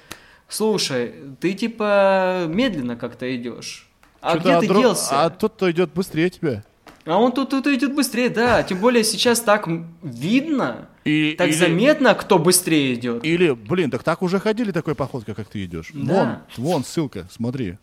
слушай, 0.49 1.13
ты 1.41 1.55
типа 1.55 2.45
медленно 2.49 2.95
как-то 2.95 3.35
идешь. 3.35 3.89
А 4.21 4.35
Что-то 4.35 4.49
где 4.49 4.61
ты 4.61 4.69
друг... 4.69 4.83
делся? 4.83 5.25
А 5.25 5.31
тот, 5.31 5.55
кто 5.55 5.71
идет 5.71 5.93
быстрее 5.93 6.31
тебя. 6.31 6.63
А 7.05 7.19
он 7.19 7.33
тут, 7.33 7.51
тут 7.51 7.67
идет 7.67 7.95
быстрее, 7.95 8.29
да. 8.29 8.63
Тем 8.63 8.79
более 8.79 9.03
сейчас 9.03 9.41
так 9.41 9.67
видно, 10.03 10.89
и, 11.05 11.35
так 11.37 11.49
или... 11.49 11.57
заметно, 11.57 12.15
кто 12.15 12.39
быстрее 12.39 12.95
идет. 12.95 13.25
Или, 13.25 13.51
блин, 13.53 13.91
так 13.91 14.05
так 14.05 14.23
уже 14.23 14.39
ходили 14.39 14.71
такой 14.71 14.95
походкой, 14.95 15.35
как 15.35 15.49
ты 15.49 15.65
идешь. 15.65 15.91
Да. 15.95 16.45
Вон, 16.57 16.65
вон 16.67 16.85
ссылка, 16.85 17.27
смотри. 17.33 17.79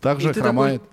Так 0.00 0.20
же 0.20 0.32
хромает. 0.32 0.80
Такой 0.80 0.92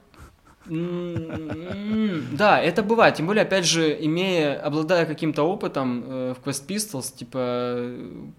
да, 0.70 2.62
это 2.62 2.84
бывает. 2.84 3.16
Тем 3.16 3.28
более, 3.28 3.42
опять 3.44 3.66
же, 3.66 3.98
имея, 4.06 4.60
обладая 4.60 5.06
каким-то 5.06 5.44
опытом 5.44 6.04
э, 6.06 6.34
в 6.34 6.48
Quest 6.48 6.68
Pistols, 6.68 7.16
типа 7.16 7.92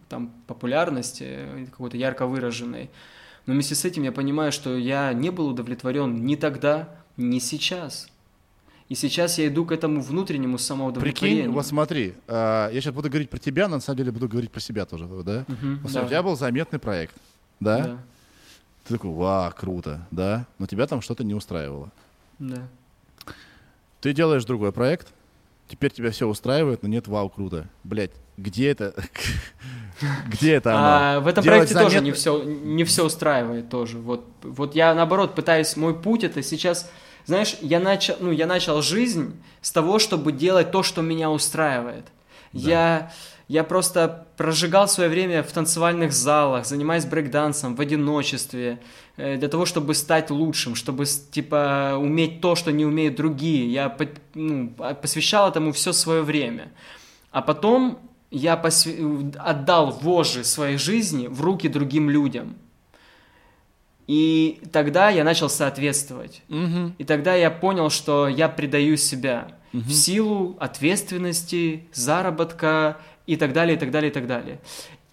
там 0.09 0.33
популярности 0.47 1.25
э, 1.27 1.67
какой-то 1.71 1.97
ярко 1.97 2.27
выраженной. 2.27 2.91
Но 3.47 3.55
вместе 3.55 3.75
с 3.75 3.85
этим 3.85 4.05
я 4.05 4.13
понимаю, 4.13 4.53
что 4.53 4.77
я 4.77 5.13
не 5.13 5.31
был 5.31 5.49
удовлетворен 5.49 6.25
ни 6.25 6.37
тогда, 6.37 6.89
ни 7.17 7.39
сейчас. 7.41 8.09
И 8.89 8.95
сейчас 8.95 9.39
я 9.39 9.47
иду 9.47 9.65
к 9.65 9.73
этому 9.73 10.01
внутреннему 10.01 10.59
самоудовлетворению. 10.59 11.43
Прикинь, 11.43 11.55
вот 11.55 11.67
смотри, 11.67 12.15
э, 12.27 12.71
я 12.73 12.81
сейчас 12.81 12.93
буду 12.93 13.09
говорить 13.09 13.31
про 13.31 13.39
тебя, 13.39 13.69
но 13.69 13.77
на 13.77 13.81
самом 13.81 13.99
деле 13.99 14.13
буду 14.13 14.29
говорить 14.29 14.51
про 14.51 14.61
себя 14.61 14.85
тоже, 14.85 15.07
да? 15.07 15.45
Угу, 15.49 15.81
вот, 15.83 15.93
да. 15.93 16.03
У 16.03 16.07
тебя 16.07 16.23
был 16.23 16.37
заметный 16.37 16.79
проект, 16.79 17.15
да? 17.61 17.79
да? 17.79 17.99
Ты 18.85 18.95
такой, 18.95 19.11
ва, 19.13 19.55
круто, 19.57 20.07
да? 20.11 20.47
Но 20.59 20.67
тебя 20.67 20.87
там 20.87 21.03
что-то 21.03 21.23
не 21.23 21.35
устраивало. 21.35 21.93
Да. 22.41 22.67
Ты 24.01 24.13
делаешь 24.13 24.45
другой 24.45 24.73
проект, 24.73 25.09
теперь 25.69 25.93
тебя 25.93 26.11
все 26.11 26.27
устраивает, 26.27 26.83
но 26.83 26.89
нет, 26.89 27.07
вау, 27.07 27.29
круто. 27.29 27.69
Блять, 27.85 28.11
где 28.37 28.71
это? 28.71 28.95
Где 30.29 30.55
это 30.55 30.71
оно? 30.71 30.87
А, 30.89 31.21
в 31.21 31.27
этом 31.27 31.45
Делать 31.45 31.59
проекте 31.59 31.75
замет... 31.75 31.89
тоже 31.93 32.03
не 32.03 32.13
все, 32.13 32.43
не 32.43 32.85
все 32.85 33.05
устраивает 33.05 33.69
тоже. 33.69 33.99
Вот, 33.99 34.27
вот 34.43 34.75
я 34.75 34.95
наоборот 34.95 35.35
пытаюсь, 35.35 35.77
мой 35.77 35.95
путь 35.95 36.25
это 36.25 36.43
сейчас, 36.43 36.91
знаешь, 37.27 37.59
я 37.61 37.81
начал, 37.81 38.17
ну, 38.19 38.31
я 38.31 38.47
начал 38.47 38.81
жизнь 38.81 39.39
с 39.61 39.71
того, 39.71 39.99
чтобы 39.99 40.33
делать 40.33 40.71
то, 40.71 40.83
что 40.83 41.03
меня 41.03 41.31
устраивает. 41.31 42.07
Да. 42.55 42.61
Я 42.71 43.13
я 43.51 43.65
просто 43.65 44.29
прожигал 44.37 44.87
свое 44.87 45.11
время 45.11 45.43
в 45.43 45.51
танцевальных 45.51 46.13
залах, 46.13 46.65
занимаясь 46.65 47.05
брейкдансом 47.05 47.75
в 47.75 47.81
одиночестве, 47.81 48.79
э, 49.17 49.39
для 49.39 49.49
того, 49.49 49.67
чтобы 49.67 49.95
стать 49.95 50.31
лучшим, 50.31 50.77
чтобы, 50.77 51.05
типа, 51.05 51.97
уметь 51.99 52.41
то, 52.41 52.55
что 52.55 52.71
не 52.71 52.87
умеют 52.87 53.17
другие. 53.17 53.67
Я 53.73 53.97
ну, 54.35 54.69
посвящал 55.03 55.49
этому 55.49 55.73
все 55.73 55.93
свое 55.93 56.23
время. 56.23 56.71
А 57.33 57.43
потом 57.43 57.99
я 58.31 58.57
посв... 58.57 58.87
отдал 59.37 59.99
вожжи 60.01 60.45
своей 60.45 60.79
жизни 60.79 61.27
в 61.27 61.41
руки 61.41 61.69
другим 61.69 62.09
людям. 62.09 62.55
И 64.07 64.61
тогда 64.71 65.11
я 65.11 65.25
начал 65.25 65.49
соответствовать. 65.49 66.43
Угу. 66.49 66.93
И 66.99 67.05
тогда 67.05 67.35
я 67.35 67.51
понял, 67.51 67.91
что 67.91 68.29
я 68.29 68.49
предаю 68.49 68.97
себя 68.97 69.49
угу. 69.73 69.83
в 69.83 69.93
силу 69.93 70.57
ответственности, 70.61 71.89
заработка 71.93 72.99
и 73.31 73.37
так 73.37 73.53
далее, 73.53 73.77
и 73.77 73.79
так 73.79 73.91
далее, 73.93 74.11
и 74.11 74.13
так 74.13 74.27
далее. 74.27 74.59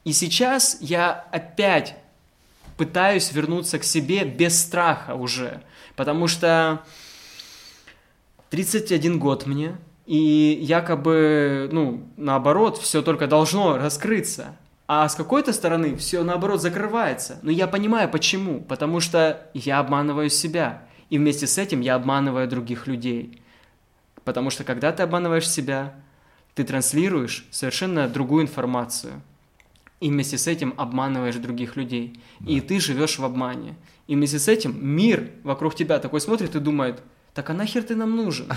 И 0.03 0.11
сейчас 0.11 0.77
я 0.81 1.27
опять 1.31 1.95
пытаюсь 2.75 3.31
вернуться 3.31 3.77
к 3.77 3.83
себе 3.83 4.23
без 4.25 4.59
страха 4.59 5.13
уже, 5.13 5.61
потому 5.95 6.27
что 6.27 6.81
31 8.49 9.19
год 9.19 9.45
мне, 9.45 9.77
и 10.07 10.57
якобы, 10.61 11.69
ну, 11.71 12.07
наоборот, 12.17 12.77
все 12.77 13.03
только 13.03 13.27
должно 13.27 13.77
раскрыться. 13.77 14.57
А 14.87 15.07
с 15.07 15.15
какой-то 15.15 15.51
стороны 15.53 15.97
все 15.97 16.23
наоборот 16.23 16.61
закрывается. 16.61 17.39
Но 17.41 17.51
я 17.51 17.67
понимаю 17.67 18.09
почему. 18.09 18.61
Потому 18.61 19.01
что 19.01 19.49
я 19.53 19.79
обманываю 19.79 20.29
себя. 20.29 20.83
И 21.09 21.17
вместе 21.17 21.45
с 21.45 21.57
этим 21.57 21.81
я 21.81 21.95
обманываю 21.95 22.47
других 22.47 22.87
людей. 22.87 23.41
Потому 24.23 24.49
что 24.49 24.63
когда 24.63 24.93
ты 24.93 25.03
обманываешь 25.03 25.49
себя, 25.49 25.93
ты 26.57 26.63
транслируешь 26.63 27.45
совершенно 27.51 28.07
другую 28.07 28.41
информацию. 28.41 29.21
И 29.99 30.09
вместе 30.09 30.39
с 30.39 30.47
этим 30.47 30.73
обманываешь 30.75 31.35
других 31.35 31.75
людей. 31.75 32.19
Да. 32.39 32.51
И 32.51 32.61
ты 32.61 32.79
живешь 32.79 33.19
в 33.19 33.23
обмане. 33.23 33.75
И 34.07 34.15
вместе 34.15 34.39
с 34.39 34.47
этим 34.47 34.75
мир 34.83 35.29
вокруг 35.43 35.75
тебя 35.75 35.99
такой 35.99 36.19
смотрит 36.19 36.55
и 36.55 36.59
думает, 36.59 37.03
так 37.35 37.51
а 37.51 37.53
нахер 37.53 37.83
ты 37.83 37.95
нам 37.95 38.15
нужен? 38.15 38.47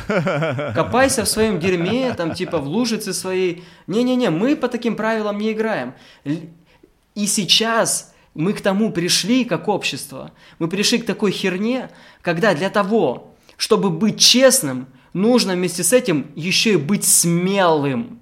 Копайся 0.75 1.25
в 1.25 1.29
своем 1.29 1.61
дерьме, 1.61 2.15
там 2.15 2.33
типа 2.33 2.57
в 2.57 2.69
лужице 2.69 3.13
своей. 3.13 3.65
Не-не-не, 3.87 4.31
мы 4.31 4.57
по 4.57 4.69
таким 4.69 4.97
правилам 4.97 5.37
не 5.37 5.53
играем. 5.53 5.93
И 6.25 7.27
сейчас 7.27 8.15
мы 8.33 8.55
к 8.55 8.63
тому 8.63 8.93
пришли, 8.93 9.45
как 9.45 9.69
общество. 9.69 10.33
Мы 10.59 10.69
пришли 10.69 11.01
к 11.01 11.05
такой 11.05 11.33
херне, 11.33 11.91
когда 12.23 12.55
для 12.55 12.71
того, 12.71 13.35
чтобы 13.59 13.91
быть 13.91 14.19
честным, 14.19 14.87
нужно 15.13 15.55
вместе 15.55 15.83
с 15.83 15.93
этим 15.93 16.27
еще 16.35 16.75
и 16.75 16.77
быть 16.77 17.05
смелым. 17.05 18.21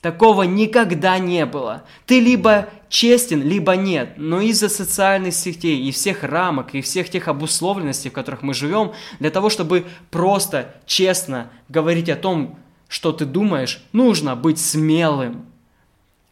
Такого 0.00 0.44
никогда 0.44 1.18
не 1.18 1.46
было. 1.46 1.82
Ты 2.06 2.20
либо 2.20 2.68
честен, 2.88 3.42
либо 3.42 3.74
нет. 3.74 4.14
Но 4.16 4.40
из-за 4.40 4.68
социальных 4.68 5.34
сетей 5.34 5.82
и 5.82 5.90
всех 5.90 6.22
рамок, 6.22 6.74
и 6.74 6.80
всех 6.80 7.10
тех 7.10 7.28
обусловленностей, 7.28 8.10
в 8.10 8.12
которых 8.12 8.42
мы 8.42 8.54
живем, 8.54 8.92
для 9.18 9.30
того, 9.30 9.50
чтобы 9.50 9.84
просто 10.10 10.74
честно 10.86 11.50
говорить 11.68 12.08
о 12.08 12.16
том, 12.16 12.58
что 12.88 13.12
ты 13.12 13.24
думаешь, 13.24 13.82
нужно 13.92 14.36
быть 14.36 14.60
смелым. 14.60 15.46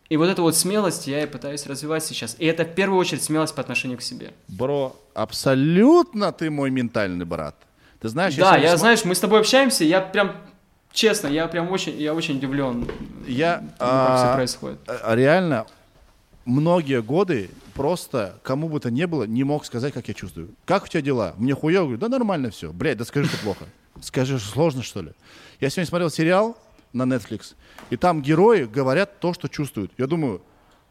И 0.09 0.16
вот 0.16 0.26
эту 0.26 0.43
вот 0.43 0.55
смелость 0.55 1.06
я 1.06 1.24
и 1.24 1.26
пытаюсь 1.26 1.66
развивать 1.66 2.05
сейчас. 2.05 2.36
И 2.39 2.47
это 2.47 2.64
в 2.64 2.74
первую 2.74 3.01
очередь 3.01 3.22
смелость 3.22 3.55
по 3.55 3.60
отношению 3.60 3.98
к 3.98 4.02
себе. 4.02 4.35
Бро, 4.48 4.94
абсолютно 5.14 6.31
ты 6.31 6.51
мой 6.51 6.70
ментальный 6.70 7.24
брат. 7.24 7.56
Ты 8.05 8.10
знаешь, 8.10 8.35
да, 8.35 8.59
я, 8.59 8.64
см... 8.64 8.78
знаешь, 8.81 9.05
мы 9.06 9.14
с 9.14 9.18
тобой 9.20 9.40
общаемся, 9.40 9.82
я 9.82 10.02
прям 10.02 10.36
честно, 10.93 11.26
я 11.26 11.48
прям 11.48 11.70
очень, 11.70 11.98
я 11.98 12.12
очень 12.12 12.36
удивлен, 12.36 12.86
я, 13.26 13.64
как 13.78 13.89
а, 13.89 14.16
все 14.18 14.35
происходит. 14.35 14.78
А, 14.86 15.16
реально, 15.16 15.64
многие 16.44 17.01
годы 17.01 17.48
просто 17.72 18.39
кому 18.43 18.68
бы 18.68 18.78
то 18.78 18.90
ни 18.90 19.06
было 19.06 19.24
не 19.24 19.43
мог 19.43 19.64
сказать, 19.64 19.94
как 19.94 20.06
я 20.06 20.12
чувствую. 20.12 20.51
Как 20.66 20.85
у 20.85 20.86
тебя 20.86 21.01
дела? 21.01 21.32
Мне 21.39 21.55
хуёво? 21.55 21.85
Говорю, 21.85 21.98
да 21.98 22.10
нормально 22.10 22.51
все. 22.51 22.74
Блядь, 22.74 22.98
да 22.98 23.06
скажи, 23.06 23.26
что 23.26 23.39
плохо. 23.39 23.64
Скажи, 24.02 24.39
сложно, 24.39 24.82
что 24.82 25.01
ли? 25.01 25.12
Я 25.59 25.70
сегодня 25.70 25.89
смотрел 25.89 26.10
сериал 26.10 26.59
на 26.93 27.05
Netflix, 27.05 27.55
и 27.89 27.97
там 27.97 28.20
герои 28.20 28.64
говорят 28.64 29.18
то, 29.18 29.32
что 29.32 29.48
чувствуют. 29.48 29.93
Я 29.97 30.06
думаю, 30.06 30.43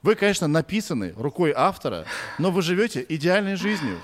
вы, 0.02 0.16
конечно, 0.16 0.48
написаны 0.48 1.14
рукой 1.16 1.54
автора, 1.56 2.06
но 2.40 2.50
вы 2.50 2.64
живете 2.64 3.06
идеальной 3.08 3.56
жизнью. 3.56 4.00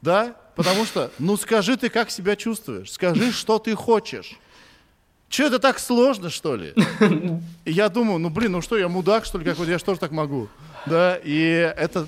Да? 0.00 0.36
Потому 0.54 0.84
что, 0.84 1.10
ну 1.18 1.36
скажи 1.36 1.76
ты, 1.76 1.88
как 1.88 2.10
себя 2.10 2.36
чувствуешь. 2.36 2.92
Скажи, 2.92 3.32
что 3.32 3.58
ты 3.58 3.74
хочешь. 3.74 4.38
Че 5.28 5.46
это 5.46 5.58
так 5.58 5.78
сложно, 5.78 6.30
что 6.30 6.54
ли? 6.54 6.74
Я 7.64 7.88
думаю, 7.88 8.18
ну 8.18 8.30
блин, 8.30 8.52
ну 8.52 8.60
что, 8.60 8.78
я 8.78 8.88
мудак, 8.88 9.24
что 9.24 9.38
ли, 9.38 9.44
как 9.44 9.58
вот 9.58 9.68
я 9.68 9.78
что 9.78 9.94
же 9.94 10.00
так 10.00 10.12
могу? 10.12 10.48
Да, 10.86 11.16
и 11.16 11.72
это 11.76 12.06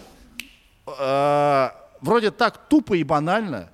э, 0.87 1.69
вроде 2.01 2.31
так 2.31 2.69
тупо 2.69 2.95
и 2.95 3.03
банально, 3.03 3.71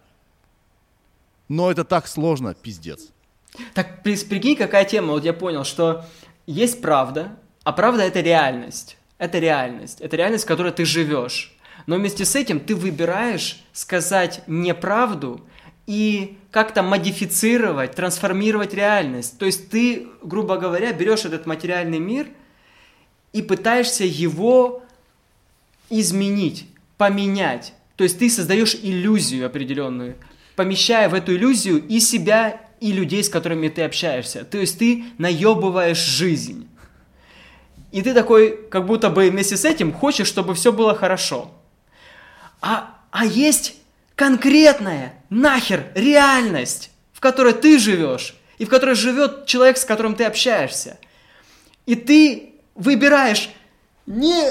но 1.48 1.70
это 1.70 1.84
так 1.84 2.06
сложно, 2.06 2.54
пиздец. 2.54 3.08
Так 3.74 4.02
прикинь, 4.02 4.56
какая 4.56 4.86
тема, 4.86 5.12
вот 5.12 5.24
я 5.24 5.34
понял, 5.34 5.64
что 5.64 6.04
есть 6.46 6.80
правда, 6.80 7.36
а 7.64 7.72
правда 7.72 8.04
это 8.04 8.20
реальность. 8.20 8.96
Это 9.18 9.38
реальность. 9.38 10.00
Это 10.00 10.16
реальность, 10.16 10.44
в 10.44 10.48
которой 10.48 10.72
ты 10.72 10.84
живешь. 10.84 11.54
Но 11.86 11.96
вместе 11.96 12.24
с 12.24 12.36
этим 12.36 12.60
ты 12.60 12.74
выбираешь 12.74 13.62
сказать 13.72 14.42
неправду 14.46 15.40
и 15.86 16.38
как-то 16.50 16.82
модифицировать, 16.82 17.94
трансформировать 17.94 18.74
реальность. 18.74 19.38
То 19.38 19.46
есть 19.46 19.70
ты, 19.70 20.06
грубо 20.22 20.56
говоря, 20.56 20.92
берешь 20.92 21.24
этот 21.24 21.46
материальный 21.46 21.98
мир 21.98 22.28
и 23.32 23.42
пытаешься 23.42 24.04
его 24.04 24.82
изменить, 25.90 26.66
поменять. 26.96 27.74
То 27.96 28.04
есть 28.04 28.18
ты 28.18 28.30
создаешь 28.30 28.76
иллюзию 28.80 29.46
определенную, 29.46 30.16
помещая 30.56 31.08
в 31.08 31.14
эту 31.14 31.34
иллюзию 31.34 31.84
и 31.86 32.00
себя, 32.00 32.60
и 32.80 32.92
людей, 32.92 33.22
с 33.22 33.28
которыми 33.28 33.68
ты 33.68 33.82
общаешься. 33.82 34.44
То 34.44 34.58
есть 34.58 34.78
ты 34.78 35.04
наебываешь 35.18 35.98
жизнь. 36.04 36.68
И 37.92 38.02
ты 38.02 38.14
такой, 38.14 38.56
как 38.70 38.86
будто 38.86 39.10
бы 39.10 39.30
вместе 39.30 39.56
с 39.56 39.64
этим 39.64 39.92
хочешь, 39.92 40.26
чтобы 40.26 40.54
все 40.54 40.72
было 40.72 40.94
хорошо. 40.94 41.52
А, 42.62 42.94
а 43.10 43.26
есть 43.26 43.74
конкретная 44.14 45.14
нахер 45.30 45.86
реальность, 45.94 46.90
в 47.12 47.20
которой 47.20 47.52
ты 47.52 47.78
живешь, 47.78 48.34
и 48.58 48.64
в 48.64 48.68
которой 48.68 48.94
живет 48.94 49.46
человек, 49.46 49.76
с 49.76 49.84
которым 49.84 50.14
ты 50.14 50.24
общаешься. 50.24 50.96
И 51.86 51.96
ты 51.96 52.54
выбираешь 52.74 53.50
не... 54.06 54.44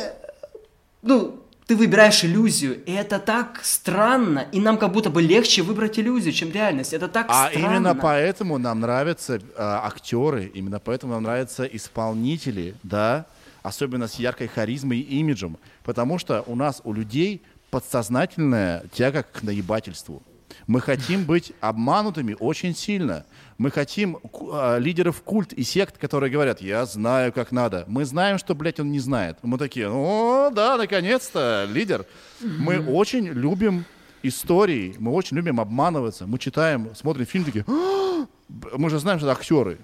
Ну, 1.02 1.42
ты 1.66 1.78
выбираешь 1.78 2.26
иллюзию, 2.26 2.84
и 2.84 2.92
это 2.92 3.18
так 3.18 3.62
странно, 3.64 4.46
и 4.52 4.60
нам 4.60 4.78
как 4.78 4.92
будто 4.92 5.10
бы 5.10 5.22
легче 5.22 5.62
выбрать 5.62 5.98
иллюзию, 5.98 6.34
чем 6.34 6.52
реальность. 6.52 6.92
Это 6.92 7.08
так 7.08 7.28
а 7.30 7.48
странно. 7.48 7.68
А 7.68 7.72
именно 7.72 7.96
поэтому 7.96 8.58
нам 8.58 8.82
нравятся 8.82 9.36
э, 9.36 9.40
актеры, 9.56 10.52
именно 10.54 10.80
поэтому 10.80 11.14
нам 11.14 11.24
нравятся 11.24 11.64
исполнители, 11.64 12.76
да, 12.84 13.26
особенно 13.64 14.08
с 14.08 14.16
яркой 14.16 14.48
харизмой 14.48 15.00
и 15.00 15.20
имиджем, 15.20 15.58
потому 15.84 16.20
что 16.20 16.44
у 16.48 16.56
нас, 16.56 16.82
у 16.84 16.94
людей 16.94 17.42
подсознательная 17.72 18.84
тяга 18.94 19.24
к 19.24 19.42
наебательству. 19.42 20.22
Мы 20.68 20.82
хотим 20.82 21.24
быть 21.24 21.54
обманутыми 21.62 22.36
очень 22.40 22.76
сильно. 22.76 23.26
Мы 23.58 23.72
хотим 23.72 24.18
э, 24.18 24.80
лидеров 24.80 25.22
культ 25.22 25.54
и 25.54 25.64
сект, 25.64 25.98
которые 25.98 26.30
говорят, 26.30 26.62
я 26.62 26.86
знаю, 26.86 27.32
как 27.32 27.52
надо. 27.52 27.86
Мы 27.88 28.06
знаем, 28.06 28.38
что, 28.38 28.54
блядь, 28.54 28.80
он 28.80 28.92
не 28.92 29.00
знает. 29.00 29.38
Мы 29.44 29.58
такие, 29.58 29.90
о, 29.90 30.50
да, 30.54 30.78
наконец-то, 30.78 31.68
лидер. 31.72 32.06
Мы 32.42 32.80
очень 32.86 33.28
любим 33.28 33.86
истории, 34.24 34.96
мы 35.00 35.12
очень 35.14 35.38
любим 35.38 35.60
обманываться. 35.60 36.28
Мы 36.28 36.38
читаем, 36.38 36.94
смотрим 36.96 37.26
фильм, 37.26 37.46
такие, 37.46 37.66
мы 37.70 38.90
же 38.90 39.00
знаем, 39.00 39.20
что 39.20 39.30
это 39.30 39.40
актеры. 39.40 39.78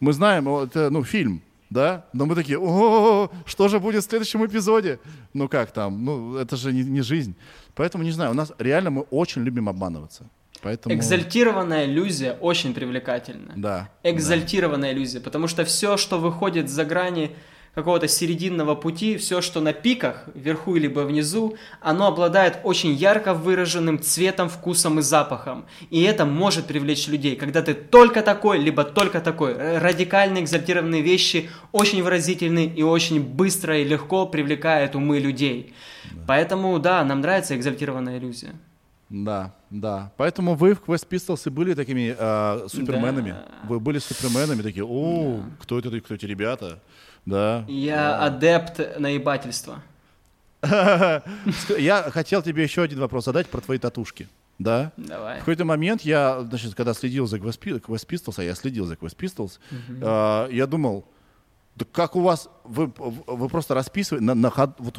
Мы 0.00 0.12
знаем, 0.12 0.48
это, 0.48 0.90
ну, 0.90 1.04
фильм 1.04 1.42
да? 1.70 2.04
Но 2.12 2.26
мы 2.26 2.34
такие, 2.34 2.58
о, 2.58 3.30
что 3.44 3.68
же 3.68 3.78
будет 3.78 4.04
в 4.04 4.08
следующем 4.08 4.44
эпизоде? 4.44 4.98
Ну 5.34 5.48
как 5.48 5.72
там? 5.72 6.04
Ну 6.04 6.36
это 6.36 6.56
же 6.56 6.72
не, 6.72 6.82
не 6.82 7.02
жизнь. 7.02 7.34
Поэтому 7.74 8.04
не 8.04 8.12
знаю, 8.12 8.30
у 8.30 8.34
нас 8.34 8.52
реально 8.58 8.90
мы 8.90 9.02
очень 9.10 9.42
любим 9.42 9.68
обманываться. 9.68 10.24
Поэтому... 10.62 10.94
Экзальтированная 10.94 11.86
иллюзия 11.86 12.32
очень 12.32 12.74
привлекательна. 12.74 13.52
Да. 13.56 13.90
Экзальтированная 14.02 14.92
да. 14.92 14.98
иллюзия, 14.98 15.20
потому 15.20 15.46
что 15.46 15.64
все, 15.64 15.96
что 15.96 16.18
выходит 16.18 16.68
за 16.68 16.84
грани 16.84 17.36
какого-то 17.74 18.08
серединного 18.08 18.74
пути, 18.74 19.16
все, 19.16 19.40
что 19.40 19.60
на 19.60 19.72
пиках, 19.72 20.24
вверху 20.34 20.74
либо 20.74 21.00
внизу, 21.00 21.56
оно 21.80 22.08
обладает 22.08 22.58
очень 22.64 22.92
ярко 22.92 23.34
выраженным 23.34 24.00
цветом, 24.00 24.48
вкусом 24.48 24.98
и 24.98 25.02
запахом. 25.02 25.66
И 25.90 26.02
это 26.02 26.24
может 26.24 26.66
привлечь 26.66 27.08
людей, 27.08 27.36
когда 27.36 27.62
ты 27.62 27.74
только 27.74 28.22
такой, 28.22 28.58
либо 28.58 28.84
только 28.84 29.20
такой. 29.20 29.78
Радикальные, 29.78 30.42
экзальтированные 30.42 31.02
вещи 31.02 31.50
очень 31.72 32.02
выразительны 32.02 32.66
и 32.66 32.82
очень 32.82 33.22
быстро 33.22 33.78
и 33.78 33.84
легко 33.84 34.26
привлекают 34.26 34.94
умы 34.94 35.18
людей. 35.18 35.74
Да. 36.10 36.24
Поэтому, 36.26 36.78
да, 36.78 37.04
нам 37.04 37.20
нравится 37.20 37.56
экзальтированная 37.56 38.18
иллюзия. 38.18 38.54
Да, 39.08 39.54
да. 39.70 40.12
Поэтому 40.16 40.54
вы 40.54 40.74
в 40.74 40.82
Quest 40.82 41.08
Pistols 41.08 41.42
и 41.46 41.50
были 41.50 41.74
такими 41.74 42.14
э, 42.18 42.68
суперменами. 42.68 43.30
Да. 43.30 43.46
Вы 43.68 43.80
были 43.80 43.98
суперменами, 43.98 44.62
такие, 44.62 44.84
о, 44.84 45.38
да. 45.38 45.50
кто 45.60 45.78
это, 45.78 46.00
кто 46.00 46.14
эти 46.14 46.26
ребята? 46.26 46.80
Да. 47.26 47.64
Я 47.68 47.96
да. 47.96 48.24
адепт 48.24 48.98
наебательства. 48.98 49.82
Я 50.62 52.10
хотел 52.10 52.42
тебе 52.42 52.62
еще 52.62 52.82
один 52.82 52.98
вопрос 52.98 53.26
задать 53.26 53.46
про 53.48 53.60
твои 53.60 53.78
татушки. 53.78 54.28
Да? 54.58 54.92
Давай. 54.96 55.36
В 55.36 55.40
какой-то 55.40 55.64
момент 55.64 56.02
я, 56.02 56.40
значит, 56.40 56.74
когда 56.74 56.94
следил 56.94 57.26
за 57.26 57.36
Quest 57.36 57.60
Pistols, 57.60 58.34
а 58.38 58.42
я 58.42 58.54
следил 58.54 58.86
за 58.86 58.94
Quest 58.94 59.16
Pistols, 59.16 59.58
э, 59.70 60.52
я 60.52 60.66
думал, 60.66 61.06
да 61.76 61.86
как 61.92 62.16
у 62.16 62.20
вас, 62.22 62.48
вы, 62.64 62.92
вы 62.96 63.48
просто 63.48 63.74
расписывали, 63.74 64.20
на, 64.20 64.34
на 64.34 64.52
вот 64.78 64.98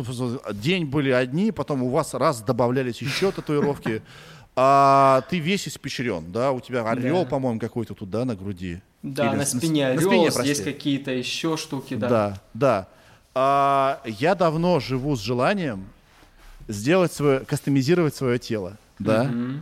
день 0.53 0.85
были 0.85 1.09
одни, 1.09 1.51
потом 1.51 1.83
у 1.83 1.89
вас 1.89 2.13
раз 2.13 2.41
добавлялись 2.41 3.01
еще 3.01 3.33
татуировки, 3.33 4.01
а 4.61 5.22
ты 5.30 5.40
весь 5.40 5.69
испещрен, 5.69 6.34
да, 6.34 6.52
у 6.52 6.60
тебя 6.60 6.84
орел, 6.84 7.23
да. 7.23 7.30
по-моему, 7.30 7.61
какой-то 7.61 7.94
тут, 7.94 8.10
да, 8.10 8.26
на 8.26 8.36
груди. 8.36 8.81
Да, 9.02 9.30
Или 9.30 9.38
на 9.38 9.45
спине 9.45 9.88
орел, 9.88 10.11
на 10.11 10.31
спине, 10.31 10.49
есть 10.49 10.65
какие-то 10.65 11.11
еще 11.11 11.56
штуки, 11.56 11.94
да. 11.94 12.10
Да, 12.10 12.41
да. 12.53 12.88
А, 13.34 14.02
я 14.03 14.36
давно 14.36 14.81
живу 14.81 15.15
с 15.15 15.22
желанием 15.22 15.88
сделать 16.68 17.14
свое, 17.14 17.40
кастомизировать 17.40 18.15
свое 18.15 18.38
тело, 18.38 18.76
да. 18.99 19.27
Mm-hmm. 19.27 19.60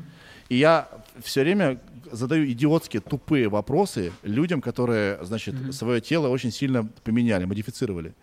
И 0.49 0.56
я 0.56 0.90
все 1.24 1.41
время 1.41 1.80
задаю 2.11 2.48
идиотские, 2.48 3.03
тупые 3.03 3.49
вопросы 3.49 4.11
людям, 4.24 4.61
которые, 4.61 5.24
значит, 5.24 5.53
mm-hmm. 5.53 5.74
свое 5.74 6.02
тело 6.02 6.30
очень 6.30 6.52
сильно 6.52 6.90
поменяли, 7.03 7.45
модифицировали. 7.45 8.15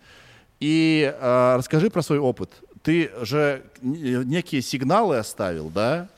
И 0.59 1.09
э, 1.09 1.55
расскажи 1.55 1.89
про 1.89 2.01
свой 2.01 2.19
опыт. 2.19 2.49
Ты 2.83 3.11
же 3.21 3.63
некие 3.81 4.61
сигналы 4.61 5.17
оставил, 5.17 5.69
да? 5.69 6.09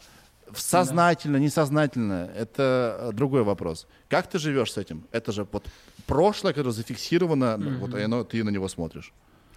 Сознательно, 0.55 1.37
несознательно, 1.37 2.29
это 2.35 2.97
э, 2.99 3.11
другой 3.13 3.43
вопрос. 3.43 3.87
Как 4.09 4.27
ты 4.27 4.39
живешь 4.39 4.71
с 4.71 4.77
этим? 4.77 5.03
Это 5.11 5.31
же 5.31 5.47
вот 5.51 5.65
прошлое, 6.05 6.53
которое 6.53 6.71
зафиксировано, 6.71 7.57
mm-hmm. 7.57 7.77
вот 7.77 7.93
оно, 7.93 8.23
ты 8.23 8.43
на 8.43 8.49
него 8.49 8.67
смотришь. 8.67 9.13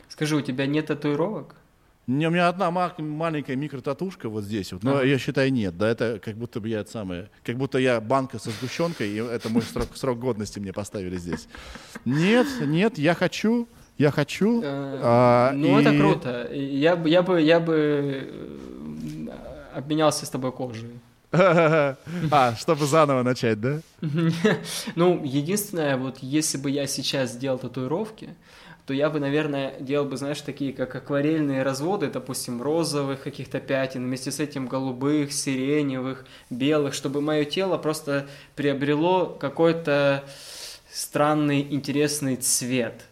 Скажи, 0.08 0.36
у 0.36 0.40
тебя 0.40 0.66
нет 0.66 0.86
татуировок? 0.86 1.54
Не, 2.06 2.26
у 2.26 2.30
меня 2.30 2.48
одна 2.48 2.70
маленькая 2.70 3.54
микротатушка 3.54 4.28
вот 4.28 4.42
здесь, 4.42 4.72
вот, 4.72 4.82
но 4.82 4.98
а. 4.98 5.04
я 5.04 5.16
считаю 5.18 5.52
нет, 5.52 5.76
да, 5.78 5.88
это 5.88 6.18
как 6.18 6.34
будто 6.34 6.60
бы 6.60 6.68
я 6.68 6.80
это 6.80 6.90
самое, 6.90 7.30
как 7.44 7.56
будто 7.56 7.78
я 7.78 8.00
банка 8.00 8.40
со 8.40 8.50
сгущенкой, 8.50 9.10
и 9.10 9.16
это 9.16 9.48
мой 9.48 9.62
срок, 9.62 9.88
срок 9.94 10.18
годности 10.18 10.58
мне 10.58 10.72
поставили 10.72 11.16
здесь. 11.18 11.46
Нет, 12.04 12.48
нет, 12.62 12.98
я 12.98 13.14
хочу, 13.14 13.68
я 13.96 14.10
хочу. 14.10 14.60
Э, 14.60 15.00
а, 15.02 15.52
ну 15.52 15.78
и... 15.78 15.82
это 15.82 15.96
круто. 15.96 16.52
Я 16.52 16.96
бы, 16.96 17.08
я 17.08 17.22
бы, 17.22 17.40
я 17.40 17.60
бы 17.60 17.74
э, 17.76 19.28
обменялся 19.74 20.26
с 20.26 20.30
тобой 20.30 20.52
кожей. 20.52 20.90
А, 21.32 22.56
чтобы 22.58 22.86
заново 22.86 23.22
начать, 23.22 23.60
да? 23.60 23.80
Ну, 24.96 25.22
единственное, 25.24 25.96
вот 25.96 26.18
если 26.20 26.58
бы 26.58 26.70
я 26.70 26.86
сейчас 26.86 27.32
сделал 27.32 27.58
татуировки, 27.58 28.34
то 28.86 28.94
я 28.94 29.08
бы, 29.08 29.20
наверное, 29.20 29.78
делал 29.78 30.06
бы, 30.06 30.16
знаешь, 30.16 30.40
такие 30.40 30.72
как 30.72 30.96
акварельные 30.96 31.62
разводы, 31.62 32.10
допустим, 32.10 32.60
розовых 32.60 33.22
каких-то 33.22 33.60
пятен, 33.60 34.04
вместе 34.04 34.32
с 34.32 34.40
этим 34.40 34.66
голубых, 34.66 35.32
сиреневых, 35.32 36.24
белых, 36.50 36.94
чтобы 36.94 37.20
мое 37.20 37.44
тело 37.44 37.78
просто 37.78 38.26
приобрело 38.56 39.26
какой-то 39.26 40.24
странный, 40.90 41.60
интересный 41.70 42.34
цвет 42.36 43.04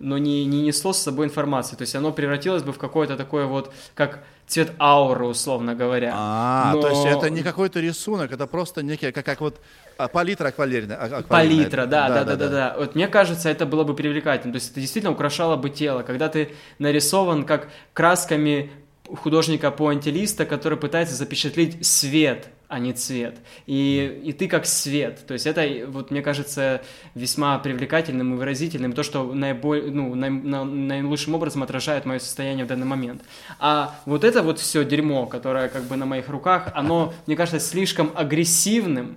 но 0.00 0.16
не, 0.16 0.46
не 0.46 0.62
несло 0.62 0.92
с 0.92 0.98
собой 0.98 1.26
информации. 1.26 1.76
То 1.76 1.82
есть 1.82 1.94
оно 1.94 2.10
превратилось 2.10 2.62
бы 2.62 2.72
в 2.72 2.78
какое-то 2.78 3.16
такое 3.16 3.46
вот, 3.46 3.72
как 3.94 4.24
цвет 4.50 4.72
ауры, 4.78 5.26
условно 5.26 5.74
говоря. 5.74 6.12
А, 6.14 6.72
Но- 6.74 6.82
то 6.82 6.88
есть 6.88 7.04
это 7.06 7.30
не 7.30 7.42
какой-то 7.42 7.80
рисунок, 7.80 8.32
это 8.32 8.46
просто 8.46 8.82
некий, 8.82 9.12
как, 9.12 9.24
как 9.24 9.40
вот 9.40 9.60
а, 9.96 10.08
палитра 10.08 10.46
а- 10.46 10.48
акварельная. 10.48 11.22
Палитра, 11.22 11.86
да, 11.86 12.08
да, 12.08 12.24
да, 12.24 12.36
да, 12.36 12.48
да. 12.48 12.74
Вот 12.78 12.94
мне 12.94 13.06
кажется, 13.06 13.48
это 13.48 13.64
было 13.66 13.84
бы 13.84 13.94
привлекательно. 13.94 14.52
То 14.52 14.56
есть 14.56 14.72
это 14.72 14.80
действительно 14.80 15.12
украшало 15.12 15.56
бы 15.56 15.70
тело, 15.70 16.02
когда 16.02 16.28
ты 16.28 16.52
нарисован 16.78 17.44
как 17.44 17.68
красками 17.92 18.70
художника-пуантилиста, 19.06 20.46
который 20.46 20.78
пытается 20.78 21.14
запечатлеть 21.14 21.84
свет, 21.86 22.48
а 22.70 22.78
не 22.78 22.92
цвет. 22.92 23.36
И, 23.66 24.22
и 24.24 24.32
ты 24.32 24.46
как 24.46 24.64
свет. 24.64 25.26
То 25.26 25.34
есть 25.34 25.46
это, 25.46 25.68
вот, 25.88 26.12
мне 26.12 26.22
кажется, 26.22 26.82
весьма 27.16 27.58
привлекательным 27.58 28.34
и 28.34 28.36
выразительным, 28.36 28.92
то, 28.92 29.02
что 29.02 29.34
наиболь, 29.34 29.90
ну, 29.90 30.14
наи- 30.14 30.30
на- 30.30 30.64
наилучшим 30.64 31.34
образом 31.34 31.64
отражает 31.64 32.06
мое 32.06 32.20
состояние 32.20 32.64
в 32.64 32.68
данный 32.68 32.86
момент. 32.86 33.22
А 33.58 33.98
вот 34.06 34.22
это 34.22 34.42
вот 34.42 34.60
все 34.60 34.84
дерьмо, 34.84 35.26
которое 35.26 35.68
как 35.68 35.82
бы 35.82 35.96
на 35.96 36.06
моих 36.06 36.28
руках, 36.28 36.68
оно, 36.74 37.12
мне 37.26 37.34
кажется, 37.34 37.58
слишком 37.58 38.12
агрессивным, 38.14 39.16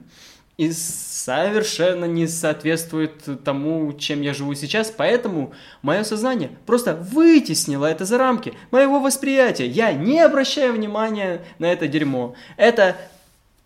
и 0.57 0.71
совершенно 0.71 2.05
не 2.05 2.27
соответствует 2.27 3.43
тому, 3.43 3.93
чем 3.93 4.21
я 4.21 4.33
живу 4.33 4.53
сейчас, 4.53 4.91
поэтому 4.91 5.53
мое 5.81 6.03
сознание 6.03 6.51
просто 6.65 6.95
вытеснило 6.95 7.85
это 7.85 8.05
за 8.05 8.17
рамки 8.17 8.53
моего 8.69 8.99
восприятия. 8.99 9.65
Я 9.67 9.93
не 9.93 10.19
обращаю 10.19 10.73
внимания 10.73 11.43
на 11.57 11.71
это 11.71 11.87
дерьмо. 11.87 12.35
Это, 12.55 12.95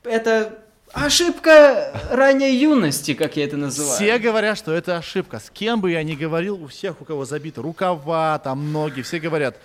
это 0.07 0.59
ошибка 0.93 1.91
ранней 2.09 2.55
юности, 2.55 3.13
как 3.13 3.38
я 3.38 3.45
это 3.45 3.57
называю. 3.57 3.95
Все 3.95 4.17
говорят, 4.17 4.57
что 4.57 4.73
это 4.73 4.97
ошибка. 4.97 5.39
С 5.39 5.49
кем 5.49 5.81
бы 5.81 5.91
я 5.91 6.03
ни 6.03 6.15
говорил, 6.15 6.63
у 6.63 6.67
всех, 6.67 7.01
у 7.01 7.05
кого 7.05 7.25
забиты 7.25 7.61
рукава, 7.61 8.39
там 8.39 8.71
ноги, 8.71 9.01
все 9.01 9.19
говорят, 9.19 9.57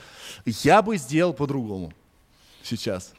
я 0.44 0.82
бы 0.82 0.97
сделал 0.97 1.32
по-другому 1.32 1.93
сейчас. 2.62 3.12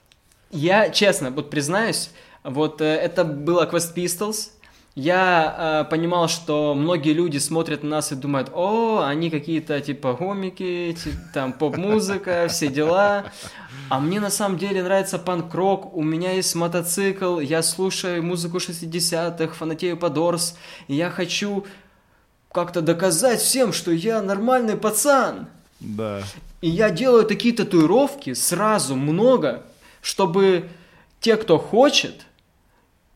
Я, 0.51 0.89
честно, 0.89 1.31
вот 1.31 1.49
признаюсь, 1.49 2.11
вот 2.43 2.81
э, 2.81 2.85
это 2.85 3.23
было 3.23 3.65
Quest 3.65 3.95
Pistols. 3.95 4.49
Я 4.95 5.83
э, 5.85 5.89
понимал, 5.89 6.27
что 6.27 6.75
многие 6.75 7.13
люди 7.13 7.39
смотрят 7.39 7.81
на 7.81 7.89
нас 7.89 8.11
и 8.11 8.15
думают, 8.15 8.51
о, 8.53 9.01
они 9.03 9.31
какие-то 9.31 9.81
типа 9.81 10.13
гомики, 10.13 10.95
ти- 11.03 11.13
там 11.33 11.51
поп-музыка, 11.51 12.47
все 12.49 12.67
дела. 12.67 13.25
А 13.89 13.99
мне 13.99 14.19
на 14.19 14.29
самом 14.29 14.59
деле 14.59 14.83
нравится 14.83 15.17
панк-рок, 15.17 15.95
у 15.95 16.03
меня 16.03 16.33
есть 16.33 16.53
мотоцикл, 16.53 17.39
я 17.39 17.63
слушаю 17.63 18.23
музыку 18.23 18.57
60-х, 18.57 19.53
фанатею 19.55 19.97
по 19.97 20.09
Дорс, 20.09 20.55
и 20.87 20.93
я 20.95 21.09
хочу 21.09 21.65
как-то 22.51 22.81
доказать 22.81 23.41
всем, 23.41 23.73
что 23.73 23.91
я 23.91 24.21
нормальный 24.21 24.77
пацан. 24.77 25.47
Да. 25.79 26.21
И 26.61 26.69
я 26.69 26.91
делаю 26.91 27.25
такие 27.25 27.53
татуировки 27.53 28.33
сразу 28.33 28.95
много, 28.95 29.63
чтобы 30.01 30.69
те, 31.19 31.35
кто 31.35 31.57
хочет, 31.57 32.25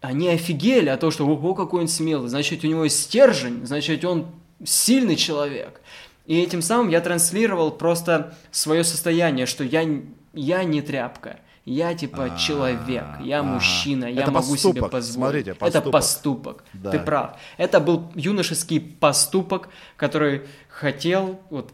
они 0.02 0.30
офигели 0.30 0.90
от 0.90 1.00
того, 1.00 1.12
что 1.12 1.26
ого, 1.28 1.54
какой 1.54 1.82
он 1.82 1.88
смелый, 1.88 2.30
значит, 2.30 2.64
у 2.64 2.68
него 2.68 2.84
есть 2.84 3.02
стержень, 3.04 3.66
значит, 3.66 4.04
он 4.06 4.28
сильный 4.64 5.16
человек. 5.16 5.82
И 6.26 6.40
этим 6.42 6.62
самым 6.62 6.90
я 6.90 7.00
транслировал 7.02 7.72
просто 7.72 8.36
свое 8.52 8.84
состояние, 8.84 9.46
что 9.46 9.64
я, 9.64 9.88
я 10.34 10.64
не 10.66 10.82
тряпка, 10.82 11.40
я 11.64 11.94
типа 11.96 12.38
человек, 12.38 13.06
я 13.24 13.44
мужчина, 13.44 14.06
я 14.06 14.24
Это 14.24 14.32
могу 14.32 14.56
себе 14.58 14.74
поступок, 14.82 14.92
позволить. 14.92 15.16
смотрите, 15.46 15.52
Это 15.52 15.60
поступок. 15.60 15.92
поступок, 15.92 16.64
Да. 16.74 16.92
ты 16.92 17.00
прав. 17.00 17.38
Это 17.58 17.80
был 17.80 18.12
юношеский 18.16 18.80
поступок, 18.82 19.70
который 19.96 20.42
хотел, 20.70 21.40
вот, 21.50 21.72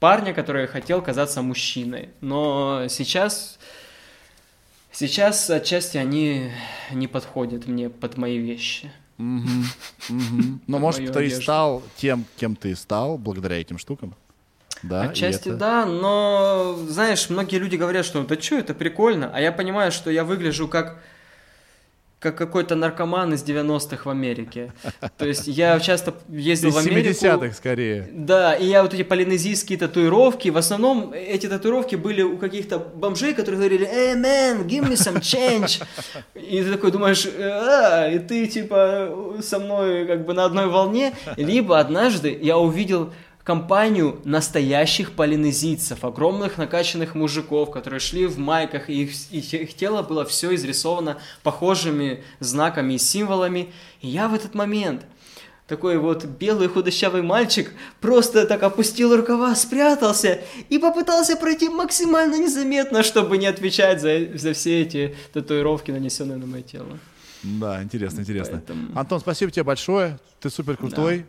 парня, 0.00 0.34
который 0.34 0.66
хотел 0.66 1.00
казаться 1.02 1.40
мужчиной. 1.42 2.08
Но 2.20 2.86
сейчас, 2.88 3.58
сейчас 4.92 5.48
отчасти 5.50 5.96
они 5.98 6.50
не 6.92 7.06
подходят 7.08 7.66
мне 7.66 7.88
под 7.90 8.16
мои 8.16 8.38
вещи. 8.38 8.90
Но, 9.18 10.78
может, 10.78 11.12
ты 11.12 11.26
и 11.26 11.30
стал 11.30 11.82
тем, 11.96 12.24
кем 12.36 12.56
ты 12.56 12.74
стал, 12.74 13.18
благодаря 13.18 13.60
этим 13.60 13.78
штукам? 13.78 14.14
Да, 14.82 15.02
Отчасти 15.02 15.48
это- 15.50 15.58
да, 15.58 15.84
но, 15.86 16.78
знаешь, 16.88 17.28
многие 17.28 17.56
люди 17.56 17.76
говорят, 17.76 18.06
что 18.06 18.22
да 18.24 18.40
что, 18.40 18.56
это 18.56 18.72
прикольно, 18.72 19.30
а 19.34 19.38
я 19.38 19.52
понимаю, 19.52 19.92
что 19.92 20.10
я 20.10 20.24
выгляжу 20.24 20.68
как 20.68 21.02
как 22.20 22.36
какой-то 22.36 22.74
наркоман 22.76 23.32
из 23.32 23.42
90-х 23.42 24.02
в 24.04 24.10
Америке. 24.10 24.72
То 25.16 25.26
есть 25.26 25.46
я 25.46 25.80
часто 25.80 26.14
ездил 26.28 26.68
Из 26.68 26.74
в 26.74 26.78
Америку. 26.78 27.08
70-х 27.08 27.54
скорее. 27.54 28.08
Да, 28.12 28.54
и 28.54 28.66
я 28.66 28.82
вот 28.82 28.92
эти 28.92 29.02
полинезийские 29.02 29.78
татуировки, 29.78 30.50
в 30.50 30.58
основном 30.58 31.14
эти 31.14 31.48
татуировки 31.48 31.96
были 31.96 32.20
у 32.20 32.36
каких-то 32.36 32.78
бомжей, 32.78 33.32
которые 33.32 33.58
говорили, 33.58 33.88
«Эй, 33.90 34.14
man, 34.16 34.66
give 34.66 34.86
me 34.86 34.92
some 34.92 35.20
change». 35.20 35.82
И 36.34 36.62
ты 36.62 36.70
такой 36.70 36.92
думаешь, 36.92 37.26
а, 37.26 38.06
и 38.08 38.18
ты 38.18 38.46
типа 38.46 39.38
со 39.40 39.58
мной 39.58 40.06
как 40.06 40.26
бы 40.26 40.34
на 40.34 40.44
одной 40.44 40.66
волне. 40.66 41.14
Либо 41.38 41.78
однажды 41.78 42.38
я 42.42 42.58
увидел 42.58 43.14
компанию 43.44 44.20
настоящих 44.24 45.12
полинезийцев, 45.12 46.04
огромных 46.04 46.58
накачанных 46.58 47.14
мужиков, 47.14 47.70
которые 47.70 48.00
шли 48.00 48.26
в 48.26 48.38
майках, 48.38 48.90
и 48.90 49.02
их, 49.04 49.12
и 49.30 49.38
их 49.38 49.74
тело 49.74 50.02
было 50.02 50.24
все 50.24 50.54
изрисовано 50.54 51.18
похожими 51.42 52.22
знаками 52.38 52.94
и 52.94 52.98
символами. 52.98 53.72
И 54.00 54.08
я 54.08 54.28
в 54.28 54.34
этот 54.34 54.54
момент 54.54 55.04
такой 55.66 55.98
вот 55.98 56.24
белый 56.24 56.68
худощавый 56.68 57.22
мальчик 57.22 57.72
просто 58.00 58.46
так 58.46 58.62
опустил 58.62 59.16
рукава, 59.16 59.54
спрятался 59.54 60.40
и 60.68 60.78
попытался 60.78 61.36
пройти 61.36 61.68
максимально 61.68 62.36
незаметно, 62.36 63.02
чтобы 63.02 63.38
не 63.38 63.46
отвечать 63.46 64.00
за, 64.00 64.36
за 64.36 64.52
все 64.52 64.82
эти 64.82 65.14
татуировки, 65.32 65.92
нанесенные 65.92 66.38
на 66.38 66.46
мое 66.46 66.62
тело. 66.62 66.98
Да, 67.42 67.82
интересно, 67.82 68.20
интересно. 68.20 68.58
Поэтому- 68.58 68.98
Антон, 68.98 69.20
спасибо 69.20 69.50
тебе 69.50 69.62
большое. 69.62 70.18
Ты 70.40 70.50
супер 70.50 70.76
крутой. 70.76 71.24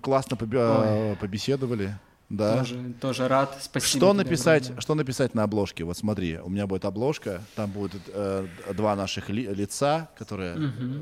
Классно 0.00 0.36
побе- 0.36 1.10
Ой. 1.10 1.16
побеседовали. 1.16 1.98
Да. 2.28 2.58
Тоже, 2.60 2.92
тоже 2.98 3.28
рад. 3.28 3.58
Спасибо. 3.60 3.86
Что 4.06 4.12
написать, 4.14 4.62
огромное. 4.62 4.80
что 4.80 4.94
написать 4.94 5.34
на 5.34 5.42
обложке? 5.42 5.84
Вот 5.84 5.98
смотри, 5.98 6.38
у 6.38 6.48
меня 6.48 6.66
будет 6.66 6.86
обложка, 6.86 7.42
там 7.56 7.70
будут 7.70 8.00
э, 8.08 8.46
два 8.72 8.96
наших 8.96 9.28
ли- 9.28 9.48
лица, 9.54 10.08
которые 10.16 10.56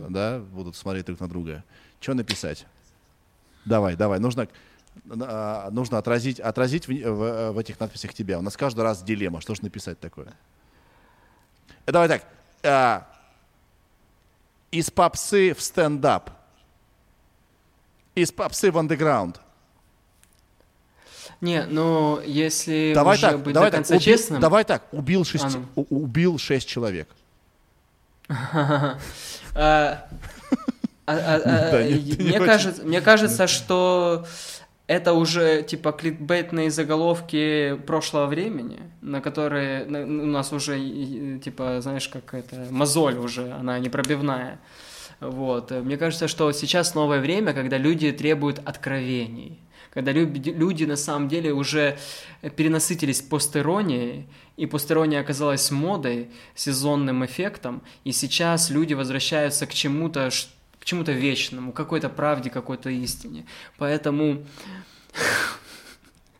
да, 0.08 0.40
будут 0.40 0.74
смотреть 0.74 1.06
друг 1.06 1.20
на 1.20 1.28
друга. 1.28 1.62
Что 2.00 2.14
написать? 2.14 2.66
Давай, 3.64 3.94
давай. 3.94 4.18
Нужно, 4.18 4.48
а, 5.08 5.70
нужно 5.70 5.98
отразить, 5.98 6.40
отразить 6.40 6.88
в, 6.88 6.90
в- 6.90 7.52
в 7.52 7.58
этих 7.58 7.78
надписях 7.78 8.12
тебя. 8.12 8.38
У 8.40 8.42
нас 8.42 8.56
каждый 8.56 8.80
раз 8.80 9.00
дилемма. 9.02 9.40
Что 9.40 9.54
же 9.54 9.62
написать 9.62 10.00
такое? 10.00 10.34
Э, 11.86 11.92
Давай 11.92 12.08
так. 12.08 12.24
а, 12.64 13.06
из 14.72 14.90
попсы 14.90 15.54
в 15.54 15.60
стендап. 15.62 16.30
Из 18.14 18.32
попсы 18.32 18.70
в 18.70 18.78
андеграунд. 18.78 19.40
Не, 21.40 21.64
ну, 21.64 22.20
если 22.20 22.92
Давай 22.94 23.16
уже 23.16 23.26
так, 23.28 23.42
быть 23.42 23.54
давай 23.54 23.70
до 23.70 23.76
так, 23.78 23.86
конца 23.86 23.96
уби- 23.96 24.00
честным... 24.04 24.40
давай 24.40 24.64
так, 24.64 24.82
убил 24.92 25.24
шесть, 25.24 25.44
А 25.44 25.48
ну. 25.50 25.64
у- 25.74 26.02
убил 26.02 26.38
шесть 26.38 26.68
человек. 26.68 27.08
А, 29.52 30.06
а, 31.06 31.40
а, 31.44 31.82
мне, 32.84 33.00
кажется, 33.00 33.48
что 33.48 34.24
это 34.86 35.12
уже 35.12 35.64
типа 35.64 35.90
кликбейтные 35.90 36.70
заголовки 36.70 37.76
прошлого 37.86 38.26
времени, 38.26 38.78
на 39.00 39.20
которые 39.20 39.86
у 39.86 40.26
нас 40.26 40.52
уже 40.52 40.78
типа, 41.42 41.80
знаешь, 41.80 42.08
как 42.08 42.34
это 42.34 42.68
мозоль 42.70 43.16
уже, 43.18 43.50
она 43.52 43.80
не 43.80 43.88
пробивная. 43.88 44.60
Вот. 45.20 45.70
Мне 45.70 45.96
кажется, 45.96 46.28
что 46.28 46.50
сейчас 46.52 46.94
новое 46.94 47.20
время, 47.20 47.52
когда 47.52 47.76
люди 47.76 48.10
требуют 48.10 48.60
откровений. 48.64 49.60
Когда 49.92 50.12
люди, 50.12 50.84
на 50.84 50.96
самом 50.96 51.28
деле 51.28 51.52
уже 51.52 51.98
перенасытились 52.56 53.20
постеронией, 53.20 54.26
и 54.56 54.66
постерония 54.66 55.20
оказалась 55.20 55.70
модой, 55.70 56.30
сезонным 56.54 57.24
эффектом, 57.24 57.82
и 58.04 58.12
сейчас 58.12 58.70
люди 58.70 58.94
возвращаются 58.94 59.66
к 59.66 59.74
чему-то, 59.74 60.30
к 60.78 60.84
чему-то 60.84 61.12
вечному, 61.12 61.72
какой-то 61.72 62.08
правде, 62.08 62.50
какой-то 62.50 62.88
истине. 62.90 63.46
Поэтому 63.78 64.44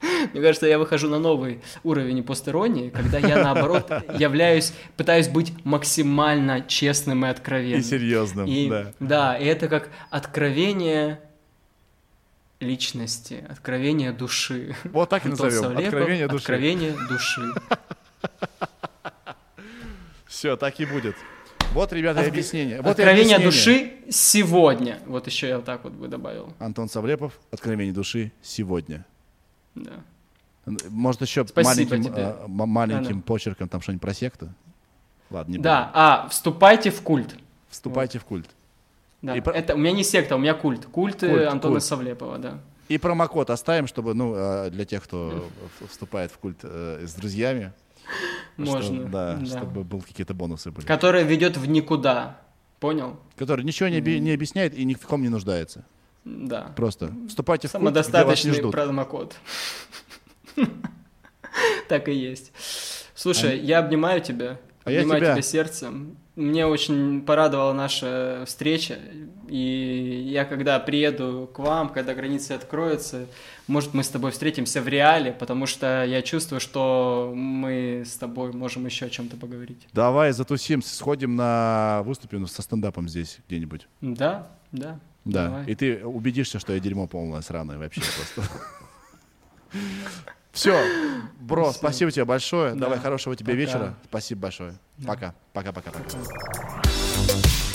мне 0.33 0.41
кажется, 0.43 0.67
я 0.67 0.79
выхожу 0.79 1.09
на 1.09 1.19
новый 1.19 1.61
уровень 1.85 2.23
постеронии, 2.23 2.91
когда 2.91 3.19
я, 3.19 3.43
наоборот, 3.43 3.91
являюсь, 4.19 4.73
пытаюсь 4.97 5.29
быть 5.29 5.53
максимально 5.65 6.63
честным 6.63 7.25
и 7.27 7.29
откровенным. 7.29 7.81
И 7.81 7.83
серьезным, 7.83 8.47
И- 8.47 8.69
да. 8.69 8.93
Да, 9.01 9.37
и 9.37 9.45
это 9.45 9.69
как 9.69 9.91
откровение 10.11 11.21
личности, 12.61 13.45
откровение 13.49 14.13
души. 14.13 14.75
Вот 14.85 15.09
так 15.09 15.25
и 15.27 15.29
назовем. 15.29 15.63
Савлепов, 15.63 15.85
Откровение 15.85 16.29
души. 16.29 16.43
Откровение 16.43 16.95
души. 17.09 17.43
Все, 20.27 20.57
так 20.57 20.79
и 20.81 20.85
будет. 20.87 21.17
Вот, 21.73 21.93
ребята, 21.93 22.21
объяснение. 22.21 22.81
Вот 22.83 22.91
Откровение 22.91 23.37
объяснение. 23.37 23.91
души 24.05 24.11
сегодня. 24.11 24.99
Вот 25.07 25.27
еще 25.27 25.49
я 25.49 25.57
вот 25.57 25.65
так 25.65 25.85
вот 25.85 25.93
бы 25.93 26.09
добавил. 26.09 26.53
Антон 26.59 26.89
Савлепов, 26.89 27.39
Откровение 27.51 27.93
души 27.93 28.33
сегодня. 28.43 29.05
Да. 29.85 30.73
Может, 30.91 31.23
еще 31.23 31.47
Спасибо 31.47 31.95
маленьким, 31.97 32.13
а, 32.17 32.47
маленьким 32.67 33.05
Да-да. 33.17 33.23
почерком 33.23 33.69
там 33.69 33.81
что-нибудь 33.81 34.03
про 34.03 34.15
секту? 34.15 34.49
Ладно, 35.31 35.53
не 35.53 35.59
Да, 35.59 35.91
а, 35.95 36.29
вступайте 36.29 36.91
в 36.91 37.01
культ. 37.03 37.37
Вступайте 37.69 38.19
в 38.19 38.25
культ. 38.25 38.49
Да. 39.23 39.37
И 39.37 39.41
про- 39.41 39.53
Это 39.55 39.75
у 39.75 39.79
меня 39.79 39.93
не 39.93 40.03
секта, 40.05 40.37
у 40.37 40.39
меня 40.39 40.55
культ. 40.55 40.87
Культ, 40.87 41.23
э, 41.23 41.29
Культ, 41.31 41.49
Антона 41.49 41.75
культ. 41.75 41.85
Савлепова, 41.85 42.39
да. 42.39 42.59
И 42.89 42.99
промокод 42.99 43.51
оставим, 43.51 43.87
чтобы, 43.87 44.15
ну, 44.15 44.33
а, 44.35 44.71
для 44.71 44.85
тех, 44.85 45.05
кто 45.05 45.49
вступает 45.89 46.33
в 46.33 46.39
культ 46.39 46.59
э, 46.63 47.05
с 47.07 47.15
друзьями. 47.15 47.73
что- 48.55 48.73
Можно. 48.73 49.05
да, 49.05 49.37
да. 49.37 49.47
чтобы 49.47 49.85
был 49.85 50.01
какие-то 50.03 50.35
бонусы 50.35 50.71
были. 50.73 50.85
Который 50.85 51.23
ведет 51.23 51.57
в 51.57 51.67
никуда. 51.69 52.39
Понял? 52.81 53.19
Который 53.37 53.65
ничего 53.65 53.89
не, 53.89 53.99
оби- 53.99 54.19
не 54.19 54.33
объясняет 54.33 54.75
и 54.75 54.85
ни 54.85 54.95
в 54.95 55.07
ком 55.07 55.23
не 55.23 55.29
нуждается. 55.29 55.85
Да. 56.25 56.73
Просто 56.77 57.13
вступайте 57.29 57.69
в 57.69 57.73
культ, 57.73 57.93
где 58.09 58.25
вас 58.25 58.45
не 58.45 58.53
ждут. 58.53 58.73
промокод. 58.73 59.37
Так 61.89 62.09
и 62.09 62.13
есть. 62.13 62.53
Слушай, 63.17 63.59
я 63.59 63.81
обнимаю 63.81 64.21
тебя. 64.21 64.59
А 64.85 64.91
обнимаю 64.91 65.21
тебя. 65.21 65.33
тебя 65.33 65.43
сердцем. 65.43 66.17
Мне 66.37 66.67
очень 66.67 67.23
порадовала 67.23 67.73
наша 67.73 68.45
встреча. 68.47 68.99
И 69.49 70.27
я 70.27 70.45
когда 70.45 70.79
приеду 70.79 71.51
к 71.53 71.59
вам, 71.59 71.91
когда 71.91 72.15
границы 72.15 72.53
откроются, 72.53 73.27
может, 73.67 73.93
мы 73.93 74.05
с 74.05 74.09
тобой 74.09 74.31
встретимся 74.31 74.81
в 74.81 74.89
реале, 74.89 75.33
потому 75.33 75.67
что 75.67 76.05
я 76.05 76.23
чувствую, 76.23 76.61
что 76.61 77.33
мы 77.35 78.05
с 78.07 78.17
тобой 78.17 78.53
можем 78.53 78.87
еще 78.87 79.07
о 79.07 79.11
чем-то 79.11 79.37
поговорить. 79.37 79.87
Давай 79.93 80.33
затусим, 80.33 80.81
сходим 80.81 81.37
на 81.37 82.03
выступим 82.05 82.47
со 82.47 82.63
стендапом 82.63 83.09
здесь 83.09 83.39
где-нибудь. 83.49 83.89
Да, 84.01 84.49
да. 84.73 85.01
Да. 85.25 85.45
давай. 85.47 85.67
И 85.67 85.75
ты 85.75 86.05
убедишься, 86.05 86.59
что 86.59 86.73
я 86.73 86.81
дерьмо 86.81 87.07
полное 87.07 87.41
сраное 87.43 87.79
вообще 87.79 88.01
просто. 88.01 88.53
Все, 90.53 90.83
бро, 91.41 91.73
спасибо 91.73 92.11
тебе 92.11 92.25
большое. 92.25 92.73
Да. 92.75 92.81
Давай 92.81 92.99
хорошего 92.99 93.37
тебе 93.37 93.55
вечера. 93.55 93.95
Спасибо 94.09 94.43
большое. 94.43 94.75
Пока. 95.07 95.35
Пока, 95.53 95.73
пока, 95.73 95.91
пока. 95.91 96.05
Пока. 96.05 97.70